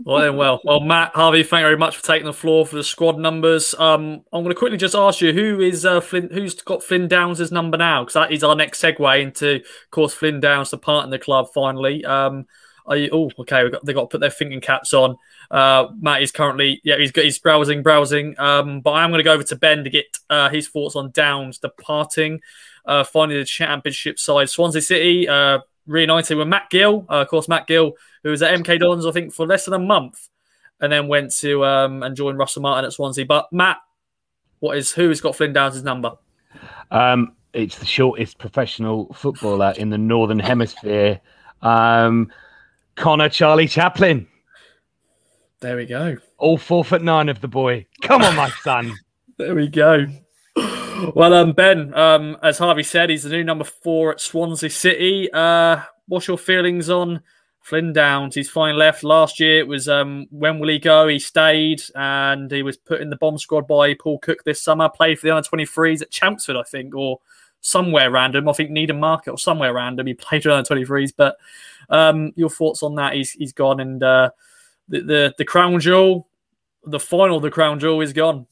well 0.04 0.20
then, 0.20 0.36
well, 0.36 0.60
well, 0.64 0.80
Matt 0.80 1.14
Harvey, 1.14 1.42
thank 1.42 1.60
you 1.60 1.66
very 1.66 1.76
much 1.76 1.96
for 1.96 2.04
taking 2.04 2.26
the 2.26 2.32
floor 2.32 2.64
for 2.64 2.76
the 2.76 2.84
squad 2.84 3.18
numbers. 3.18 3.74
Um, 3.74 4.24
I'm 4.32 4.42
going 4.42 4.48
to 4.48 4.54
quickly 4.54 4.78
just 4.78 4.94
ask 4.94 5.20
you 5.20 5.32
who 5.34 5.60
is 5.60 5.84
uh, 5.84 6.00
Flynn, 6.00 6.30
who's 6.32 6.54
got 6.54 6.82
Flynn 6.82 7.08
Downes' 7.08 7.52
number 7.52 7.76
now? 7.76 8.02
Because 8.02 8.14
that 8.14 8.32
is 8.32 8.42
our 8.42 8.54
next 8.54 8.80
segue 8.80 9.22
into, 9.22 9.56
of 9.56 9.90
course, 9.90 10.14
Flynn 10.14 10.40
Downes 10.40 10.70
departing 10.70 11.10
the 11.10 11.18
club 11.18 11.48
finally. 11.54 12.04
Um, 12.04 12.46
oh, 12.86 13.30
okay, 13.40 13.70
got, 13.70 13.84
they 13.84 13.92
got 13.92 14.02
to 14.02 14.06
put 14.06 14.20
their 14.20 14.30
thinking 14.30 14.60
caps 14.60 14.92
on. 14.92 15.16
Uh, 15.50 15.88
Matt 16.00 16.22
is 16.22 16.32
currently, 16.32 16.80
yeah, 16.84 16.96
he's 16.98 17.10
he's 17.14 17.38
browsing, 17.38 17.82
browsing. 17.82 18.34
Um, 18.38 18.80
but 18.80 18.92
I'm 18.92 19.10
going 19.10 19.18
to 19.18 19.24
go 19.24 19.32
over 19.32 19.42
to 19.44 19.56
Ben 19.56 19.84
to 19.84 19.90
get 19.90 20.06
uh, 20.30 20.48
his 20.50 20.68
thoughts 20.68 20.96
on 20.96 21.10
Downes 21.10 21.58
departing, 21.58 22.40
uh, 22.84 23.04
finally 23.04 23.38
the 23.38 23.44
championship 23.44 24.18
side. 24.18 24.50
Swansea 24.50 24.82
City 24.82 25.28
uh, 25.28 25.60
reunited 25.86 26.36
with 26.36 26.48
Matt 26.48 26.70
Gill, 26.70 27.06
uh, 27.08 27.22
of 27.22 27.28
course, 27.28 27.48
Matt 27.48 27.66
Gill, 27.66 27.92
who 28.22 28.30
was 28.30 28.42
at 28.42 28.54
MK 28.58 28.80
Dons, 28.80 29.06
I 29.06 29.12
think, 29.12 29.32
for 29.32 29.46
less 29.46 29.64
than 29.64 29.74
a 29.74 29.78
month, 29.78 30.28
and 30.80 30.92
then 30.92 31.08
went 31.08 31.32
to 31.36 31.64
um, 31.64 32.02
and 32.02 32.16
joined 32.16 32.38
Russell 32.38 32.62
Martin 32.62 32.84
at 32.84 32.92
Swansea. 32.92 33.26
But 33.26 33.52
Matt, 33.52 33.78
what 34.60 34.76
is 34.76 34.92
who 34.92 35.08
has 35.08 35.20
got 35.20 35.36
Flynn 35.36 35.52
Downes' 35.52 35.82
number? 35.82 36.12
Um, 36.90 37.34
it's 37.52 37.78
the 37.78 37.86
shortest 37.86 38.38
professional 38.38 39.12
footballer 39.14 39.74
in 39.76 39.90
the 39.90 39.98
Northern 39.98 40.38
Hemisphere. 40.38 41.20
Um, 41.62 42.30
Conor 42.96 43.28
Charlie 43.28 43.68
Chaplin. 43.68 44.26
There 45.60 45.76
we 45.76 45.86
go. 45.86 46.16
All 46.38 46.58
four 46.58 46.84
foot 46.84 47.02
nine 47.02 47.28
of 47.28 47.40
the 47.40 47.48
boy. 47.48 47.86
Come 48.02 48.22
on, 48.22 48.36
my 48.36 48.50
son. 48.62 48.94
there 49.38 49.54
we 49.54 49.68
go. 49.68 50.06
Well, 51.14 51.34
um, 51.34 51.52
Ben, 51.52 51.92
um, 51.94 52.36
as 52.42 52.58
Harvey 52.58 52.82
said, 52.82 53.10
he's 53.10 53.24
the 53.24 53.30
new 53.30 53.44
number 53.44 53.64
four 53.64 54.12
at 54.12 54.20
Swansea 54.20 54.70
City. 54.70 55.28
Uh, 55.32 55.80
what's 56.06 56.28
your 56.28 56.38
feelings 56.38 56.88
on 56.88 57.20
Flynn 57.60 57.92
Downes? 57.92 58.34
He's 58.34 58.48
fine 58.48 58.76
left. 58.76 59.02
Last 59.02 59.40
year 59.40 59.58
it 59.58 59.66
was 59.66 59.88
um, 59.88 60.26
when 60.30 60.58
will 60.58 60.68
he 60.68 60.78
go? 60.78 61.08
He 61.08 61.18
stayed 61.18 61.82
and 61.94 62.50
he 62.50 62.62
was 62.62 62.76
put 62.76 63.00
in 63.00 63.10
the 63.10 63.16
bomb 63.16 63.38
squad 63.38 63.66
by 63.66 63.94
Paul 63.94 64.18
Cook 64.18 64.44
this 64.44 64.62
summer. 64.62 64.88
Played 64.88 65.18
for 65.18 65.26
the 65.26 65.34
under 65.34 65.48
23s 65.48 66.02
at 66.02 66.10
Chelmsford, 66.10 66.56
I 66.56 66.62
think, 66.62 66.94
or 66.94 67.20
somewhere 67.60 68.10
random. 68.10 68.48
I 68.48 68.52
think 68.52 68.70
Needham 68.70 69.00
Market 69.00 69.32
or 69.32 69.38
somewhere 69.38 69.74
random. 69.74 70.06
He 70.06 70.14
played 70.14 70.42
for 70.42 70.50
the 70.50 70.56
under 70.56 70.74
23s. 70.74 71.12
But 71.16 71.36
um, 71.90 72.32
your 72.36 72.50
thoughts 72.50 72.82
on 72.82 72.94
that? 72.96 73.14
He's 73.14 73.32
he's 73.32 73.52
gone 73.52 73.80
and 73.80 74.02
uh, 74.02 74.30
the, 74.88 75.00
the 75.00 75.34
the 75.38 75.44
crown 75.44 75.80
jewel, 75.80 76.28
the 76.84 77.00
final, 77.00 77.40
the 77.40 77.50
crown 77.50 77.78
jewel 77.78 78.00
is 78.00 78.12
gone. 78.12 78.46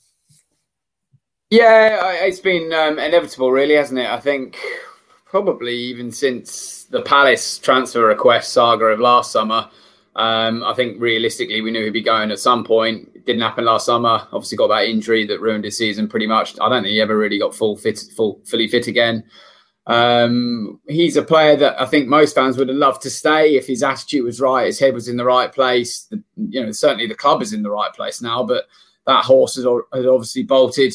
Yeah, 1.50 2.12
it's 2.12 2.40
been 2.40 2.72
um, 2.72 2.98
inevitable, 2.98 3.52
really, 3.52 3.74
hasn't 3.74 4.00
it? 4.00 4.08
I 4.08 4.18
think 4.18 4.58
probably 5.26 5.74
even 5.74 6.12
since 6.12 6.84
the 6.84 7.02
Palace 7.02 7.58
transfer 7.58 8.06
request 8.06 8.52
saga 8.52 8.86
of 8.86 9.00
last 9.00 9.32
summer. 9.32 9.68
Um, 10.14 10.62
I 10.62 10.74
think 10.74 11.00
realistically, 11.00 11.62
we 11.62 11.70
knew 11.70 11.84
he'd 11.84 11.92
be 11.92 12.02
going 12.02 12.30
at 12.30 12.38
some 12.38 12.64
point. 12.64 13.10
It 13.14 13.24
didn't 13.24 13.40
happen 13.40 13.64
last 13.64 13.86
summer. 13.86 14.28
Obviously, 14.30 14.58
got 14.58 14.68
that 14.68 14.88
injury 14.88 15.26
that 15.26 15.40
ruined 15.40 15.64
his 15.64 15.78
season 15.78 16.06
pretty 16.06 16.26
much. 16.26 16.58
I 16.60 16.68
don't 16.68 16.82
think 16.82 16.92
he 16.92 17.00
ever 17.00 17.16
really 17.16 17.38
got 17.38 17.54
full 17.54 17.76
fit, 17.76 17.98
full 18.14 18.40
fully 18.44 18.68
fit 18.68 18.88
again. 18.88 19.24
Um, 19.86 20.80
he's 20.86 21.16
a 21.16 21.22
player 21.22 21.56
that 21.56 21.80
I 21.80 21.86
think 21.86 22.08
most 22.08 22.34
fans 22.34 22.56
would 22.56 22.68
have 22.68 22.76
loved 22.76 23.02
to 23.02 23.10
stay 23.10 23.56
if 23.56 23.66
his 23.66 23.82
attitude 23.82 24.24
was 24.24 24.40
right, 24.40 24.66
his 24.66 24.78
head 24.78 24.94
was 24.94 25.08
in 25.08 25.16
the 25.16 25.24
right 25.24 25.52
place. 25.52 26.06
The, 26.10 26.22
you 26.36 26.64
know, 26.64 26.72
certainly 26.72 27.06
the 27.06 27.14
club 27.14 27.42
is 27.42 27.52
in 27.52 27.62
the 27.62 27.70
right 27.70 27.92
place 27.92 28.22
now, 28.22 28.44
but 28.44 28.64
that 29.06 29.24
horse 29.24 29.56
has, 29.56 29.64
has 29.64 30.06
obviously 30.06 30.44
bolted 30.44 30.94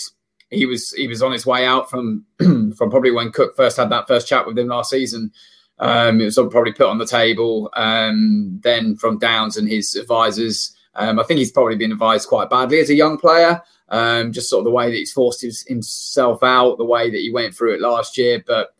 he 0.50 0.66
was 0.66 0.92
he 0.94 1.08
was 1.08 1.22
on 1.22 1.32
his 1.32 1.46
way 1.46 1.66
out 1.66 1.90
from 1.90 2.26
from 2.40 2.90
probably 2.90 3.12
when 3.12 3.32
Cook 3.32 3.56
first 3.56 3.78
had 3.78 3.90
that 3.90 4.08
first 4.08 4.28
chat 4.28 4.46
with 4.46 4.58
him 4.58 4.68
last 4.68 4.90
season. 4.90 5.32
Um, 5.80 6.20
it 6.22 6.26
was 6.26 6.36
probably 6.36 6.74
put 6.74 6.88
on 6.88 6.98
the 6.98 7.06
table. 7.06 7.70
Um, 7.76 8.60
then 8.64 8.96
from 8.96 9.20
Downes 9.20 9.58
and 9.58 9.70
his 9.70 9.96
advisors, 9.96 10.76
um, 10.96 11.20
I 11.20 11.24
think 11.24 11.38
he's 11.38 11.52
probably 11.52 11.76
been 11.76 11.92
advised 11.92 12.30
quite 12.30 12.50
badly 12.50 12.80
as 12.80 12.90
a 12.90 12.96
young 12.96 13.20
player. 13.20 13.62
Um, 13.90 14.32
just 14.32 14.50
sort 14.50 14.62
of 14.62 14.66
the 14.66 14.72
way 14.72 14.90
that 14.90 14.98
he's 14.98 15.14
forced 15.14 15.42
his, 15.42 15.62
himself 15.68 16.42
out, 16.42 16.78
the 16.78 16.86
way 16.86 17.12
that 17.12 17.20
he 17.20 17.32
went 17.32 17.54
through 17.54 17.76
it 17.76 17.82
last 17.82 18.18
year. 18.18 18.44
But 18.46 18.74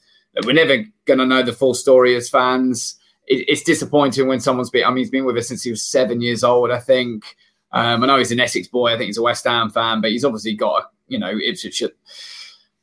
we're 0.46 0.54
never 0.54 0.84
going 1.06 1.20
to 1.20 1.26
know 1.26 1.44
the 1.44 1.54
full 1.54 1.74
story 1.74 2.16
as 2.16 2.30
fans. 2.30 2.96
It, 3.28 3.46
it's 3.48 3.64
disappointing 3.64 4.28
when 4.28 4.40
someone's 4.40 4.70
been. 4.70 4.86
I 4.86 4.90
mean, 4.90 4.98
he's 4.98 5.10
been 5.10 5.26
with 5.26 5.38
us 5.38 5.48
since 5.48 5.64
he 5.64 5.72
was 5.72 5.84
seven 5.84 6.22
years 6.22 6.44
old. 6.44 6.72
I 6.72 6.80
think. 6.80 7.24
Um, 7.72 8.04
I 8.04 8.08
know 8.08 8.18
he's 8.18 8.32
an 8.32 8.40
Essex 8.40 8.68
boy. 8.68 8.94
I 8.94 8.98
think 8.98 9.08
he's 9.08 9.18
a 9.18 9.24
West 9.24 9.46
Ham 9.46 9.70
fan, 9.70 10.00
but 10.00 10.12
he's 10.12 10.24
obviously 10.24 10.56
got 10.56 10.84
a 10.84 10.88
you 11.08 11.20
know 11.20 11.38
Ipswich 11.38 11.84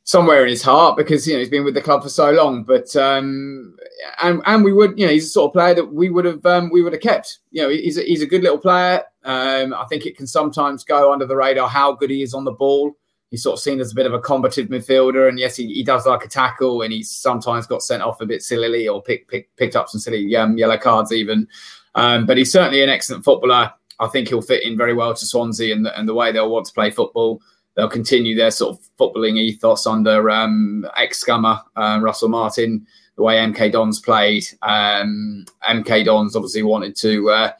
somewhere 0.05 0.43
in 0.43 0.49
his 0.49 0.61
heart 0.61 0.95
because 0.95 1.27
you 1.27 1.33
know 1.33 1.39
he's 1.39 1.49
been 1.49 1.65
with 1.65 1.73
the 1.73 1.81
club 1.81 2.03
for 2.03 2.09
so 2.09 2.31
long. 2.31 2.63
But 2.63 2.95
um, 2.95 3.75
and 4.21 4.41
and 4.45 4.63
we 4.63 4.71
would 4.71 4.97
you 4.97 5.05
know 5.05 5.11
he's 5.11 5.25
the 5.25 5.31
sort 5.31 5.49
of 5.49 5.53
player 5.53 5.73
that 5.75 5.93
we 5.93 6.09
would 6.09 6.25
have 6.25 6.45
um, 6.45 6.69
we 6.71 6.81
would 6.81 6.93
have 6.93 7.01
kept. 7.01 7.39
You 7.51 7.63
know 7.63 7.69
he's 7.69 7.97
a, 7.97 8.03
he's 8.03 8.21
a 8.21 8.27
good 8.27 8.43
little 8.43 8.59
player. 8.59 9.03
Um, 9.23 9.73
I 9.73 9.85
think 9.89 10.05
it 10.05 10.15
can 10.15 10.27
sometimes 10.27 10.83
go 10.83 11.11
under 11.11 11.25
the 11.25 11.35
radar 11.35 11.67
how 11.67 11.93
good 11.93 12.11
he 12.11 12.21
is 12.21 12.33
on 12.33 12.45
the 12.45 12.51
ball. 12.51 12.95
He's 13.31 13.43
sort 13.43 13.55
of 13.55 13.59
seen 13.59 13.79
as 13.79 13.91
a 13.91 13.95
bit 13.95 14.05
of 14.05 14.13
a 14.13 14.19
combative 14.19 14.67
midfielder, 14.67 15.27
and 15.27 15.39
yes, 15.39 15.55
he, 15.55 15.73
he 15.73 15.83
does 15.83 16.05
like 16.05 16.23
a 16.23 16.29
tackle, 16.29 16.81
and 16.81 16.93
he's 16.93 17.11
sometimes 17.11 17.67
got 17.67 17.81
sent 17.81 18.03
off 18.03 18.21
a 18.21 18.25
bit 18.25 18.41
sillily 18.41 18.87
or 18.87 19.01
pick, 19.01 19.27
pick, 19.27 19.55
picked 19.57 19.75
up 19.75 19.89
some 19.89 19.99
silly 19.99 20.35
um, 20.35 20.57
yellow 20.57 20.77
cards 20.77 21.11
even. 21.11 21.47
Um, 21.95 22.25
but 22.25 22.37
he's 22.37 22.51
certainly 22.51 22.83
an 22.83 22.89
excellent 22.89 23.23
footballer. 23.23 23.71
I 23.99 24.07
think 24.07 24.27
he'll 24.27 24.41
fit 24.41 24.63
in 24.63 24.77
very 24.77 24.93
well 24.93 25.13
to 25.13 25.25
Swansea 25.25 25.73
and 25.73 25.85
the, 25.85 25.97
and 25.97 26.07
the 26.07 26.13
way 26.13 26.31
they'll 26.31 26.51
want 26.51 26.65
to 26.65 26.73
play 26.73 26.91
football 26.91 27.41
they'll 27.75 27.89
continue 27.89 28.35
their 28.35 28.51
sort 28.51 28.75
of 28.75 28.89
footballing 28.99 29.37
ethos 29.37 29.85
under 29.85 30.29
um, 30.29 30.87
ex 30.97 31.23
scummer 31.23 31.61
uh, 31.75 31.99
Russell 32.01 32.29
Martin, 32.29 32.85
the 33.15 33.23
way 33.23 33.35
MK 33.35 33.71
Dons 33.71 33.99
played. 33.99 34.45
Um, 34.61 35.45
MK 35.69 36.05
Dons 36.05 36.35
obviously 36.35 36.63
wanted 36.63 36.95
to 36.97 37.29
uh, 37.29 37.51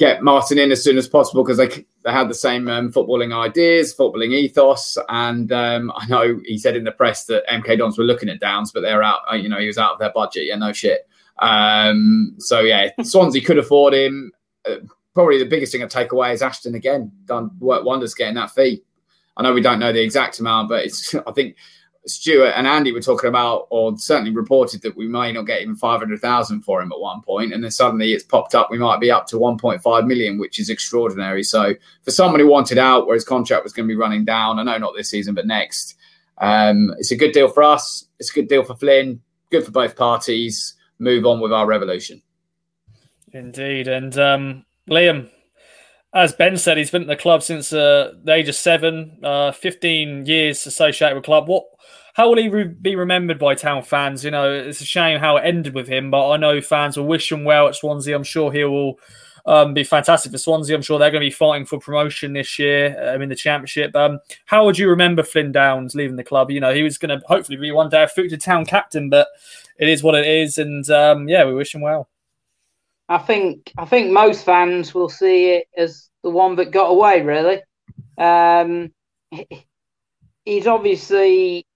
get 0.00 0.22
Martin 0.22 0.58
in 0.58 0.72
as 0.72 0.82
soon 0.82 0.96
as 0.96 1.06
possible 1.06 1.44
because 1.44 1.58
they 1.58 1.68
they 2.04 2.10
had 2.10 2.30
the 2.30 2.34
same 2.34 2.66
um, 2.68 2.90
footballing 2.90 3.36
ideas, 3.38 3.94
footballing 3.94 4.32
ethos, 4.32 4.96
and 5.10 5.52
um, 5.52 5.92
I 5.94 6.06
know 6.06 6.40
he 6.46 6.56
said 6.56 6.74
in 6.74 6.84
the 6.84 6.90
press 6.90 7.26
that 7.26 7.46
MK 7.48 7.78
Dons 7.78 7.98
were 7.98 8.04
looking 8.04 8.30
at 8.30 8.40
Downes, 8.40 8.72
but 8.72 8.80
they're 8.80 9.02
out. 9.02 9.20
Uh, 9.30 9.36
you 9.36 9.48
know, 9.48 9.60
he 9.60 9.66
was 9.66 9.76
out 9.76 9.92
of 9.92 9.98
their 9.98 10.10
budget. 10.12 10.46
Yeah, 10.46 10.56
no 10.56 10.72
shit. 10.72 11.06
Um, 11.38 12.34
so 12.38 12.60
yeah, 12.60 12.88
Swansea 13.02 13.44
could 13.44 13.58
afford 13.58 13.92
him. 13.92 14.32
Uh, 14.66 14.76
probably 15.14 15.38
the 15.38 15.44
biggest 15.44 15.72
thing 15.72 15.82
to 15.82 15.86
take 15.86 16.12
away 16.12 16.32
is 16.32 16.40
Ashton 16.40 16.74
again 16.74 17.12
done 17.26 17.50
work 17.60 17.84
wonders 17.84 18.14
getting 18.14 18.34
that 18.34 18.50
fee. 18.50 18.82
I 19.36 19.42
know 19.42 19.52
we 19.52 19.60
don't 19.60 19.78
know 19.78 19.92
the 19.92 20.02
exact 20.02 20.40
amount, 20.40 20.70
but 20.70 20.86
it's 20.86 21.14
I 21.26 21.32
think 21.32 21.56
Stuart 22.06 22.52
and 22.56 22.66
Andy 22.66 22.92
were 22.92 23.00
talking 23.00 23.28
about, 23.28 23.66
or 23.70 23.96
certainly 23.98 24.30
reported 24.30 24.82
that 24.82 24.96
we 24.96 25.06
might 25.06 25.34
not 25.34 25.46
get 25.46 25.60
even 25.60 25.76
five 25.76 26.00
hundred 26.00 26.20
thousand 26.20 26.62
for 26.62 26.80
him 26.80 26.92
at 26.92 26.98
one 26.98 27.20
point, 27.22 27.52
and 27.52 27.62
then 27.62 27.70
suddenly 27.70 28.12
it's 28.12 28.24
popped 28.24 28.54
up. 28.54 28.70
We 28.70 28.78
might 28.78 29.00
be 29.00 29.10
up 29.10 29.26
to 29.28 29.38
one 29.38 29.58
point 29.58 29.82
five 29.82 30.06
million, 30.06 30.38
which 30.38 30.58
is 30.58 30.70
extraordinary. 30.70 31.42
So 31.42 31.74
for 32.02 32.10
someone 32.10 32.40
who 32.40 32.46
wanted 32.46 32.78
out, 32.78 33.06
where 33.06 33.14
his 33.14 33.24
contract 33.24 33.64
was 33.64 33.72
going 33.72 33.86
to 33.86 33.92
be 33.92 33.98
running 33.98 34.24
down, 34.24 34.58
I 34.58 34.62
know 34.62 34.78
not 34.78 34.94
this 34.96 35.10
season, 35.10 35.34
but 35.34 35.46
next, 35.46 35.96
um, 36.38 36.94
it's 36.98 37.10
a 37.10 37.16
good 37.16 37.32
deal 37.32 37.48
for 37.48 37.62
us. 37.62 38.06
It's 38.18 38.30
a 38.30 38.34
good 38.34 38.48
deal 38.48 38.64
for 38.64 38.76
Flynn. 38.76 39.20
Good 39.50 39.64
for 39.64 39.72
both 39.72 39.96
parties. 39.96 40.74
Move 40.98 41.26
on 41.26 41.40
with 41.40 41.52
our 41.52 41.66
revolution. 41.66 42.22
Indeed, 43.32 43.88
and 43.88 44.16
um, 44.18 44.64
Liam, 44.88 45.30
as 46.12 46.32
Ben 46.32 46.56
said, 46.56 46.76
he's 46.76 46.90
been 46.90 47.02
at 47.02 47.08
the 47.08 47.16
club 47.16 47.42
since 47.42 47.72
uh, 47.72 48.12
the 48.24 48.32
age 48.32 48.48
of 48.48 48.56
seven, 48.56 49.20
uh, 49.22 49.52
15 49.52 50.26
years 50.26 50.66
associated 50.66 51.14
with 51.14 51.24
club. 51.24 51.46
What, 51.48 51.64
how 52.14 52.28
will 52.28 52.38
he 52.38 52.48
re- 52.48 52.64
be 52.64 52.96
remembered 52.96 53.38
by 53.38 53.54
town 53.54 53.82
fans? 53.82 54.24
You 54.24 54.30
know, 54.30 54.52
it's 54.52 54.80
a 54.80 54.84
shame 54.84 55.18
how 55.20 55.36
it 55.36 55.44
ended 55.44 55.74
with 55.74 55.88
him, 55.88 56.10
but 56.10 56.30
I 56.30 56.36
know 56.36 56.60
fans 56.60 56.96
will 56.96 57.06
wish 57.06 57.30
him 57.30 57.44
well 57.44 57.68
at 57.68 57.74
Swansea. 57.76 58.14
I'm 58.14 58.24
sure 58.24 58.52
he 58.52 58.64
will 58.64 58.98
Um, 59.46 59.72
be 59.72 59.84
fantastic 59.84 60.32
for 60.32 60.38
Swansea. 60.38 60.76
I'm 60.76 60.82
sure 60.82 60.98
they're 60.98 61.10
going 61.10 61.22
to 61.22 61.26
be 61.26 61.30
fighting 61.30 61.64
for 61.64 61.78
promotion 61.78 62.34
this 62.34 62.58
year 62.58 62.94
um, 63.08 63.22
in 63.22 63.30
the 63.30 63.34
Championship. 63.34 63.96
Um, 63.96 64.20
how 64.44 64.66
would 64.66 64.76
you 64.76 64.90
remember 64.90 65.22
Flynn 65.22 65.50
Downes 65.50 65.94
leaving 65.94 66.16
the 66.16 66.22
club? 66.22 66.50
You 66.50 66.60
know, 66.60 66.74
he 66.74 66.82
was 66.82 66.98
going 66.98 67.18
to 67.18 67.26
hopefully 67.26 67.56
be 67.56 67.70
one 67.72 67.88
day 67.88 68.02
a 68.02 68.06
future 68.06 68.36
town 68.36 68.66
captain, 68.66 69.08
but 69.08 69.28
it 69.78 69.88
is 69.88 70.02
what 70.02 70.14
it 70.14 70.26
is. 70.26 70.58
And 70.58 70.88
um, 70.90 71.26
yeah, 71.26 71.46
we 71.46 71.54
wish 71.54 71.74
him 71.74 71.80
well. 71.80 72.06
I 73.08 73.16
think 73.16 73.72
I 73.78 73.86
think 73.86 74.12
most 74.12 74.44
fans 74.44 74.94
will 74.94 75.08
see 75.08 75.52
it 75.52 75.68
as 75.74 76.10
the 76.22 76.30
one 76.30 76.54
that 76.56 76.70
got 76.70 76.90
away. 76.90 77.22
Really, 77.22 77.62
um, 78.18 78.92
he's 80.44 80.66
obviously 80.66 81.66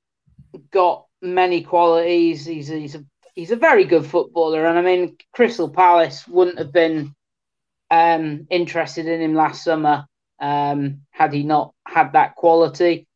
got 0.70 1.06
many 1.22 1.62
qualities. 1.62 2.46
He's 2.46 2.68
he's 2.68 2.94
a 2.94 3.04
he's 3.34 3.50
a 3.50 3.56
very 3.56 3.84
good 3.84 4.06
footballer, 4.06 4.66
and 4.66 4.78
I 4.78 4.82
mean 4.82 5.16
Crystal 5.32 5.68
Palace 5.68 6.26
wouldn't 6.26 6.58
have 6.58 6.72
been 6.72 7.14
um, 7.90 8.46
interested 8.50 9.06
in 9.06 9.20
him 9.20 9.34
last 9.34 9.64
summer 9.64 10.06
um, 10.40 11.02
had 11.10 11.32
he 11.32 11.42
not 11.42 11.74
had 11.86 12.12
that 12.12 12.36
quality. 12.36 13.06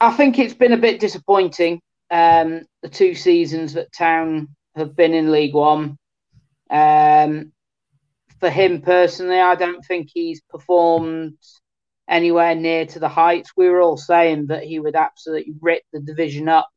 I 0.00 0.12
think 0.12 0.38
it's 0.38 0.54
been 0.54 0.72
a 0.72 0.78
bit 0.78 1.00
disappointing 1.00 1.80
um, 2.10 2.62
the 2.82 2.88
two 2.88 3.14
seasons 3.14 3.74
that 3.74 3.92
Town 3.92 4.48
have 4.76 4.94
been 4.94 5.14
in 5.14 5.32
League 5.32 5.54
One. 5.54 5.98
Um, 6.70 7.52
for 8.38 8.50
him 8.50 8.82
personally, 8.82 9.40
I 9.40 9.56
don't 9.56 9.84
think 9.84 10.10
he's 10.12 10.40
performed 10.42 11.38
anywhere 12.08 12.54
near 12.54 12.86
to 12.86 12.98
the 12.98 13.08
heights. 13.08 13.52
We 13.56 13.68
were 13.68 13.80
all 13.80 13.96
saying 13.96 14.46
that 14.48 14.64
he 14.64 14.80
would 14.80 14.96
absolutely 14.96 15.54
rip 15.60 15.82
the 15.92 16.00
division 16.00 16.48
up, 16.48 16.68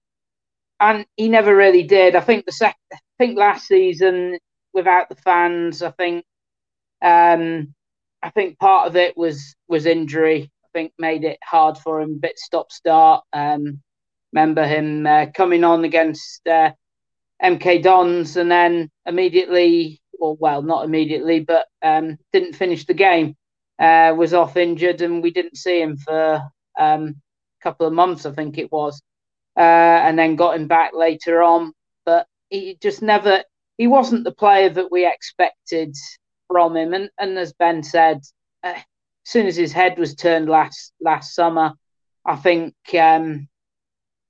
and 0.79 1.05
he 1.17 1.29
never 1.29 1.55
really 1.55 1.83
did. 1.83 2.15
I 2.15 2.21
think 2.21 2.45
the 2.45 2.51
sec- 2.51 2.77
I 2.93 2.97
think 3.17 3.37
last 3.37 3.67
season 3.67 4.37
without 4.73 5.09
the 5.09 5.15
fans, 5.15 5.81
I 5.81 5.91
think 5.91 6.25
um, 7.01 7.73
I 8.21 8.29
think 8.29 8.59
part 8.59 8.87
of 8.87 8.95
it 8.95 9.17
was 9.17 9.55
was 9.67 9.85
injury. 9.85 10.51
I 10.65 10.67
think 10.73 10.93
made 10.99 11.23
it 11.23 11.39
hard 11.43 11.77
for 11.77 12.01
him, 12.01 12.19
bit 12.19 12.37
stop 12.39 12.71
start. 12.71 13.23
Um, 13.33 13.81
remember 14.33 14.65
him 14.65 15.05
uh, 15.05 15.27
coming 15.33 15.63
on 15.63 15.83
against 15.83 16.47
uh, 16.47 16.71
MK 17.43 17.81
Dons 17.81 18.37
and 18.37 18.51
then 18.51 18.89
immediately, 19.05 20.01
or 20.19 20.35
well, 20.35 20.61
not 20.61 20.85
immediately, 20.85 21.39
but 21.41 21.67
um, 21.81 22.17
didn't 22.31 22.55
finish 22.55 22.85
the 22.85 22.93
game. 22.93 23.35
Uh, 23.81 24.13
was 24.15 24.33
off 24.33 24.57
injured, 24.57 25.01
and 25.01 25.23
we 25.23 25.31
didn't 25.31 25.57
see 25.57 25.81
him 25.81 25.97
for 25.97 26.43
um, 26.79 27.15
a 27.59 27.63
couple 27.63 27.87
of 27.87 27.93
months, 27.93 28.27
I 28.27 28.31
think 28.31 28.59
it 28.59 28.71
was, 28.71 29.01
uh, 29.57 29.59
and 30.05 30.19
then 30.19 30.35
got 30.35 30.55
him 30.55 30.67
back 30.67 30.91
later 30.93 31.41
on. 31.41 31.73
But 32.05 32.27
he 32.49 32.77
just 32.79 33.01
never, 33.01 33.43
he 33.77 33.87
wasn't 33.87 34.23
the 34.23 34.33
player 34.33 34.69
that 34.69 34.91
we 34.91 35.07
expected 35.07 35.95
from 36.47 36.77
him. 36.77 36.93
And, 36.93 37.09
and 37.17 37.37
as 37.39 37.53
Ben 37.53 37.81
said, 37.81 38.21
uh, 38.63 38.75
as 38.75 38.83
soon 39.25 39.47
as 39.47 39.55
his 39.55 39.71
head 39.71 39.97
was 39.97 40.15
turned 40.15 40.47
last 40.47 40.93
last 41.01 41.33
summer, 41.33 41.73
I 42.25 42.35
think 42.35 42.75
um, 42.93 43.47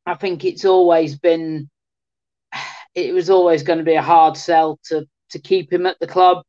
I 0.05 0.15
think 0.15 0.45
it's 0.45 0.65
always 0.65 1.17
been 1.17 1.69
it 2.95 3.13
was 3.13 3.29
always 3.29 3.63
going 3.63 3.79
to 3.79 3.85
be 3.85 3.95
a 3.95 4.01
hard 4.01 4.37
sell 4.37 4.79
to 4.85 5.05
to 5.31 5.39
keep 5.39 5.71
him 5.71 5.85
at 5.85 5.97
the 5.99 6.07
club. 6.07 6.43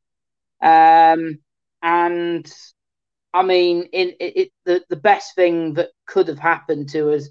Um, 0.62 1.38
and 1.82 2.52
I 3.34 3.42
mean, 3.42 3.88
in 3.92 4.10
it, 4.20 4.36
it, 4.36 4.52
the 4.64 4.84
the 4.88 4.96
best 4.96 5.34
thing 5.34 5.74
that 5.74 5.90
could 6.06 6.28
have 6.28 6.38
happened 6.38 6.90
to 6.90 7.12
us 7.12 7.28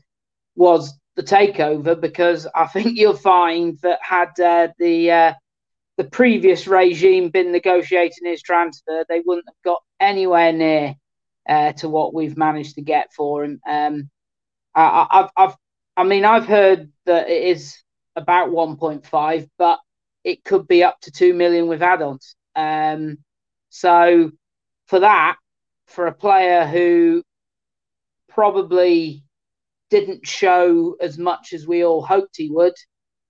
was 0.56 0.94
the 1.16 1.24
takeover 1.24 2.00
because 2.00 2.48
I 2.56 2.68
think 2.68 2.96
you'll 2.98 3.16
find 3.16 3.78
that 3.84 4.00
had 4.02 4.40
uh, 4.40 4.70
the 4.80 5.12
uh, 5.12 5.34
the 5.98 6.04
previous 6.06 6.68
regime 6.68 7.30
been 7.30 7.52
negotiating 7.52 8.26
his 8.26 8.42
transfer, 8.42 9.06
they 9.08 9.22
wouldn't 9.24 9.48
have 9.48 9.62
got 9.64 9.82
anywhere 10.00 10.52
near 10.52 10.96
uh, 11.48 11.74
to 11.74 11.90
what 11.90 12.14
we've 12.14 12.38
managed 12.38 12.76
to 12.76 12.82
get 12.82 13.14
for 13.14 13.44
him. 13.44 13.60
Um, 13.70 14.10
I, 14.74 15.08
I've, 15.12 15.30
I've, 15.38 15.56
I 15.98 16.04
mean, 16.04 16.26
I've 16.26 16.48
heard 16.48 16.92
that 17.06 17.30
it 17.30 17.44
is 17.44 17.78
about 18.16 18.50
1.5, 18.50 19.50
but 19.58 19.80
it 20.24 20.44
could 20.44 20.68
be 20.68 20.84
up 20.84 21.00
to 21.02 21.12
2 21.12 21.34
million 21.34 21.68
with 21.68 21.82
add-ons. 21.82 22.36
Um, 22.56 23.18
so 23.70 24.32
for 24.88 25.02
that, 25.02 25.36
for 25.92 26.08
a 26.08 26.14
player 26.14 26.66
who 26.66 27.24
probably 28.30 29.24
didn't 29.90 30.26
show 30.26 30.96
as 31.02 31.18
much 31.18 31.54
as 31.54 31.68
we 31.68 31.84
all 31.84 32.02
hoped 32.02 32.38
he 32.38 32.50
would, 32.50 32.74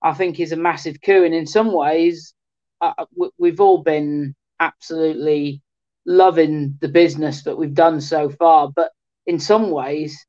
I 0.02 0.14
think 0.14 0.38
is 0.38 0.52
a 0.52 0.56
massive 0.56 1.00
coup. 1.04 1.24
And 1.24 1.34
in 1.34 1.46
some 1.46 1.72
ways, 1.72 2.34
uh, 2.80 2.92
we've 3.38 3.60
all 3.60 3.82
been 3.82 4.34
absolutely 4.60 5.60
loving 6.06 6.78
the 6.80 6.88
business 6.88 7.42
that 7.44 7.56
we've 7.56 7.74
done 7.74 8.00
so 8.00 8.28
far. 8.30 8.70
But 8.74 8.92
in 9.26 9.38
some 9.38 9.70
ways, 9.70 10.24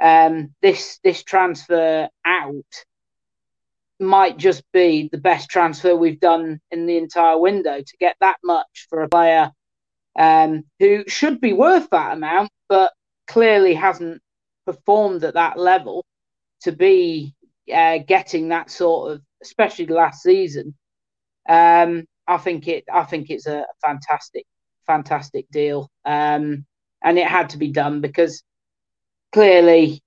um, 0.00 0.54
this 0.62 1.00
this 1.02 1.22
transfer 1.22 2.08
out 2.24 2.84
might 4.00 4.36
just 4.36 4.62
be 4.72 5.08
the 5.10 5.18
best 5.18 5.50
transfer 5.50 5.94
we've 5.96 6.20
done 6.20 6.60
in 6.70 6.86
the 6.86 6.98
entire 6.98 7.36
window 7.38 7.78
to 7.78 7.96
get 7.98 8.16
that 8.20 8.36
much 8.44 8.86
for 8.88 9.02
a 9.02 9.08
player 9.08 9.50
um, 10.18 10.64
who 10.80 11.04
should 11.06 11.40
be 11.40 11.52
worth 11.52 11.88
that 11.90 12.12
amount, 12.12 12.50
but 12.68 12.92
clearly 13.28 13.72
hasn't 13.72 14.20
performed 14.66 15.24
at 15.24 15.34
that 15.34 15.58
level 15.58 16.04
to 16.62 16.72
be 16.72 17.34
uh, 17.72 17.98
getting 17.98 18.48
that 18.48 18.70
sort 18.70 19.12
of, 19.12 19.22
especially 19.42 19.84
the 19.84 19.94
last 19.94 20.22
season, 20.22 20.74
um, 21.48 22.04
I 22.26 22.36
think 22.36 22.68
it. 22.68 22.84
I 22.92 23.04
think 23.04 23.30
it's 23.30 23.46
a 23.46 23.64
fantastic, 23.82 24.44
fantastic 24.86 25.48
deal, 25.50 25.88
um, 26.04 26.66
and 27.02 27.18
it 27.18 27.26
had 27.26 27.50
to 27.50 27.58
be 27.58 27.70
done 27.70 28.00
because 28.00 28.42
clearly, 29.32 30.02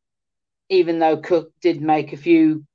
even 0.70 1.00
though 1.00 1.18
Cook 1.18 1.52
did 1.62 1.82
make 1.82 2.14
a 2.14 2.18
few 2.18 2.66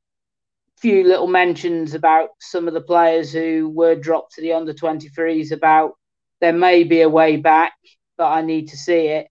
few 0.78 1.04
little 1.04 1.26
mentions 1.26 1.94
about 1.94 2.30
some 2.40 2.68
of 2.68 2.74
the 2.74 2.80
players 2.80 3.32
who 3.32 3.68
were 3.68 3.94
dropped 3.94 4.34
to 4.34 4.42
the 4.42 4.52
under 4.52 4.74
23s 4.74 5.50
about 5.50 5.94
there 6.40 6.52
may 6.52 6.84
be 6.84 7.00
a 7.00 7.08
way 7.08 7.36
back, 7.36 7.74
but 8.16 8.26
I 8.26 8.42
need 8.42 8.68
to 8.68 8.76
see 8.76 9.06
it. 9.08 9.28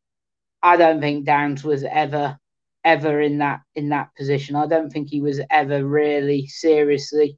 I 0.61 0.77
don't 0.77 0.99
think 0.99 1.25
Downes 1.25 1.63
was 1.63 1.83
ever 1.83 2.37
ever 2.83 3.19
in 3.19 3.39
that 3.39 3.61
in 3.73 3.89
that 3.89 4.15
position. 4.15 4.55
I 4.55 4.67
don't 4.67 4.91
think 4.91 5.09
he 5.09 5.21
was 5.21 5.41
ever 5.49 5.85
really 5.85 6.47
seriously 6.47 7.37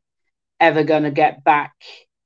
ever 0.59 0.83
going 0.83 1.03
to 1.03 1.11
get 1.11 1.43
back 1.43 1.73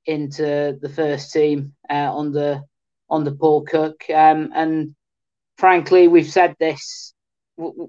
into 0.06 0.78
the 0.82 0.89
first 0.89 1.32
team 1.32 1.74
uh, 1.89 2.16
under 2.16 2.62
under 3.10 3.32
Paul 3.32 3.64
Cook. 3.64 4.03
Um, 4.10 4.52
and 4.53 4.95
frankly, 5.57 6.07
we've 6.07 6.30
said 6.30 6.56
this: 6.60 7.14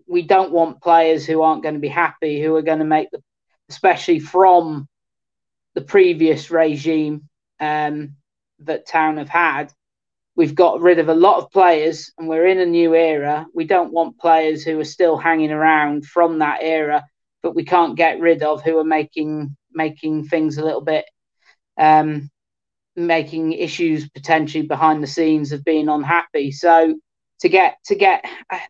we 0.07 0.23
don't 0.23 0.53
want 0.53 0.83
players 0.83 1.27
who 1.27 1.43
aren't 1.43 1.63
going 1.63 1.75
to 1.75 1.81
be 1.81 1.89
happy, 1.89 2.43
who 2.43 2.55
are 2.57 2.63
going 2.63 2.81
to 2.81 2.85
make 2.85 3.11
the, 3.11 3.23
especially 3.69 4.19
from 4.19 4.89
the 5.75 5.81
previous 5.81 6.51
regime 6.51 7.29
um, 7.61 8.17
that 8.67 8.87
Town 8.87 9.17
have 9.17 9.29
had. 9.29 9.73
We've 10.35 10.55
got 10.55 10.81
rid 10.81 10.99
of 10.99 11.09
a 11.09 11.15
lot 11.15 11.39
of 11.39 11.51
players, 11.51 12.13
and 12.17 12.29
we're 12.29 12.47
in 12.47 12.59
a 12.59 12.67
new 12.67 12.95
era. 12.95 13.47
We 13.55 13.65
don't 13.65 13.93
want 13.93 14.19
players 14.19 14.65
who 14.65 14.81
are 14.81 14.85
still 14.85 15.17
hanging 15.17 15.53
around 15.53 16.07
from 16.07 16.39
that 16.39 16.61
era, 16.63 17.05
but 17.43 17.55
we 17.55 17.65
can't 17.65 17.97
get 17.97 18.21
rid 18.21 18.43
of 18.43 18.63
who 18.63 18.79
are 18.79 18.85
making 18.85 19.57
making 19.75 20.25
things 20.25 20.59
a 20.59 20.65
little 20.65 20.83
bit 20.83 21.05
um, 21.79 22.31
making 22.97 23.53
issues 23.53 24.09
potentially 24.11 24.67
behind 24.67 25.03
the 25.03 25.07
scenes 25.07 25.53
of 25.53 25.65
being 25.65 25.89
unhappy. 25.89 26.51
So 26.53 26.95
to 27.41 27.49
get 27.49 27.77
to 27.87 27.95
get 27.95 28.25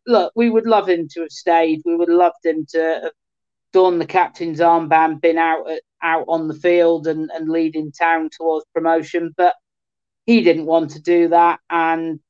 look, 0.07 0.33
we 0.35 0.51
would 0.51 0.67
love 0.67 0.89
him 0.89 1.09
to 1.13 1.21
have 1.23 1.31
stayed. 1.31 1.83
We 1.85 1.97
would 1.97 2.09
have 2.09 2.19
loved 2.19 2.45
him 2.45 2.67
to 2.71 3.01
have 3.05 3.13
done 3.73 3.99
the 3.99 4.07
captain's 4.07 4.61
armband, 4.61 5.21
been 5.21 5.39
out 5.39 5.67
out 6.03 6.25
on 6.29 6.49
the 6.49 6.55
field 6.55 7.07
and, 7.07 7.31
and 7.35 7.49
leading 7.49 7.93
town 7.93 8.31
towards 8.37 8.67
promotion, 8.75 9.33
but 9.37 9.55
he 10.27 10.43
didn't 10.43 10.67
want 10.67 10.93
to 10.93 11.01
do 11.01 11.29
that. 11.29 11.61
And 11.71 12.21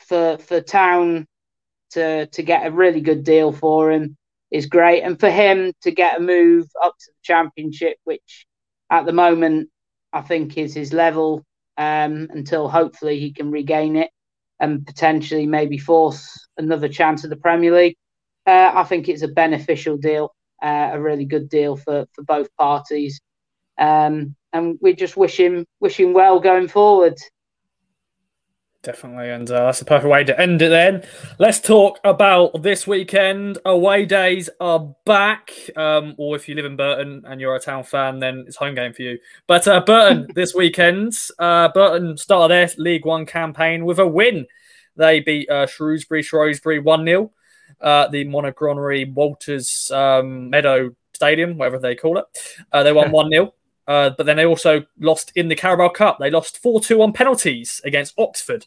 for 0.00 0.38
for 0.38 0.60
town 0.60 1.26
to 1.90 2.26
to 2.26 2.42
get 2.42 2.66
a 2.66 2.70
really 2.72 3.00
good 3.00 3.24
deal 3.24 3.52
for 3.52 3.90
him 3.90 4.16
is 4.50 4.66
great. 4.66 5.02
And 5.02 5.18
for 5.18 5.30
him 5.30 5.72
to 5.82 5.90
get 5.90 6.18
a 6.18 6.20
move 6.20 6.66
up 6.82 6.94
to 6.98 7.06
the 7.06 7.18
championship, 7.22 7.96
which 8.04 8.46
at 8.90 9.06
the 9.06 9.12
moment 9.12 9.70
I 10.12 10.22
think 10.22 10.58
is 10.58 10.74
his 10.74 10.92
level, 10.92 11.44
um, 11.76 12.28
until 12.30 12.68
hopefully 12.68 13.18
he 13.20 13.32
can 13.32 13.50
regain 13.50 13.96
it 13.96 14.10
and 14.58 14.86
potentially 14.86 15.46
maybe 15.46 15.78
force 15.78 16.30
another 16.58 16.88
chance 16.88 17.24
at 17.24 17.30
the 17.30 17.36
Premier 17.36 17.72
League. 17.72 17.96
Uh, 18.46 18.72
I 18.74 18.84
think 18.84 19.08
it's 19.08 19.22
a 19.22 19.28
beneficial 19.28 19.96
deal, 19.96 20.34
uh, 20.62 20.90
a 20.92 21.00
really 21.00 21.24
good 21.24 21.48
deal 21.48 21.76
for, 21.76 22.06
for 22.12 22.22
both 22.24 22.54
parties. 22.56 23.20
Um, 23.78 24.36
and 24.52 24.78
we 24.82 24.94
just 24.94 25.16
wish 25.16 25.38
him 25.38 25.64
wish 25.80 25.98
him 25.98 26.12
well 26.12 26.40
going 26.40 26.68
forward. 26.68 27.16
Definitely, 28.82 29.28
and 29.28 29.50
uh, 29.50 29.66
that's 29.66 29.80
the 29.80 29.84
perfect 29.84 30.10
way 30.10 30.24
to 30.24 30.40
end 30.40 30.62
it. 30.62 30.70
Then 30.70 31.02
let's 31.38 31.60
talk 31.60 32.00
about 32.02 32.62
this 32.62 32.86
weekend. 32.86 33.58
Away 33.66 34.06
days 34.06 34.48
are 34.58 34.94
back, 35.04 35.52
um, 35.76 36.14
or 36.16 36.34
if 36.34 36.48
you 36.48 36.54
live 36.54 36.64
in 36.64 36.76
Burton 36.76 37.22
and 37.26 37.42
you're 37.42 37.54
a 37.54 37.60
town 37.60 37.84
fan, 37.84 38.20
then 38.20 38.44
it's 38.46 38.56
home 38.56 38.74
game 38.74 38.94
for 38.94 39.02
you. 39.02 39.18
But 39.46 39.68
uh, 39.68 39.80
Burton 39.80 40.28
this 40.34 40.54
weekend, 40.54 41.12
uh, 41.38 41.68
Burton 41.74 42.16
started 42.16 42.54
their 42.54 42.70
League 42.82 43.04
One 43.04 43.26
campaign 43.26 43.84
with 43.84 43.98
a 43.98 44.06
win. 44.06 44.46
They 44.96 45.20
beat 45.20 45.50
uh, 45.50 45.66
Shrewsbury 45.66 46.22
Shrewsbury 46.22 46.78
one 46.78 47.04
0 47.04 47.30
uh, 47.82 48.08
the 48.08 48.24
Montgomery 48.24 49.04
Waters 49.04 49.90
um, 49.90 50.48
Meadow 50.48 50.94
Stadium, 51.12 51.58
whatever 51.58 51.78
they 51.78 51.94
call 51.94 52.16
it. 52.16 52.24
Uh, 52.72 52.82
they 52.82 52.92
won 52.92 53.10
one 53.12 53.30
0 53.30 53.52
uh, 53.90 54.10
but 54.10 54.24
then 54.24 54.36
they 54.36 54.46
also 54.46 54.84
lost 55.00 55.32
in 55.34 55.48
the 55.48 55.56
Carabao 55.56 55.88
Cup. 55.88 56.18
They 56.20 56.30
lost 56.30 56.62
4 56.62 56.80
2 56.80 57.02
on 57.02 57.12
penalties 57.12 57.80
against 57.84 58.14
Oxford. 58.16 58.64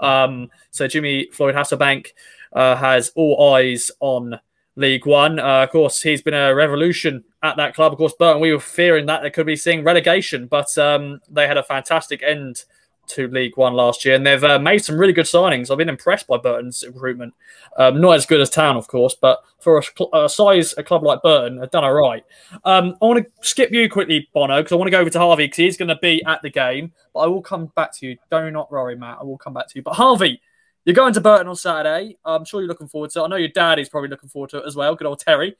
Um, 0.00 0.50
so 0.70 0.88
Jimmy 0.88 1.28
Floyd 1.30 1.54
Hasselbaink 1.54 2.14
uh, 2.54 2.74
has 2.76 3.12
all 3.14 3.52
eyes 3.54 3.90
on 4.00 4.40
League 4.76 5.04
One. 5.04 5.38
Uh, 5.38 5.64
of 5.64 5.70
course, 5.72 6.00
he's 6.00 6.22
been 6.22 6.32
a 6.32 6.54
revolution 6.54 7.22
at 7.42 7.58
that 7.58 7.74
club. 7.74 7.92
Of 7.92 7.98
course, 7.98 8.14
Burton, 8.18 8.40
we 8.40 8.50
were 8.50 8.60
fearing 8.60 9.04
that 9.06 9.20
they 9.20 9.28
could 9.28 9.44
be 9.44 9.56
seeing 9.56 9.84
relegation, 9.84 10.46
but 10.46 10.78
um, 10.78 11.20
they 11.28 11.46
had 11.46 11.58
a 11.58 11.62
fantastic 11.62 12.22
end 12.22 12.64
to 13.08 13.28
League 13.28 13.56
One 13.56 13.74
last 13.74 14.04
year, 14.04 14.14
and 14.14 14.26
they've 14.26 14.42
uh, 14.42 14.58
made 14.58 14.78
some 14.78 14.98
really 14.98 15.12
good 15.12 15.26
signings. 15.26 15.70
I've 15.70 15.78
been 15.78 15.88
impressed 15.88 16.26
by 16.26 16.38
Burton's 16.38 16.84
recruitment. 16.86 17.34
Um, 17.76 18.00
not 18.00 18.12
as 18.16 18.26
good 18.26 18.40
as 18.40 18.50
Town, 18.50 18.76
of 18.76 18.88
course, 18.88 19.14
but 19.14 19.40
for 19.58 19.78
a, 19.78 20.16
a 20.24 20.28
size 20.28 20.74
a 20.76 20.82
club 20.82 21.02
like 21.02 21.22
Burton, 21.22 21.58
they've 21.58 21.70
done 21.70 21.84
all 21.84 21.94
right. 21.94 22.24
Um, 22.64 22.96
I 23.02 23.04
want 23.04 23.24
to 23.24 23.46
skip 23.46 23.70
you 23.72 23.88
quickly, 23.88 24.28
Bono, 24.32 24.58
because 24.58 24.72
I 24.72 24.76
want 24.76 24.86
to 24.86 24.92
go 24.92 25.00
over 25.00 25.10
to 25.10 25.18
Harvey 25.18 25.44
because 25.44 25.58
he's 25.58 25.76
going 25.76 25.88
to 25.88 25.98
be 26.00 26.22
at 26.24 26.42
the 26.42 26.50
game. 26.50 26.92
But 27.12 27.20
I 27.20 27.26
will 27.26 27.42
come 27.42 27.66
back 27.76 27.92
to 27.98 28.06
you. 28.06 28.16
Do 28.30 28.50
not 28.50 28.70
worry, 28.70 28.96
Matt. 28.96 29.18
I 29.20 29.24
will 29.24 29.38
come 29.38 29.54
back 29.54 29.68
to 29.68 29.72
you. 29.76 29.82
But 29.82 29.94
Harvey, 29.94 30.40
you're 30.84 30.94
going 30.94 31.14
to 31.14 31.20
Burton 31.20 31.48
on 31.48 31.56
Saturday. 31.56 32.16
I'm 32.24 32.44
sure 32.44 32.60
you're 32.60 32.68
looking 32.68 32.88
forward 32.88 33.10
to 33.10 33.20
it. 33.20 33.24
I 33.24 33.28
know 33.28 33.36
your 33.36 33.48
dad 33.48 33.78
is 33.78 33.88
probably 33.88 34.08
looking 34.08 34.28
forward 34.28 34.50
to 34.50 34.58
it 34.58 34.66
as 34.66 34.74
well. 34.74 34.94
Good 34.94 35.06
old 35.06 35.20
Terry. 35.20 35.56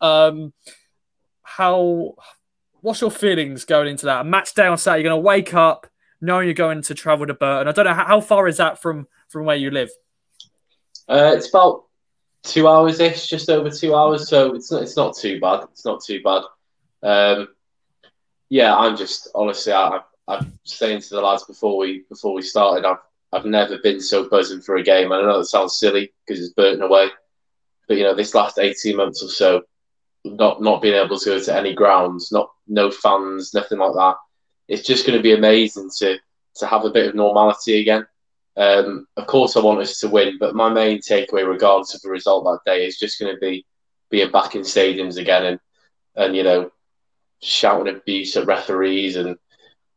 Um, 0.00 0.52
how? 1.42 2.14
What's 2.80 3.00
your 3.00 3.10
feelings 3.10 3.64
going 3.64 3.88
into 3.88 4.06
that? 4.06 4.22
A 4.22 4.24
match 4.24 4.54
day 4.54 4.66
on 4.66 4.78
Saturday. 4.78 5.02
You're 5.02 5.12
going 5.12 5.22
to 5.22 5.26
wake 5.26 5.54
up 5.54 5.86
knowing 6.22 6.46
you're 6.46 6.54
going 6.54 6.80
to 6.82 6.94
travel 6.94 7.26
to 7.26 7.34
Burton. 7.34 7.68
I 7.68 7.72
don't 7.72 7.84
know 7.84 7.92
how, 7.92 8.20
far 8.20 8.48
is 8.48 8.56
that 8.56 8.80
from 8.80 9.06
from 9.28 9.44
where 9.44 9.56
you 9.56 9.70
live. 9.70 9.90
Uh, 11.08 11.32
it's 11.34 11.48
about 11.48 11.84
two 12.44 12.68
hours 12.68 13.00
ish, 13.00 13.26
just 13.26 13.50
over 13.50 13.68
two 13.68 13.94
hours. 13.94 14.28
So 14.28 14.54
it's 14.54 14.70
not 14.70 14.82
it's 14.82 14.96
not 14.96 15.16
too 15.16 15.40
bad. 15.40 15.64
It's 15.72 15.84
not 15.84 16.02
too 16.02 16.22
bad. 16.22 16.42
Um, 17.02 17.48
yeah, 18.48 18.74
I'm 18.74 18.96
just 18.96 19.28
honestly, 19.34 19.72
I, 19.72 20.00
I'm 20.28 20.58
saying 20.64 21.02
to 21.02 21.10
the 21.10 21.20
lads 21.20 21.44
before 21.44 21.76
we 21.76 22.04
before 22.08 22.32
we 22.32 22.42
started, 22.42 22.86
I've 22.86 22.98
I've 23.32 23.46
never 23.46 23.78
been 23.78 24.00
so 24.00 24.28
buzzing 24.28 24.60
for 24.60 24.76
a 24.76 24.82
game. 24.82 25.10
I 25.10 25.20
know 25.20 25.38
that 25.38 25.46
sounds 25.46 25.78
silly 25.78 26.12
because 26.24 26.42
it's 26.42 26.54
Burton 26.54 26.82
away, 26.82 27.08
but 27.88 27.96
you 27.96 28.04
know 28.04 28.14
this 28.14 28.34
last 28.34 28.58
18 28.58 28.96
months 28.96 29.22
or 29.22 29.28
so, 29.28 29.62
not 30.24 30.62
not 30.62 30.82
being 30.82 30.94
able 30.94 31.18
to 31.18 31.30
go 31.30 31.40
to 31.40 31.56
any 31.56 31.74
grounds, 31.74 32.30
not 32.30 32.50
no 32.68 32.92
fans, 32.92 33.52
nothing 33.54 33.78
like 33.78 33.94
that 33.94 34.16
it's 34.72 34.86
just 34.88 35.06
going 35.06 35.18
to 35.18 35.22
be 35.22 35.34
amazing 35.34 35.90
to 35.98 36.18
to 36.56 36.66
have 36.66 36.84
a 36.84 36.90
bit 36.90 37.06
of 37.06 37.14
normality 37.14 37.80
again. 37.80 38.06
Um, 38.56 39.06
of 39.16 39.26
course, 39.26 39.54
I 39.54 39.60
want 39.60 39.80
us 39.80 39.98
to 40.00 40.08
win, 40.08 40.38
but 40.38 40.54
my 40.54 40.70
main 40.70 40.98
takeaway, 40.98 41.46
regardless 41.46 41.94
of 41.94 42.00
the 42.00 42.10
result 42.10 42.44
that 42.44 42.70
day, 42.70 42.86
is 42.86 42.98
just 42.98 43.20
going 43.20 43.34
to 43.34 43.38
be 43.38 43.66
being 44.10 44.30
back 44.30 44.54
in 44.54 44.62
stadiums 44.62 45.18
again 45.18 45.44
and 45.44 45.60
and 46.16 46.34
you 46.34 46.42
know 46.42 46.70
shouting 47.42 47.94
abuse 47.94 48.34
at 48.36 48.46
referees 48.46 49.16
and 49.16 49.36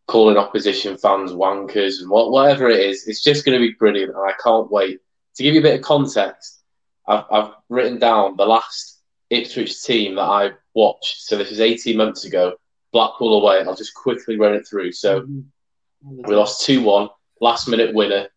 calling 0.08 0.38
opposition 0.38 0.98
fans 0.98 1.32
wankers 1.32 2.02
and 2.02 2.10
what, 2.10 2.32
whatever 2.32 2.70
it 2.70 2.82
is. 2.82 3.08
It's 3.08 3.24
just 3.24 3.46
going 3.46 3.58
to 3.58 3.66
be 3.66 3.76
brilliant, 3.80 4.14
and 4.14 4.30
I 4.30 4.34
can't 4.44 4.70
wait. 4.70 5.00
To 5.36 5.44
give 5.44 5.54
you 5.54 5.62
a 5.62 5.64
bit 5.64 5.80
of 5.80 5.86
context, 5.86 6.64
I've, 7.08 7.24
I've 7.32 7.52
written 7.70 7.98
down 7.98 8.36
the 8.36 8.46
last 8.46 9.02
Ipswich 9.30 9.84
team 9.84 10.16
that 10.16 10.30
I 10.40 10.52
watched. 10.74 11.22
So 11.22 11.38
this 11.38 11.50
was 11.50 11.62
18 11.62 11.96
months 11.96 12.26
ago 12.26 12.58
Blackpool 12.92 13.42
away. 13.42 13.64
I'll 13.64 13.76
just 13.76 13.94
quickly 13.94 14.38
run 14.38 14.54
it 14.54 14.68
through. 14.68 14.92
So 14.92 15.22
mm-hmm. 15.22 16.22
we 16.28 16.36
lost 16.36 16.66
two 16.66 16.82
one, 16.82 17.10
last 17.42 17.68
minute 17.68 17.94
winner. 17.94 18.28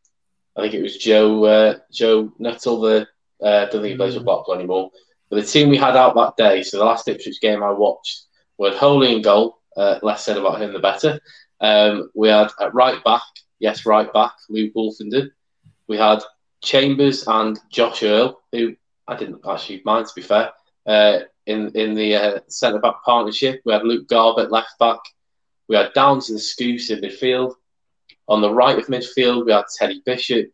I 0.57 0.63
think 0.63 0.75
it 0.75 0.83
was 0.83 0.97
Joe 0.97 1.45
uh, 1.45 1.79
Joe 1.93 2.33
Nuttall. 2.39 2.81
The 2.81 3.07
uh, 3.43 3.67
don't 3.67 3.83
think 3.83 3.87
he 3.87 3.97
plays 3.97 4.15
for 4.15 4.21
mm-hmm. 4.21 4.27
Blackpool 4.27 4.55
anymore. 4.55 4.91
But 5.31 5.37
the 5.37 5.47
team 5.47 5.69
we 5.69 5.77
had 5.77 5.97
out 5.97 6.15
that 6.15 6.37
day, 6.37 6.63
so 6.63 6.79
the 6.79 6.85
last 6.85 7.07
Ipswich 7.07 7.41
game 7.41 7.63
I 7.63 7.71
watched, 7.71 8.25
we 8.57 8.69
had 8.69 8.79
Holy 8.79 9.15
in 9.15 9.23
goal. 9.23 9.59
Uh, 9.77 9.99
less 10.03 10.25
said 10.25 10.37
about 10.37 10.61
him, 10.61 10.73
the 10.73 10.81
better. 10.81 11.21
Um, 11.61 12.11
we 12.15 12.29
had 12.29 12.49
at 12.61 12.75
right 12.75 13.03
back, 13.05 13.23
yes, 13.61 13.87
right 13.87 14.13
back, 14.13 14.33
Luke 14.49 14.73
Woolfenden. 14.75 15.31
We 15.87 15.97
had 15.97 16.21
Chambers 16.63 17.27
and 17.29 17.59
Josh 17.71 18.03
Earl, 18.03 18.43
who 18.51 18.75
I 19.07 19.17
didn't 19.17 19.43
actually 19.49 19.83
mind, 19.85 20.07
to 20.07 20.13
be 20.17 20.23
fair. 20.23 20.51
Uh, 20.87 21.21
in 21.49 21.71
in 21.75 21.95
the 21.95 22.15
uh, 22.15 22.41
centre 22.49 22.79
back 22.79 23.03
partnership. 23.05 23.61
We 23.65 23.73
had 23.73 23.85
Luke 23.85 24.07
Garbutt 24.09 24.51
left 24.51 24.79
back. 24.79 25.01
We 25.69 25.77
had 25.77 25.93
Downes 25.95 26.31
and 26.31 26.39
Skuse 26.39 26.91
in 26.91 27.01
midfield. 27.01 27.55
On 28.29 28.41
the 28.41 28.53
right 28.53 28.79
of 28.79 28.87
midfield, 28.87 29.47
we 29.47 29.53
had 29.53 29.65
Teddy 29.77 30.03
Bishop. 30.05 30.51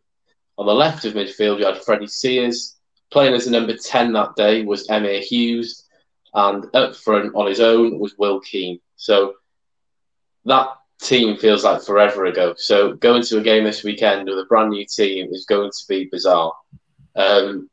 On 0.57 0.65
the 0.65 0.73
left 0.73 1.05
of 1.05 1.13
midfield, 1.13 1.57
we 1.57 1.65
had 1.65 1.83
Freddie 1.83 2.07
Sears. 2.07 2.77
Playing 3.11 3.33
as 3.35 3.47
a 3.47 3.51
number 3.51 3.75
10 3.75 4.13
that 4.13 4.35
day 4.35 4.63
was 4.63 4.87
Emyr 4.87 5.21
Huws. 5.21 5.83
And 6.33 6.65
up 6.73 6.95
front 6.95 7.33
on 7.35 7.47
his 7.47 7.59
own 7.59 7.99
was 7.99 8.17
Will 8.17 8.39
Keane. 8.39 8.79
So 8.95 9.35
that 10.45 10.69
team 11.01 11.37
feels 11.37 11.63
like 11.63 11.81
forever 11.81 12.25
ago. 12.25 12.55
So 12.57 12.93
going 12.93 13.23
to 13.23 13.37
a 13.37 13.43
game 13.43 13.63
this 13.63 13.83
weekend 13.83 14.27
with 14.27 14.39
a 14.39 14.45
brand 14.45 14.69
new 14.69 14.85
team 14.85 15.27
is 15.31 15.45
going 15.45 15.71
to 15.71 15.85
be 15.87 16.09
bizarre. 16.11 16.53
Um, 17.15 17.69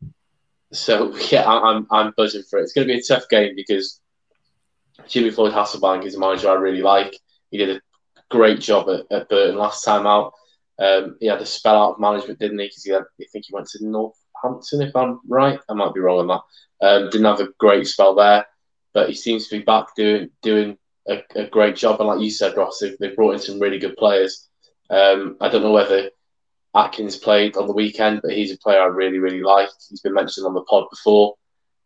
so 0.72 1.16
yeah, 1.30 1.48
I'm 1.48 1.86
I'm 1.90 2.12
buzzing 2.16 2.42
for 2.48 2.58
it. 2.58 2.62
It's 2.62 2.72
going 2.72 2.86
to 2.86 2.92
be 2.92 2.98
a 2.98 3.02
tough 3.02 3.28
game 3.28 3.54
because 3.54 4.00
Jimmy 5.08 5.30
Floyd 5.30 5.52
Hasselbaink 5.52 6.04
is 6.04 6.16
a 6.16 6.20
manager 6.20 6.50
I 6.50 6.54
really 6.54 6.82
like. 6.82 7.16
He 7.50 7.58
did 7.58 7.76
a 7.76 7.80
great 8.30 8.60
job 8.60 8.88
at, 8.88 9.16
at 9.16 9.28
Burton 9.28 9.56
last 9.56 9.84
time 9.84 10.06
out. 10.06 10.32
Um, 10.78 11.16
he 11.20 11.26
had 11.26 11.40
a 11.40 11.46
spell 11.46 11.76
out 11.76 11.92
of 11.92 12.00
management, 12.00 12.38
didn't 12.38 12.58
he? 12.58 12.66
Because 12.66 12.84
he 12.84 12.94
I 12.94 13.00
think 13.30 13.46
he 13.46 13.54
went 13.54 13.68
to 13.68 13.86
Northampton, 13.86 14.82
if 14.82 14.96
I'm 14.96 15.20
right. 15.28 15.60
I 15.68 15.74
might 15.74 15.94
be 15.94 16.00
wrong 16.00 16.20
on 16.20 16.26
that. 16.28 16.86
Um, 16.86 17.10
didn't 17.10 17.26
have 17.26 17.40
a 17.40 17.52
great 17.58 17.86
spell 17.86 18.14
there, 18.14 18.46
but 18.92 19.08
he 19.08 19.14
seems 19.14 19.48
to 19.48 19.58
be 19.58 19.64
back 19.64 19.94
doing 19.94 20.30
doing 20.42 20.78
a, 21.08 21.22
a 21.36 21.46
great 21.46 21.76
job. 21.76 22.00
And 22.00 22.08
like 22.08 22.20
you 22.20 22.30
said, 22.30 22.56
Ross, 22.56 22.78
they've, 22.78 22.96
they've 22.98 23.14
brought 23.14 23.34
in 23.34 23.40
some 23.40 23.60
really 23.60 23.78
good 23.78 23.96
players. 23.96 24.48
Um, 24.90 25.36
I 25.40 25.48
don't 25.48 25.62
know 25.62 25.72
whether 25.72 26.10
Atkins 26.74 27.16
played 27.16 27.56
on 27.56 27.66
the 27.66 27.74
weekend, 27.74 28.20
but 28.22 28.32
he's 28.32 28.52
a 28.52 28.58
player 28.58 28.80
I 28.80 28.86
really, 28.86 29.18
really 29.18 29.42
like. 29.42 29.68
He's 29.88 30.00
been 30.00 30.14
mentioned 30.14 30.46
on 30.46 30.54
the 30.54 30.62
pod 30.62 30.84
before. 30.90 31.34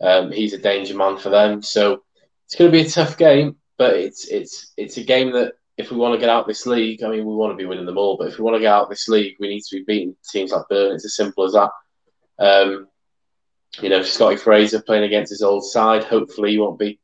Um, 0.00 0.30
he's 0.30 0.52
a 0.52 0.58
danger 0.58 0.94
man 0.94 1.16
for 1.16 1.30
them. 1.30 1.62
So 1.62 2.04
it's 2.44 2.54
going 2.54 2.70
to 2.70 2.76
be 2.76 2.86
a 2.86 2.90
tough 2.90 3.16
game, 3.16 3.56
but 3.78 3.96
it's 3.96 4.26
it's 4.28 4.72
it's 4.76 4.96
a 4.96 5.04
game 5.04 5.32
that 5.32 5.54
if 5.76 5.90
we 5.90 5.96
want 5.96 6.14
to 6.14 6.20
get 6.20 6.30
out 6.30 6.46
this 6.46 6.66
league, 6.66 7.02
I 7.02 7.08
mean, 7.08 7.26
we 7.26 7.34
want 7.34 7.52
to 7.52 7.56
be 7.56 7.66
winning 7.66 7.84
them 7.84 7.98
all, 7.98 8.16
but 8.16 8.28
if 8.28 8.38
we 8.38 8.44
want 8.44 8.54
to 8.54 8.60
get 8.60 8.72
out 8.72 8.88
this 8.88 9.08
league, 9.08 9.36
we 9.38 9.48
need 9.48 9.62
to 9.62 9.76
be 9.76 9.84
beating 9.84 10.16
teams 10.30 10.52
like 10.52 10.68
Burn. 10.70 10.94
It's 10.94 11.04
as 11.04 11.16
simple 11.16 11.44
as 11.44 11.52
that. 11.52 11.70
Um, 12.38 12.88
you 13.80 13.90
know, 13.90 14.02
Scotty 14.02 14.36
Fraser 14.36 14.80
playing 14.80 15.04
against 15.04 15.30
his 15.30 15.42
old 15.42 15.64
side. 15.64 16.04
Hopefully, 16.04 16.52
he 16.52 16.58
won't 16.58 16.78
be 16.78 16.98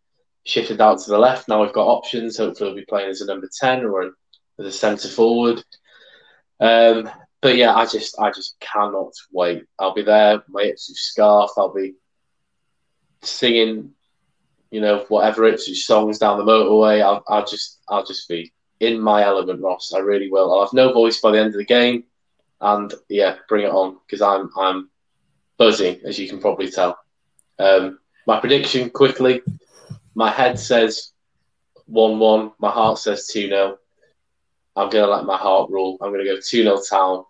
shifted 0.44 0.80
out 0.80 1.00
to 1.00 1.10
the 1.10 1.18
left. 1.18 1.48
Now 1.48 1.62
we've 1.62 1.72
got 1.72 1.86
options. 1.86 2.38
Hopefully, 2.38 2.70
he'll 2.70 2.78
be 2.78 2.86
playing 2.86 3.10
as 3.10 3.20
a 3.20 3.26
number 3.26 3.48
10 3.60 3.84
or 3.84 4.04
as 4.58 4.66
a 4.66 4.72
centre 4.72 5.08
forward. 5.08 5.62
Um, 6.60 7.10
but 7.42 7.56
yeah, 7.56 7.74
I 7.74 7.84
just 7.84 8.18
I 8.20 8.30
just 8.30 8.58
cannot 8.60 9.12
wait. 9.32 9.64
I'll 9.78 9.92
be 9.92 10.02
there, 10.02 10.42
my 10.48 10.62
Ipswich 10.62 10.96
scarf. 10.96 11.50
I'll 11.58 11.74
be 11.74 11.94
singing, 13.20 13.90
you 14.70 14.80
know, 14.80 15.04
whatever 15.08 15.44
Ipswich 15.44 15.84
songs 15.84 16.18
down 16.18 16.38
the 16.38 16.44
motorway. 16.44 17.02
I'll, 17.02 17.24
I'll 17.26 17.44
just 17.44 17.80
I'll 17.88 18.06
just 18.06 18.28
be 18.28 18.52
in 18.78 19.00
my 19.00 19.24
element, 19.24 19.60
Ross. 19.60 19.92
I 19.92 19.98
really 19.98 20.30
will. 20.30 20.54
I'll 20.54 20.64
have 20.64 20.72
no 20.72 20.92
voice 20.92 21.20
by 21.20 21.32
the 21.32 21.40
end 21.40 21.48
of 21.48 21.58
the 21.58 21.64
game, 21.64 22.04
and 22.60 22.94
yeah, 23.08 23.36
bring 23.48 23.66
it 23.66 23.72
on 23.72 23.98
because 24.06 24.22
I'm 24.22 24.48
I'm 24.56 24.88
buzzing 25.58 25.98
as 26.04 26.20
you 26.20 26.28
can 26.28 26.40
probably 26.40 26.70
tell. 26.70 26.96
Um, 27.58 27.98
my 28.24 28.38
prediction 28.38 28.88
quickly. 28.88 29.42
My 30.14 30.30
head 30.30 30.60
says 30.60 31.10
one-one. 31.86 32.52
My 32.60 32.70
heart 32.70 32.98
says 32.98 33.26
two 33.26 33.48
0 33.48 33.78
I'm 34.76 34.90
going 34.90 35.04
to 35.04 35.10
let 35.10 35.24
my 35.24 35.36
heart 35.36 35.70
rule. 35.70 35.98
I'm 36.00 36.12
going 36.12 36.24
to 36.24 36.30
go 36.30 36.36
2 36.36 36.62
0 36.62 36.80
town 36.88 37.24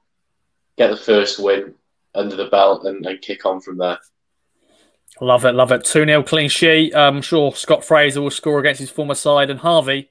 get 0.83 0.91
the 0.91 1.03
first 1.03 1.39
win 1.39 1.75
under 2.15 2.37
the 2.37 2.47
belt 2.47 2.85
and, 2.85 3.05
and 3.07 3.21
kick 3.21 3.47
on 3.47 3.61
from 3.61 3.79
there. 3.79 3.99
Love 5.21 5.45
it, 5.45 5.53
love 5.53 5.71
it. 5.73 5.85
2 5.85 6.05
0 6.05 6.23
clean 6.23 6.49
sheet. 6.49 6.95
I'm 6.95 7.23
sure 7.23 7.53
Scott 7.55 7.85
Fraser 7.85 8.21
will 8.21 8.31
score 8.31 8.59
against 8.59 8.81
his 8.81 8.91
former 8.91 9.15
side. 9.15 9.51
And 9.51 9.61
Harvey, 9.61 10.11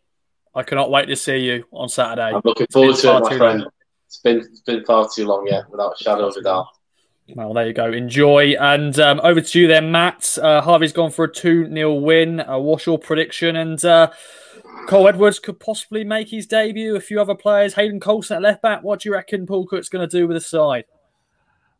I 0.55 0.63
cannot 0.63 0.91
wait 0.91 1.07
to 1.07 1.15
see 1.15 1.37
you 1.37 1.65
on 1.71 1.89
Saturday. 1.89 2.33
I'm 2.35 2.41
looking 2.45 2.67
forward 2.71 2.95
to 2.97 3.17
it, 3.17 3.23
my 3.23 3.37
friend. 3.37 3.65
It's 4.07 4.19
been, 4.19 4.39
it's 4.39 4.61
been 4.61 4.85
far 4.85 5.09
too 5.13 5.25
long 5.25 5.47
yet, 5.47 5.69
without 5.69 5.93
a 5.99 6.03
shadow 6.03 6.27
of 6.27 6.35
a 6.35 6.41
doubt. 6.41 6.67
Well, 7.33 7.53
there 7.53 7.67
you 7.67 7.73
go. 7.73 7.91
Enjoy. 7.91 8.55
And 8.59 8.97
um, 8.99 9.21
over 9.23 9.41
to 9.41 9.59
you 9.59 9.67
then, 9.67 9.91
Matt. 9.91 10.37
Uh, 10.41 10.61
Harvey's 10.61 10.93
gone 10.93 11.11
for 11.11 11.25
a 11.25 11.31
2 11.31 11.73
0 11.73 11.93
win. 11.95 12.39
Uh, 12.39 12.59
what's 12.59 12.85
your 12.85 12.99
prediction? 12.99 13.55
And 13.55 13.83
uh, 13.83 14.11
Kyle 14.87 15.07
Edwards 15.07 15.39
could 15.39 15.59
possibly 15.59 16.03
make 16.03 16.29
his 16.29 16.45
debut. 16.45 16.95
A 16.95 16.99
few 16.99 17.21
other 17.21 17.35
players, 17.35 17.73
Hayden 17.75 17.99
Coulson 17.99 18.37
at 18.37 18.41
left 18.41 18.61
back. 18.61 18.83
What 18.83 18.99
do 18.99 19.09
you 19.09 19.13
reckon 19.13 19.45
Paul 19.45 19.65
Cook's 19.65 19.89
going 19.89 20.07
to 20.07 20.17
do 20.17 20.27
with 20.27 20.35
the 20.35 20.41
side? 20.41 20.85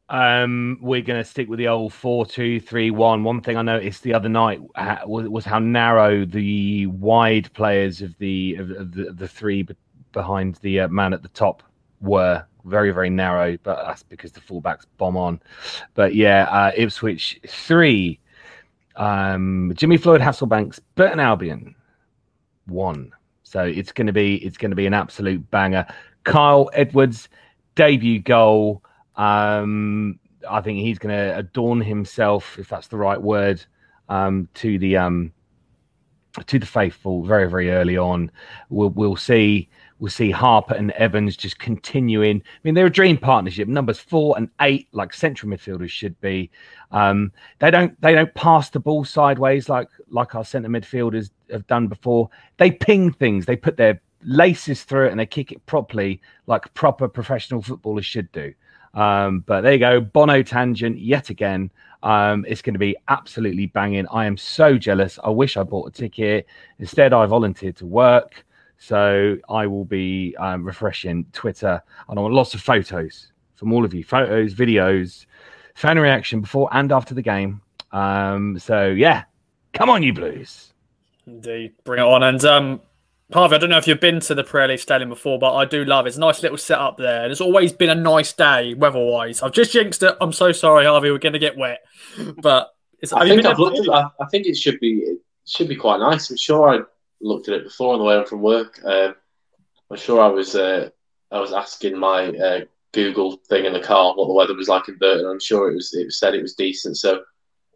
Um, 0.10 0.78
we're 0.82 1.02
going 1.02 1.22
to 1.22 1.30
stick 1.30 1.50
with 1.50 1.60
the 1.60 1.68
old 1.68 1.94
four-two-three-one. 1.94 3.24
One 3.24 3.42
thing 3.42 3.58
I 3.58 3.62
noticed 3.62 4.04
the 4.04 4.14
other 4.14 4.30
night 4.30 4.62
was, 5.06 5.28
was 5.30 5.46
how 5.46 5.60
narrow 5.60 6.26
the 6.26 6.88
wide 6.88 7.52
players 7.54 8.02
of 8.02 8.18
the 8.18 8.56
of, 8.56 8.72
of 8.72 8.94
the, 8.94 9.14
the, 9.14 9.28
three 9.28 9.66
behind 10.12 10.56
the 10.56 10.82
uh, 10.82 10.88
man 10.90 11.14
at 11.14 11.22
the 11.22 11.30
top 11.30 11.64
were. 12.02 12.46
Very, 12.64 12.92
very 12.92 13.10
narrow, 13.10 13.58
but 13.64 13.84
that's 13.86 14.04
because 14.04 14.32
the 14.32 14.40
fullbacks 14.40 14.86
bomb 14.98 15.18
on. 15.18 15.42
But 15.96 16.14
yeah, 16.14 16.44
uh, 16.44 16.72
Ipswich 16.78 17.40
three, 17.48 18.20
um, 18.98 19.74
Jimmy 19.76 19.98
Floyd 19.98 20.22
Hasselbaink's, 20.22 20.80
Burton 20.94 21.20
Albion 21.20 21.74
one. 22.66 23.12
So 23.44 23.64
it's 23.64 23.92
going 23.92 24.08
to 24.08 24.14
be 24.14 24.36
it's 24.46 24.58
going 24.58 24.72
to 24.72 24.76
be 24.76 24.86
an 24.86 24.94
absolute 24.94 25.50
banger. 25.52 25.86
Kyle 26.24 26.70
Edwards 26.74 27.30
debut 27.76 28.20
goal. 28.20 28.84
Um, 29.16 30.20
I 30.50 30.62
think 30.62 30.80
he's 30.80 31.00
going 31.00 31.16
to 31.16 31.38
adorn 31.38 31.82
himself, 31.82 32.58
if 32.58 32.70
that's 32.70 32.88
the 32.88 32.98
right 32.98 33.22
word, 33.22 33.64
um, 34.10 34.48
to 34.56 34.80
the 34.80 34.98
um, 34.98 35.34
to 36.46 36.60
the 36.60 36.66
faithful 36.66 37.24
very 37.24 37.50
very 37.50 37.72
early 37.72 37.98
on. 37.98 38.32
We'll 38.70 38.90
we'll 38.90 39.16
see 39.16 39.70
we'll 40.00 40.10
see 40.10 40.32
Harper 40.32 40.74
and 40.74 40.92
Evans 40.92 41.38
just 41.38 41.60
continuing. 41.60 42.38
I 42.38 42.60
mean, 42.64 42.74
they're 42.74 42.88
a 42.88 42.92
dream 42.92 43.18
partnership. 43.18 43.68
Numbers 43.68 44.00
four 44.00 44.36
and 44.38 44.50
eight, 44.62 44.88
like 44.92 45.14
central 45.14 45.52
midfielders 45.52 45.90
should 45.90 46.20
be. 46.22 46.50
Um, 46.92 47.32
they 47.60 47.72
don't 47.72 48.00
they 48.02 48.14
don't 48.14 48.34
pass 48.34 48.70
the 48.70 48.80
ball 48.80 49.06
sideways 49.06 49.70
like 49.70 49.90
like 50.10 50.36
our 50.36 50.44
centre 50.46 50.70
midfielders 50.70 51.32
have 51.52 51.68
done 51.68 51.88
before. 51.88 52.30
They 52.58 52.72
ping 52.72 53.12
things. 53.12 53.46
They 53.46 53.56
put 53.56 53.78
their 53.78 54.02
laces 54.24 54.84
through 54.84 55.08
it 55.08 55.12
and 55.12 55.20
they 55.20 55.26
kick 55.26 55.52
it 55.52 55.66
properly, 55.66 56.22
like 56.48 56.74
proper 56.74 57.08
professional 57.08 57.62
footballers 57.62 58.06
should 58.06 58.32
do. 58.32 58.54
Um, 58.94 59.40
but 59.42 59.62
there 59.62 59.74
you 59.74 59.80
go, 59.80 60.02
Bono 60.02 60.44
tangent 60.44 61.00
yet 61.00 61.30
again. 61.30 61.72
Um, 62.04 62.46
it's 62.48 62.62
going 62.62 62.74
to 62.74 62.80
be 62.80 62.96
absolutely 63.08 63.68
banging. 63.68 64.08
I 64.12 64.26
am 64.26 64.38
so 64.38 64.78
jealous. 64.78 65.20
I 65.24 65.30
wish 65.30 65.56
I 65.56 65.64
bought 65.64 65.88
a 65.88 65.92
ticket. 65.92 66.48
Instead, 66.80 67.14
I 67.14 67.26
volunteered 67.26 67.78
to 67.78 67.86
work. 67.86 68.44
So 68.78 69.38
I 69.48 69.68
will 69.68 69.86
be 69.86 70.36
um, 70.38 70.66
refreshing 70.66 71.26
Twitter 71.34 71.82
and 72.10 72.18
I 72.18 72.22
want 72.22 72.34
lots 72.34 72.56
of 72.56 72.62
photos 72.62 73.32
from 73.54 73.72
all 73.74 73.86
of 73.86 73.94
you 73.94 74.04
photos, 74.04 74.56
videos, 74.56 75.28
fan 75.76 76.00
reaction 76.00 76.42
before 76.42 76.68
and 76.72 76.92
after 76.92 77.14
the 77.14 77.22
game. 77.22 77.62
Um, 77.92 78.58
so 78.58 78.88
yeah, 78.88 79.26
come 79.74 79.92
on, 79.92 80.02
you 80.02 80.14
Blues. 80.14 80.71
Indeed, 81.28 81.74
bring 81.84 82.00
it 82.00 82.06
on. 82.06 82.24
And 82.24 82.44
um, 82.46 82.82
Harvey, 83.32 83.56
I 83.56 83.58
don't 83.60 83.70
know 83.70 83.78
if 83.78 83.88
you've 83.88 84.00
been 84.00 84.20
to 84.22 84.36
the 84.36 84.44
Pirelli 84.44 84.80
Stadium 84.80 85.10
before, 85.10 85.40
but 85.40 85.56
I 85.56 85.66
do 85.66 85.86
love 85.86 86.06
it. 86.06 86.10
It's 86.10 86.18
a 86.18 86.22
nice 86.22 86.42
little 86.42 86.58
setup 86.58 86.98
there. 86.98 87.24
And 87.24 87.32
it's 87.32 87.42
always 87.42 87.72
been 87.72 87.90
a 87.90 87.96
nice 87.96 88.34
day 88.34 88.74
weather-wise. 88.74 89.42
I've 89.42 89.54
just 89.54 89.72
jinxed 89.72 90.04
it. 90.04 90.16
I'm 90.20 90.34
so 90.34 90.52
sorry, 90.52 90.86
Harvey. 90.86 91.12
We're 91.12 91.20
going 91.20 91.34
to 91.34 91.40
get 91.40 91.58
wet, 91.58 91.80
but 92.38 92.74
I 93.14 93.28
think 93.28 93.46
I've 93.46 93.60
looked 93.60 93.80
at, 93.80 93.90
I 93.90 94.26
think 94.30 94.46
it 94.46 94.56
should 94.58 94.80
be 94.80 94.98
it 94.98 95.20
should 95.46 95.68
be 95.68 95.76
quite 95.76 96.00
nice. 96.00 96.30
I'm 96.30 96.38
sure 96.38 96.70
I 96.70 96.80
looked 97.20 97.48
at 97.48 97.56
it 97.56 97.64
before 97.64 97.94
on 97.94 98.00
the 98.00 98.06
way 98.06 98.16
home 98.16 98.26
from 98.26 98.42
work. 98.42 98.80
Um, 98.84 99.16
I'm 99.90 99.98
sure 99.98 100.22
I 100.22 100.28
was 100.28 100.56
uh, 100.56 100.90
I 101.32 101.40
was 101.40 101.54
asking 101.54 101.98
my 101.98 102.28
uh, 102.30 102.60
Google 102.92 103.38
thing 103.50 103.66
in 103.66 103.74
the 103.74 103.80
car 103.80 104.14
what 104.16 104.28
the 104.28 104.34
weather 104.34 104.54
was 104.54 104.68
like 104.68 104.88
in 104.88 104.98
Burton. 104.98 105.26
I'm 105.26 105.40
sure 105.40 105.72
it 105.72 105.76
was 105.76 105.94
it 105.94 106.12
said 106.14 106.36
it 106.36 106.42
was 106.42 106.54
decent. 106.54 106.98
So 106.98 107.24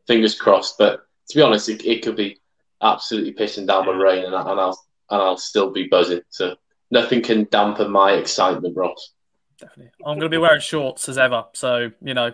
fingers 0.05 0.39
crossed. 0.39 0.77
But 0.77 1.07
to 1.29 1.35
be 1.35 1.41
honest, 1.41 1.69
it, 1.69 1.83
it 1.85 2.03
could 2.03 2.15
be 2.15 2.39
absolutely 2.85 3.33
pissing 3.33 3.67
down 3.67 3.87
with 3.87 3.97
rain, 3.97 4.23
and, 4.23 4.35
I, 4.35 4.41
and 4.51 4.59
I'll 4.59 4.85
and 5.09 5.21
I'll 5.21 5.37
still 5.37 5.71
be 5.71 5.87
buzzing. 5.87 6.21
So 6.29 6.55
nothing 6.91 7.21
can 7.21 7.47
dampen 7.51 7.91
my 7.91 8.13
excitement, 8.13 8.77
Ross. 8.77 9.11
Definitely, 9.59 9.91
I'm 10.05 10.19
going 10.19 10.29
to 10.31 10.35
be 10.35 10.37
wearing 10.37 10.61
shorts 10.61 11.09
as 11.09 11.17
ever. 11.17 11.45
So 11.53 11.91
you 12.01 12.13
know, 12.13 12.31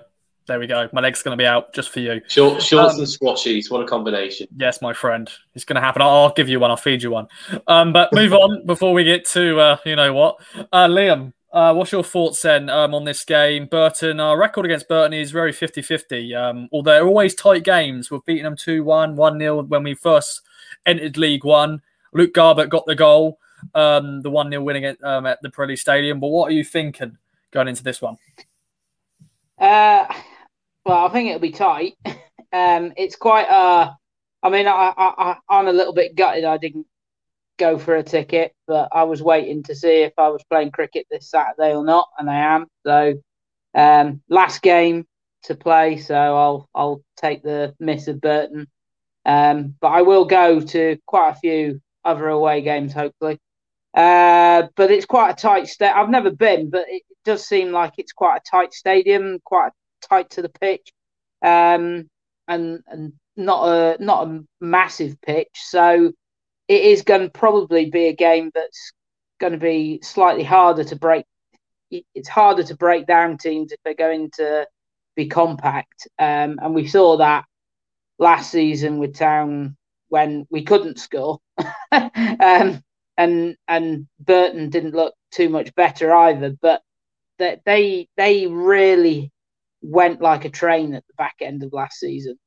there 0.47 0.59
we 0.59 0.67
go. 0.67 0.89
My 0.91 1.01
leg's 1.01 1.23
going 1.23 1.37
to 1.37 1.41
be 1.41 1.47
out 1.47 1.73
just 1.73 1.89
for 1.89 1.99
you. 1.99 2.21
Short, 2.27 2.61
shorts 2.61 2.95
um, 2.95 2.99
and 2.99 3.07
squashies. 3.07 3.71
What 3.71 3.81
a 3.81 3.87
combination. 3.87 4.47
Yes, 4.57 4.81
my 4.81 4.93
friend. 4.93 5.29
It's 5.53 5.65
going 5.65 5.75
to 5.75 5.81
happen. 5.81 6.01
I'll, 6.01 6.09
I'll, 6.09 6.33
give 6.33 6.49
you 6.49 6.59
one. 6.59 6.71
I'll 6.71 6.77
feed 6.77 7.03
you 7.03 7.11
one. 7.11 7.27
Um, 7.67 7.93
but 7.93 8.11
move 8.13 8.33
on 8.33 8.65
before 8.65 8.93
we 8.93 9.03
get 9.03 9.25
to, 9.29 9.59
uh, 9.59 9.77
you 9.85 9.95
know 9.95 10.13
what. 10.13 10.37
Uh, 10.71 10.87
Liam, 10.87 11.33
uh, 11.53 11.73
what's 11.73 11.91
your 11.91 12.03
thoughts 12.03 12.41
then 12.41 12.69
um, 12.69 12.95
on 12.95 13.03
this 13.03 13.25
game? 13.25 13.65
Burton, 13.65 14.19
our 14.19 14.37
record 14.37 14.65
against 14.65 14.87
Burton 14.87 15.13
is 15.13 15.31
very 15.31 15.51
50 15.51 15.81
50. 15.81 16.33
Um, 16.33 16.69
although 16.71 16.91
they're 16.91 17.07
always 17.07 17.35
tight 17.35 17.63
games. 17.63 18.09
We've 18.09 18.23
beaten 18.25 18.45
them 18.45 18.55
2 18.55 18.83
1, 18.83 19.15
1 19.15 19.39
0 19.39 19.63
when 19.63 19.83
we 19.83 19.93
first 19.93 20.41
entered 20.85 21.17
League 21.17 21.43
One. 21.43 21.81
Luke 22.13 22.33
Garbutt 22.33 22.69
got 22.69 22.85
the 22.85 22.95
goal, 22.95 23.37
um, 23.75 24.21
the 24.21 24.29
1 24.29 24.49
0 24.49 24.63
winning 24.63 24.85
at, 24.85 25.03
um, 25.03 25.25
at 25.25 25.41
the 25.41 25.49
Pirelli 25.49 25.77
Stadium. 25.77 26.19
But 26.19 26.29
what 26.29 26.49
are 26.49 26.55
you 26.55 26.63
thinking 26.63 27.17
going 27.51 27.67
into 27.67 27.83
this 27.83 28.01
one? 28.01 28.17
Uh, 29.59 30.05
well, 30.85 31.05
I 31.05 31.09
think 31.09 31.29
it'll 31.29 31.39
be 31.39 31.51
tight. 31.51 31.97
um, 32.53 32.93
it's 32.95 33.17
quite. 33.17 33.47
Uh, 33.47 33.91
I 34.43 34.49
mean, 34.49 34.67
I, 34.67 34.93
I, 34.97 35.35
I'm 35.49 35.67
a 35.67 35.73
little 35.73 35.93
bit 35.93 36.15
gutted 36.15 36.45
I 36.45 36.57
didn't 36.57 36.87
go 37.61 37.77
for 37.77 37.95
a 37.95 38.03
ticket, 38.03 38.53
but 38.67 38.89
I 38.91 39.03
was 39.03 39.21
waiting 39.21 39.61
to 39.63 39.75
see 39.75 40.01
if 40.01 40.13
I 40.17 40.29
was 40.29 40.43
playing 40.49 40.71
cricket 40.71 41.05
this 41.11 41.29
Saturday 41.29 41.75
or 41.75 41.85
not, 41.85 42.09
and 42.17 42.27
I 42.29 42.55
am. 42.55 42.65
So, 42.85 43.21
um, 43.75 44.21
last 44.29 44.63
game 44.63 45.05
to 45.43 45.55
play, 45.55 45.97
so 45.97 46.15
I'll 46.15 46.69
I'll 46.73 47.01
take 47.17 47.43
the 47.43 47.75
miss 47.79 48.07
of 48.07 48.19
Burton. 48.19 48.67
Um, 49.25 49.75
but 49.79 49.89
I 49.89 50.01
will 50.01 50.25
go 50.25 50.59
to 50.59 50.97
quite 51.05 51.29
a 51.29 51.35
few 51.35 51.81
other 52.03 52.27
away 52.27 52.61
games, 52.61 52.93
hopefully. 52.93 53.39
Uh, 53.95 54.63
but 54.75 54.89
it's 54.89 55.05
quite 55.05 55.29
a 55.31 55.35
tight 55.35 55.67
state. 55.67 55.93
I've 55.95 56.09
never 56.09 56.31
been, 56.31 56.71
but 56.71 56.85
it 56.88 57.03
does 57.25 57.45
seem 57.45 57.71
like 57.71 57.93
it's 57.99 58.13
quite 58.13 58.38
a 58.38 58.49
tight 58.49 58.73
stadium, 58.73 59.38
quite 59.45 59.71
tight 60.09 60.31
to 60.31 60.41
the 60.41 60.49
pitch, 60.49 60.91
um, 61.43 62.09
and 62.47 62.79
and 62.88 63.13
not 63.38 63.67
a 63.67 64.03
not 64.03 64.27
a 64.27 64.43
massive 64.59 65.21
pitch. 65.21 65.53
So 65.53 66.13
it 66.72 66.84
is 66.85 67.02
going 67.02 67.23
to 67.23 67.30
probably 67.30 67.89
be 67.89 68.07
a 68.07 68.15
game 68.15 68.49
that's 68.56 68.93
going 69.41 69.52
to 69.52 69.60
be 69.60 69.99
slightly 70.02 70.43
harder 70.43 70.85
to 70.85 70.95
break. 70.95 71.26
It's 71.91 72.30
harder 72.30 72.64
to 72.64 72.77
break 72.77 73.06
down 73.06 73.38
teams 73.38 73.73
if 73.73 73.80
they're 73.84 73.93
going 73.93 74.31
to 74.38 74.65
be 75.18 75.27
compact, 75.27 76.07
um, 76.18 76.60
and 76.61 76.73
we 76.73 76.88
saw 76.88 77.18
that 77.18 77.43
last 78.19 78.52
season 78.52 78.99
with 78.99 79.18
Town 79.18 79.76
when 80.07 80.48
we 80.49 80.64
couldn't 80.64 80.98
score, 80.98 81.39
um, 81.91 82.81
and 83.18 83.57
and 83.68 84.07
Burton 84.22 84.69
didn't 84.69 84.95
look 84.95 85.14
too 85.31 85.49
much 85.49 85.76
better 85.76 86.15
either. 86.15 86.56
But 86.61 86.81
they 87.38 88.07
they 88.15 88.48
really 88.48 89.30
went 89.81 90.22
like 90.22 90.45
a 90.45 90.49
train 90.49 90.93
at 90.93 91.06
the 91.07 91.14
back 91.18 91.35
end 91.41 91.64
of 91.64 91.73
last 91.73 91.99
season. 91.99 92.39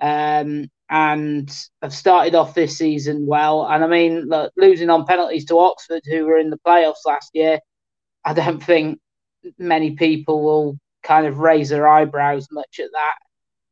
Um, 0.00 0.68
and 0.88 1.50
have 1.82 1.92
started 1.92 2.34
off 2.34 2.54
this 2.54 2.78
season 2.78 3.26
well. 3.26 3.66
And 3.66 3.82
I 3.82 3.88
mean, 3.88 4.28
look, 4.28 4.52
losing 4.56 4.90
on 4.90 5.04
penalties 5.04 5.44
to 5.46 5.58
Oxford, 5.58 6.02
who 6.04 6.26
were 6.26 6.38
in 6.38 6.50
the 6.50 6.60
playoffs 6.64 7.04
last 7.04 7.30
year, 7.34 7.58
I 8.24 8.34
don't 8.34 8.62
think 8.62 9.00
many 9.58 9.92
people 9.92 10.44
will 10.44 10.78
kind 11.02 11.26
of 11.26 11.38
raise 11.38 11.70
their 11.70 11.88
eyebrows 11.88 12.48
much 12.50 12.80
at 12.80 12.90
that. 12.92 13.14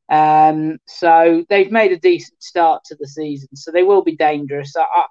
Um, 0.09 0.79
so 0.87 1.45
they've 1.49 1.71
made 1.71 1.93
a 1.93 1.99
decent 1.99 2.43
start 2.43 2.85
to 2.87 2.97
the 2.97 3.09
season, 3.09 3.57
so 3.57 3.71
they 3.71 3.83
will 3.83 4.03
be 4.03 4.17
dangerous. 4.17 4.75
I, 4.77 5.07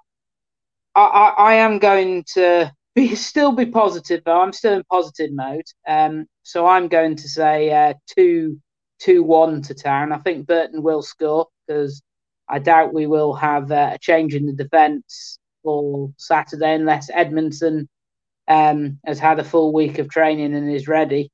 I, 0.94 1.34
I, 1.36 1.54
am 1.54 1.78
going 1.80 2.24
to 2.34 2.72
be 2.94 3.14
still 3.16 3.52
be 3.52 3.66
positive 3.66 4.22
though. 4.24 4.40
I'm 4.40 4.52
still 4.52 4.74
in 4.74 4.84
positive 4.84 5.32
mode. 5.32 5.64
Um, 5.86 6.26
so 6.42 6.66
I'm 6.66 6.88
going 6.88 7.16
to 7.16 7.28
say 7.28 7.72
uh, 7.72 7.94
two 8.06 8.60
two 9.04 9.22
one 9.22 9.60
to 9.62 9.74
Town. 9.74 10.12
I 10.12 10.18
think 10.18 10.46
Burton 10.46 10.82
will 10.82 11.02
score 11.02 11.48
because 11.66 12.02
I 12.48 12.58
doubt 12.58 12.94
we 12.94 13.06
will 13.06 13.34
have 13.34 13.70
uh, 13.70 13.90
a 13.94 13.98
change 13.98 14.34
in 14.34 14.46
the 14.46 14.52
defence 14.52 15.38
for 15.62 16.10
Saturday 16.16 16.74
unless 16.74 17.10
Edmundson 17.10 17.86
um, 18.48 18.98
has 19.04 19.18
had 19.18 19.38
a 19.38 19.44
full 19.44 19.72
week 19.72 19.98
of 19.98 20.08
training 20.08 20.54
and 20.54 20.70
is 20.70 20.88
ready. 20.88 21.30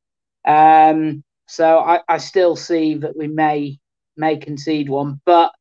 Um, 0.46 1.22
so 1.46 1.78
I, 1.78 2.00
I 2.08 2.18
still 2.18 2.56
see 2.56 2.94
that 2.94 3.16
we 3.16 3.28
may 3.28 3.78
may 4.16 4.36
concede 4.36 4.88
one, 4.88 5.20
but 5.24 5.52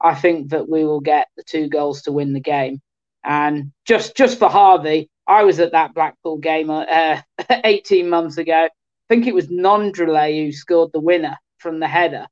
I 0.00 0.14
think 0.14 0.50
that 0.50 0.68
we 0.68 0.84
will 0.84 1.00
get 1.00 1.28
the 1.36 1.42
two 1.42 1.68
goals 1.68 2.02
to 2.02 2.12
win 2.12 2.34
the 2.34 2.40
game. 2.40 2.80
And 3.24 3.72
just 3.86 4.14
just 4.16 4.38
for 4.38 4.48
Harvey, 4.48 5.08
I 5.26 5.44
was 5.44 5.58
at 5.58 5.72
that 5.72 5.94
Blackpool 5.94 6.38
game 6.38 6.70
uh, 6.70 7.20
18 7.50 8.08
months 8.08 8.36
ago. 8.36 8.68
I 8.68 9.14
think 9.14 9.26
it 9.26 9.34
was 9.34 9.48
Nondrele 9.48 10.46
who 10.46 10.52
scored 10.52 10.90
the 10.92 11.00
winner 11.00 11.36
from 11.66 11.80
the 11.80 11.88
header. 11.88 12.28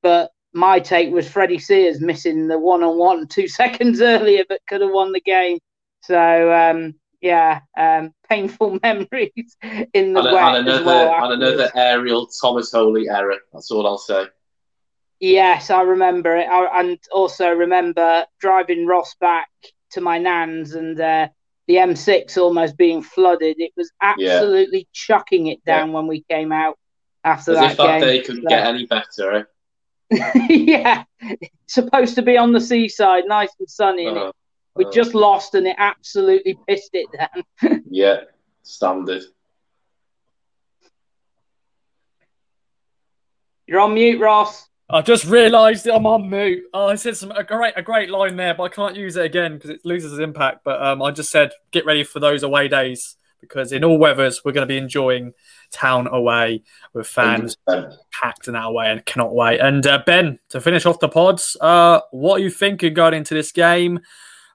But 0.00 0.30
my 0.52 0.78
take 0.78 1.12
was 1.12 1.28
Freddie 1.28 1.58
Sears 1.58 2.00
missing 2.00 2.46
the 2.46 2.56
one 2.56 2.84
on 2.84 2.96
one 2.96 3.26
two 3.26 3.48
seconds 3.48 4.00
earlier, 4.00 4.44
but 4.48 4.60
could 4.68 4.80
have 4.80 4.92
won 4.92 5.10
the 5.10 5.20
game. 5.20 5.58
So, 6.02 6.52
um, 6.52 6.94
yeah, 7.20 7.62
um, 7.76 8.12
painful 8.30 8.78
memories 8.82 9.56
in 9.92 10.12
the 10.12 10.20
and, 10.20 10.32
wet 10.32 10.54
and 10.54 10.68
another, 10.68 10.84
well 10.84 11.32
and 11.32 11.42
another 11.42 11.68
aerial 11.74 12.28
Thomas 12.40 12.70
Holy 12.70 13.08
error. 13.08 13.38
That's 13.52 13.72
all 13.72 13.88
I'll 13.88 13.98
say. 13.98 14.26
Yes, 15.18 15.70
I 15.70 15.82
remember 15.82 16.36
it. 16.36 16.46
I, 16.46 16.80
and 16.80 16.98
also 17.10 17.50
remember 17.50 18.24
driving 18.38 18.86
Ross 18.86 19.16
back 19.20 19.48
to 19.90 20.00
my 20.00 20.18
nan's 20.18 20.76
and 20.76 21.00
uh, 21.00 21.26
the 21.66 21.74
M6 21.74 22.36
almost 22.36 22.76
being 22.76 23.02
flooded. 23.02 23.56
It 23.58 23.72
was 23.76 23.90
absolutely 24.00 24.78
yeah. 24.78 24.92
chucking 24.92 25.48
it 25.48 25.64
down 25.64 25.88
yeah. 25.88 25.94
when 25.94 26.06
we 26.06 26.22
came 26.30 26.52
out 26.52 26.78
after 27.26 27.52
As 27.52 27.58
that 27.58 27.70
if 27.72 27.76
that 27.76 27.86
game. 27.86 28.00
day 28.00 28.22
couldn't 28.22 28.42
so, 28.44 28.48
get 28.48 28.66
any 28.66 28.86
better, 28.86 29.32
eh? 29.32 29.42
yeah, 30.48 31.02
supposed 31.66 32.14
to 32.14 32.22
be 32.22 32.38
on 32.38 32.52
the 32.52 32.60
seaside, 32.60 33.24
nice 33.26 33.50
and 33.58 33.68
sunny, 33.68 34.06
and 34.06 34.16
uh, 34.16 34.32
we 34.76 34.84
uh, 34.84 34.90
just 34.92 35.14
lost, 35.14 35.56
and 35.56 35.66
it 35.66 35.74
absolutely 35.78 36.56
pissed 36.68 36.90
it 36.92 37.08
down. 37.12 37.82
yeah, 37.90 38.20
standard. 38.62 39.24
You're 43.66 43.80
on 43.80 43.94
mute, 43.94 44.20
Ross. 44.20 44.68
I 44.88 45.02
just 45.02 45.24
realised 45.24 45.88
I'm 45.88 46.06
on 46.06 46.30
mute. 46.30 46.62
Oh, 46.72 46.86
I 46.86 46.94
said 46.94 47.16
some 47.16 47.32
a 47.32 47.42
great 47.42 47.74
a 47.74 47.82
great 47.82 48.08
line 48.08 48.36
there, 48.36 48.54
but 48.54 48.62
I 48.62 48.68
can't 48.68 48.94
use 48.94 49.16
it 49.16 49.24
again 49.24 49.54
because 49.54 49.70
it 49.70 49.80
loses 49.84 50.12
its 50.12 50.22
impact. 50.22 50.60
But 50.64 50.80
um, 50.80 51.02
I 51.02 51.10
just 51.10 51.32
said 51.32 51.50
get 51.72 51.84
ready 51.84 52.04
for 52.04 52.20
those 52.20 52.44
away 52.44 52.68
days 52.68 53.16
because 53.48 53.72
in 53.72 53.84
all 53.84 53.98
weathers 53.98 54.42
we're 54.44 54.52
going 54.52 54.66
to 54.66 54.72
be 54.72 54.78
enjoying 54.78 55.32
town 55.70 56.06
away 56.08 56.62
with 56.94 57.06
fans 57.06 57.56
100%. 57.68 57.96
packed 58.12 58.48
in 58.48 58.54
that 58.54 58.72
way 58.72 58.90
and 58.90 59.04
cannot 59.04 59.34
wait. 59.34 59.60
And 59.60 59.86
uh, 59.86 60.02
Ben, 60.06 60.38
to 60.50 60.60
finish 60.60 60.86
off 60.86 61.00
the 61.00 61.08
pods, 61.08 61.56
uh, 61.60 62.00
what 62.10 62.40
are 62.40 62.44
you 62.44 62.50
thinking 62.50 62.94
going 62.94 63.14
into 63.14 63.34
this 63.34 63.52
game? 63.52 64.00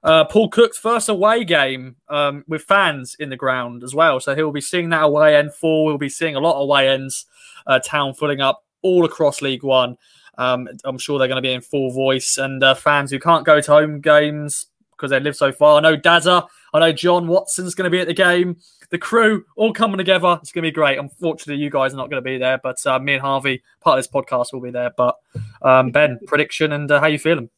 Uh, 0.02 0.24
Paul 0.24 0.48
Cook's 0.48 0.78
first 0.78 1.08
away 1.08 1.44
game 1.44 1.96
um, 2.08 2.44
with 2.48 2.62
fans 2.62 3.14
in 3.20 3.30
the 3.30 3.36
ground 3.36 3.84
as 3.84 3.94
well, 3.94 4.18
so 4.18 4.34
he'll 4.34 4.50
be 4.50 4.60
seeing 4.60 4.88
that 4.88 5.04
away 5.04 5.36
end 5.36 5.54
full. 5.54 5.84
We'll 5.84 5.98
be 5.98 6.08
seeing 6.08 6.34
a 6.34 6.40
lot 6.40 6.56
of 6.56 6.62
away 6.62 6.88
ends, 6.88 7.26
uh, 7.66 7.78
town 7.78 8.14
filling 8.14 8.40
up 8.40 8.64
all 8.82 9.04
across 9.04 9.42
League 9.42 9.62
One. 9.62 9.96
Um, 10.38 10.68
I'm 10.84 10.98
sure 10.98 11.18
they're 11.18 11.28
going 11.28 11.36
to 11.36 11.46
be 11.46 11.52
in 11.52 11.60
full 11.60 11.92
voice, 11.92 12.36
and 12.36 12.64
uh, 12.64 12.74
fans 12.74 13.12
who 13.12 13.20
can't 13.20 13.46
go 13.46 13.60
to 13.60 13.70
home 13.70 14.00
games 14.00 14.66
because 14.90 15.10
they 15.10 15.20
live 15.20 15.36
so 15.36 15.52
far. 15.52 15.76
I 15.76 15.80
know 15.80 15.96
Dazza, 15.96 16.48
I 16.72 16.80
know 16.80 16.92
John 16.92 17.28
Watson's 17.28 17.74
going 17.74 17.84
to 17.84 17.90
be 17.90 18.00
at 18.00 18.06
the 18.06 18.14
game. 18.14 18.56
The 18.90 18.98
crew 18.98 19.44
all 19.56 19.72
coming 19.72 19.98
together. 19.98 20.38
It's 20.42 20.52
going 20.52 20.62
to 20.64 20.68
be 20.68 20.74
great. 20.74 20.98
Unfortunately, 20.98 21.62
you 21.62 21.70
guys 21.70 21.92
are 21.92 21.96
not 21.96 22.10
going 22.10 22.22
to 22.22 22.28
be 22.28 22.38
there, 22.38 22.58
but 22.62 22.84
uh, 22.86 22.98
me 22.98 23.14
and 23.14 23.22
Harvey, 23.22 23.62
part 23.80 23.98
of 23.98 24.04
this 24.04 24.12
podcast, 24.12 24.52
will 24.52 24.60
be 24.60 24.70
there. 24.70 24.90
But 24.96 25.16
um, 25.62 25.90
Ben, 25.90 26.18
prediction 26.26 26.72
and 26.72 26.90
uh, 26.90 27.00
how 27.00 27.06
you 27.06 27.18
feeling? 27.18 27.50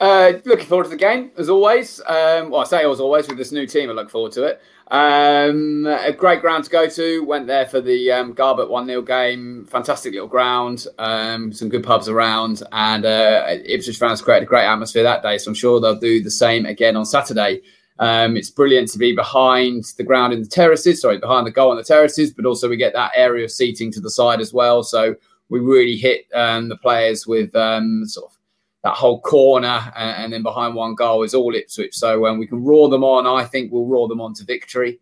Uh, 0.00 0.32
looking 0.46 0.64
forward 0.64 0.84
to 0.84 0.90
the 0.90 0.96
game 0.96 1.30
as 1.36 1.50
always. 1.50 2.00
Um, 2.06 2.50
well, 2.50 2.62
I 2.62 2.64
say 2.64 2.90
as 2.90 3.00
always 3.00 3.28
with 3.28 3.36
this 3.36 3.52
new 3.52 3.66
team. 3.66 3.90
I 3.90 3.92
look 3.92 4.08
forward 4.08 4.32
to 4.32 4.44
it. 4.44 4.62
Um, 4.90 5.86
a 5.86 6.10
great 6.10 6.40
ground 6.40 6.64
to 6.64 6.70
go 6.70 6.88
to. 6.88 7.24
Went 7.24 7.46
there 7.46 7.66
for 7.66 7.82
the 7.82 8.10
um, 8.10 8.34
Garbutt 8.34 8.70
1 8.70 8.86
0 8.86 9.02
game. 9.02 9.66
Fantastic 9.70 10.14
little 10.14 10.26
ground. 10.26 10.86
Um, 10.98 11.52
some 11.52 11.68
good 11.68 11.84
pubs 11.84 12.08
around. 12.08 12.62
And 12.72 13.04
uh, 13.04 13.44
Ipswich 13.64 13.98
fans 13.98 14.22
created 14.22 14.44
a 14.44 14.46
great 14.46 14.64
atmosphere 14.64 15.02
that 15.02 15.22
day. 15.22 15.36
So 15.36 15.50
I'm 15.50 15.54
sure 15.54 15.80
they'll 15.80 16.00
do 16.00 16.22
the 16.22 16.30
same 16.30 16.64
again 16.64 16.96
on 16.96 17.04
Saturday. 17.04 17.60
Um, 18.00 18.38
it's 18.38 18.50
brilliant 18.50 18.88
to 18.92 18.98
be 18.98 19.14
behind 19.14 19.84
the 19.98 20.02
ground 20.02 20.32
in 20.32 20.42
the 20.42 20.48
terraces, 20.48 21.02
sorry, 21.02 21.18
behind 21.18 21.46
the 21.46 21.50
goal 21.50 21.70
on 21.70 21.76
the 21.76 21.84
terraces, 21.84 22.32
but 22.32 22.46
also 22.46 22.68
we 22.68 22.78
get 22.78 22.94
that 22.94 23.12
area 23.14 23.44
of 23.44 23.50
seating 23.50 23.92
to 23.92 24.00
the 24.00 24.10
side 24.10 24.40
as 24.40 24.54
well. 24.54 24.82
So 24.82 25.14
we 25.50 25.60
really 25.60 25.96
hit 25.96 26.26
um, 26.34 26.70
the 26.70 26.78
players 26.78 27.26
with 27.26 27.54
um, 27.54 28.06
sort 28.06 28.30
of 28.30 28.38
that 28.84 28.94
whole 28.94 29.20
corner 29.20 29.92
and, 29.94 30.24
and, 30.24 30.32
then 30.32 30.42
behind 30.42 30.74
one 30.74 30.94
goal 30.94 31.22
is 31.22 31.34
all 31.34 31.54
Ipswich. 31.54 31.94
So 31.94 32.20
when 32.20 32.32
um, 32.32 32.38
we 32.38 32.46
can 32.46 32.64
roar 32.64 32.88
them 32.88 33.04
on, 33.04 33.26
I 33.26 33.44
think 33.44 33.70
we'll 33.70 33.84
roar 33.84 34.08
them 34.08 34.22
on 34.22 34.32
to 34.34 34.44
victory. 34.44 34.98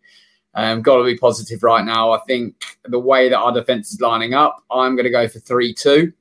Um, 0.55 0.83
got 0.83 0.97
to 0.97 1.05
be 1.05 1.17
positive 1.17 1.63
right 1.63 1.85
now. 1.85 2.11
I 2.11 2.19
think 2.27 2.61
the 2.87 2.99
way 2.99 3.29
that 3.29 3.39
our 3.39 3.53
defence 3.53 3.93
is 3.93 4.01
lining 4.01 4.35
up, 4.35 4.65
I'm 4.73 4.97
going 4.97 5.05
to 5.05 5.11
go 5.11 5.29
for 5.29 5.39
3 5.39 5.73
2. 5.73 6.13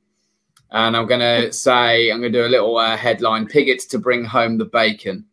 And 0.70 0.96
I'm 0.96 1.08
going 1.08 1.22
to 1.22 1.52
say, 1.52 2.12
I'm 2.12 2.20
going 2.20 2.34
to 2.34 2.40
do 2.40 2.46
a 2.46 2.48
little 2.48 2.78
uh, 2.78 2.96
headline 2.96 3.48
Pigott 3.48 3.90
to 3.90 3.98
bring 3.98 4.24
home 4.24 4.60
the 4.60 4.66
bacon. 4.66 5.26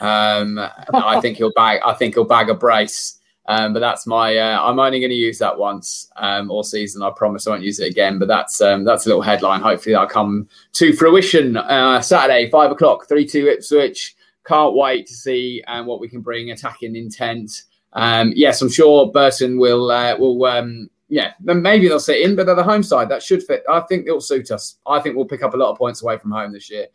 Um, 0.00 0.58
I 0.94 1.20
think 1.20 1.36
he'll 1.36 1.52
bag. 1.52 1.80
I 1.84 1.94
think 1.94 2.14
he'll 2.14 2.24
bag 2.24 2.48
a 2.48 2.54
brace. 2.54 3.18
Um, 3.46 3.72
but 3.72 3.80
that's 3.80 4.06
my. 4.06 4.36
Uh, 4.36 4.60
I'm 4.62 4.78
only 4.78 5.00
going 5.00 5.10
to 5.10 5.16
use 5.16 5.38
that 5.38 5.58
once 5.58 6.10
um, 6.16 6.50
all 6.50 6.62
season. 6.62 7.02
I 7.02 7.10
promise 7.10 7.46
I 7.46 7.50
won't 7.50 7.64
use 7.64 7.80
it 7.80 7.90
again. 7.90 8.18
But 8.18 8.28
that's 8.28 8.60
um, 8.60 8.84
that's 8.84 9.06
a 9.06 9.08
little 9.08 9.22
headline. 9.22 9.60
Hopefully 9.60 9.94
that'll 9.94 10.08
come 10.08 10.48
to 10.74 10.92
fruition 10.92 11.56
uh, 11.56 12.00
Saturday, 12.00 12.50
five 12.50 12.70
o'clock, 12.70 13.08
three 13.08 13.26
two 13.26 13.48
Ipswich. 13.48 14.14
Can't 14.46 14.74
wait 14.74 15.06
to 15.06 15.14
see 15.14 15.62
um, 15.66 15.86
what 15.86 16.00
we 16.00 16.08
can 16.08 16.20
bring 16.20 16.50
attacking 16.50 16.96
intent. 16.96 17.62
Um, 17.92 18.32
yes, 18.34 18.62
I'm 18.62 18.70
sure 18.70 19.10
Burton 19.10 19.58
will 19.58 19.90
uh, 19.90 20.16
will. 20.16 20.44
Um, 20.44 20.88
yeah, 21.08 21.34
maybe 21.42 21.88
they'll 21.88 22.00
sit 22.00 22.22
in, 22.22 22.34
but 22.34 22.46
they're 22.46 22.54
the 22.54 22.62
home 22.62 22.82
side. 22.82 23.10
That 23.10 23.22
should 23.22 23.42
fit. 23.42 23.64
I 23.68 23.80
think 23.80 24.06
it'll 24.06 24.20
suit 24.22 24.50
us. 24.50 24.78
I 24.86 24.98
think 24.98 25.14
we'll 25.14 25.26
pick 25.26 25.42
up 25.42 25.52
a 25.52 25.58
lot 25.58 25.70
of 25.70 25.76
points 25.76 26.00
away 26.00 26.16
from 26.16 26.30
home 26.30 26.52
this 26.52 26.70
year. 26.70 26.86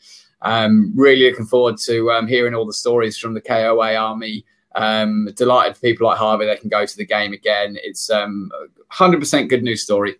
Um, 0.41 0.93
really 0.95 1.29
looking 1.29 1.45
forward 1.45 1.77
to 1.79 2.11
um, 2.11 2.27
hearing 2.27 2.53
all 2.53 2.65
the 2.65 2.73
stories 2.73 3.17
from 3.17 3.33
the 3.33 3.41
KOA 3.41 3.95
army. 3.95 4.45
Um, 4.75 5.29
delighted 5.35 5.75
for 5.75 5.81
people 5.81 6.07
like 6.07 6.19
Harvey 6.19 6.45
they 6.45 6.55
can 6.55 6.69
go 6.69 6.85
to 6.85 6.97
the 6.97 7.05
game 7.05 7.33
again. 7.33 7.77
It's 7.81 8.11
um, 8.11 8.51
100% 8.91 9.49
good 9.49 9.63
news 9.63 9.81
story. 9.81 10.17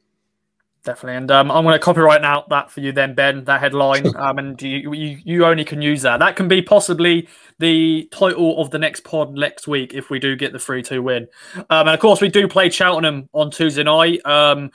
Definitely, 0.84 1.18
and 1.18 1.32
um, 1.32 1.52
I'm 1.52 1.66
going 1.66 1.74
to 1.74 1.80
copyright 1.80 2.24
out 2.24 2.48
that 2.48 2.72
for 2.72 2.80
you 2.80 2.94
then, 2.94 3.14
Ben. 3.14 3.44
That 3.44 3.60
headline, 3.60 4.08
um, 4.16 4.40
and 4.40 4.62
you, 4.62 4.94
you 4.94 5.20
you 5.26 5.46
only 5.46 5.66
can 5.66 5.82
use 5.82 6.02
that. 6.04 6.20
That 6.20 6.38
can 6.38 6.48
be 6.48 6.62
possibly 6.62 7.28
the 7.60 8.08
title 8.14 8.62
of 8.62 8.72
the 8.72 8.80
next 8.80 9.02
pod 9.02 9.34
next 9.34 9.68
week 9.68 9.94
if 9.94 10.10
we 10.10 10.18
do 10.18 10.38
get 10.38 10.54
the 10.54 10.60
three 10.60 10.82
two 10.82 11.04
win. 11.04 11.28
Um, 11.56 11.88
and 11.88 11.90
of 11.90 12.00
course, 12.00 12.22
we 12.22 12.30
do 12.30 12.48
play 12.48 12.70
Cheltenham 12.70 13.28
on 13.34 13.52
Tuesday 13.52 13.84
night. 13.84 14.26
Um, 14.26 14.72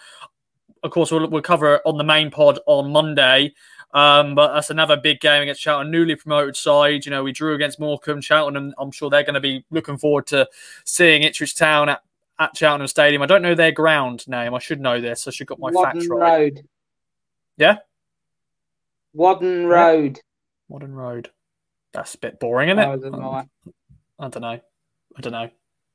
of 0.83 0.91
course, 0.91 1.11
we'll, 1.11 1.31
we'll 1.31 1.41
cover 1.41 1.77
it 1.77 1.83
on 1.87 1.97
the 1.97 2.05
main 2.05 2.31
pod 2.31 2.59
on 2.67 2.93
Monday. 2.93 3.55
Um, 3.95 4.35
but 4.35 4.55
that's 4.55 4.71
another 4.71 4.97
big 4.97 5.21
game 5.21 5.43
against 5.43 5.61
Cheltenham, 5.61 5.91
newly 5.91 6.17
promoted 6.17 6.57
side. 6.57 7.05
You 7.05 7.11
know, 7.11 7.23
we 7.23 7.33
drew 7.33 7.55
against 7.55 7.79
Morecambe, 7.79 8.21
Cheltenham. 8.23 8.75
I'm 8.79 8.91
sure 8.91 9.11
they're 9.11 9.23
going 9.23 9.35
to 9.35 9.41
be 9.41 9.65
looking 9.71 9.99
forward 9.99 10.27
to 10.29 10.49
seeing 10.85 11.23
Ipswich 11.23 11.55
Town 11.55 11.89
at, 11.91 12.03
at 12.39 12.57
Cheltenham 12.57 12.89
Stadium. 12.89 13.23
I 13.23 13.27
don't 13.27 13.43
know 13.43 13.55
their 13.55 13.73
ground 13.73 14.27
name. 14.27 14.55
I 14.55 14.59
should 14.59 14.81
know 14.81 15.01
this. 15.01 15.29
I 15.29 15.31
should 15.31 15.47
got 15.47 15.59
my 15.59 15.71
facts 15.73 16.07
right. 16.09 16.19
Road. 16.21 16.69
Yeah. 17.59 17.77
Whaddon 19.15 19.67
Road. 19.67 20.21
Whaddon 20.71 20.95
Road. 20.95 21.31
That's 21.93 22.15
a 22.15 22.19
bit 22.19 22.41
boring, 22.41 22.71
isn't 22.71 22.79
it? 22.79 22.87
I 22.87 22.97
don't 22.97 23.13
know. 23.13 23.43
I 24.19 24.29
don't 25.21 25.33
know. 25.33 25.51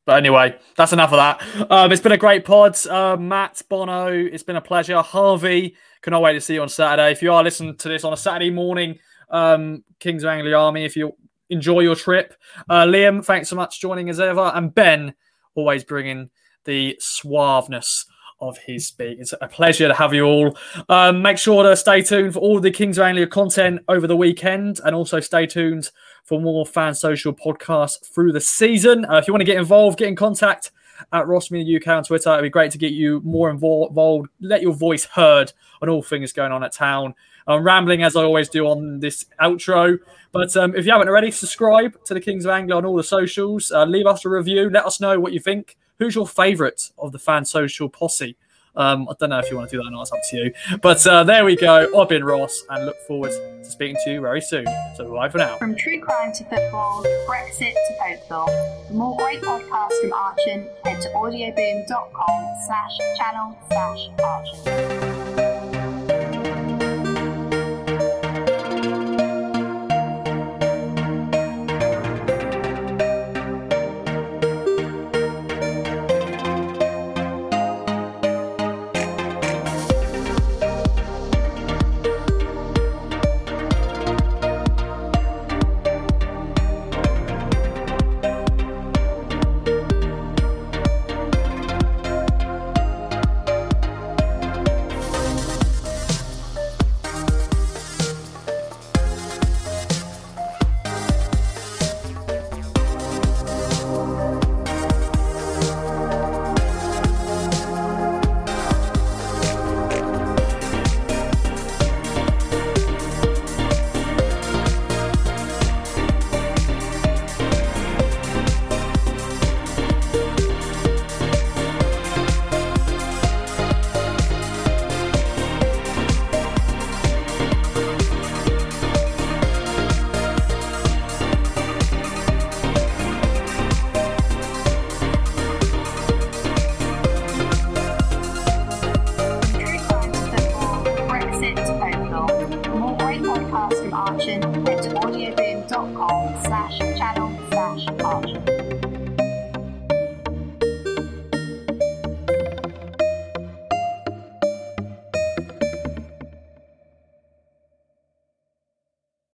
But 0.07 0.19
anyway, 0.19 0.57
that's 0.77 0.93
enough 0.93 1.11
of 1.11 1.17
that. 1.17 1.69
Um, 1.69 1.91
it's 1.91 1.99
been 2.01 2.13
a 2.13 2.17
great 2.17 2.45
pod. 2.45 2.77
Uh, 2.87 3.17
Matt, 3.17 3.61
Bono, 3.67 4.07
it's 4.07 4.41
been 4.41 4.55
a 4.55 4.61
pleasure. 4.61 5.01
Harvey, 5.01 5.75
cannot 6.01 6.21
wait 6.21 6.31
to 6.31 6.41
see 6.41 6.53
you 6.53 6.61
on 6.61 6.69
Saturday. 6.69 7.11
If 7.11 7.21
you 7.21 7.33
are 7.33 7.43
listening 7.43 7.75
to 7.75 7.89
this 7.89 8.05
on 8.05 8.13
a 8.13 8.17
Saturday 8.17 8.49
morning, 8.49 8.99
um, 9.29 9.83
Kings 9.99 10.23
of 10.23 10.29
Anglia 10.29 10.57
Army, 10.57 10.85
if 10.85 10.95
you 10.95 11.11
enjoy 11.49 11.81
your 11.81 11.95
trip. 11.95 12.33
Uh, 12.69 12.85
Liam, 12.85 13.23
thanks 13.23 13.49
so 13.49 13.57
much 13.57 13.81
joining 13.81 14.09
as 14.09 14.21
ever. 14.21 14.49
And 14.55 14.73
Ben, 14.73 15.13
always 15.55 15.83
bringing 15.83 16.29
the 16.63 16.97
suaveness 17.01 18.05
of 18.39 18.57
his 18.57 18.87
speak. 18.87 19.19
It's 19.19 19.33
a 19.39 19.47
pleasure 19.47 19.87
to 19.87 19.93
have 19.93 20.13
you 20.13 20.25
all. 20.25 20.57
Um, 20.89 21.21
make 21.21 21.37
sure 21.37 21.63
to 21.63 21.75
stay 21.75 22.01
tuned 22.01 22.33
for 22.33 22.39
all 22.39 22.59
the 22.59 22.71
Kings 22.71 22.97
of 22.97 23.03
Anglia 23.03 23.27
content 23.27 23.81
over 23.87 24.07
the 24.07 24.15
weekend 24.15 24.79
and 24.83 24.95
also 24.95 25.19
stay 25.19 25.45
tuned 25.45 25.89
for 26.23 26.39
more 26.39 26.65
fan 26.65 26.93
social 26.93 27.33
podcasts 27.33 28.05
through 28.05 28.31
the 28.31 28.41
season. 28.41 29.05
Uh, 29.05 29.17
if 29.17 29.27
you 29.27 29.33
want 29.33 29.41
to 29.41 29.45
get 29.45 29.57
involved, 29.57 29.97
get 29.97 30.07
in 30.07 30.15
contact 30.15 30.71
at 31.13 31.25
Rossmedia 31.25 31.81
UK 31.81 31.87
on 31.87 32.03
Twitter. 32.03 32.31
It'd 32.33 32.43
be 32.43 32.49
great 32.49 32.71
to 32.71 32.77
get 32.77 32.91
you 32.91 33.21
more 33.23 33.49
involved, 33.49 34.29
let 34.41 34.61
your 34.61 34.73
voice 34.73 35.05
heard 35.05 35.53
on 35.81 35.89
all 35.89 36.01
things 36.01 36.33
going 36.33 36.51
on 36.51 36.63
at 36.63 36.73
town. 36.73 37.13
I'm 37.47 37.63
rambling 37.63 38.03
as 38.03 38.15
I 38.15 38.23
always 38.23 38.49
do 38.49 38.67
on 38.67 38.99
this 38.99 39.25
outro. 39.41 39.97
But 40.33 40.55
um, 40.57 40.75
if 40.75 40.85
you 40.85 40.91
haven't 40.91 41.07
already, 41.07 41.31
subscribe 41.31 42.03
to 42.05 42.13
the 42.13 42.19
Kings 42.19 42.45
of 42.45 42.51
Anglia 42.51 42.75
on 42.75 42.85
all 42.85 42.95
the 42.95 43.03
socials. 43.03 43.71
Uh, 43.71 43.85
leave 43.85 44.05
us 44.05 44.25
a 44.25 44.29
review. 44.29 44.69
Let 44.69 44.85
us 44.85 44.99
know 44.99 45.19
what 45.19 45.31
you 45.31 45.39
think. 45.39 45.77
Who's 45.99 46.15
your 46.15 46.27
favourite 46.27 46.91
of 46.97 47.11
the 47.11 47.19
fan 47.19 47.45
social 47.45 47.89
posse? 47.89 48.37
Um, 48.75 49.07
I 49.09 49.13
don't 49.19 49.31
know 49.31 49.39
if 49.39 49.49
you 49.49 49.57
want 49.57 49.71
to 49.71 49.77
do 49.77 49.81
that 49.81 49.89
or 49.89 49.91
not. 49.91 50.03
It's 50.03 50.11
up 50.11 50.19
to 50.29 50.37
you. 50.37 50.53
But 50.81 51.05
uh, 51.07 51.23
there 51.23 51.43
we 51.43 51.55
go. 51.55 51.99
I've 51.99 52.09
been 52.09 52.23
Ross 52.23 52.63
and 52.69 52.85
look 52.85 52.97
forward 53.07 53.31
to 53.31 53.65
speaking 53.65 53.97
to 54.05 54.11
you 54.11 54.21
very 54.21 54.39
soon. 54.39 54.67
So 54.95 55.11
bye 55.11 55.29
for 55.29 55.39
now. 55.39 55.57
From 55.57 55.75
true 55.75 55.99
crime 55.99 56.31
to 56.33 56.43
football, 56.43 57.03
Brexit 57.27 57.73
to 57.73 57.95
folklore. 57.99 58.85
For 58.87 58.93
more 58.93 59.17
great 59.17 59.41
podcasts 59.41 59.99
from 59.99 60.13
Archon, 60.13 60.69
head 60.85 61.01
to 61.01 61.09
audioboom.com 61.09 62.55
slash 62.67 62.97
channel 63.17 63.57
slash 63.67 64.09
Archon. 64.19 65.16